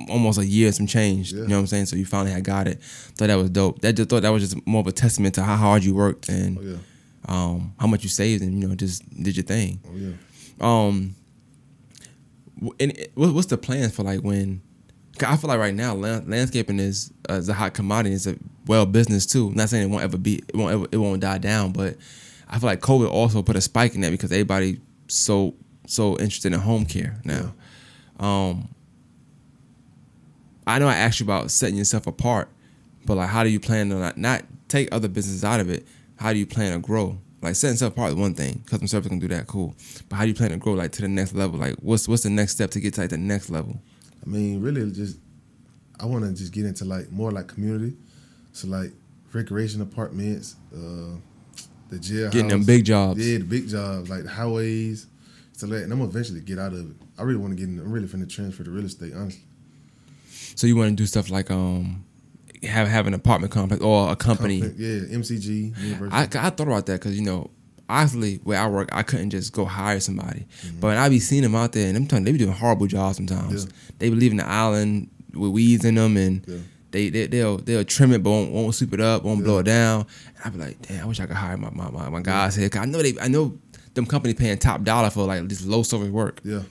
almost 0.09 0.39
a 0.39 0.45
year, 0.45 0.71
some 0.71 0.85
change. 0.85 1.33
Yeah. 1.33 1.41
You 1.41 1.47
know 1.47 1.55
what 1.55 1.61
I'm 1.61 1.67
saying? 1.67 1.85
So 1.87 1.95
you 1.95 2.05
finally 2.05 2.31
had 2.31 2.43
got 2.43 2.67
it. 2.67 2.81
Thought 2.83 3.27
that 3.27 3.35
was 3.35 3.49
dope. 3.49 3.81
That 3.81 3.93
just 3.93 4.09
thought 4.09 4.21
that 4.21 4.29
was 4.29 4.43
just 4.49 4.67
more 4.67 4.81
of 4.81 4.87
a 4.87 4.91
testament 4.91 5.33
to 5.35 5.43
how 5.43 5.55
hard 5.55 5.83
you 5.83 5.95
worked 5.95 6.29
and 6.29 6.57
Oh 6.57 6.61
yeah. 6.61 6.77
um, 7.27 7.73
how 7.79 7.87
much 7.87 8.03
you 8.03 8.09
saved 8.09 8.43
and 8.43 8.61
you 8.61 8.67
know 8.67 8.75
just 8.75 9.01
did 9.23 9.35
your 9.35 9.43
thing. 9.43 9.79
Oh 9.87 9.95
yeah. 9.95 10.13
Um, 10.61 11.15
and 12.79 12.95
what's 13.15 13.47
the 13.47 13.57
plans 13.57 13.95
for 13.95 14.03
like 14.03 14.19
when? 14.21 14.61
I 15.21 15.37
feel 15.37 15.47
like 15.47 15.59
right 15.59 15.75
now 15.75 15.93
land, 15.93 16.29
landscaping 16.29 16.79
is 16.79 17.11
uh, 17.29 17.35
is 17.35 17.49
a 17.49 17.53
hot 17.53 17.73
commodity. 17.73 18.15
It's 18.15 18.25
a 18.25 18.35
well 18.65 18.85
business 18.85 19.25
too. 19.25 19.51
not 19.51 19.69
saying 19.69 19.83
it 19.83 19.91
won't 19.91 20.03
ever 20.03 20.17
be, 20.17 20.43
it 20.47 20.55
won't 20.55 20.73
ever, 20.73 20.87
it 20.91 20.97
won't 20.97 21.21
die 21.21 21.37
down, 21.37 21.71
but 21.71 21.97
I 22.49 22.59
feel 22.59 22.67
like 22.67 22.81
COVID 22.81 23.09
also 23.09 23.41
put 23.41 23.55
a 23.55 23.61
spike 23.61 23.95
in 23.95 24.01
that 24.01 24.11
because 24.11 24.31
everybody 24.31 24.79
so 25.07 25.53
so 25.85 26.13
interested 26.13 26.53
in 26.53 26.59
home 26.59 26.85
care 26.85 27.19
now. 27.23 27.53
Um, 28.19 28.69
I 30.65 30.79
know 30.79 30.87
I 30.87 30.95
asked 30.95 31.19
you 31.19 31.25
about 31.25 31.51
setting 31.51 31.75
yourself 31.75 32.07
apart, 32.07 32.49
but 33.05 33.17
like, 33.17 33.29
how 33.29 33.43
do 33.43 33.49
you 33.49 33.59
plan 33.59 33.89
to 33.89 33.95
not, 33.95 34.17
not 34.17 34.43
take 34.69 34.89
other 34.91 35.07
businesses 35.07 35.43
out 35.43 35.59
of 35.59 35.69
it? 35.69 35.85
How 36.15 36.31
do 36.31 36.39
you 36.39 36.45
plan 36.45 36.73
to 36.73 36.79
grow? 36.79 37.17
Like 37.41 37.55
setting 37.55 37.73
yourself 37.73 37.93
apart 37.93 38.11
is 38.11 38.15
one 38.15 38.33
thing. 38.33 38.63
Customer 38.65 38.87
service 38.87 39.09
can 39.09 39.19
do 39.19 39.27
that, 39.27 39.47
cool. 39.47 39.75
But 40.07 40.15
how 40.15 40.21
do 40.23 40.29
you 40.29 40.35
plan 40.35 40.51
to 40.51 40.57
grow 40.57 40.73
like 40.73 40.93
to 40.93 41.01
the 41.01 41.09
next 41.09 41.33
level? 41.33 41.59
Like, 41.59 41.75
what's 41.81 42.07
what's 42.07 42.23
the 42.23 42.29
next 42.29 42.53
step 42.53 42.71
to 42.71 42.79
get 42.79 42.93
to 42.93 43.01
like 43.01 43.09
the 43.09 43.17
next 43.17 43.49
level? 43.49 43.81
I 44.25 44.29
mean, 44.29 44.61
really, 44.61 44.89
just 44.91 45.17
I 45.99 46.05
want 46.05 46.23
to 46.25 46.33
just 46.33 46.53
get 46.53 46.65
into 46.65 46.85
like 46.85 47.11
more 47.11 47.31
like 47.31 47.47
community, 47.47 47.95
so 48.51 48.67
like 48.67 48.91
recreation 49.33 49.81
apartments, 49.81 50.55
uh, 50.73 51.15
the 51.89 51.99
jail, 51.99 52.29
Getting 52.31 52.47
them 52.49 52.63
big 52.63 52.85
jobs. 52.85 53.19
yeah, 53.25 53.39
the 53.39 53.43
big 53.43 53.67
jobs 53.67 54.09
like 54.09 54.25
highways, 54.25 55.07
so 55.53 55.67
like, 55.67 55.83
and 55.83 55.91
I'm 55.91 55.99
gonna 55.99 56.09
eventually 56.09 56.39
get 56.41 56.57
out 56.59 56.73
of 56.73 56.89
it. 56.91 56.95
I 57.17 57.23
really 57.23 57.39
want 57.39 57.51
to 57.51 57.55
get 57.57 57.67
in. 57.69 57.79
I'm 57.79 57.91
really 57.91 58.07
finna 58.07 58.29
transfer 58.29 58.63
to 58.63 58.71
real 58.71 58.85
estate, 58.85 59.13
honestly. 59.15 59.43
So 60.55 60.67
you 60.67 60.75
want 60.75 60.89
to 60.89 60.95
do 60.95 61.05
stuff 61.05 61.29
like 61.29 61.51
um, 61.51 62.05
have 62.63 62.87
have 62.87 63.07
an 63.07 63.13
apartment 63.13 63.51
complex 63.51 63.83
or 63.83 64.11
a 64.11 64.15
company. 64.15 64.61
Complex- 64.61 64.79
yeah, 64.79 65.17
MCG, 65.17 65.77
University. 65.83 66.37
I, 66.39 66.47
I 66.47 66.49
thought 66.49 66.67
about 66.67 66.85
that 66.87 66.93
because 66.99 67.17
you 67.19 67.25
know, 67.25 67.49
honestly, 67.99 68.39
where 68.43 68.59
I 68.59 68.67
work, 68.67 68.89
I 68.91 69.03
couldn't 69.03 69.29
just 69.29 69.53
go 69.53 69.65
hire 69.65 69.99
somebody. 69.99 70.45
But 70.79 70.87
when 70.87 70.97
I 70.97 71.09
be 71.09 71.19
seeing 71.19 71.43
them 71.43 71.55
out 71.55 71.71
there, 71.73 71.87
and 71.87 71.95
I'm 71.97 72.07
telling 72.07 72.23
you, 72.23 72.33
they 72.33 72.37
be 72.37 72.43
doing 72.45 72.57
horrible 72.57 72.87
jobs 72.87 73.17
sometimes. 73.17 73.65
Yeah. 73.65 73.71
They 73.99 74.09
be 74.09 74.15
leaving 74.15 74.37
the 74.37 74.47
island 74.47 75.09
with 75.33 75.51
weeds 75.51 75.85
in 75.85 75.95
them, 75.95 76.17
and 76.17 76.43
Yeah. 76.47 76.57
they, 76.91 77.09
they 77.09 77.27
they'll 77.27 77.57
they'll 77.57 77.83
trim 77.85 78.11
it, 78.13 78.23
but 78.23 78.29
won't, 78.31 78.51
won't 78.51 78.75
sweep 78.75 78.93
it 78.93 78.99
up, 79.01 79.23
won't 79.23 79.39
Yeah. 79.39 79.45
blow 79.45 79.59
it 79.59 79.63
down. 79.63 80.05
And 80.35 80.45
I 80.45 80.49
be 80.49 80.57
like, 80.59 80.81
damn, 80.87 81.03
I 81.03 81.07
wish 81.07 81.19
I 81.19 81.25
could 81.25 81.35
hire 81.35 81.57
my 81.57 81.69
my, 81.71 81.89
my, 81.91 82.09
my 82.09 82.21
guys 82.21 82.55
here. 82.55 82.69
Cause 82.69 82.81
I 82.81 82.85
know 82.85 83.01
they, 83.01 83.13
I 83.21 83.27
know 83.27 83.57
them 83.93 84.05
company 84.05 84.33
paying 84.33 84.57
top 84.57 84.83
dollar 84.83 85.09
for 85.09 85.25
like 85.25 85.47
this 85.47 85.65
low 85.65 85.83
service 85.83 86.09
work. 86.09 86.41
yeah, 86.43 86.63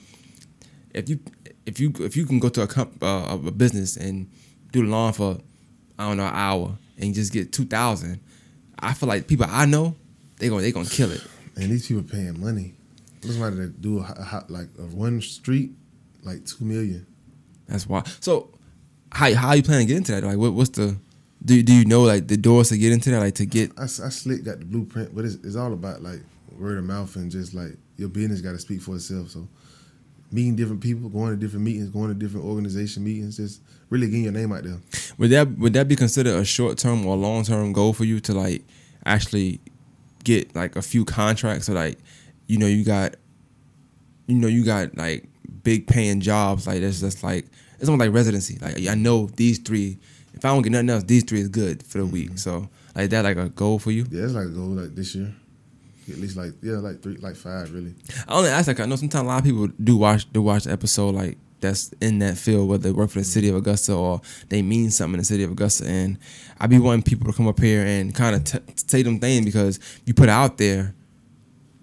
If 0.93 1.09
you 1.09 1.19
if 1.65 1.79
you 1.79 1.93
if 1.99 2.17
you 2.17 2.25
can 2.25 2.39
go 2.39 2.49
to 2.49 2.61
a 2.63 2.67
comp, 2.67 3.01
uh, 3.01 3.37
a 3.47 3.51
business 3.51 3.95
and 3.97 4.29
do 4.71 4.83
the 4.85 4.89
lawn 4.91 5.13
for 5.13 5.37
I 5.97 6.07
don't 6.07 6.17
know 6.17 6.25
an 6.27 6.33
hour 6.35 6.77
and 6.97 7.13
just 7.13 7.31
get 7.31 7.51
two 7.53 7.65
thousand, 7.65 8.19
I 8.79 8.93
feel 8.93 9.07
like 9.07 9.27
people 9.27 9.45
I 9.49 9.65
know 9.65 9.95
they 10.43 10.49
gonna 10.49 10.61
they 10.61 10.71
gonna 10.73 10.89
kill 10.89 11.09
it. 11.11 11.25
and 11.55 11.71
these 11.71 11.87
people 11.87 12.03
paying 12.03 12.37
money. 12.39 12.73
There's 13.21 13.35
somebody 13.37 13.55
that 13.55 13.81
do 13.81 13.99
a, 13.99 14.03
ho- 14.03 14.21
ho- 14.21 14.45
like 14.49 14.67
a 14.77 14.81
one 14.81 15.21
street, 15.21 15.71
like 16.23 16.45
two 16.45 16.65
million. 16.65 17.07
That's 17.67 17.87
why. 17.87 18.03
So, 18.19 18.49
how 19.11 19.33
how 19.33 19.53
you 19.53 19.63
planning 19.63 19.87
to 19.87 19.93
get 19.93 19.97
into 19.97 20.11
that? 20.11 20.23
Like, 20.25 20.37
what 20.37 20.53
what's 20.53 20.71
the 20.71 20.97
do 21.45 21.63
do 21.63 21.73
you 21.73 21.85
know 21.85 22.01
like 22.01 22.27
the 22.27 22.35
doors 22.35 22.69
to 22.69 22.77
get 22.77 22.91
into 22.91 23.09
that? 23.11 23.19
Like 23.19 23.35
to 23.35 23.45
get 23.45 23.71
I, 23.77 23.83
I 23.83 23.87
slick 23.87 24.43
got 24.43 24.59
the 24.59 24.65
blueprint, 24.65 25.15
but 25.15 25.23
it's, 25.23 25.35
it's 25.35 25.55
all 25.55 25.71
about 25.71 26.03
like 26.03 26.19
word 26.59 26.77
of 26.77 26.83
mouth 26.83 27.15
and 27.15 27.31
just 27.31 27.53
like 27.53 27.77
your 27.95 28.09
business 28.09 28.41
got 28.41 28.51
to 28.51 28.59
speak 28.59 28.81
for 28.81 28.95
itself. 28.95 29.29
So 29.29 29.47
meeting 30.29 30.57
different 30.57 30.81
people, 30.81 31.07
going 31.07 31.31
to 31.31 31.37
different 31.37 31.63
meetings, 31.63 31.89
going 31.89 32.09
to 32.09 32.15
different 32.15 32.45
organization 32.45 33.05
meetings, 33.05 33.37
just 33.37 33.61
really 33.89 34.07
getting 34.07 34.23
your 34.23 34.33
name 34.33 34.51
out 34.51 34.63
there. 34.63 34.79
would 35.17 35.29
that 35.29 35.57
would 35.57 35.71
that 35.73 35.87
be 35.87 35.95
considered 35.95 36.35
a 36.35 36.43
short 36.43 36.77
term 36.77 37.05
or 37.05 37.15
long 37.15 37.45
term 37.45 37.71
goal 37.71 37.93
for 37.93 38.03
you 38.03 38.19
to 38.19 38.33
like 38.33 38.63
actually 39.05 39.61
get 40.23 40.55
like 40.55 40.75
a 40.75 40.81
few 40.81 41.05
contracts 41.05 41.69
or 41.69 41.73
like 41.73 41.97
you 42.47 42.57
know 42.57 42.67
you 42.67 42.83
got 42.83 43.15
you 44.27 44.35
know 44.35 44.47
you 44.47 44.63
got 44.63 44.95
like 44.97 45.25
big 45.63 45.87
paying 45.87 46.19
jobs 46.19 46.67
like 46.67 46.81
that's 46.81 46.99
just 46.99 47.23
like 47.23 47.45
it's 47.83 47.89
almost 47.89 48.07
like 48.07 48.15
residency. 48.15 48.57
Like 48.61 48.87
I 48.87 48.95
know 48.95 49.27
these 49.35 49.59
three. 49.59 49.99
If 50.33 50.45
I 50.45 50.49
don't 50.49 50.61
get 50.61 50.71
nothing 50.71 50.89
else, 50.89 51.03
these 51.03 51.25
three 51.25 51.41
is 51.41 51.49
good 51.49 51.83
for 51.83 51.97
the 51.97 52.05
week. 52.05 52.27
Mm-hmm. 52.29 52.37
So 52.37 52.69
like 52.95 53.09
that 53.09 53.25
like 53.25 53.35
a 53.35 53.49
goal 53.49 53.77
for 53.77 53.91
you. 53.91 54.05
Yeah, 54.09 54.23
it's 54.23 54.33
like 54.33 54.45
a 54.45 54.51
goal 54.51 54.69
like 54.69 54.95
this 54.95 55.13
year. 55.15 55.33
At 56.09 56.17
least 56.17 56.37
like 56.37 56.53
yeah, 56.61 56.77
like 56.77 57.01
three, 57.01 57.17
like 57.17 57.35
five 57.35 57.73
really. 57.73 57.93
I 58.25 58.35
only 58.35 58.49
ask 58.49 58.67
like 58.67 58.79
I 58.79 58.85
know 58.85 58.95
sometimes 58.95 59.25
a 59.25 59.27
lot 59.27 59.39
of 59.39 59.43
people 59.43 59.67
do 59.67 59.97
watch 59.97 60.31
do 60.31 60.41
watch 60.41 60.63
the 60.63 60.71
episode 60.71 61.13
like 61.13 61.37
that's 61.63 61.91
in 61.99 62.19
that 62.19 62.37
field, 62.37 62.69
whether 62.69 62.83
they 62.83 62.91
work 62.91 63.09
for 63.09 63.19
the 63.19 63.25
city 63.25 63.49
of 63.49 63.55
Augusta 63.55 63.93
or 63.93 64.21
they 64.49 64.61
mean 64.61 64.91
something 64.91 65.15
in 65.15 65.19
the 65.19 65.25
city 65.25 65.43
of 65.43 65.51
Augusta. 65.51 65.87
And 65.87 66.19
I 66.59 66.67
be 66.67 66.77
wanting 66.77 67.03
people 67.03 67.25
to 67.31 67.35
come 67.35 67.47
up 67.47 67.59
here 67.59 67.83
and 67.83 68.13
kind 68.13 68.35
of 68.35 68.43
t- 68.43 68.73
say 68.75 69.01
them 69.01 69.19
things 69.19 69.45
because 69.45 69.79
you 70.05 70.13
put 70.13 70.29
it 70.29 70.31
out 70.31 70.57
there, 70.57 70.93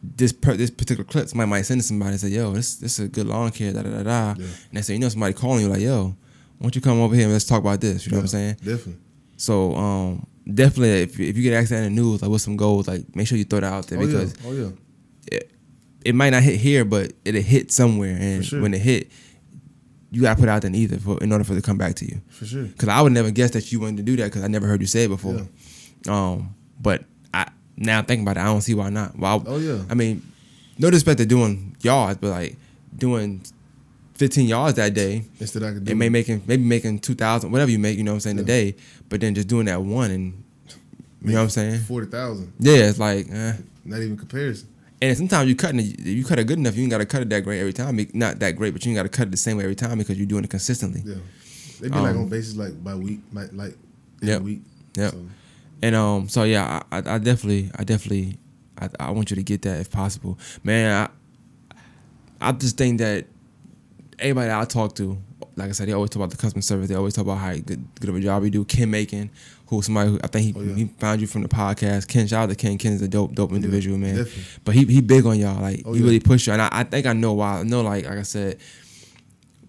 this 0.03 0.33
per, 0.33 0.57
this 0.57 0.71
particular 0.71 1.05
clip, 1.05 1.29
somebody 1.29 1.51
might 1.51 1.63
send 1.63 1.81
to 1.81 1.87
somebody 1.87 2.13
and 2.13 2.21
say, 2.21 2.29
"Yo, 2.29 2.53
this 2.53 2.77
this 2.77 2.99
is 2.99 3.07
a 3.07 3.09
good 3.09 3.27
lawn 3.27 3.51
care." 3.51 3.73
Da 3.73 3.83
da 3.83 3.91
da 3.91 4.03
da. 4.03 4.35
Yeah. 4.39 4.47
And 4.47 4.73
they 4.73 4.83
say, 4.83 4.95
you 4.95 4.99
know, 4.99 5.09
somebody 5.09 5.35
calling 5.35 5.63
you 5.63 5.69
like, 5.69 5.81
"Yo, 5.83 6.05
why 6.05 6.15
don't 6.63 6.75
you 6.75 6.81
come 6.81 7.01
over 7.01 7.15
here 7.15 7.25
and 7.25 7.33
let's 7.33 7.45
talk 7.45 7.61
about 7.61 7.81
this?" 7.81 8.07
You 8.07 8.13
know 8.13 8.19
what 8.19 8.23
I'm 8.23 8.29
saying? 8.29 8.55
Definitely. 8.65 8.97
So 9.37 9.75
um, 9.75 10.27
definitely, 10.55 11.03
if 11.03 11.21
if 11.21 11.37
you 11.37 11.43
get 11.43 11.55
asked 11.55 11.71
that 11.71 11.85
in 11.85 11.95
the 11.95 12.03
news, 12.03 12.23
like 12.23 12.31
what's 12.31 12.45
some 12.45 12.57
goals, 12.57 12.89
like 12.89 13.15
make 13.15 13.27
sure 13.27 13.39
you 13.39 13.45
throw 13.45 13.61
that 13.61 13.73
out 13.73 13.87
there 13.87 13.99
Oh 13.99 14.07
because 14.07 14.35
yeah. 14.43 14.49
Oh 14.49 14.53
yeah. 14.53 14.71
it, 15.33 15.51
it 16.05 16.15
might 16.15 16.31
not 16.31 16.43
hit 16.43 16.61
here, 16.61 16.85
but 16.85 17.13
it'll 17.25 17.43
hit 17.43 17.73
somewhere, 17.73 18.17
and 18.19 18.45
sure. 18.45 18.61
when 18.61 18.75
it 18.75 18.81
hit, 18.81 19.11
you 20.11 20.23
gotta 20.23 20.39
put 20.41 20.49
out 20.49 20.63
there 20.63 20.69
in 20.69 20.75
either 20.75 20.99
for 20.99 21.23
in 21.23 21.31
order 21.33 21.45
for 21.45 21.53
it 21.53 21.57
to 21.57 21.63
come 21.63 21.79
back 21.79 21.95
to 21.97 22.05
you. 22.05 22.21
For 22.31 22.45
sure. 22.47 22.65
Because 22.65 22.89
I 22.89 23.01
would 23.01 23.13
never 23.13 23.31
guess 23.31 23.51
that 23.53 23.71
you 23.73 23.81
wanted 23.81 23.99
to 23.99 24.03
do 24.03 24.17
that 24.17 24.25
because 24.25 24.43
I 24.43 24.49
never 24.49 24.67
heard 24.67 24.81
you 24.81 24.87
say 24.87 25.05
it 25.05 25.09
before. 25.09 25.47
Yeah. 26.07 26.13
Um, 26.33 26.55
but 26.81 27.05
I 27.33 27.49
now 27.77 28.03
thinking 28.03 28.25
about 28.27 28.37
it, 28.37 28.41
I 28.41 28.45
don't 28.47 28.61
see 28.63 28.75
why 28.75 28.91
not. 28.91 29.17
Why? 29.17 29.41
Oh 29.47 29.59
yeah. 29.59 29.83
I 29.89 29.95
mean, 29.95 30.23
no 30.79 30.91
disrespect 30.91 31.19
to 31.19 31.27
doing 31.27 31.77
yards, 31.83 32.19
but 32.21 32.31
like 32.31 32.57
doing 32.97 33.43
15 34.15 34.49
yards 34.49 34.77
that 34.77 34.93
day, 34.95 35.25
Instead 35.39 35.63
I 35.63 35.73
could 35.73 35.85
do 35.85 35.93
it 35.93 35.95
may 35.95 36.09
making 36.09 36.43
maybe 36.47 36.63
making 36.65 36.99
2,000, 36.99 37.51
whatever 37.53 37.71
you 37.71 37.79
make, 37.79 37.97
you 37.97 38.05
know 38.05 38.11
what 38.13 38.17
I'm 38.17 38.21
saying, 38.21 38.37
Yeah. 38.39 38.43
a 38.43 38.47
day. 38.47 38.77
But 39.09 39.21
then 39.21 39.35
just 39.35 39.49
doing 39.49 39.67
that 39.67 39.81
one 39.83 40.11
and 40.11 40.45
you 41.23 41.33
know 41.33 41.39
what 41.39 41.43
I'm 41.45 41.51
saying? 41.51 41.81
forty 41.81 42.07
thousand. 42.07 42.53
Yeah, 42.59 42.89
it's 42.89 42.99
like, 42.99 43.27
eh. 43.31 43.53
Not 43.85 44.01
even 44.01 44.17
comparison. 44.17 44.69
And 45.03 45.17
sometimes 45.17 45.49
you 45.49 45.57
cutting 45.57 45.81
it, 45.81 45.99
you 46.01 46.25
cut 46.25 46.39
it 46.39 46.47
good 46.47 46.59
enough, 46.59 46.77
you 46.77 46.83
ain't 46.83 46.91
got 46.91 46.99
to 46.99 47.07
cut 47.07 47.23
it 47.23 47.29
that 47.31 47.45
great 47.45 47.61
every 47.61 47.73
time. 47.73 47.99
Not 48.15 48.39
that 48.41 48.53
great, 48.57 48.73
but 48.73 48.85
you 48.85 48.91
ain't 48.91 48.97
got 48.97 49.05
to 49.05 49.09
cut 49.09 49.29
it 49.29 49.31
the 49.31 49.37
same 49.37 49.57
way 49.57 49.65
every 49.65 49.75
time 49.77 49.99
because 49.99 50.19
you're 50.19 50.27
doing 50.27 50.45
it 50.45 50.51
consistently. 50.51 51.03
Yeah. 51.05 51.17
They 51.81 51.89
be 51.89 51.95
like 51.95 52.15
Um, 52.15 52.23
on 52.23 52.29
basis 52.29 52.57
like 52.57 52.83
by 52.85 52.95
week, 52.95 53.21
like 53.33 53.51
like 53.53 53.77
every 54.23 54.29
Yep. 54.35 54.43
week. 54.43 54.63
Yep. 54.97 55.11
So, 55.13 55.27
And 55.83 55.95
um, 55.95 56.29
so 56.29 56.43
yeah, 56.43 56.83
I, 56.93 56.99
I, 56.99 57.15
I 57.15 57.19
definitely, 57.19 57.71
I 57.79 57.85
definitely, 57.85 58.37
I, 58.79 58.89
I 58.99 59.11
want 59.13 59.31
you 59.31 59.37
to 59.37 59.43
get 59.43 59.63
that 59.63 59.81
if 59.81 59.91
possible, 59.91 60.39
man. 60.63 61.09
I, 62.41 62.49
I 62.49 62.53
just 62.53 62.77
think 62.77 62.99
that 62.99 63.27
everybody 64.19 64.49
that 64.49 64.61
I 64.61 64.65
talk 64.67 64.95
to, 64.97 65.17
like 65.57 65.69
I 65.69 65.73
said, 65.73 65.89
they 65.89 65.93
always 65.93 66.11
talk 66.11 66.17
about 66.17 66.31
the 66.31 66.37
customer 66.37 66.63
service. 66.63 66.89
They 66.89 66.95
always 66.95 67.15
talk 67.15 67.25
about 67.25 67.39
how 67.39 67.53
good, 67.55 67.85
good 68.01 68.09
of 68.11 68.17
a 68.17 68.21
job 68.21 68.45
you 68.45 68.51
do. 68.51 68.65
Ken 68.65 68.91
Macon, 68.91 69.31
who's 69.67 69.87
somebody 69.87 70.11
who 70.11 70.19
I 70.23 70.27
think 70.29 70.45
he, 70.47 70.55
Oh, 70.61 70.63
yeah. 70.65 70.75
he 70.75 70.85
found 70.87 71.21
you 71.21 71.27
from 71.27 71.43
the 71.43 71.49
podcast. 71.49 72.09
Ken, 72.09 72.27
shout 72.27 72.45
out 72.45 72.49
to 72.51 72.57
Ken. 72.57 72.79
Ken 72.79 72.93
is 72.93 73.03
a 73.03 73.09
dope, 73.09 73.35
dope 73.35 73.53
individual, 73.53 73.99
man. 73.99 74.17
definitely. 74.17 74.43
But 74.65 74.75
he 74.75 74.85
he 74.87 75.01
big 75.01 75.27
on 75.27 75.39
y'all. 75.39 75.61
Like 75.61 75.83
Oh, 75.85 75.93
he 75.93 76.01
yeah. 76.01 76.05
really 76.07 76.21
push 76.21 76.47
you, 76.47 76.53
and 76.53 76.63
I, 76.63 76.69
I 76.73 76.85
think 76.85 77.07
I 77.07 77.13
know 77.13 77.33
why. 77.35 77.61
I 77.61 77.63
know, 77.65 77.83
like 77.83 78.05
like 78.07 78.19
I 78.19 78.23
said, 78.23 78.59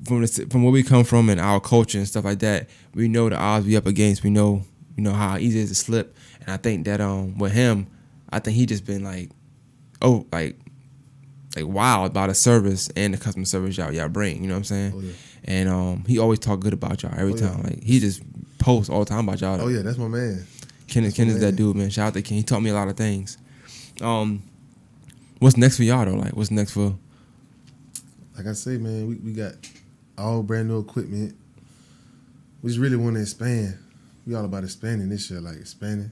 from 0.05 0.21
the, 0.21 0.47
from 0.49 0.63
where 0.63 0.71
we 0.71 0.83
come 0.83 1.03
from 1.03 1.29
and 1.29 1.39
our 1.39 1.59
culture 1.59 1.97
and 1.97 2.07
stuff 2.07 2.25
like 2.25 2.39
that, 2.39 2.69
we 2.93 3.07
know 3.07 3.29
the 3.29 3.37
odds 3.37 3.65
we 3.65 3.75
up 3.77 3.85
against. 3.85 4.23
We 4.23 4.29
know 4.29 4.63
you 4.97 5.03
know 5.03 5.13
how 5.13 5.37
easy 5.37 5.59
it 5.59 5.63
is 5.63 5.69
to 5.69 5.75
slip, 5.75 6.15
and 6.41 6.49
I 6.49 6.57
think 6.57 6.85
that 6.85 7.01
um 7.01 7.37
with 7.37 7.51
him, 7.53 7.87
I 8.29 8.39
think 8.39 8.55
he 8.57 8.65
just 8.65 8.85
been 8.85 9.03
like, 9.03 9.29
oh 10.01 10.25
like, 10.31 10.57
like 11.55 11.65
wow 11.67 12.05
about 12.05 12.27
the 12.29 12.35
service 12.35 12.89
and 12.95 13.13
the 13.13 13.17
customer 13.17 13.45
service 13.45 13.77
y'all 13.77 13.91
y'all 13.91 14.09
bring. 14.09 14.41
You 14.41 14.47
know 14.47 14.53
what 14.55 14.59
I'm 14.59 14.63
saying? 14.63 14.93
Oh 14.95 14.99
yeah. 15.01 15.11
And 15.45 15.67
um 15.69 16.03
he 16.07 16.19
always 16.19 16.39
talk 16.39 16.59
good 16.59 16.73
about 16.73 17.01
y'all 17.03 17.13
every 17.17 17.33
Oh, 17.33 17.35
yeah. 17.37 17.49
time. 17.49 17.63
Like 17.63 17.83
he 17.83 17.99
just 17.99 18.21
posts 18.59 18.89
all 18.89 18.99
the 18.99 19.05
time 19.09 19.27
about 19.27 19.41
y'all. 19.41 19.59
Oh 19.61 19.67
yeah, 19.67 19.81
that's 19.81 19.97
my 19.97 20.07
man. 20.07 20.45
Ken, 20.87 21.03
That's 21.03 21.15
Ken 21.15 21.27
is 21.29 21.39
that 21.39 21.55
dude, 21.55 21.75
man. 21.75 21.89
Shout 21.89 22.07
out 22.09 22.13
to 22.15 22.21
Ken. 22.21 22.37
He 22.37 22.43
taught 22.43 22.59
me 22.61 22.69
a 22.69 22.73
lot 22.73 22.89
of 22.89 22.97
things. 22.97 23.37
Um, 24.01 24.43
what's 25.39 25.55
next 25.57 25.77
for 25.77 25.83
y'all 25.83 26.05
though? 26.05 26.15
Like, 26.15 26.35
what's 26.35 26.51
next 26.51 26.71
for? 26.73 26.95
Like 28.35 28.47
I 28.47 28.53
say, 28.53 28.77
man, 28.77 29.07
we, 29.07 29.15
we 29.15 29.33
got 29.33 29.53
all 30.17 30.43
brand 30.43 30.67
new 30.67 30.79
equipment. 30.79 31.35
We 32.61 32.69
just 32.69 32.79
really 32.79 32.97
want 32.97 33.15
to 33.15 33.21
expand. 33.21 33.77
We 34.27 34.35
all 34.35 34.45
about 34.45 34.63
expanding 34.63 35.09
this 35.09 35.29
year, 35.31 35.41
like 35.41 35.57
expanding. 35.57 36.11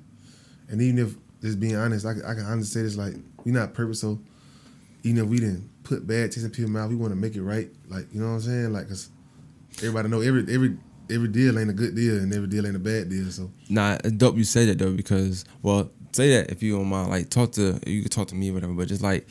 And 0.70 0.82
even 0.82 1.00
if, 1.06 1.16
just 1.42 1.60
being 1.60 1.76
honest, 1.76 2.06
I, 2.06 2.14
can- 2.14 2.26
I 2.26 2.34
can 2.34 2.44
honestly 2.46 2.82
say 2.82 2.84
this, 2.84 2.96
like, 2.98 3.16
we 3.46 3.52
not 3.52 3.74
purposeful. 3.74 4.20
Even 5.04 5.24
if 5.24 5.30
we 5.30 5.40
didn't 5.40 5.70
put 5.84 6.06
bad 6.06 6.32
taste 6.32 6.46
in 6.46 6.52
people's 6.52 6.72
mouth, 6.72 6.90
we 6.90 6.96
want 6.96 7.12
to 7.12 7.16
make 7.16 7.36
it 7.36 7.42
right. 7.44 7.70
Like, 7.88 8.14
you 8.14 8.20
know 8.20 8.28
what 8.28 8.34
I'm 8.34 8.42
saying? 8.42 8.74
Like, 8.74 8.88
cause 8.90 9.10
everybody 9.80 10.10
know 10.10 10.22
every 10.22 10.42
every 10.54 10.78
every 11.10 11.28
deal 11.28 11.58
ain't 11.58 11.70
a 11.70 11.74
good 11.74 11.96
deal 11.96 12.18
and 12.18 12.34
every 12.34 12.48
deal 12.48 12.66
ain't 12.68 12.76
a 12.76 12.80
bad 12.80 13.10
deal. 13.10 13.30
So 13.32 13.52
Nah, 13.70 13.98
it's 14.04 14.12
dope 14.12 14.38
you 14.38 14.44
say 14.44 14.66
that 14.66 14.78
though 14.78 14.92
because 14.94 15.46
well, 15.62 15.90
say 16.12 16.30
that 16.36 16.52
if 16.52 16.62
you 16.64 16.76
don't 16.78 16.88
mind. 16.88 17.10
Like, 17.10 17.30
talk 17.30 17.52
to 17.54 17.80
you 17.88 18.02
can 18.02 18.10
talk 18.10 18.28
to 18.30 18.36
me 18.36 18.50
or 18.50 18.54
whatever, 18.54 18.74
but 18.74 18.88
just 18.88 19.02
like, 19.02 19.28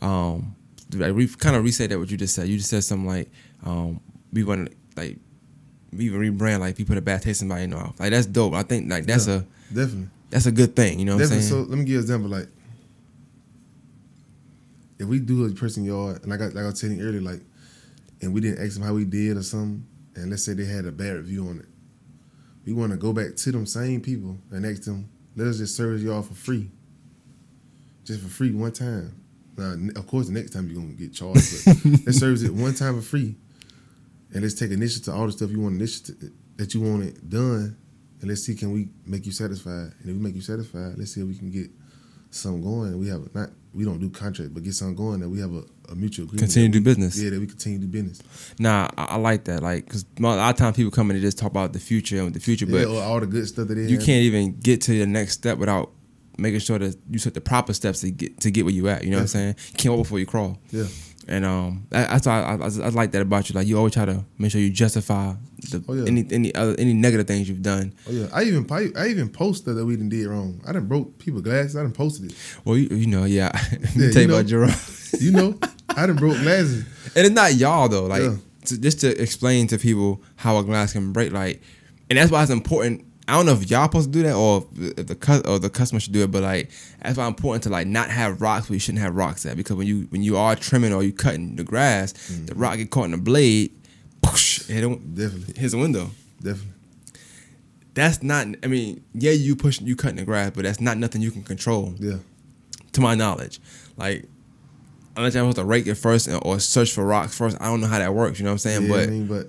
um, 0.00 0.54
like 0.94 1.12
re, 1.14 1.26
kind 1.28 1.56
of 1.56 1.64
re-say 1.64 1.86
that 1.86 1.98
what 1.98 2.10
you 2.10 2.16
just 2.16 2.34
said. 2.34 2.48
You 2.48 2.56
just 2.58 2.70
said 2.70 2.84
something 2.84 3.06
like, 3.06 3.30
um, 3.64 4.00
we 4.32 4.44
want 4.44 4.70
to 4.70 4.76
like, 4.96 5.18
we 5.92 6.06
even 6.06 6.20
rebrand 6.20 6.60
like 6.60 6.76
people 6.76 6.92
put 6.94 6.98
a 6.98 7.02
bad 7.02 7.22
taste 7.22 7.42
in 7.42 7.48
somebody's 7.48 7.68
mouth. 7.68 7.98
Like 8.00 8.10
that's 8.10 8.26
dope. 8.26 8.54
I 8.54 8.62
think 8.62 8.90
like 8.90 9.06
that's 9.06 9.26
Yeah. 9.26 9.34
a 9.36 9.74
definitely. 9.74 10.08
that's 10.30 10.46
a 10.46 10.52
good 10.52 10.74
thing. 10.76 10.98
You 10.98 11.04
know 11.06 11.16
what 11.16 11.22
I'm 11.24 11.28
Definitely. 11.30 11.48
saying? 11.50 11.64
So 11.64 11.68
let 11.70 11.78
me 11.78 11.84
give 11.84 11.88
you 11.92 11.96
an 11.98 12.02
example. 12.04 12.30
Like, 12.30 12.48
if 14.98 15.06
we 15.06 15.18
do 15.20 15.44
a 15.46 15.50
person 15.50 15.84
yard, 15.84 16.22
and 16.22 16.30
like 16.30 16.40
I, 16.40 16.46
like 16.46 16.56
I 16.64 16.66
was 16.66 16.80
telling 16.80 16.98
you 16.98 17.04
earlier, 17.04 17.20
like, 17.20 17.40
and 18.20 18.32
we 18.32 18.40
didn't 18.40 18.64
ask 18.64 18.74
them 18.74 18.82
how 18.82 18.94
we 18.94 19.04
did 19.04 19.36
or 19.36 19.42
something, 19.42 19.86
and 20.14 20.30
let's 20.30 20.44
say 20.44 20.54
they 20.54 20.64
had 20.64 20.84
a 20.86 20.92
bad 20.92 21.16
review 21.16 21.46
on 21.48 21.60
it, 21.60 21.66
we 22.66 22.72
want 22.72 22.92
to 22.92 22.98
go 22.98 23.12
back 23.12 23.36
to 23.36 23.52
them 23.52 23.66
same 23.66 24.00
people 24.00 24.36
and 24.50 24.66
ask 24.66 24.82
them, 24.82 25.08
let 25.36 25.46
us 25.46 25.58
just 25.58 25.76
service 25.76 26.02
y'all 26.02 26.22
for 26.22 26.34
free, 26.34 26.70
just 28.04 28.20
for 28.20 28.28
free 28.28 28.52
one 28.52 28.72
time. 28.72 29.14
Now, 29.56 29.74
of 29.96 30.06
course, 30.06 30.26
the 30.26 30.32
next 30.32 30.52
time 30.52 30.68
you're 30.68 30.80
gonna 30.80 30.94
get 30.94 31.12
charged, 31.12 31.64
but 31.64 31.76
let's 32.06 32.18
service 32.18 32.42
it 32.42 32.52
one 32.52 32.74
time 32.74 32.96
for 32.96 33.06
free, 33.06 33.36
and 34.32 34.42
let's 34.42 34.54
take 34.54 34.70
initiative 34.70 35.06
to 35.06 35.12
all 35.12 35.26
the 35.26 35.32
stuff 35.32 35.50
you 35.50 35.60
want 35.60 35.76
initiative 35.76 36.32
that 36.56 36.74
you 36.74 36.80
want 36.80 37.04
it 37.04 37.28
done, 37.28 37.76
and 38.20 38.28
let's 38.28 38.42
see 38.42 38.54
can 38.54 38.72
we 38.72 38.88
make 39.06 39.26
you 39.26 39.32
satisfied. 39.32 39.92
And 40.00 40.02
if 40.02 40.06
we 40.08 40.14
make 40.14 40.34
you 40.34 40.40
satisfied, 40.40 40.94
let's 40.96 41.14
see 41.14 41.20
if 41.20 41.26
we 41.26 41.36
can 41.36 41.50
get 41.50 41.70
something 42.30 42.62
going. 42.62 42.98
We 42.98 43.08
have 43.08 43.34
not 43.34 43.50
we 43.72 43.84
don't 43.84 43.98
do 43.98 44.10
contract, 44.10 44.54
but 44.54 44.62
get 44.62 44.74
something 44.74 44.96
going 44.96 45.20
that 45.20 45.28
we 45.28 45.40
have 45.40 45.54
a, 45.54 45.62
a 45.90 45.94
mutual 45.94 46.24
agreement. 46.26 46.40
Continue 46.48 46.68
to 46.68 46.72
do 46.72 46.78
we- 46.80 46.84
business. 46.84 47.18
Yeah, 47.20 47.30
that 47.30 47.40
we 47.40 47.46
continue 47.46 47.78
to 47.80 47.86
do 47.86 47.90
business. 47.90 48.20
Nah, 48.58 48.88
I, 48.96 49.04
I 49.04 49.16
like 49.16 49.44
that. 49.44 49.62
Like, 49.62 49.88
cause 49.88 50.04
a 50.18 50.22
lot 50.22 50.50
of 50.50 50.56
times 50.56 50.76
people 50.76 50.90
come 50.90 51.10
in 51.10 51.16
and 51.16 51.22
just 51.24 51.38
talk 51.38 51.50
about 51.50 51.72
the 51.72 51.78
future 51.80 52.20
and 52.20 52.34
the 52.34 52.40
future, 52.40 52.66
Yeah, 52.66 52.84
but 52.84 53.00
all 53.02 53.20
the 53.20 53.26
good 53.26 53.46
stuff 53.48 53.68
that 53.68 53.76
you 53.78 53.96
have. 53.96 54.06
can't 54.06 54.22
even 54.22 54.58
get 54.60 54.80
to 54.82 54.98
the 54.98 55.06
next 55.06 55.34
step 55.34 55.58
without 55.58 55.90
making 56.36 56.60
sure 56.60 56.78
that 56.78 56.96
you 57.10 57.18
took 57.18 57.34
the 57.34 57.40
proper 57.40 57.72
steps 57.72 58.00
to 58.02 58.10
get 58.10 58.38
to 58.40 58.50
get 58.50 58.64
where 58.64 58.74
you 58.74 58.88
at. 58.88 59.02
You 59.04 59.10
know 59.10 59.16
what 59.16 59.22
I'm 59.22 59.26
saying? 59.28 59.54
You 59.72 59.74
can't 59.76 59.94
walk 59.94 60.04
before 60.04 60.18
you 60.20 60.26
crawl. 60.26 60.58
Yeah, 60.70 60.84
And 61.26 61.44
um, 61.44 61.86
I- 61.90 62.04
that's 62.04 62.26
why 62.26 62.40
I, 62.42 62.54
I, 62.54 62.86
I 62.86 62.88
like 62.90 63.10
that 63.12 63.22
about 63.22 63.48
you. 63.50 63.54
Like 63.54 63.66
you 63.66 63.76
always 63.76 63.92
try 63.94 64.04
to 64.04 64.24
make 64.38 64.52
sure 64.52 64.60
you 64.60 64.70
justify 64.70 65.34
the 65.70 65.82
Oh, 65.88 65.94
yeah. 65.94 66.04
any 66.06 66.24
any 66.30 66.54
other 66.54 66.76
any 66.78 66.92
negative 66.94 67.26
things 67.26 67.48
you've 67.48 67.62
done. 67.62 67.92
oh 68.08 68.12
yeah. 68.12 68.28
I 68.32 68.44
even 68.44 68.64
I, 68.70 68.90
I 68.96 69.08
even 69.08 69.28
posted 69.28 69.74
that 69.76 69.84
we 69.84 69.96
done 69.96 70.08
did 70.08 70.26
wrong. 70.28 70.60
I 70.64 70.72
didn't 70.72 70.86
broke 70.88 71.18
people 71.18 71.40
glasses. 71.40 71.74
I 71.74 71.82
didn't 71.82 71.96
posted 71.96 72.30
it. 72.30 72.36
Well, 72.64 72.76
you, 72.76 72.88
you 72.96 73.06
know, 73.08 73.24
yeah. 73.24 73.50
Yeah, 73.96 74.10
tell 74.12 74.22
you 74.22 74.28
you 74.28 74.34
about. 74.34 74.46
Jerome. 74.46 74.70
You 75.18 75.32
know, 75.32 75.58
I 75.96 76.06
done 76.06 76.16
broke 76.16 76.38
glasses. 76.40 76.84
and 77.16 77.26
it's 77.26 77.34
not 77.34 77.54
y'all 77.54 77.88
though. 77.88 78.06
Like 78.06 78.22
Yeah. 78.22 78.36
to, 78.66 78.78
just 78.80 79.00
to 79.00 79.20
explain 79.20 79.66
to 79.68 79.78
people 79.78 80.22
how 80.36 80.58
a 80.58 80.64
glass 80.64 80.92
can 80.92 81.12
break. 81.12 81.32
Like, 81.32 81.62
and 82.10 82.18
that's 82.18 82.30
why 82.30 82.42
it's 82.42 82.50
important. 82.50 83.04
I 83.26 83.32
don't 83.32 83.44
know 83.44 83.52
if 83.52 83.70
y'all 83.70 83.84
supposed 83.84 84.10
to 84.10 84.18
do 84.18 84.22
that 84.22 84.34
or 84.34 84.66
if 84.74 85.06
the 85.06 85.14
cu- 85.14 85.42
or 85.46 85.58
the 85.58 85.68
customer 85.68 86.00
should 86.00 86.12
do 86.14 86.22
it, 86.22 86.30
but 86.30 86.42
like 86.42 86.70
that's 87.02 87.18
why 87.18 87.24
it's 87.26 87.36
important 87.36 87.62
to 87.64 87.68
like 87.68 87.86
not 87.86 88.08
have 88.10 88.40
rocks 88.40 88.68
where 88.70 88.74
you 88.74 88.80
shouldn't 88.80 89.02
have 89.02 89.14
rocks 89.14 89.44
at 89.44 89.56
because 89.56 89.76
when 89.76 89.86
you 89.86 90.06
when 90.10 90.22
you 90.22 90.36
are 90.38 90.56
trimming 90.56 90.94
or 90.94 91.02
you 91.02 91.12
cutting 91.12 91.56
the 91.56 91.64
grass, 91.64 92.12
Mm-hmm. 92.14 92.46
the 92.46 92.54
rock 92.54 92.76
get 92.78 92.90
caught 92.90 93.04
in 93.06 93.10
the 93.10 93.18
blade, 93.18 93.72
poosh, 94.22 94.70
it 94.70 94.80
don't 94.80 95.14
Definitely, 95.14 95.60
hits 95.60 95.72
the 95.72 95.78
window. 95.78 96.10
definitely. 96.42 96.72
That's 97.94 98.22
not. 98.22 98.46
I 98.62 98.66
mean, 98.68 99.02
yeah, 99.12 99.32
you 99.32 99.56
pushing, 99.56 99.86
you 99.86 99.96
cutting 99.96 100.16
the 100.16 100.24
grass, 100.24 100.52
but 100.54 100.64
that's 100.64 100.80
not 100.80 100.98
nothing 100.98 101.20
you 101.20 101.30
can 101.30 101.42
control, 101.42 101.94
Yeah, 101.98 102.18
to 102.92 103.00
my 103.00 103.14
knowledge. 103.14 103.60
Like, 103.96 104.24
unless 105.18 105.34
I'm 105.34 105.42
supposed 105.42 105.56
to 105.58 105.64
rake 105.64 105.86
it 105.86 105.96
first 105.96 106.28
and- 106.28 106.40
or 106.44 106.58
search 106.60 106.92
for 106.92 107.04
rocks 107.04 107.36
first, 107.36 107.56
I 107.60 107.66
don't 107.66 107.80
know 107.80 107.86
how 107.88 107.98
that 107.98 108.14
works. 108.14 108.38
You 108.38 108.44
know 108.44 108.50
what 108.50 108.54
I'm 108.54 108.58
saying? 108.58 108.82
yeah. 108.84 108.88
but 108.88 109.02
I 109.02 109.06
mean, 109.10 109.26
but 109.26 109.46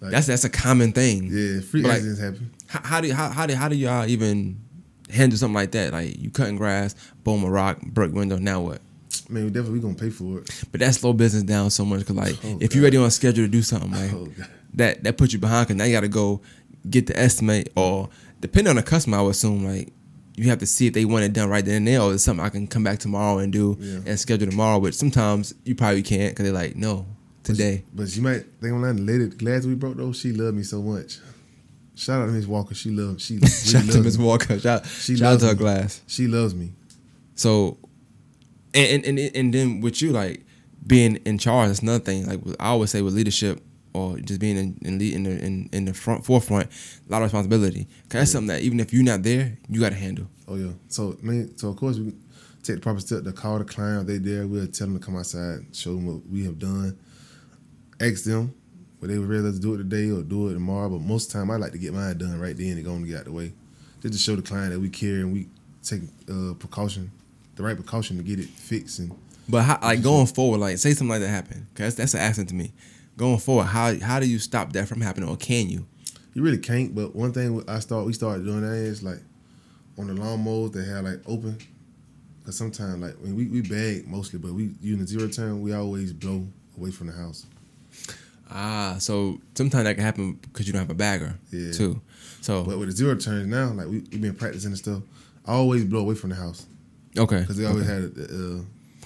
like, 0.00 0.10
that's 0.12 0.26
that's 0.26 0.44
a 0.44 0.50
common 0.50 0.92
thing. 0.92 1.24
yeah, 1.30 1.60
free 1.60 1.82
but 1.82 1.88
like- 1.88 1.96
accidents 1.98 2.20
happen. 2.20 2.50
How, 2.68 2.80
how 2.82 3.00
do 3.00 3.12
how 3.12 3.28
how 3.30 3.46
do 3.46 3.54
how 3.54 3.68
do 3.68 3.76
y'all 3.76 4.06
even 4.08 4.58
handle 5.10 5.38
something 5.38 5.54
like 5.54 5.70
that? 5.72 5.92
Like 5.92 6.18
you 6.20 6.30
cutting 6.30 6.56
grass, 6.56 6.94
boom, 7.24 7.44
a 7.44 7.50
rock, 7.50 7.80
brick 7.82 8.12
window. 8.12 8.38
Now 8.38 8.60
what? 8.60 8.80
I 9.28 9.32
mean, 9.32 9.44
we 9.44 9.50
definitely 9.50 9.78
we 9.78 9.82
gonna 9.82 9.94
pay 9.94 10.10
for 10.10 10.38
it. 10.40 10.64
But 10.72 10.80
that 10.80 10.94
slow 10.94 11.12
business 11.12 11.42
down 11.44 11.70
so 11.70 11.84
much 11.84 12.00
because 12.00 12.16
like 12.16 12.36
Oh, 12.44 12.58
if 12.60 12.74
you're 12.74 12.82
God. 12.82 12.86
ready 12.86 12.96
on 12.98 13.10
schedule 13.10 13.44
to 13.44 13.48
do 13.50 13.62
something, 13.62 13.90
like 13.90 14.12
Oh, 14.12 14.28
that 14.74 15.02
that 15.04 15.16
puts 15.16 15.32
you 15.32 15.38
behind 15.38 15.66
because 15.68 15.78
now 15.78 15.84
you 15.84 15.92
got 15.92 16.00
to 16.00 16.08
go 16.08 16.40
get 16.90 17.06
the 17.06 17.18
estimate 17.18 17.72
or 17.76 18.08
depending 18.40 18.70
on 18.70 18.76
the 18.76 18.82
customer, 18.82 19.18
I 19.18 19.22
would 19.22 19.30
assume 19.30 19.64
like 19.64 19.92
you 20.36 20.48
have 20.50 20.58
to 20.58 20.66
see 20.66 20.86
if 20.86 20.92
they 20.92 21.04
want 21.04 21.24
it 21.24 21.32
done 21.32 21.48
right 21.48 21.64
then 21.64 21.76
and 21.76 21.88
there 21.88 22.00
or 22.00 22.12
it's 22.14 22.22
something 22.24 22.44
I 22.44 22.50
can 22.50 22.66
come 22.66 22.84
back 22.84 22.98
tomorrow 22.98 23.38
and 23.38 23.52
do 23.52 23.76
Yeah. 23.80 24.00
and 24.06 24.20
schedule 24.20 24.48
tomorrow. 24.48 24.78
But 24.80 24.94
sometimes 24.94 25.54
you 25.64 25.74
probably 25.74 26.02
can't 26.02 26.30
because 26.32 26.44
they're 26.44 26.52
like, 26.52 26.76
no, 26.76 27.06
today. 27.42 27.84
But 27.94 28.08
she 28.10 28.20
might 28.20 28.44
think 28.60 28.74
I'm. 28.74 28.82
The 28.82 28.92
lady, 29.12 29.26
glass 29.28 29.64
we 29.64 29.74
broke 29.74 29.96
though, 29.96 30.12
she 30.12 30.32
loved 30.32 30.56
me 30.56 30.62
so 30.62 30.82
much. 30.82 31.18
Shout 31.94 32.20
out 32.22 32.26
to 32.26 32.32
Miss 32.32 32.46
Walker. 32.46 32.74
She 32.74 32.90
loved. 32.90 33.20
She 33.22 33.34
really 33.36 33.48
Shout 33.48 33.82
out 33.82 33.88
to 33.88 33.92
loves 33.94 34.04
Miss. 34.04 34.18
Walker. 34.18 34.58
Shout, 34.60 34.86
She 34.86 35.16
shout 35.16 35.26
out 35.26 35.30
loves 35.30 35.42
to 35.42 35.48
her 35.48 35.54
me. 35.54 35.58
glass. 35.58 36.02
She 36.06 36.26
loves 36.26 36.54
me. 36.54 36.72
So, 37.34 37.78
and, 38.74 39.04
and 39.06 39.18
and 39.18 39.34
and 39.36 39.54
then 39.54 39.80
with 39.80 40.02
you 40.02 40.12
like 40.12 40.44
being 40.86 41.16
in 41.24 41.38
charge, 41.38 41.68
that's 41.68 41.80
another 41.80 42.04
thing. 42.04 42.26
Like 42.26 42.40
I 42.60 42.66
always 42.68 42.90
say 42.90 43.00
with 43.02 43.14
leadership 43.14 43.62
or 43.96 44.18
just 44.18 44.40
being 44.40 44.56
in 44.56 44.78
in 44.82 44.98
lead, 44.98 45.14
in 45.14 45.22
the 45.24 45.30
in, 45.44 45.68
in 45.72 45.84
the 45.84 45.94
front 45.94 46.24
forefront, 46.24 46.68
a 47.08 47.12
lot 47.12 47.18
of 47.18 47.24
responsibility. 47.24 47.86
Cause 48.08 48.20
that's 48.20 48.32
something 48.32 48.48
that 48.48 48.62
even 48.62 48.80
if 48.80 48.92
you're 48.92 49.04
not 49.04 49.22
there, 49.22 49.56
you 49.68 49.80
got 49.80 49.90
to 49.90 49.96
handle. 49.96 50.26
Oh 50.48 50.56
yeah. 50.56 50.72
So 50.88 51.16
so 51.56 51.68
of 51.68 51.76
course 51.76 51.98
we 51.98 52.12
take 52.62 52.76
the 52.76 52.80
proper 52.80 53.00
step 53.00 53.24
to 53.24 53.32
call 53.32 53.58
the 53.58 53.64
client. 53.64 54.06
They 54.06 54.18
there, 54.18 54.46
we'll 54.46 54.66
tell 54.66 54.86
them 54.88 54.98
to 54.98 55.04
come 55.04 55.16
outside, 55.16 55.66
show 55.72 55.94
them 55.94 56.06
what 56.06 56.26
we 56.28 56.44
have 56.44 56.58
done, 56.58 56.98
ask 58.00 58.24
them 58.24 58.54
would 59.00 59.10
they 59.10 59.18
would 59.18 59.28
rather 59.28 59.52
do 59.52 59.74
it 59.74 59.78
today 59.78 60.10
or 60.10 60.22
do 60.22 60.48
it 60.48 60.54
tomorrow. 60.54 60.88
But 60.88 61.00
most 61.00 61.26
of 61.26 61.32
the 61.32 61.38
time, 61.38 61.50
I 61.50 61.56
like 61.56 61.72
to 61.72 61.78
get 61.78 61.92
mine 61.92 62.18
done 62.18 62.38
right 62.38 62.56
then 62.56 62.72
and 62.72 62.84
go 62.84 62.92
and 62.92 63.06
get 63.06 63.18
out 63.18 63.24
the 63.26 63.32
way, 63.32 63.52
just 64.00 64.14
to 64.14 64.18
show 64.18 64.36
the 64.36 64.42
client 64.42 64.72
that 64.72 64.80
we 64.80 64.88
care 64.88 65.16
and 65.16 65.32
we 65.32 65.48
take 65.82 66.02
uh, 66.30 66.54
precaution, 66.54 67.10
the 67.56 67.62
right 67.62 67.76
precaution 67.76 68.16
to 68.16 68.22
get 68.22 68.38
it 68.38 68.48
fixed 68.48 68.98
and. 68.98 69.16
But 69.48 69.62
how, 69.62 69.78
like 69.80 70.02
going 70.02 70.26
forward, 70.26 70.58
like 70.58 70.78
say 70.78 70.90
something 70.90 71.08
like 71.08 71.20
that 71.20 71.28
happened, 71.28 71.66
cause 71.76 71.94
that's, 71.94 72.12
that's 72.12 72.14
an 72.14 72.20
accident 72.20 72.48
to 72.48 72.54
me. 72.56 72.72
Going 73.16 73.38
forward, 73.38 73.64
how 73.64 73.98
how 74.00 74.20
do 74.20 74.28
you 74.28 74.38
stop 74.38 74.72
that 74.74 74.88
from 74.88 75.00
happening, 75.00 75.28
or 75.28 75.36
can 75.36 75.68
you? 75.70 75.86
You 76.34 76.42
really 76.42 76.58
can't. 76.58 76.94
But 76.94 77.16
one 77.16 77.32
thing 77.32 77.62
I 77.66 77.78
start, 77.78 78.04
we 78.06 78.12
started 78.12 78.44
doing 78.44 78.60
that 78.60 78.74
is 78.76 79.02
like 79.02 79.20
on 79.98 80.08
the 80.08 80.12
lawnmowers 80.14 80.72
they 80.72 80.84
have 80.84 81.04
like 81.04 81.20
open. 81.26 81.56
Cause 82.44 82.56
sometimes 82.56 83.00
like 83.02 83.14
when 83.14 83.34
we 83.34 83.46
we 83.46 83.62
bag 83.62 84.06
mostly, 84.06 84.38
but 84.38 84.52
we 84.52 84.70
using 84.80 85.00
the 85.00 85.06
zero 85.06 85.28
turn, 85.28 85.62
we 85.62 85.72
always 85.72 86.12
blow 86.12 86.46
away 86.76 86.90
from 86.90 87.06
the 87.08 87.12
house. 87.14 87.46
Ah, 88.50 88.96
so 89.00 89.40
sometimes 89.54 89.84
that 89.84 89.94
can 89.94 90.04
happen 90.04 90.34
because 90.34 90.66
you 90.66 90.72
don't 90.72 90.80
have 90.80 90.90
a 90.90 90.94
bagger 90.94 91.34
Yeah. 91.50 91.72
too. 91.72 92.00
So 92.42 92.62
But 92.64 92.78
with 92.78 92.88
the 92.90 92.94
zero 92.94 93.16
turns 93.16 93.48
now, 93.48 93.72
like 93.72 93.88
we 93.88 94.00
we 94.12 94.18
been 94.18 94.34
practicing 94.34 94.68
and 94.70 94.78
stuff, 94.78 95.02
I 95.44 95.54
always 95.54 95.84
blow 95.84 96.00
away 96.00 96.14
from 96.14 96.30
the 96.30 96.36
house 96.36 96.66
okay, 97.18 97.40
because 97.40 97.56
they 97.56 97.64
always 97.64 97.88
okay. 97.88 98.16
had. 98.16 98.30
Uh, 98.30 98.60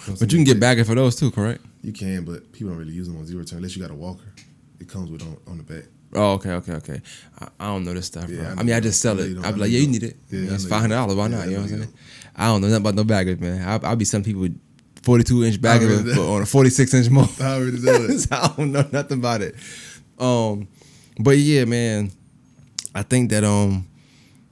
but 0.06 0.32
you 0.32 0.38
can 0.38 0.44
get 0.44 0.60
bagger 0.60 0.84
for 0.84 0.94
those 0.94 1.16
too, 1.16 1.30
correct? 1.30 1.64
You 1.82 1.92
can, 1.92 2.24
but 2.24 2.52
people 2.52 2.70
don't 2.70 2.78
really 2.78 2.92
use 2.92 3.06
them 3.08 3.16
on 3.18 3.26
zero 3.26 3.44
turn 3.44 3.58
unless 3.58 3.76
you 3.76 3.82
got 3.82 3.90
a 3.90 3.94
walker. 3.94 4.32
It 4.78 4.88
comes 4.88 5.10
with 5.10 5.22
on, 5.22 5.36
on 5.46 5.58
the 5.58 5.62
back. 5.62 5.84
Oh, 6.14 6.32
okay, 6.32 6.50
okay, 6.52 6.72
okay. 6.74 7.00
I, 7.38 7.48
I 7.60 7.66
don't 7.66 7.84
know 7.84 7.94
this 7.94 8.06
stuff, 8.06 8.28
Yeah, 8.28 8.38
bro. 8.42 8.48
I 8.48 8.52
I, 8.52 8.62
mean, 8.64 8.74
I 8.74 8.80
just 8.80 9.00
sell 9.00 9.18
it. 9.20 9.36
I'd 9.44 9.54
be 9.54 9.60
like, 9.60 9.70
yeah, 9.70 9.78
you 9.78 9.86
need 9.86 10.02
it. 10.02 10.16
Yeah, 10.30 10.54
it's 10.54 10.66
five 10.66 10.80
hundred 10.80 10.96
dollars. 10.96 11.14
Why 11.16 11.28
don't. 11.28 11.44
You 11.44 11.56
know 11.56 11.62
what 11.62 11.70
I'm 11.72 11.78
saying? 11.82 11.94
I 12.34 12.46
don't 12.46 12.60
know 12.62 12.68
nothing 12.68 12.82
about 12.82 12.94
no 12.94 13.04
baggers, 13.04 13.38
man. 13.38 13.62
I, 13.66 13.86
I'll 13.88 13.96
be 13.96 14.04
selling 14.04 14.24
people 14.24 14.42
with 14.42 14.60
forty-two 15.02 15.44
inch 15.44 15.60
baggers 15.60 16.18
on 16.18 16.42
a 16.42 16.46
forty-six 16.56 16.92
inch 16.94 17.10
mower. 17.10 17.28
I 17.40 17.54
already 17.54 17.80
know 17.80 17.92
it. 17.92 18.26
I 18.32 18.52
don't 18.56 18.72
know 18.72 18.88
nothing 18.90 19.18
about 19.18 19.42
it. 19.42 19.54
Um, 20.18 20.68
but 21.18 21.38
yeah, 21.38 21.64
man, 21.64 22.10
I 22.94 23.02
think 23.02 23.30
that 23.30 23.44
um, 23.44 23.86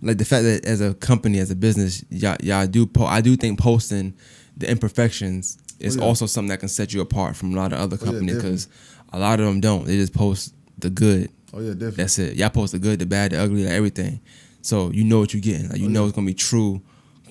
like 0.00 0.18
the 0.18 0.24
fact 0.24 0.44
that 0.44 0.64
as 0.64 0.80
a 0.80 0.94
company, 0.94 1.38
as 1.40 1.50
a 1.50 1.56
business, 1.56 2.04
y'all, 2.10 2.36
y'all 2.40 2.66
do. 2.66 2.86
Po- 2.86 3.06
I 3.06 3.20
do 3.20 3.34
think 3.36 3.58
posting 3.58 4.14
the 4.58 4.70
imperfections 4.70 5.58
is 5.78 5.96
Oh, 5.96 6.00
yeah. 6.00 6.06
also 6.06 6.26
something 6.26 6.48
that 6.50 6.60
can 6.60 6.68
set 6.68 6.92
you 6.92 7.00
apart 7.00 7.36
from 7.36 7.52
a 7.52 7.56
lot 7.56 7.72
of 7.72 7.78
other 7.80 7.96
Oh, 8.00 8.04
yeah, 8.04 8.10
companies 8.12 8.34
because 8.36 8.68
a 9.12 9.18
lot 9.18 9.40
of 9.40 9.46
them 9.46 9.60
don't. 9.60 9.86
They 9.86 9.96
just 9.96 10.12
post 10.12 10.54
the 10.78 10.90
good. 10.90 11.30
Oh 11.54 11.60
yeah, 11.60 11.70
definitely. 11.72 11.96
That's 11.96 12.18
it. 12.18 12.36
Y'all 12.36 12.50
post 12.50 12.72
the 12.72 12.78
good, 12.78 12.98
the 12.98 13.06
bad, 13.06 13.32
the 13.32 13.40
ugly, 13.40 13.64
like 13.64 13.72
everything. 13.72 14.20
So 14.62 14.90
you 14.90 15.04
know 15.04 15.20
what 15.20 15.32
you're 15.32 15.40
getting. 15.40 15.68
Like 15.70 15.78
you 15.78 15.86
Oh, 15.86 15.90
know 15.90 16.02
yeah. 16.02 16.08
it's 16.08 16.14
gonna 16.16 16.26
be 16.26 16.34
true 16.34 16.82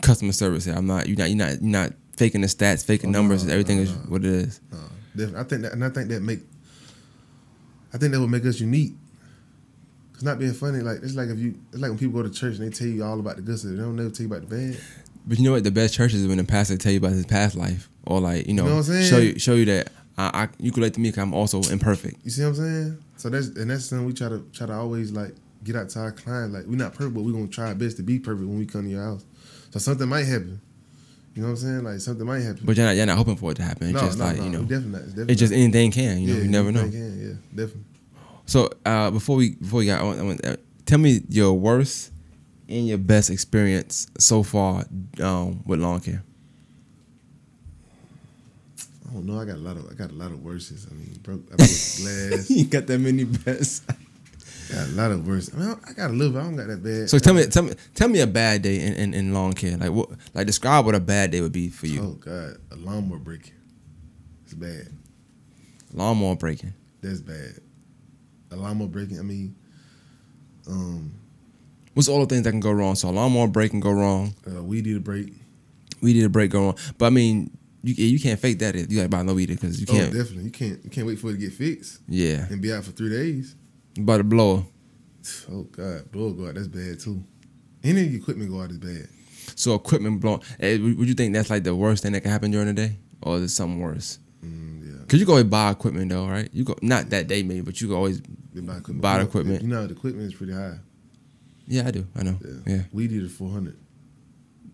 customer 0.01 0.31
service 0.31 0.65
here. 0.65 0.73
I'm 0.75 0.87
not. 0.87 1.07
You're 1.07 1.17
not. 1.17 1.29
You're 1.29 1.37
not. 1.37 1.51
You're 1.61 1.71
not 1.71 1.93
faking 2.17 2.41
the 2.41 2.47
stats, 2.47 2.83
faking 2.85 3.09
Oh, 3.09 3.13
numbers. 3.13 3.45
no, 3.45 3.51
everything 3.51 3.77
no, 3.77 3.83
is 3.83 3.91
no. 3.91 3.97
what 4.07 4.23
it 4.25 4.31
is. 4.31 4.59
I 5.35 5.43
think 5.43 5.61
that, 5.63 5.73
and 5.73 5.83
I 5.83 5.89
think 5.89 6.09
that 6.09 6.21
make. 6.21 6.39
I 7.93 7.97
think 7.97 8.11
that 8.13 8.19
would 8.19 8.29
make 8.29 8.45
us 8.45 8.59
unique. 8.59 8.93
Cause 10.13 10.23
not 10.23 10.39
being 10.39 10.53
funny, 10.53 10.79
like 10.79 10.97
it's 11.03 11.13
like 11.15 11.29
if 11.29 11.37
you, 11.37 11.59
it's 11.71 11.79
like 11.79 11.89
when 11.91 11.97
people 11.99 12.21
go 12.21 12.27
to 12.27 12.33
church 12.33 12.57
and 12.57 12.65
they 12.65 12.75
tell 12.75 12.87
you 12.87 13.03
all 13.03 13.19
about 13.19 13.35
the 13.35 13.41
good 13.43 13.59
stuff, 13.59 13.71
they 13.71 13.77
don't 13.77 13.95
never 13.95 14.09
tell 14.09 14.25
you 14.25 14.33
about 14.33 14.49
the 14.49 14.55
bad. 14.55 14.77
But 15.27 15.37
you 15.37 15.43
know 15.43 15.51
what? 15.51 15.63
The 15.63 15.71
best 15.71 15.93
churches 15.93 16.21
is 16.21 16.27
when 16.27 16.37
the 16.37 16.45
pastor 16.45 16.77
tell 16.77 16.91
you 16.91 16.99
about 16.99 17.11
his 17.11 17.25
past 17.25 17.55
life, 17.55 17.89
or 18.05 18.21
like 18.21 18.47
you 18.47 18.53
know, 18.53 18.65
know 18.65 18.75
what 18.75 18.77
I'm 18.77 18.83
saying? 18.83 19.09
show 19.09 19.17
you 19.17 19.39
show 19.39 19.55
you 19.55 19.65
that 19.65 19.91
I, 20.17 20.43
I 20.43 20.49
you 20.57 20.71
relate 20.71 20.93
to 20.93 21.01
me 21.01 21.09
because 21.09 21.21
I'm 21.21 21.33
also 21.33 21.61
imperfect. 21.63 22.23
You 22.23 22.31
see 22.31 22.43
what 22.43 22.49
I'm 22.49 22.55
saying? 22.55 23.03
So 23.17 23.29
that's 23.29 23.47
and 23.47 23.69
that's 23.69 23.85
something 23.85 24.07
we 24.07 24.13
try 24.13 24.29
to 24.29 24.45
try 24.53 24.67
to 24.67 24.73
always 24.73 25.11
like 25.11 25.35
get 25.63 25.75
out 25.75 25.89
to 25.89 25.99
our 25.99 26.11
client. 26.13 26.53
Like 26.53 26.65
we're 26.65 26.77
not 26.77 26.93
perfect, 26.93 27.13
but 27.13 27.23
we're 27.23 27.33
gonna 27.33 27.47
try 27.47 27.67
our 27.67 27.75
best 27.75 27.97
to 27.97 28.03
be 28.03 28.19
perfect 28.19 28.47
when 28.47 28.57
we 28.57 28.65
come 28.65 28.83
to 28.83 28.89
your 28.89 29.03
house. 29.03 29.25
So 29.71 29.79
something 29.79 30.07
might 30.07 30.25
happen. 30.25 30.61
You 31.35 31.43
know 31.43 31.49
what 31.49 31.51
I'm 31.51 31.57
saying? 31.57 31.83
Like 31.83 31.99
something 31.99 32.25
might 32.25 32.39
happen. 32.39 32.61
But 32.65 32.77
you're 32.77 32.85
not, 32.85 32.95
you're 32.95 33.05
not 33.05 33.17
hoping 33.17 33.35
for 33.35 33.51
it 33.51 33.55
to 33.55 33.63
happen. 33.63 33.89
It's 33.89 33.93
no, 33.93 33.99
just 34.07 34.17
no, 34.17 34.25
like 34.25 34.37
no, 34.37 34.43
you 34.43 34.49
know, 34.49 34.61
definitely 34.61 34.91
not. 34.91 35.01
It's 35.01 35.09
definitely 35.09 35.31
it's 35.33 35.39
just 35.39 35.51
not. 35.51 35.59
anything 35.59 35.91
can. 35.91 36.19
You 36.19 36.27
know, 36.27 36.33
Yeah, 36.33 36.43
you 36.43 36.49
never 36.49 36.71
know. 36.71 36.81
Can, 36.83 37.19
yeah, 37.19 37.33
definitely. 37.53 37.83
So 38.47 38.69
uh, 38.85 39.11
before 39.11 39.35
we 39.35 39.55
before 39.55 39.79
we 39.79 39.85
got, 39.85 40.01
I 40.01 40.03
want, 40.03 40.19
I 40.19 40.23
want, 40.23 40.45
uh, 40.45 40.55
tell 40.85 40.97
me 40.97 41.21
your 41.29 41.53
worst 41.53 42.11
and 42.69 42.87
your 42.87 42.97
best 42.97 43.29
experience 43.29 44.07
so 44.17 44.43
far 44.43 44.85
um, 45.21 45.63
with 45.65 45.79
lawn 45.79 45.99
care. 46.01 46.23
I 49.09 49.13
don't 49.13 49.25
know. 49.25 49.39
I 49.39 49.45
got 49.45 49.55
a 49.55 49.59
lot 49.59 49.77
of 49.77 49.89
I 49.89 49.93
got 49.93 50.11
a 50.11 50.15
lot 50.15 50.31
of 50.31 50.43
worses. 50.43 50.85
I 50.89 50.93
mean, 50.93 51.17
broke 51.23 51.41
I 51.51 51.55
broke 51.55 51.69
glass. 51.97 52.49
you 52.49 52.65
got 52.65 52.87
that 52.87 52.99
many 52.99 53.23
best. 53.23 53.87
got 53.87 54.87
a 54.87 54.91
lot 54.91 55.11
of 55.11 55.25
worse. 55.25 55.53
I, 55.53 55.57
mean, 55.57 55.75
I 55.87 55.93
got 55.93 56.09
a 56.09 56.13
little 56.13 56.33
bit. 56.33 56.39
I 56.39 56.43
don't 56.43 56.55
got 56.57 56.67
that 56.67 56.83
bad. 56.83 57.09
So 57.09 57.17
tell 57.19 57.33
me, 57.33 57.45
tell 57.45 57.63
me, 57.63 57.73
tell 57.95 58.09
me 58.09 58.19
a 58.19 58.27
bad 58.27 58.63
day 58.63 58.81
in, 58.81 58.93
in, 58.93 59.13
in 59.13 59.33
lawn 59.33 59.53
care. 59.53 59.77
Like 59.77 59.91
what? 59.91 60.09
Like 60.33 60.45
describe 60.45 60.85
what 60.85 60.95
a 60.95 60.99
bad 60.99 61.31
day 61.31 61.39
would 61.39 61.53
be 61.53 61.69
for 61.69 61.87
you. 61.87 62.01
Oh 62.01 62.11
God, 62.13 62.57
a 62.71 62.75
lawnmower 62.75 63.19
breaking. 63.19 63.53
It's 64.43 64.53
bad. 64.53 64.89
Lawnmower 65.93 66.35
breaking. 66.35 66.73
That's 67.01 67.21
bad. 67.21 67.59
A 68.51 68.55
lawnmower 68.57 68.87
breaking. 68.87 69.19
I 69.19 69.23
mean, 69.23 69.55
um, 70.69 71.13
What's 71.97 72.07
all 72.09 72.19
the 72.19 72.25
things 72.27 72.43
that 72.43 72.51
can 72.51 72.59
go 72.59 72.71
wrong? 72.71 72.95
So 72.95 73.09
a 73.09 73.11
lawnmower 73.11 73.47
break 73.47 73.71
can 73.71 73.79
go 73.79 73.91
wrong. 73.91 74.33
uh, 74.49 74.63
we 74.63 74.81
did 74.81 74.97
a 74.97 74.99
break. 74.99 75.33
We 76.01 76.13
did 76.13 76.23
a 76.25 76.29
break 76.29 76.51
go 76.51 76.61
wrong. 76.65 76.77
But 76.97 77.07
I 77.07 77.09
mean, 77.09 77.49
you 77.83 77.93
you 77.95 78.19
can't 78.19 78.39
fake 78.39 78.59
that. 78.59 78.75
You 78.75 78.85
got 78.97 79.03
to 79.03 79.09
buy 79.09 79.23
no 79.23 79.33
weed 79.33 79.47
because 79.49 79.79
you 79.81 79.87
Oh, 79.89 79.93
can't. 79.93 80.13
definitely. 80.13 80.43
You 80.45 80.51
can't. 80.51 80.79
You 80.83 80.89
can't 80.89 81.07
wait 81.07 81.19
for 81.19 81.29
it 81.29 81.33
to 81.33 81.37
get 81.39 81.53
fixed 81.53 81.99
yeah, 82.07 82.45
and 82.49 82.61
be 82.61 82.71
out 82.71 82.83
for 82.83 82.91
three 82.91 83.09
days. 83.09 83.55
but 83.99 84.21
a 84.21 84.23
blower. 84.23 84.63
Oh 85.51 85.63
God, 85.63 86.11
blower 86.11 86.31
go 86.33 86.47
out. 86.47 86.55
That's 86.55 86.67
bad 86.67 86.99
too. 86.99 87.23
Any 87.83 88.15
equipment 88.15 88.49
go 88.51 88.61
out 88.61 88.71
is 88.71 88.77
bad. 88.77 89.07
So 89.55 89.73
equipment 89.75 90.19
blown. 90.21 90.41
eh, 90.59 90.77
Would 90.77 91.07
you 91.07 91.13
think 91.15 91.33
that's 91.33 91.49
like 91.49 91.63
the 91.63 91.75
worst 91.75 92.03
thing 92.03 92.11
that 92.13 92.21
can 92.21 92.31
happen 92.31 92.51
during 92.51 92.67
the 92.67 92.73
day, 92.73 92.97
or 93.21 93.37
is 93.37 93.43
it 93.43 93.49
something 93.49 93.79
worse? 93.81 94.19
Mm, 94.45 94.85
yeah. 94.85 95.05
Cause 95.07 95.19
you 95.19 95.25
go 95.25 95.33
always 95.33 95.45
buy 95.45 95.71
equipment 95.71 96.09
though, 96.11 96.27
right? 96.27 96.49
You 96.53 96.63
go 96.63 96.75
not 96.81 97.09
that 97.09 97.27
day 97.27 97.41
maybe, 97.43 97.61
but 97.61 97.79
you 97.81 97.87
go 97.87 97.95
always. 97.95 98.21
Buy 98.21 98.77
equipment. 98.77 99.01
Buy 99.01 99.13
the 99.13 99.19
You 99.19 99.23
know, 99.23 99.27
equipment. 99.29 99.61
You 99.63 99.67
know 99.67 99.87
the 99.87 99.93
equipment 99.93 100.27
is 100.27 100.33
pretty 100.35 100.53
high. 100.53 100.77
Yeah, 101.67 101.87
I 101.87 101.91
do. 101.91 102.07
I 102.15 102.23
know. 102.23 102.37
Yeah. 102.43 102.75
Yeah. 102.75 102.81
We 102.91 103.27
four 103.27 103.49
hundred. 103.51 103.77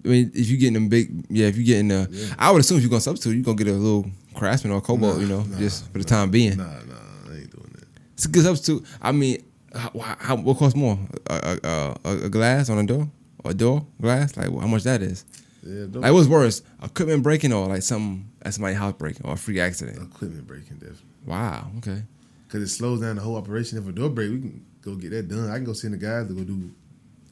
I 0.06 0.08
mean, 0.10 0.32
if 0.34 0.50
you're 0.50 0.60
getting 0.60 0.74
them 0.74 0.90
big, 0.90 1.26
yeah. 1.30 1.48
If 1.48 1.56
you're 1.58 1.66
getting 1.66 1.88
the, 1.88 2.08
Yeah. 2.12 2.36
I 2.38 2.52
would 2.52 2.60
assume 2.62 2.78
if 2.78 2.84
you're 2.84 2.90
gonna 2.90 3.02
substitute, 3.02 3.36
you're 3.36 3.44
gonna 3.44 3.58
get 3.58 3.68
a 3.68 3.72
little 3.74 4.10
Craftsman 4.36 4.74
or 4.74 4.82
Kobalt, 4.82 5.16
Nah, 5.16 5.22
you 5.22 5.28
know, 5.28 5.44
nah, 5.44 5.58
just 5.58 5.86
for 5.88 5.94
the 5.94 6.00
nah, 6.00 6.06
time 6.06 6.32
being. 6.32 6.58
Nah, 6.58 6.64
nah, 6.64 7.30
I 7.30 7.36
ain't 7.36 7.52
doing 7.52 7.70
that. 7.74 7.88
It's 8.14 8.26
a 8.26 8.28
good 8.28 8.44
substitute. 8.44 8.86
I 9.02 9.12
mean, 9.12 9.44
how, 9.74 9.92
how, 10.20 10.36
what 10.36 10.58
costs 10.58 10.76
more? 10.76 11.00
A, 11.28 11.58
a, 11.64 11.96
a, 12.10 12.18
a 12.26 12.30
glass 12.30 12.70
on 12.70 12.78
a 12.80 12.86
door, 12.86 13.10
or 13.44 13.52
a 13.52 13.54
door 13.54 13.86
glass? 14.02 14.36
Like 14.36 14.48
how 14.48 14.68
much 14.68 14.84
that 14.84 15.02
is? 15.02 15.26
Yeah, 15.66 15.86
Like 15.94 16.12
what's 16.12 16.28
worse, 16.28 16.62
equipment 16.84 17.24
breaking 17.24 17.54
or 17.54 17.68
like 17.68 17.84
some 17.84 18.30
at 18.42 18.54
somebody's 18.54 18.78
house 18.78 18.96
breaking 18.98 19.26
or 19.26 19.34
a 19.34 19.38
freak 19.38 19.60
accident? 19.60 19.98
equipment 19.98 20.46
breaking 20.46 20.78
definitely. 20.78 21.06
Wow. 21.26 21.72
Okay. 21.78 22.04
Cause 22.50 22.62
it 22.62 22.68
slows 22.68 23.00
down 23.00 23.16
the 23.16 23.22
whole 23.22 23.38
operation. 23.38 23.78
If 23.78 23.88
a 23.88 23.92
door 23.94 24.10
break, 24.10 24.30
we 24.30 24.40
can 24.40 24.66
go 24.82 24.96
get 24.96 25.12
that 25.12 25.28
done. 25.30 25.50
I 25.50 25.56
can 25.56 25.64
go 25.64 25.74
send 25.74 25.94
the 25.94 25.98
guys 25.98 26.28
to 26.28 26.34
go 26.34 26.44
do 26.44 26.70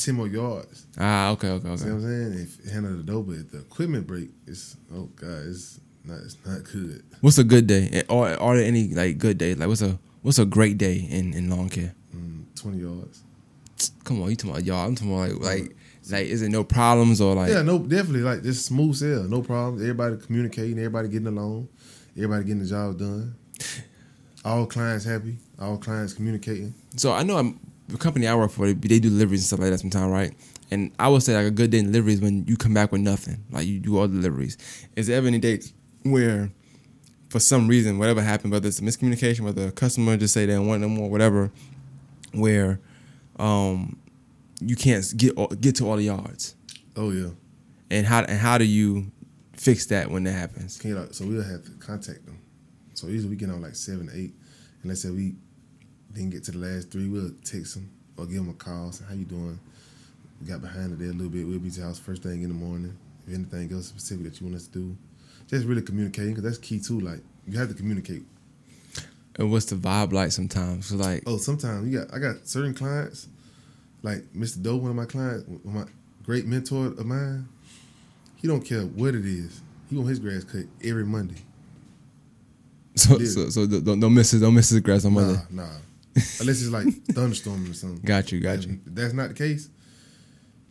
ten 0.04 0.16
more 0.16 0.28
yards. 0.28 0.86
Ah. 0.98 1.30
Okay. 1.32 1.50
Okay. 1.50 1.68
Okay. 1.70 1.84
what 1.86 1.92
I'm 1.92 2.02
saying? 2.02 2.34
If 2.34 2.72
handle 2.72 2.98
the 2.98 3.04
door, 3.04 3.24
but 3.24 3.36
if 3.36 3.52
the 3.52 3.60
equipment 3.60 4.08
break, 4.08 4.30
it's 4.48 4.76
oh 4.94 5.10
god, 5.16 5.46
it's 5.48 5.80
not 6.04 6.20
it's 6.20 6.38
not 6.46 6.64
good. 6.64 7.04
What's 7.22 7.38
a 7.38 7.44
good 7.44 7.68
day? 7.68 8.04
Are 8.10 8.30
are 8.40 8.56
there 8.56 8.66
any 8.66 8.90
like 8.94 9.18
good 9.18 9.38
days? 9.38 9.58
Like 9.58 9.68
what's 9.68 9.82
a 9.82 10.00
what's 10.22 10.40
a 10.40 10.46
great 10.46 10.78
day 10.78 10.96
in 11.10 11.34
in 11.34 11.50
lawn 11.50 11.70
care? 11.70 11.94
Mm, 12.16 12.46
Twenty 12.56 12.80
yards. 12.80 13.22
Come 14.04 14.22
on, 14.22 14.30
you 14.30 14.36
talking 14.36 14.52
about 14.52 14.64
y'all? 14.64 14.86
I'm 14.88 14.96
talking 14.96 15.14
about 15.16 15.42
like 15.42 15.62
like 15.62 15.76
like 16.10 16.26
is 16.28 16.42
it 16.42 16.50
no 16.50 16.64
problems 16.64 17.22
or 17.22 17.36
like 17.36 17.50
yeah, 17.52 17.62
no, 17.62 17.80
definitely 17.80 18.22
like 18.22 18.44
just 18.44 18.66
smooth 18.66 18.96
sale, 18.96 19.24
no 19.24 19.42
problem. 19.42 19.82
Everybody 19.82 20.18
communicating, 20.18 20.78
everybody 20.78 21.08
getting 21.08 21.28
along, 21.28 21.68
everybody 22.16 22.44
getting 22.46 22.64
the 22.64 22.70
job 22.70 22.98
done. 23.00 23.36
All 24.44 24.66
clients 24.66 25.06
happy, 25.06 25.38
all 25.60 25.78
clients 25.78 26.14
communicating. 26.14 26.74
So 26.96 27.14
I 27.14 27.22
know 27.22 27.38
I'm, 27.38 27.60
the 27.92 27.98
company 27.98 28.28
I 28.28 28.36
work 28.36 28.52
for, 28.52 28.66
they, 28.66 28.74
they 28.74 29.00
do 29.00 29.10
deliveries 29.10 29.42
and 29.42 29.48
stuff 29.48 29.60
like 29.60 29.72
that 29.72 29.80
sometimes, 29.80 30.12
right? 30.12 30.34
And 30.72 30.92
I 30.98 31.08
would 31.10 31.24
say 31.24 31.36
like 31.36 31.46
a 31.46 31.52
good 31.52 31.72
day 31.72 31.80
in 31.80 31.88
delivery 31.88 32.14
is 32.14 32.22
when 32.22 32.46
you 32.48 32.56
come 32.58 32.74
back 32.74 32.92
with 32.92 33.02
nothing, 33.02 33.44
like 33.52 33.68
you 33.68 33.80
do 33.80 33.98
all 33.98 34.08
the 34.08 34.16
deliveries. 34.16 34.58
Is 34.96 35.08
there 35.08 35.18
ever 35.18 35.28
any 35.28 35.40
days 35.40 35.74
where, 36.04 36.52
for 37.30 37.40
some 37.40 37.68
reason, 37.68 37.98
whatever 37.98 38.22
happened, 38.22 38.54
whether 38.54 38.68
it's 38.68 38.80
a 38.80 38.82
miscommunication, 38.84 39.42
whether 39.42 39.68
a 39.68 39.72
customer 39.72 40.18
just 40.18 40.34
say 40.34 40.46
they 40.46 40.54
don't 40.54 40.68
want 40.68 40.82
no 40.82 40.90
more, 40.90 41.10
whatever, 41.10 41.52
where, 42.34 42.80
um, 43.38 43.98
you 44.62 44.76
can't 44.76 45.06
get 45.18 45.36
get 45.60 45.76
to 45.78 45.90
all 45.90 45.98
the 45.98 46.04
yards, 46.04 46.56
Oh 46.96 47.12
yeah, 47.12 47.30
and 47.90 48.06
how 48.06 48.20
and 48.20 48.38
how 48.38 48.58
do 48.58 48.66
you 48.66 49.12
fix 49.54 49.88
that 49.88 50.12
when 50.12 50.24
that 50.26 50.34
happens? 50.34 50.78
So 51.16 51.26
we'll 51.26 51.44
have 51.44 51.64
to 51.66 51.72
contact 51.72 52.26
them. 52.26 52.40
So 52.94 53.08
usually 53.08 53.32
we 53.32 53.36
get 53.36 53.50
on 53.50 53.62
like 53.62 53.76
seven, 53.76 54.10
eight, 54.14 54.34
and 54.82 54.90
let's 54.90 55.02
say 55.02 55.10
we 55.10 55.34
didn't 56.14 56.32
get 56.32 56.44
to 56.46 56.52
the 56.52 56.58
last 56.60 56.92
three, 56.92 57.08
we'll 57.08 57.32
text 57.44 57.76
them 57.76 57.90
or 58.18 58.26
give 58.26 58.38
them 58.38 58.50
a 58.50 58.54
call. 58.54 58.92
Say, 58.92 59.06
how 59.08 59.14
you 59.14 59.26
doing? 59.26 59.60
We 60.42 60.48
got 60.48 60.62
behind 60.62 60.94
it 60.94 61.00
there 61.00 61.10
a 61.10 61.14
little 61.14 61.30
bit. 61.30 61.48
We'll 61.48 61.60
be 61.60 61.70
to 61.72 61.80
the 61.80 61.86
house 61.86 62.00
first 62.00 62.24
thing 62.24 62.42
in 62.44 62.50
the 62.50 62.56
morning. 62.56 62.98
If 63.28 63.34
anything 63.36 63.72
else 63.74 63.88
specific 63.88 64.26
that 64.26 64.40
you 64.42 64.48
want 64.48 64.56
us 64.58 64.68
to 64.68 64.74
do, 64.74 64.98
just 65.48 65.66
really 65.66 65.82
communicating 65.84 66.32
because 66.32 66.44
that's 66.44 66.58
key 66.58 66.80
too. 66.80 67.00
Like 67.00 67.20
you 67.48 67.58
have 67.58 67.70
to 67.70 67.76
communicate. 67.76 68.24
And 69.38 69.52
what's 69.52 69.66
the 69.66 69.76
vibe 69.76 70.12
like 70.12 70.32
sometimes? 70.32 70.88
So 70.88 70.96
like, 70.96 71.24
Oh, 71.26 71.38
sometimes 71.38 71.88
you 71.88 72.00
got 72.00 72.14
I 72.14 72.20
got 72.20 72.48
certain 72.48 72.74
clients, 72.74 73.28
like 74.04 74.24
Mr. 74.34 74.62
Doe, 74.62 74.76
one 74.78 74.90
of 74.90 74.96
my 74.96 75.06
clients, 75.06 75.46
my 75.64 75.86
great 76.26 76.46
mentor 76.46 76.88
of 76.88 77.06
mine. 77.06 77.48
he 78.36 78.48
don't 78.48 78.62
care 78.66 78.82
what 78.82 79.16
it 79.16 79.26
is. 79.26 79.62
He 79.90 79.96
want 79.96 80.10
his 80.10 80.20
grass 80.20 80.44
cut 80.44 80.64
every 80.84 81.06
Monday. 81.06 81.42
So 82.96 83.18
so 83.20 83.50
so 83.50 83.68
don't 83.68 84.00
don't 84.00 84.14
miss 84.14 84.34
it. 84.34 84.40
don't 84.40 84.54
miss 84.54 84.70
his 84.70 84.80
grass 84.82 85.06
on 85.06 85.14
Monday. 85.14 85.40
Nah, 85.50 85.64
nah. 85.64 85.70
Unless 86.16 86.62
it's 86.62 86.70
like 86.70 86.86
thunderstorming 86.88 87.70
or 87.70 87.74
something. 87.74 88.02
Got 88.04 88.32
you, 88.32 88.40
got 88.42 88.66
you. 88.66 88.80
If 88.86 88.96
that's 88.96 89.14
not 89.14 89.30
the 89.30 89.34
case, 89.34 89.70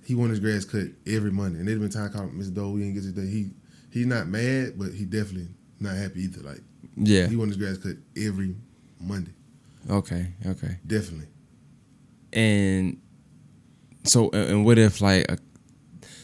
he 0.04 0.14
want 0.14 0.30
his 0.30 0.40
grass 0.40 0.64
cut 0.64 0.88
every 1.06 1.30
Monday. 1.30 1.60
And 1.60 1.68
there's 1.68 1.78
been 1.78 1.90
time 1.90 2.10
I 2.10 2.12
called 2.12 2.32
Mr. 2.32 2.54
Doe, 2.54 2.70
we 2.70 2.80
didn't 2.80 2.94
get 2.94 3.02
today. 3.04 3.28
He 3.30 3.50
he's 3.90 4.06
not 4.06 4.26
mad, 4.28 4.78
but 4.78 4.92
he 4.92 5.04
definitely 5.04 5.48
not 5.78 5.96
happy 5.96 6.22
either. 6.24 6.42
Like 6.42 6.60
Yeah. 6.96 7.26
he 7.26 7.36
want 7.36 7.50
his 7.50 7.56
grass 7.56 7.78
cut 7.78 7.96
every 8.16 8.54
Monday. 9.00 9.32
Okay. 9.88 10.26
Okay. 10.46 10.78
Definitely. 10.86 11.28
And 12.32 13.00
so 14.04 14.30
and 14.30 14.50
and 14.50 14.64
what 14.64 14.78
if 14.78 15.00
like 15.00 15.30
a, 15.30 15.38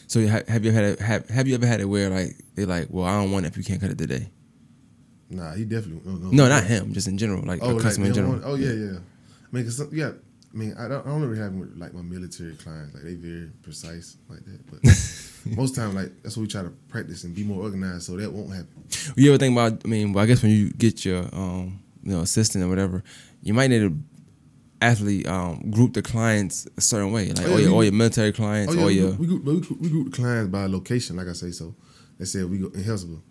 so 0.06 0.20
have 0.26 0.64
you 0.64 0.72
had 0.72 0.98
a, 0.98 1.02
have 1.02 1.28
have 1.30 1.48
you 1.48 1.54
ever 1.54 1.66
had 1.66 1.80
it 1.80 1.86
where 1.86 2.10
like 2.10 2.36
they 2.54 2.64
like 2.64 2.88
well 2.90 3.04
I 3.06 3.20
don't 3.20 3.32
want 3.32 3.46
it 3.46 3.48
if 3.48 3.56
you 3.56 3.64
can't 3.64 3.80
cut 3.80 3.90
it 3.90 3.98
today. 3.98 4.30
Nah, 5.28 5.54
he 5.54 5.64
definitely 5.64 6.02
oh, 6.10 6.30
No, 6.32 6.48
not 6.48 6.64
him. 6.64 6.92
Just 6.92 7.08
in 7.08 7.18
general, 7.18 7.42
like 7.44 7.60
Oh, 7.62 7.70
a 7.70 7.72
like 7.74 7.82
customer 7.82 8.06
in 8.06 8.14
general. 8.14 8.32
want- 8.34 8.44
oh 8.46 8.54
yeah, 8.54 8.72
yeah. 8.72 8.98
I 8.98 9.56
mean, 9.56 9.70
some, 9.70 9.88
yeah. 9.92 10.12
I 10.54 10.56
mean, 10.58 10.74
I 10.78 10.88
don't, 10.88 11.04
I 11.06 11.10
don't 11.10 11.22
really 11.22 11.38
have 11.42 11.52
with 11.52 11.76
like 11.76 11.92
my 11.92 12.02
military 12.02 12.54
clients. 12.54 12.94
Like 12.94 13.02
they 13.04 13.14
very 13.14 13.50
precise 13.62 14.16
like 14.28 14.44
that. 14.44 14.66
But 14.70 14.80
most 15.56 15.74
time, 15.74 15.94
like 15.94 16.12
that's 16.22 16.36
what 16.36 16.42
we 16.42 16.48
try 16.48 16.62
to 16.62 16.70
practice 16.88 17.24
and 17.24 17.34
be 17.34 17.44
more 17.44 17.62
organized, 17.62 18.04
so 18.04 18.16
that 18.16 18.32
won't 18.32 18.50
happen. 18.52 18.68
You 19.16 19.30
ever 19.30 19.38
think 19.38 19.52
about? 19.52 19.82
I 19.84 19.88
mean, 19.88 20.12
well, 20.12 20.24
I 20.24 20.26
guess 20.26 20.42
when 20.42 20.52
you 20.52 20.70
get 20.70 21.04
your 21.04 21.24
um, 21.34 21.80
you 22.02 22.12
know, 22.12 22.20
assistant 22.20 22.64
or 22.64 22.68
whatever, 22.68 23.02
you 23.42 23.52
might 23.52 23.68
need 23.68 23.80
to 23.80 23.98
actually 24.80 25.26
um, 25.26 25.70
group 25.70 25.92
the 25.94 26.02
clients 26.02 26.66
a 26.76 26.80
certain 26.80 27.12
way, 27.12 27.28
like 27.32 27.46
Oh, 27.46 27.48
yeah, 27.48 27.54
all 27.54 27.60
your 27.60 27.72
all 27.72 27.84
your 27.84 27.92
military 27.92 28.32
clients, 28.32 28.72
Oh 28.72 28.76
yeah, 28.76 28.80
all 28.82 28.86
we, 28.88 28.94
your 28.94 29.12
group- 29.12 29.20
we, 29.20 29.26
group, 29.26 29.44
we, 29.44 29.60
group, 29.60 29.80
we 29.80 29.88
group 29.88 30.10
the 30.10 30.16
clients 30.16 30.50
by 30.50 30.66
location, 30.66 31.16
like 31.16 31.28
I 31.28 31.32
say. 31.32 31.50
So 31.50 31.74
let's 32.18 32.30
say 32.32 32.44
we 32.44 32.58
go 32.58 32.68
in 32.68 32.82
Hillsborough. 32.82 33.22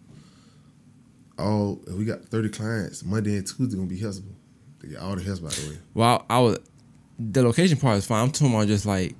All 1.37 1.81
if 1.87 1.93
we 1.93 2.05
got 2.05 2.23
thirty 2.25 2.49
clients. 2.49 3.03
Monday 3.03 3.37
and 3.37 3.45
Tuesday 3.47 3.75
gonna 3.75 3.87
be 3.87 3.97
Hillsborough. 3.97 4.35
They 4.81 4.89
get 4.89 4.99
all 4.99 5.15
the 5.15 5.21
Hillsborough 5.21 5.49
by 5.49 5.55
the 5.55 5.69
way. 5.71 5.77
Well, 5.93 6.25
I 6.29 6.39
was 6.39 6.59
the 7.19 7.43
location 7.43 7.77
part 7.77 7.97
is 7.97 8.05
fine. 8.05 8.23
I'm 8.23 8.31
talking 8.31 8.53
about 8.53 8.67
just 8.67 8.85
like 8.85 9.15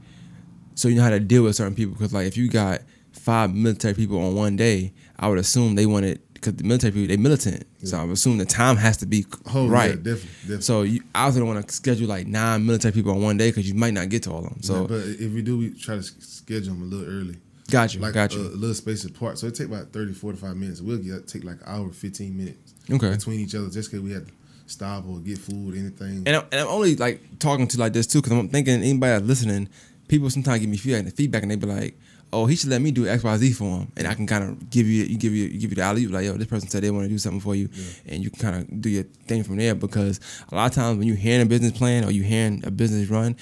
so 0.75 0.87
you 0.87 0.95
know 0.95 1.03
how 1.03 1.09
to 1.09 1.19
deal 1.19 1.43
with 1.43 1.55
certain 1.55 1.75
people 1.75 1.93
because 1.93 2.13
like 2.13 2.27
if 2.27 2.37
you 2.37 2.49
got 2.49 2.81
five 3.13 3.53
military 3.53 3.93
people 3.93 4.19
on 4.21 4.35
one 4.35 4.55
day, 4.55 4.93
I 5.17 5.27
would 5.29 5.39
assume 5.39 5.75
they 5.75 5.85
wanted 5.85 6.21
because 6.33 6.55
the 6.55 6.63
military 6.63 6.91
people 6.91 7.07
they 7.07 7.17
militant, 7.17 7.65
so 7.83 7.97
I 7.97 8.03
would 8.03 8.13
assume 8.13 8.37
the 8.37 8.45
time 8.45 8.75
has 8.77 8.97
to 8.97 9.05
be 9.05 9.25
Oh 9.53 9.67
right. 9.67 9.91
yeah, 9.91 9.95
definitely, 9.95 10.29
definitely. 10.41 10.61
So 10.61 10.81
you, 10.83 11.01
I 11.15 11.23
also 11.25 11.39
don't 11.39 11.47
want 11.47 11.67
to 11.67 11.73
schedule 11.73 12.07
like 12.07 12.27
nine 12.27 12.65
military 12.65 12.91
people 12.91 13.11
on 13.11 13.21
one 13.21 13.37
day 13.37 13.49
because 13.49 13.67
you 13.67 13.73
might 13.75 13.93
not 13.93 14.09
get 14.09 14.23
to 14.23 14.31
all 14.31 14.39
of 14.45 14.49
them. 14.49 14.61
So 14.61 14.81
Yeah, 14.81 14.87
but 14.87 15.01
if 15.05 15.31
we 15.33 15.41
do, 15.41 15.57
we 15.57 15.69
try 15.71 15.95
to 15.95 16.03
schedule 16.03 16.75
them 16.75 16.83
a 16.83 16.85
little 16.85 17.07
early. 17.07 17.37
Got 17.71 17.93
you, 17.93 17.99
like 18.01 18.13
got 18.13 18.33
you. 18.33 18.41
a 18.41 18.43
little 18.49 18.73
space 18.75 19.03
apart. 19.05 19.37
So 19.39 19.47
it 19.47 19.55
take 19.55 19.67
about 19.67 19.91
30, 19.91 20.13
45 20.13 20.55
minutes. 20.57 20.81
We'll 20.81 20.97
get 20.97 21.27
take 21.27 21.43
like 21.43 21.57
an 21.57 21.67
hour, 21.67 21.91
fifteen 21.91 22.37
minutes 22.37 22.73
Okay. 22.91 23.11
between 23.11 23.39
each 23.39 23.55
other, 23.55 23.69
just 23.69 23.89
because 23.91 24.03
we 24.03 24.11
had 24.11 24.27
to 24.27 24.33
stop 24.67 25.05
or 25.07 25.19
get 25.19 25.37
food, 25.37 25.75
anything. 25.75 26.23
And 26.25 26.35
I'm, 26.37 26.43
and 26.51 26.61
I'm 26.61 26.67
only 26.67 26.95
like 26.95 27.39
talking 27.39 27.67
to 27.67 27.79
like 27.79 27.93
this 27.93 28.07
too 28.07 28.21
because 28.21 28.37
I'm 28.37 28.49
thinking 28.49 28.75
anybody 28.75 29.11
that's 29.13 29.25
listening, 29.25 29.69
people 30.07 30.29
sometimes 30.29 30.59
give 30.59 30.69
me 30.69 30.77
feedback, 30.77 31.13
feedback 31.13 31.41
and 31.43 31.51
they 31.51 31.55
be 31.55 31.67
like, 31.67 31.97
"Oh, 32.33 32.45
he 32.45 32.55
should 32.55 32.69
let 32.69 32.81
me 32.81 32.91
do 32.91 33.07
X, 33.07 33.23
Y, 33.23 33.37
Z 33.37 33.51
for 33.53 33.79
him," 33.79 33.91
and 33.97 34.07
I 34.07 34.13
can 34.13 34.27
kind 34.27 34.43
of 34.43 34.69
give 34.69 34.87
you, 34.87 35.03
you 35.05 35.17
give 35.17 35.33
you, 35.33 35.45
you 35.45 35.59
give 35.59 35.71
you 35.71 35.75
the 35.75 35.81
alley, 35.81 36.07
like, 36.07 36.25
"Yo, 36.25 36.33
this 36.33 36.47
person 36.47 36.69
said 36.69 36.83
they 36.83 36.91
want 36.91 37.05
to 37.05 37.09
do 37.09 37.17
something 37.17 37.39
for 37.41 37.55
you," 37.55 37.69
and 38.07 38.23
you 38.23 38.29
can 38.29 38.39
kind 38.39 38.55
of 38.57 38.81
do 38.81 38.89
your 38.89 39.03
thing 39.27 39.43
from 39.43 39.57
there. 39.57 39.73
Because 39.75 40.19
a 40.51 40.55
lot 40.55 40.65
of 40.69 40.75
times 40.75 40.97
when 40.99 41.07
you 41.07 41.13
hearing 41.15 41.41
a 41.41 41.45
business 41.45 41.71
plan 41.71 42.03
or 42.03 42.11
you 42.11 42.23
hearing 42.23 42.63
a 42.65 42.71
business 42.71 43.09
run, 43.09 43.35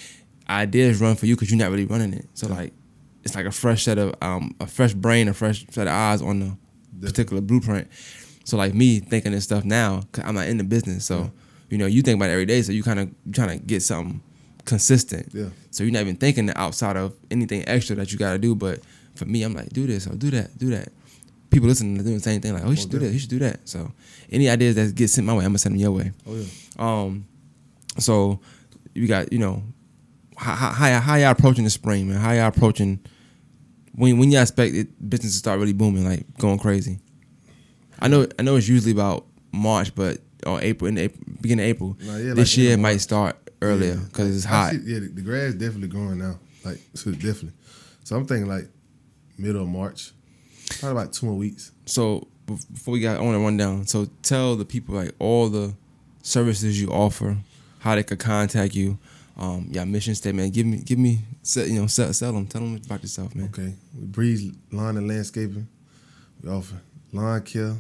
ideas 0.49 0.99
run 1.01 1.15
for 1.15 1.26
you 1.26 1.36
because 1.36 1.49
you're 1.49 1.59
not 1.59 1.71
really 1.71 1.86
running 1.86 2.13
it. 2.13 2.28
So 2.34 2.47
like, 2.47 2.74
it's 3.24 3.36
like 3.36 3.45
a 3.45 3.51
fresh 3.51 3.84
set 3.84 3.97
of 3.97 4.13
um, 4.21 4.55
a 4.59 4.67
fresh 4.67 4.93
brain, 4.93 5.28
a 5.28 5.34
fresh 5.34 5.65
set 5.69 5.88
of 5.88 5.93
eyes 5.93 6.21
on 6.21 6.39
the 6.39 6.57
particular 7.07 7.41
blueprint. 7.41 7.88
So 8.45 8.57
like 8.57 8.74
me 8.74 8.99
thinking 8.99 9.32
this 9.32 9.45
stuff 9.45 9.63
now, 9.63 10.01
cause 10.11 10.24
I'm 10.28 10.36
not 10.36 10.47
in 10.47 10.57
the 10.57 10.63
business. 10.63 11.05
So 11.05 11.32
you 11.69 11.78
know, 11.78 11.86
you 11.86 12.01
think 12.01 12.17
about 12.17 12.30
it 12.30 12.34
every 12.34 12.45
day. 12.45 12.61
So 12.61 12.71
you 12.71 12.84
kind 12.84 12.99
of 12.99 13.09
trying 13.32 13.57
to 13.59 13.65
get 13.65 13.82
something 13.82 14.21
consistent. 14.65 15.30
Yeah. 15.34 15.49
So 15.71 15.84
you're 15.84 15.93
not 15.93 16.01
even 16.01 16.17
thinking 16.17 16.51
outside 16.55 16.97
of 16.97 17.13
anything 17.32 17.67
extra 17.67 17.95
that 17.95 18.11
you 18.11 18.17
got 18.17 18.34
to 18.34 18.38
do. 18.39 18.53
But 18.55 18.82
for 19.15 19.26
me, 19.26 19.43
I'm 19.43 19.53
like, 19.53 19.69
do 19.69 19.88
this 19.88 20.07
or 20.07 20.15
do 20.15 20.30
that, 20.32 20.57
do 20.57 20.69
that. 20.71 20.89
People 21.49 21.67
listening 21.67 21.97
to 21.97 22.03
doing 22.03 22.15
the 22.15 22.21
same 22.21 22.41
thing, 22.41 22.53
like, 22.53 22.65
oh, 22.65 22.71
you 22.71 22.76
should 22.76 22.89
do 22.89 22.99
that, 22.99 23.11
you 23.11 23.19
should 23.19 23.30
do 23.30 23.39
that. 23.39 23.67
So 23.67 23.91
any 24.32 24.49
ideas 24.49 24.76
that 24.76 24.95
get 24.95 25.09
sent 25.09 25.28
my 25.28 25.34
way, 25.34 25.45
I'm 25.45 25.51
gonna 25.51 25.59
send 25.59 25.76
them 25.76 25.82
your 25.82 25.91
way. 25.91 26.11
oh 26.28 26.36
yeah. 26.36 26.45
Um, 26.78 27.26
so 27.99 28.39
you 28.95 29.07
got 29.07 29.32
you 29.32 29.39
know 29.39 29.61
how 30.36 30.55
how 30.55 30.71
how, 30.71 30.99
how 30.99 31.15
y'all 31.15 31.32
approaching 31.32 31.63
the 31.63 31.69
spring, 31.69 32.09
man? 32.09 32.17
How 32.17 32.32
y'all 32.32 32.47
approaching 32.47 32.99
when 33.94 34.18
when 34.18 34.32
y'all 34.32 34.41
expect 34.41 34.74
it, 34.76 35.10
business 35.10 35.34
to 35.34 35.38
start 35.39 35.60
really 35.60 35.74
booming, 35.74 36.06
like 36.06 36.26
going 36.38 36.60
crazy? 36.60 37.00
I 38.00 38.08
know 38.08 38.28
I 38.38 38.41
know 38.41 38.56
it's 38.56 38.68
usually 38.68 38.91
about 38.91 39.26
March, 39.52 39.94
but 39.96 40.20
or 40.46 40.62
April 40.62 40.89
in 40.89 40.98
April, 40.98 41.24
beginning 41.41 41.66
of 41.66 41.70
April. 41.70 41.98
Nah, 42.02 42.18
yeah, 42.18 42.34
this 42.34 42.52
like 42.52 42.58
year 42.58 42.74
it 42.74 42.80
might 42.80 42.98
start 42.98 43.38
earlier 43.62 43.94
Yeah. 43.94 44.00
because 44.08 44.36
it's 44.36 44.46
hot. 44.46 44.72
see- 44.72 44.82
yeah, 44.86 45.00
the, 45.00 45.08
the 45.08 45.22
grass 45.22 45.54
definitely 45.54 45.88
growing 45.88 46.18
now. 46.20 46.39
Like 46.66 46.80
so 46.94 47.12
definitely. 47.12 47.54
So 48.04 48.16
I'm 48.18 48.26
thinking 48.26 48.48
like 48.50 48.68
middle 49.38 49.62
of 49.64 49.68
March, 49.70 50.12
probably 50.80 51.02
about 51.02 51.14
two 51.14 51.26
more 51.28 51.36
weeks. 51.36 51.72
So 51.86 52.28
before 52.46 52.91
we 52.94 53.00
got, 53.00 53.18
I 53.18 53.22
want 53.22 53.36
to 53.36 53.39
run 53.39 53.56
down. 53.58 53.86
So 53.88 54.08
tell 54.22 54.56
the 54.58 54.66
people 54.66 54.96
like 54.96 55.12
all 55.20 55.50
the 55.50 55.74
services 56.22 56.80
you 56.82 56.89
offer, 56.89 57.38
how 57.80 57.96
they 57.96 58.04
could 58.04 58.20
contact 58.20 58.76
you, 58.76 58.98
um, 59.38 59.68
yeah, 59.70 59.84
mission 59.86 60.16
statement. 60.16 60.54
Give 60.54 60.66
me, 60.66 60.78
give 60.78 61.00
me, 61.00 61.20
sell, 61.42 61.66
you 61.66 61.82
know, 61.82 61.88
sell, 61.88 62.14
sell 62.14 62.34
them. 62.34 62.46
Tell 62.46 62.62
them 62.62 62.80
about 62.84 63.02
yourself, 63.02 63.34
man. 63.36 63.48
Okay. 63.48 63.74
We 63.98 64.06
breeze 64.06 64.52
lawn 64.72 64.98
and 64.98 65.08
landscaping. 65.08 65.68
We 66.42 66.50
offer 66.50 66.76
lawn 67.12 67.42
care, 67.42 67.76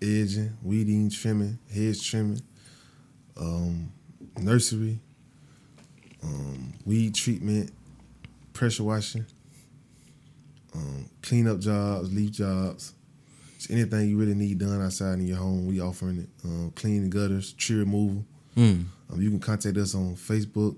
edging, 0.00 0.56
weeding, 0.62 1.10
trimming, 1.10 1.58
hedge 1.72 2.08
trimming, 2.08 2.42
um, 3.36 3.92
nursery, 4.38 5.00
um, 6.22 6.74
weed 6.84 7.14
treatment, 7.14 7.72
pressure 8.52 8.84
washing, 8.84 9.26
um, 10.74 11.08
cleanup 11.22 11.58
jobs, 11.58 12.12
leaf 12.12 12.30
jobs. 12.30 12.94
Just 13.56 13.70
anything 13.70 14.08
you 14.08 14.16
really 14.16 14.34
need 14.34 14.58
done 14.58 14.80
outside 14.80 15.14
in 15.14 15.26
your 15.26 15.38
home, 15.38 15.66
we 15.66 15.80
offering 15.80 16.18
it. 16.18 16.28
Um, 16.44 16.72
cleaning 16.76 17.10
gutters, 17.10 17.52
tree 17.54 17.76
removal. 17.76 18.24
Mm. 18.56 18.84
Um, 19.12 19.20
you 19.20 19.30
can 19.30 19.40
contact 19.40 19.76
us 19.76 19.94
on 19.94 20.14
Facebook 20.16 20.76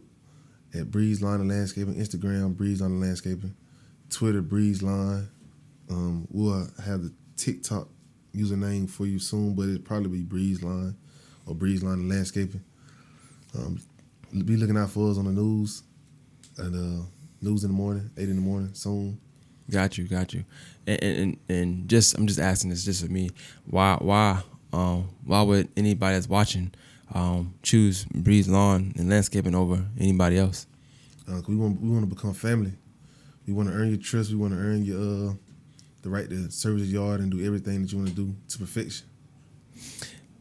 at 0.75 0.91
Breeze 0.91 1.23
Lawn 1.23 1.41
and 1.41 1.49
Landscaping, 1.51 1.95
Instagram 1.95 2.57
Breeze 2.57 2.81
Lawn 2.81 2.93
and 2.93 3.01
Landscaping, 3.01 3.55
Twitter 4.11 4.43
Breeze 4.43 4.83
Lawn. 4.83 5.29
Um, 5.91 6.27
we'll 6.31 6.69
have 6.85 7.03
the 7.03 7.13
TikTok 7.37 7.89
username 8.35 8.89
for 8.89 9.07
you 9.07 9.19
soon, 9.19 9.55
but 9.55 9.69
it'll 9.69 9.83
probably 9.83 10.09
be 10.09 10.23
Breeze 10.23 10.63
Lawn 10.63 10.97
or 11.47 11.55
Breeze 11.55 11.83
Lawn 11.83 11.95
and 11.95 12.09
Landscaping. 12.09 12.63
Um, 13.55 13.79
be 14.45 14.57
looking 14.57 14.79
out 14.79 14.91
for 14.91 15.11
us 15.11 15.19
on 15.19 15.27
the 15.27 15.33
news 15.33 15.83
and 16.57 16.75
uh, 16.75 17.05
news 17.43 17.65
in 17.65 17.71
the 17.71 17.77
morning, 17.77 18.11
eight 18.17 18.29
in 18.29 18.37
the 18.37 18.43
morning 18.43 18.71
soon. 18.73 19.21
Got 19.71 19.99
you, 19.99 20.07
got 20.07 20.33
you. 20.33 20.45
And, 20.87 21.03
and 21.03 21.37
and 21.49 21.89
just 21.89 22.17
I'm 22.17 22.27
just 22.27 22.41
asking 22.41 22.71
this 22.71 22.85
just 22.85 23.05
for 23.05 23.11
me. 23.11 23.31
Why 23.67 23.97
why 24.01 24.43
um 24.73 25.09
why 25.25 25.43
would 25.43 25.69
anybody 25.77 26.15
that's 26.15 26.29
watching 26.29 26.73
um 27.15 27.55
choose 27.63 28.05
Breeze 28.07 28.49
Lawn 28.49 28.93
and 28.97 29.09
Landscaping 29.09 29.55
over 29.55 29.85
anybody 29.99 30.39
else? 30.39 30.67
Uh, 31.29 31.41
we 31.47 31.57
want 31.57 31.81
we 31.81 31.89
want 31.89 32.09
to 32.09 32.15
become 32.15 32.35
family. 32.35 32.73
We 33.47 33.53
want 33.53 33.69
to 33.69 33.75
earn 33.75 33.89
your 33.89 33.99
trust. 33.99 34.31
We 34.31 34.37
want 34.37 34.53
to 34.53 34.59
earn 34.59 34.85
your 34.85 35.31
uh, 35.31 35.35
the 36.03 36.11
right 36.11 36.29
to 36.29 36.51
service 36.51 36.89
your 36.89 37.03
yard 37.03 37.21
and 37.21 37.31
do 37.31 37.45
everything 37.45 37.83
that 37.83 37.93
you 37.93 37.99
want 37.99 38.11
to 38.11 38.15
do 38.15 38.35
to 38.49 38.59
perfection. 38.59 39.07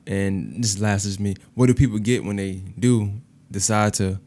And 0.08 0.64
this 0.64 0.80
last 0.80 1.06
is 1.06 1.20
me. 1.20 1.36
What 1.54 1.68
do 1.68 1.74
people 1.74 2.00
get 2.00 2.24
when 2.24 2.36
they 2.36 2.64
do 2.78 3.12
decide 3.50 3.94
to 3.96 4.20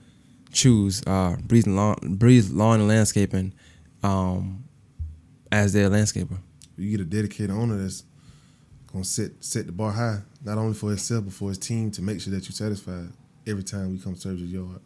choose 0.53 1.03
uh, 1.07 1.37
Breeze 1.45 1.67
Lawn, 1.67 1.97
Breeze 2.17 2.51
Lawn 2.51 2.81
and 2.81 2.89
Landscaping 2.89 3.53
um, 4.03 4.65
as 5.51 5.73
their 5.73 5.91
landscaper? 5.91 6.39
You 6.77 6.91
get 6.91 7.01
a 7.01 7.05
dedicated 7.05 7.51
owner 7.51 7.77
that's 7.77 8.05
gonna 8.93 9.05
set 9.05 9.33
set 9.41 9.67
the 9.67 9.73
bar 9.73 9.93
high, 9.93 10.21
not 10.45 10.59
only 10.59 10.75
for 10.75 10.91
himself 10.91 11.25
but 11.25 11.33
for 11.33 11.49
his 11.49 11.59
team 11.59 11.91
to 11.93 12.03
make 12.03 12.21
sure 12.21 12.33
that 12.33 12.45
you're 12.45 12.53
satisfied 12.53 13.09
every 13.47 13.63
time 13.63 13.91
we 13.91 13.99
come 13.99 14.15
serve 14.15 14.39
your 14.39 14.63
yard. 14.63 14.81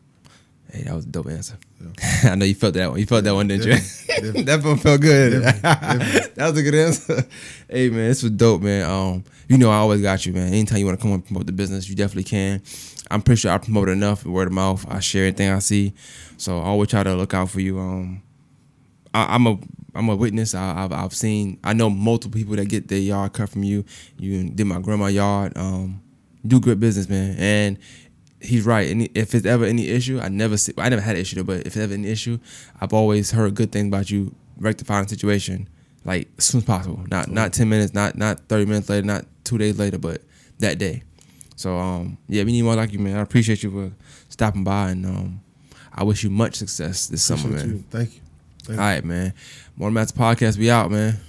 Hey, 0.70 0.82
that 0.82 0.94
was 0.94 1.06
a 1.06 1.08
dope 1.08 1.28
answer. 1.28 1.56
Yeah. 1.80 1.90
I 2.32 2.34
know 2.34 2.44
you 2.44 2.54
felt 2.54 2.74
that 2.74 2.90
one. 2.90 2.98
You 2.98 3.06
felt 3.06 3.24
that 3.24 3.34
one, 3.34 3.48
didn't 3.48 3.66
you? 3.66 3.72
Definitely, 4.08 4.42
that 4.42 4.62
one 4.62 4.76
felt 4.76 5.00
good. 5.00 5.42
Definitely, 5.42 5.62
definitely. 5.62 6.30
that 6.34 6.50
was 6.50 6.58
a 6.58 6.62
good 6.62 6.74
answer. 6.74 7.26
hey 7.70 7.88
man, 7.88 8.08
this 8.08 8.22
was 8.22 8.32
dope, 8.32 8.62
man. 8.62 8.88
Um, 8.88 9.24
you 9.48 9.56
know 9.56 9.70
I 9.70 9.76
always 9.76 10.02
got 10.02 10.26
you, 10.26 10.32
man. 10.32 10.48
Anytime 10.48 10.78
you 10.78 10.86
want 10.86 10.98
to 10.98 11.02
come 11.02 11.12
and 11.12 11.24
promote 11.24 11.46
the 11.46 11.52
business, 11.52 11.88
you 11.88 11.94
definitely 11.94 12.24
can. 12.24 12.62
I'm 13.10 13.22
pretty 13.22 13.40
sure 13.40 13.50
I 13.50 13.58
promote 13.58 13.88
enough 13.88 14.26
word 14.26 14.48
of 14.48 14.52
mouth. 14.52 14.84
I 14.88 15.00
share 15.00 15.24
anything 15.24 15.48
I 15.50 15.60
see, 15.60 15.94
so 16.36 16.58
I 16.58 16.64
always 16.64 16.90
try 16.90 17.02
to 17.02 17.14
look 17.14 17.32
out 17.32 17.48
for 17.48 17.60
you. 17.60 17.78
Um, 17.78 18.22
I, 19.14 19.34
I'm 19.34 19.46
a 19.46 19.58
I'm 19.98 20.08
a 20.08 20.16
witness. 20.16 20.54
I, 20.54 20.84
I've 20.84 20.92
I've 20.92 21.14
seen. 21.14 21.58
I 21.64 21.72
know 21.72 21.90
multiple 21.90 22.38
people 22.38 22.56
that 22.56 22.66
get 22.68 22.88
their 22.88 22.98
yard 22.98 23.32
cut 23.32 23.48
from 23.50 23.64
you. 23.64 23.84
You 24.18 24.48
did 24.50 24.66
my 24.66 24.80
grandma 24.80 25.06
yard. 25.06 25.56
Um, 25.56 26.00
do 26.46 26.60
good 26.60 26.78
business, 26.80 27.08
man. 27.08 27.36
And 27.38 27.78
he's 28.40 28.64
right. 28.64 28.88
And 28.90 29.08
if 29.14 29.34
it's 29.34 29.44
ever 29.44 29.64
any 29.64 29.88
issue, 29.88 30.20
I 30.20 30.28
never 30.28 30.56
see. 30.56 30.72
I 30.78 30.88
never 30.88 31.02
had 31.02 31.16
an 31.16 31.22
issue, 31.22 31.42
but 31.44 31.60
if 31.60 31.66
it's 31.68 31.76
ever 31.76 31.94
an 31.94 32.04
issue, 32.04 32.38
I've 32.80 32.92
always 32.92 33.32
heard 33.32 33.54
good 33.54 33.72
things 33.72 33.88
about 33.88 34.10
you 34.10 34.34
rectifying 34.58 35.04
the 35.04 35.10
situation. 35.10 35.68
like 36.04 36.28
as 36.38 36.44
soon 36.44 36.58
as 36.60 36.64
possible. 36.64 37.04
Not 37.10 37.28
not 37.28 37.52
ten 37.52 37.68
minutes, 37.68 37.92
not 37.92 38.16
not 38.16 38.40
thirty 38.48 38.66
minutes 38.66 38.88
later, 38.88 39.06
not 39.06 39.26
two 39.44 39.58
days 39.58 39.78
later, 39.78 39.98
but 39.98 40.22
that 40.60 40.78
day. 40.78 41.02
So 41.56 41.76
um 41.76 42.18
yeah, 42.28 42.44
we 42.44 42.52
need 42.52 42.62
more 42.62 42.76
like 42.76 42.92
you, 42.92 43.00
man. 43.00 43.16
I 43.16 43.20
appreciate 43.20 43.62
you 43.64 43.70
for 43.70 43.92
stopping 44.28 44.62
by 44.64 44.90
and 44.90 45.04
um 45.06 45.40
I 45.92 46.04
wish 46.04 46.22
you 46.22 46.30
much 46.30 46.54
success 46.54 47.08
this 47.08 47.24
summer, 47.24 47.48
man. 47.48 47.68
you. 47.68 47.84
Thank 47.90 48.14
you. 48.14 48.20
Thank 48.62 48.78
All 48.78 48.86
right, 48.86 49.04
man. 49.04 49.32
More 49.78 49.92
Mats 49.92 50.10
podcast. 50.10 50.58
We 50.58 50.70
out, 50.72 50.90
man. 50.90 51.20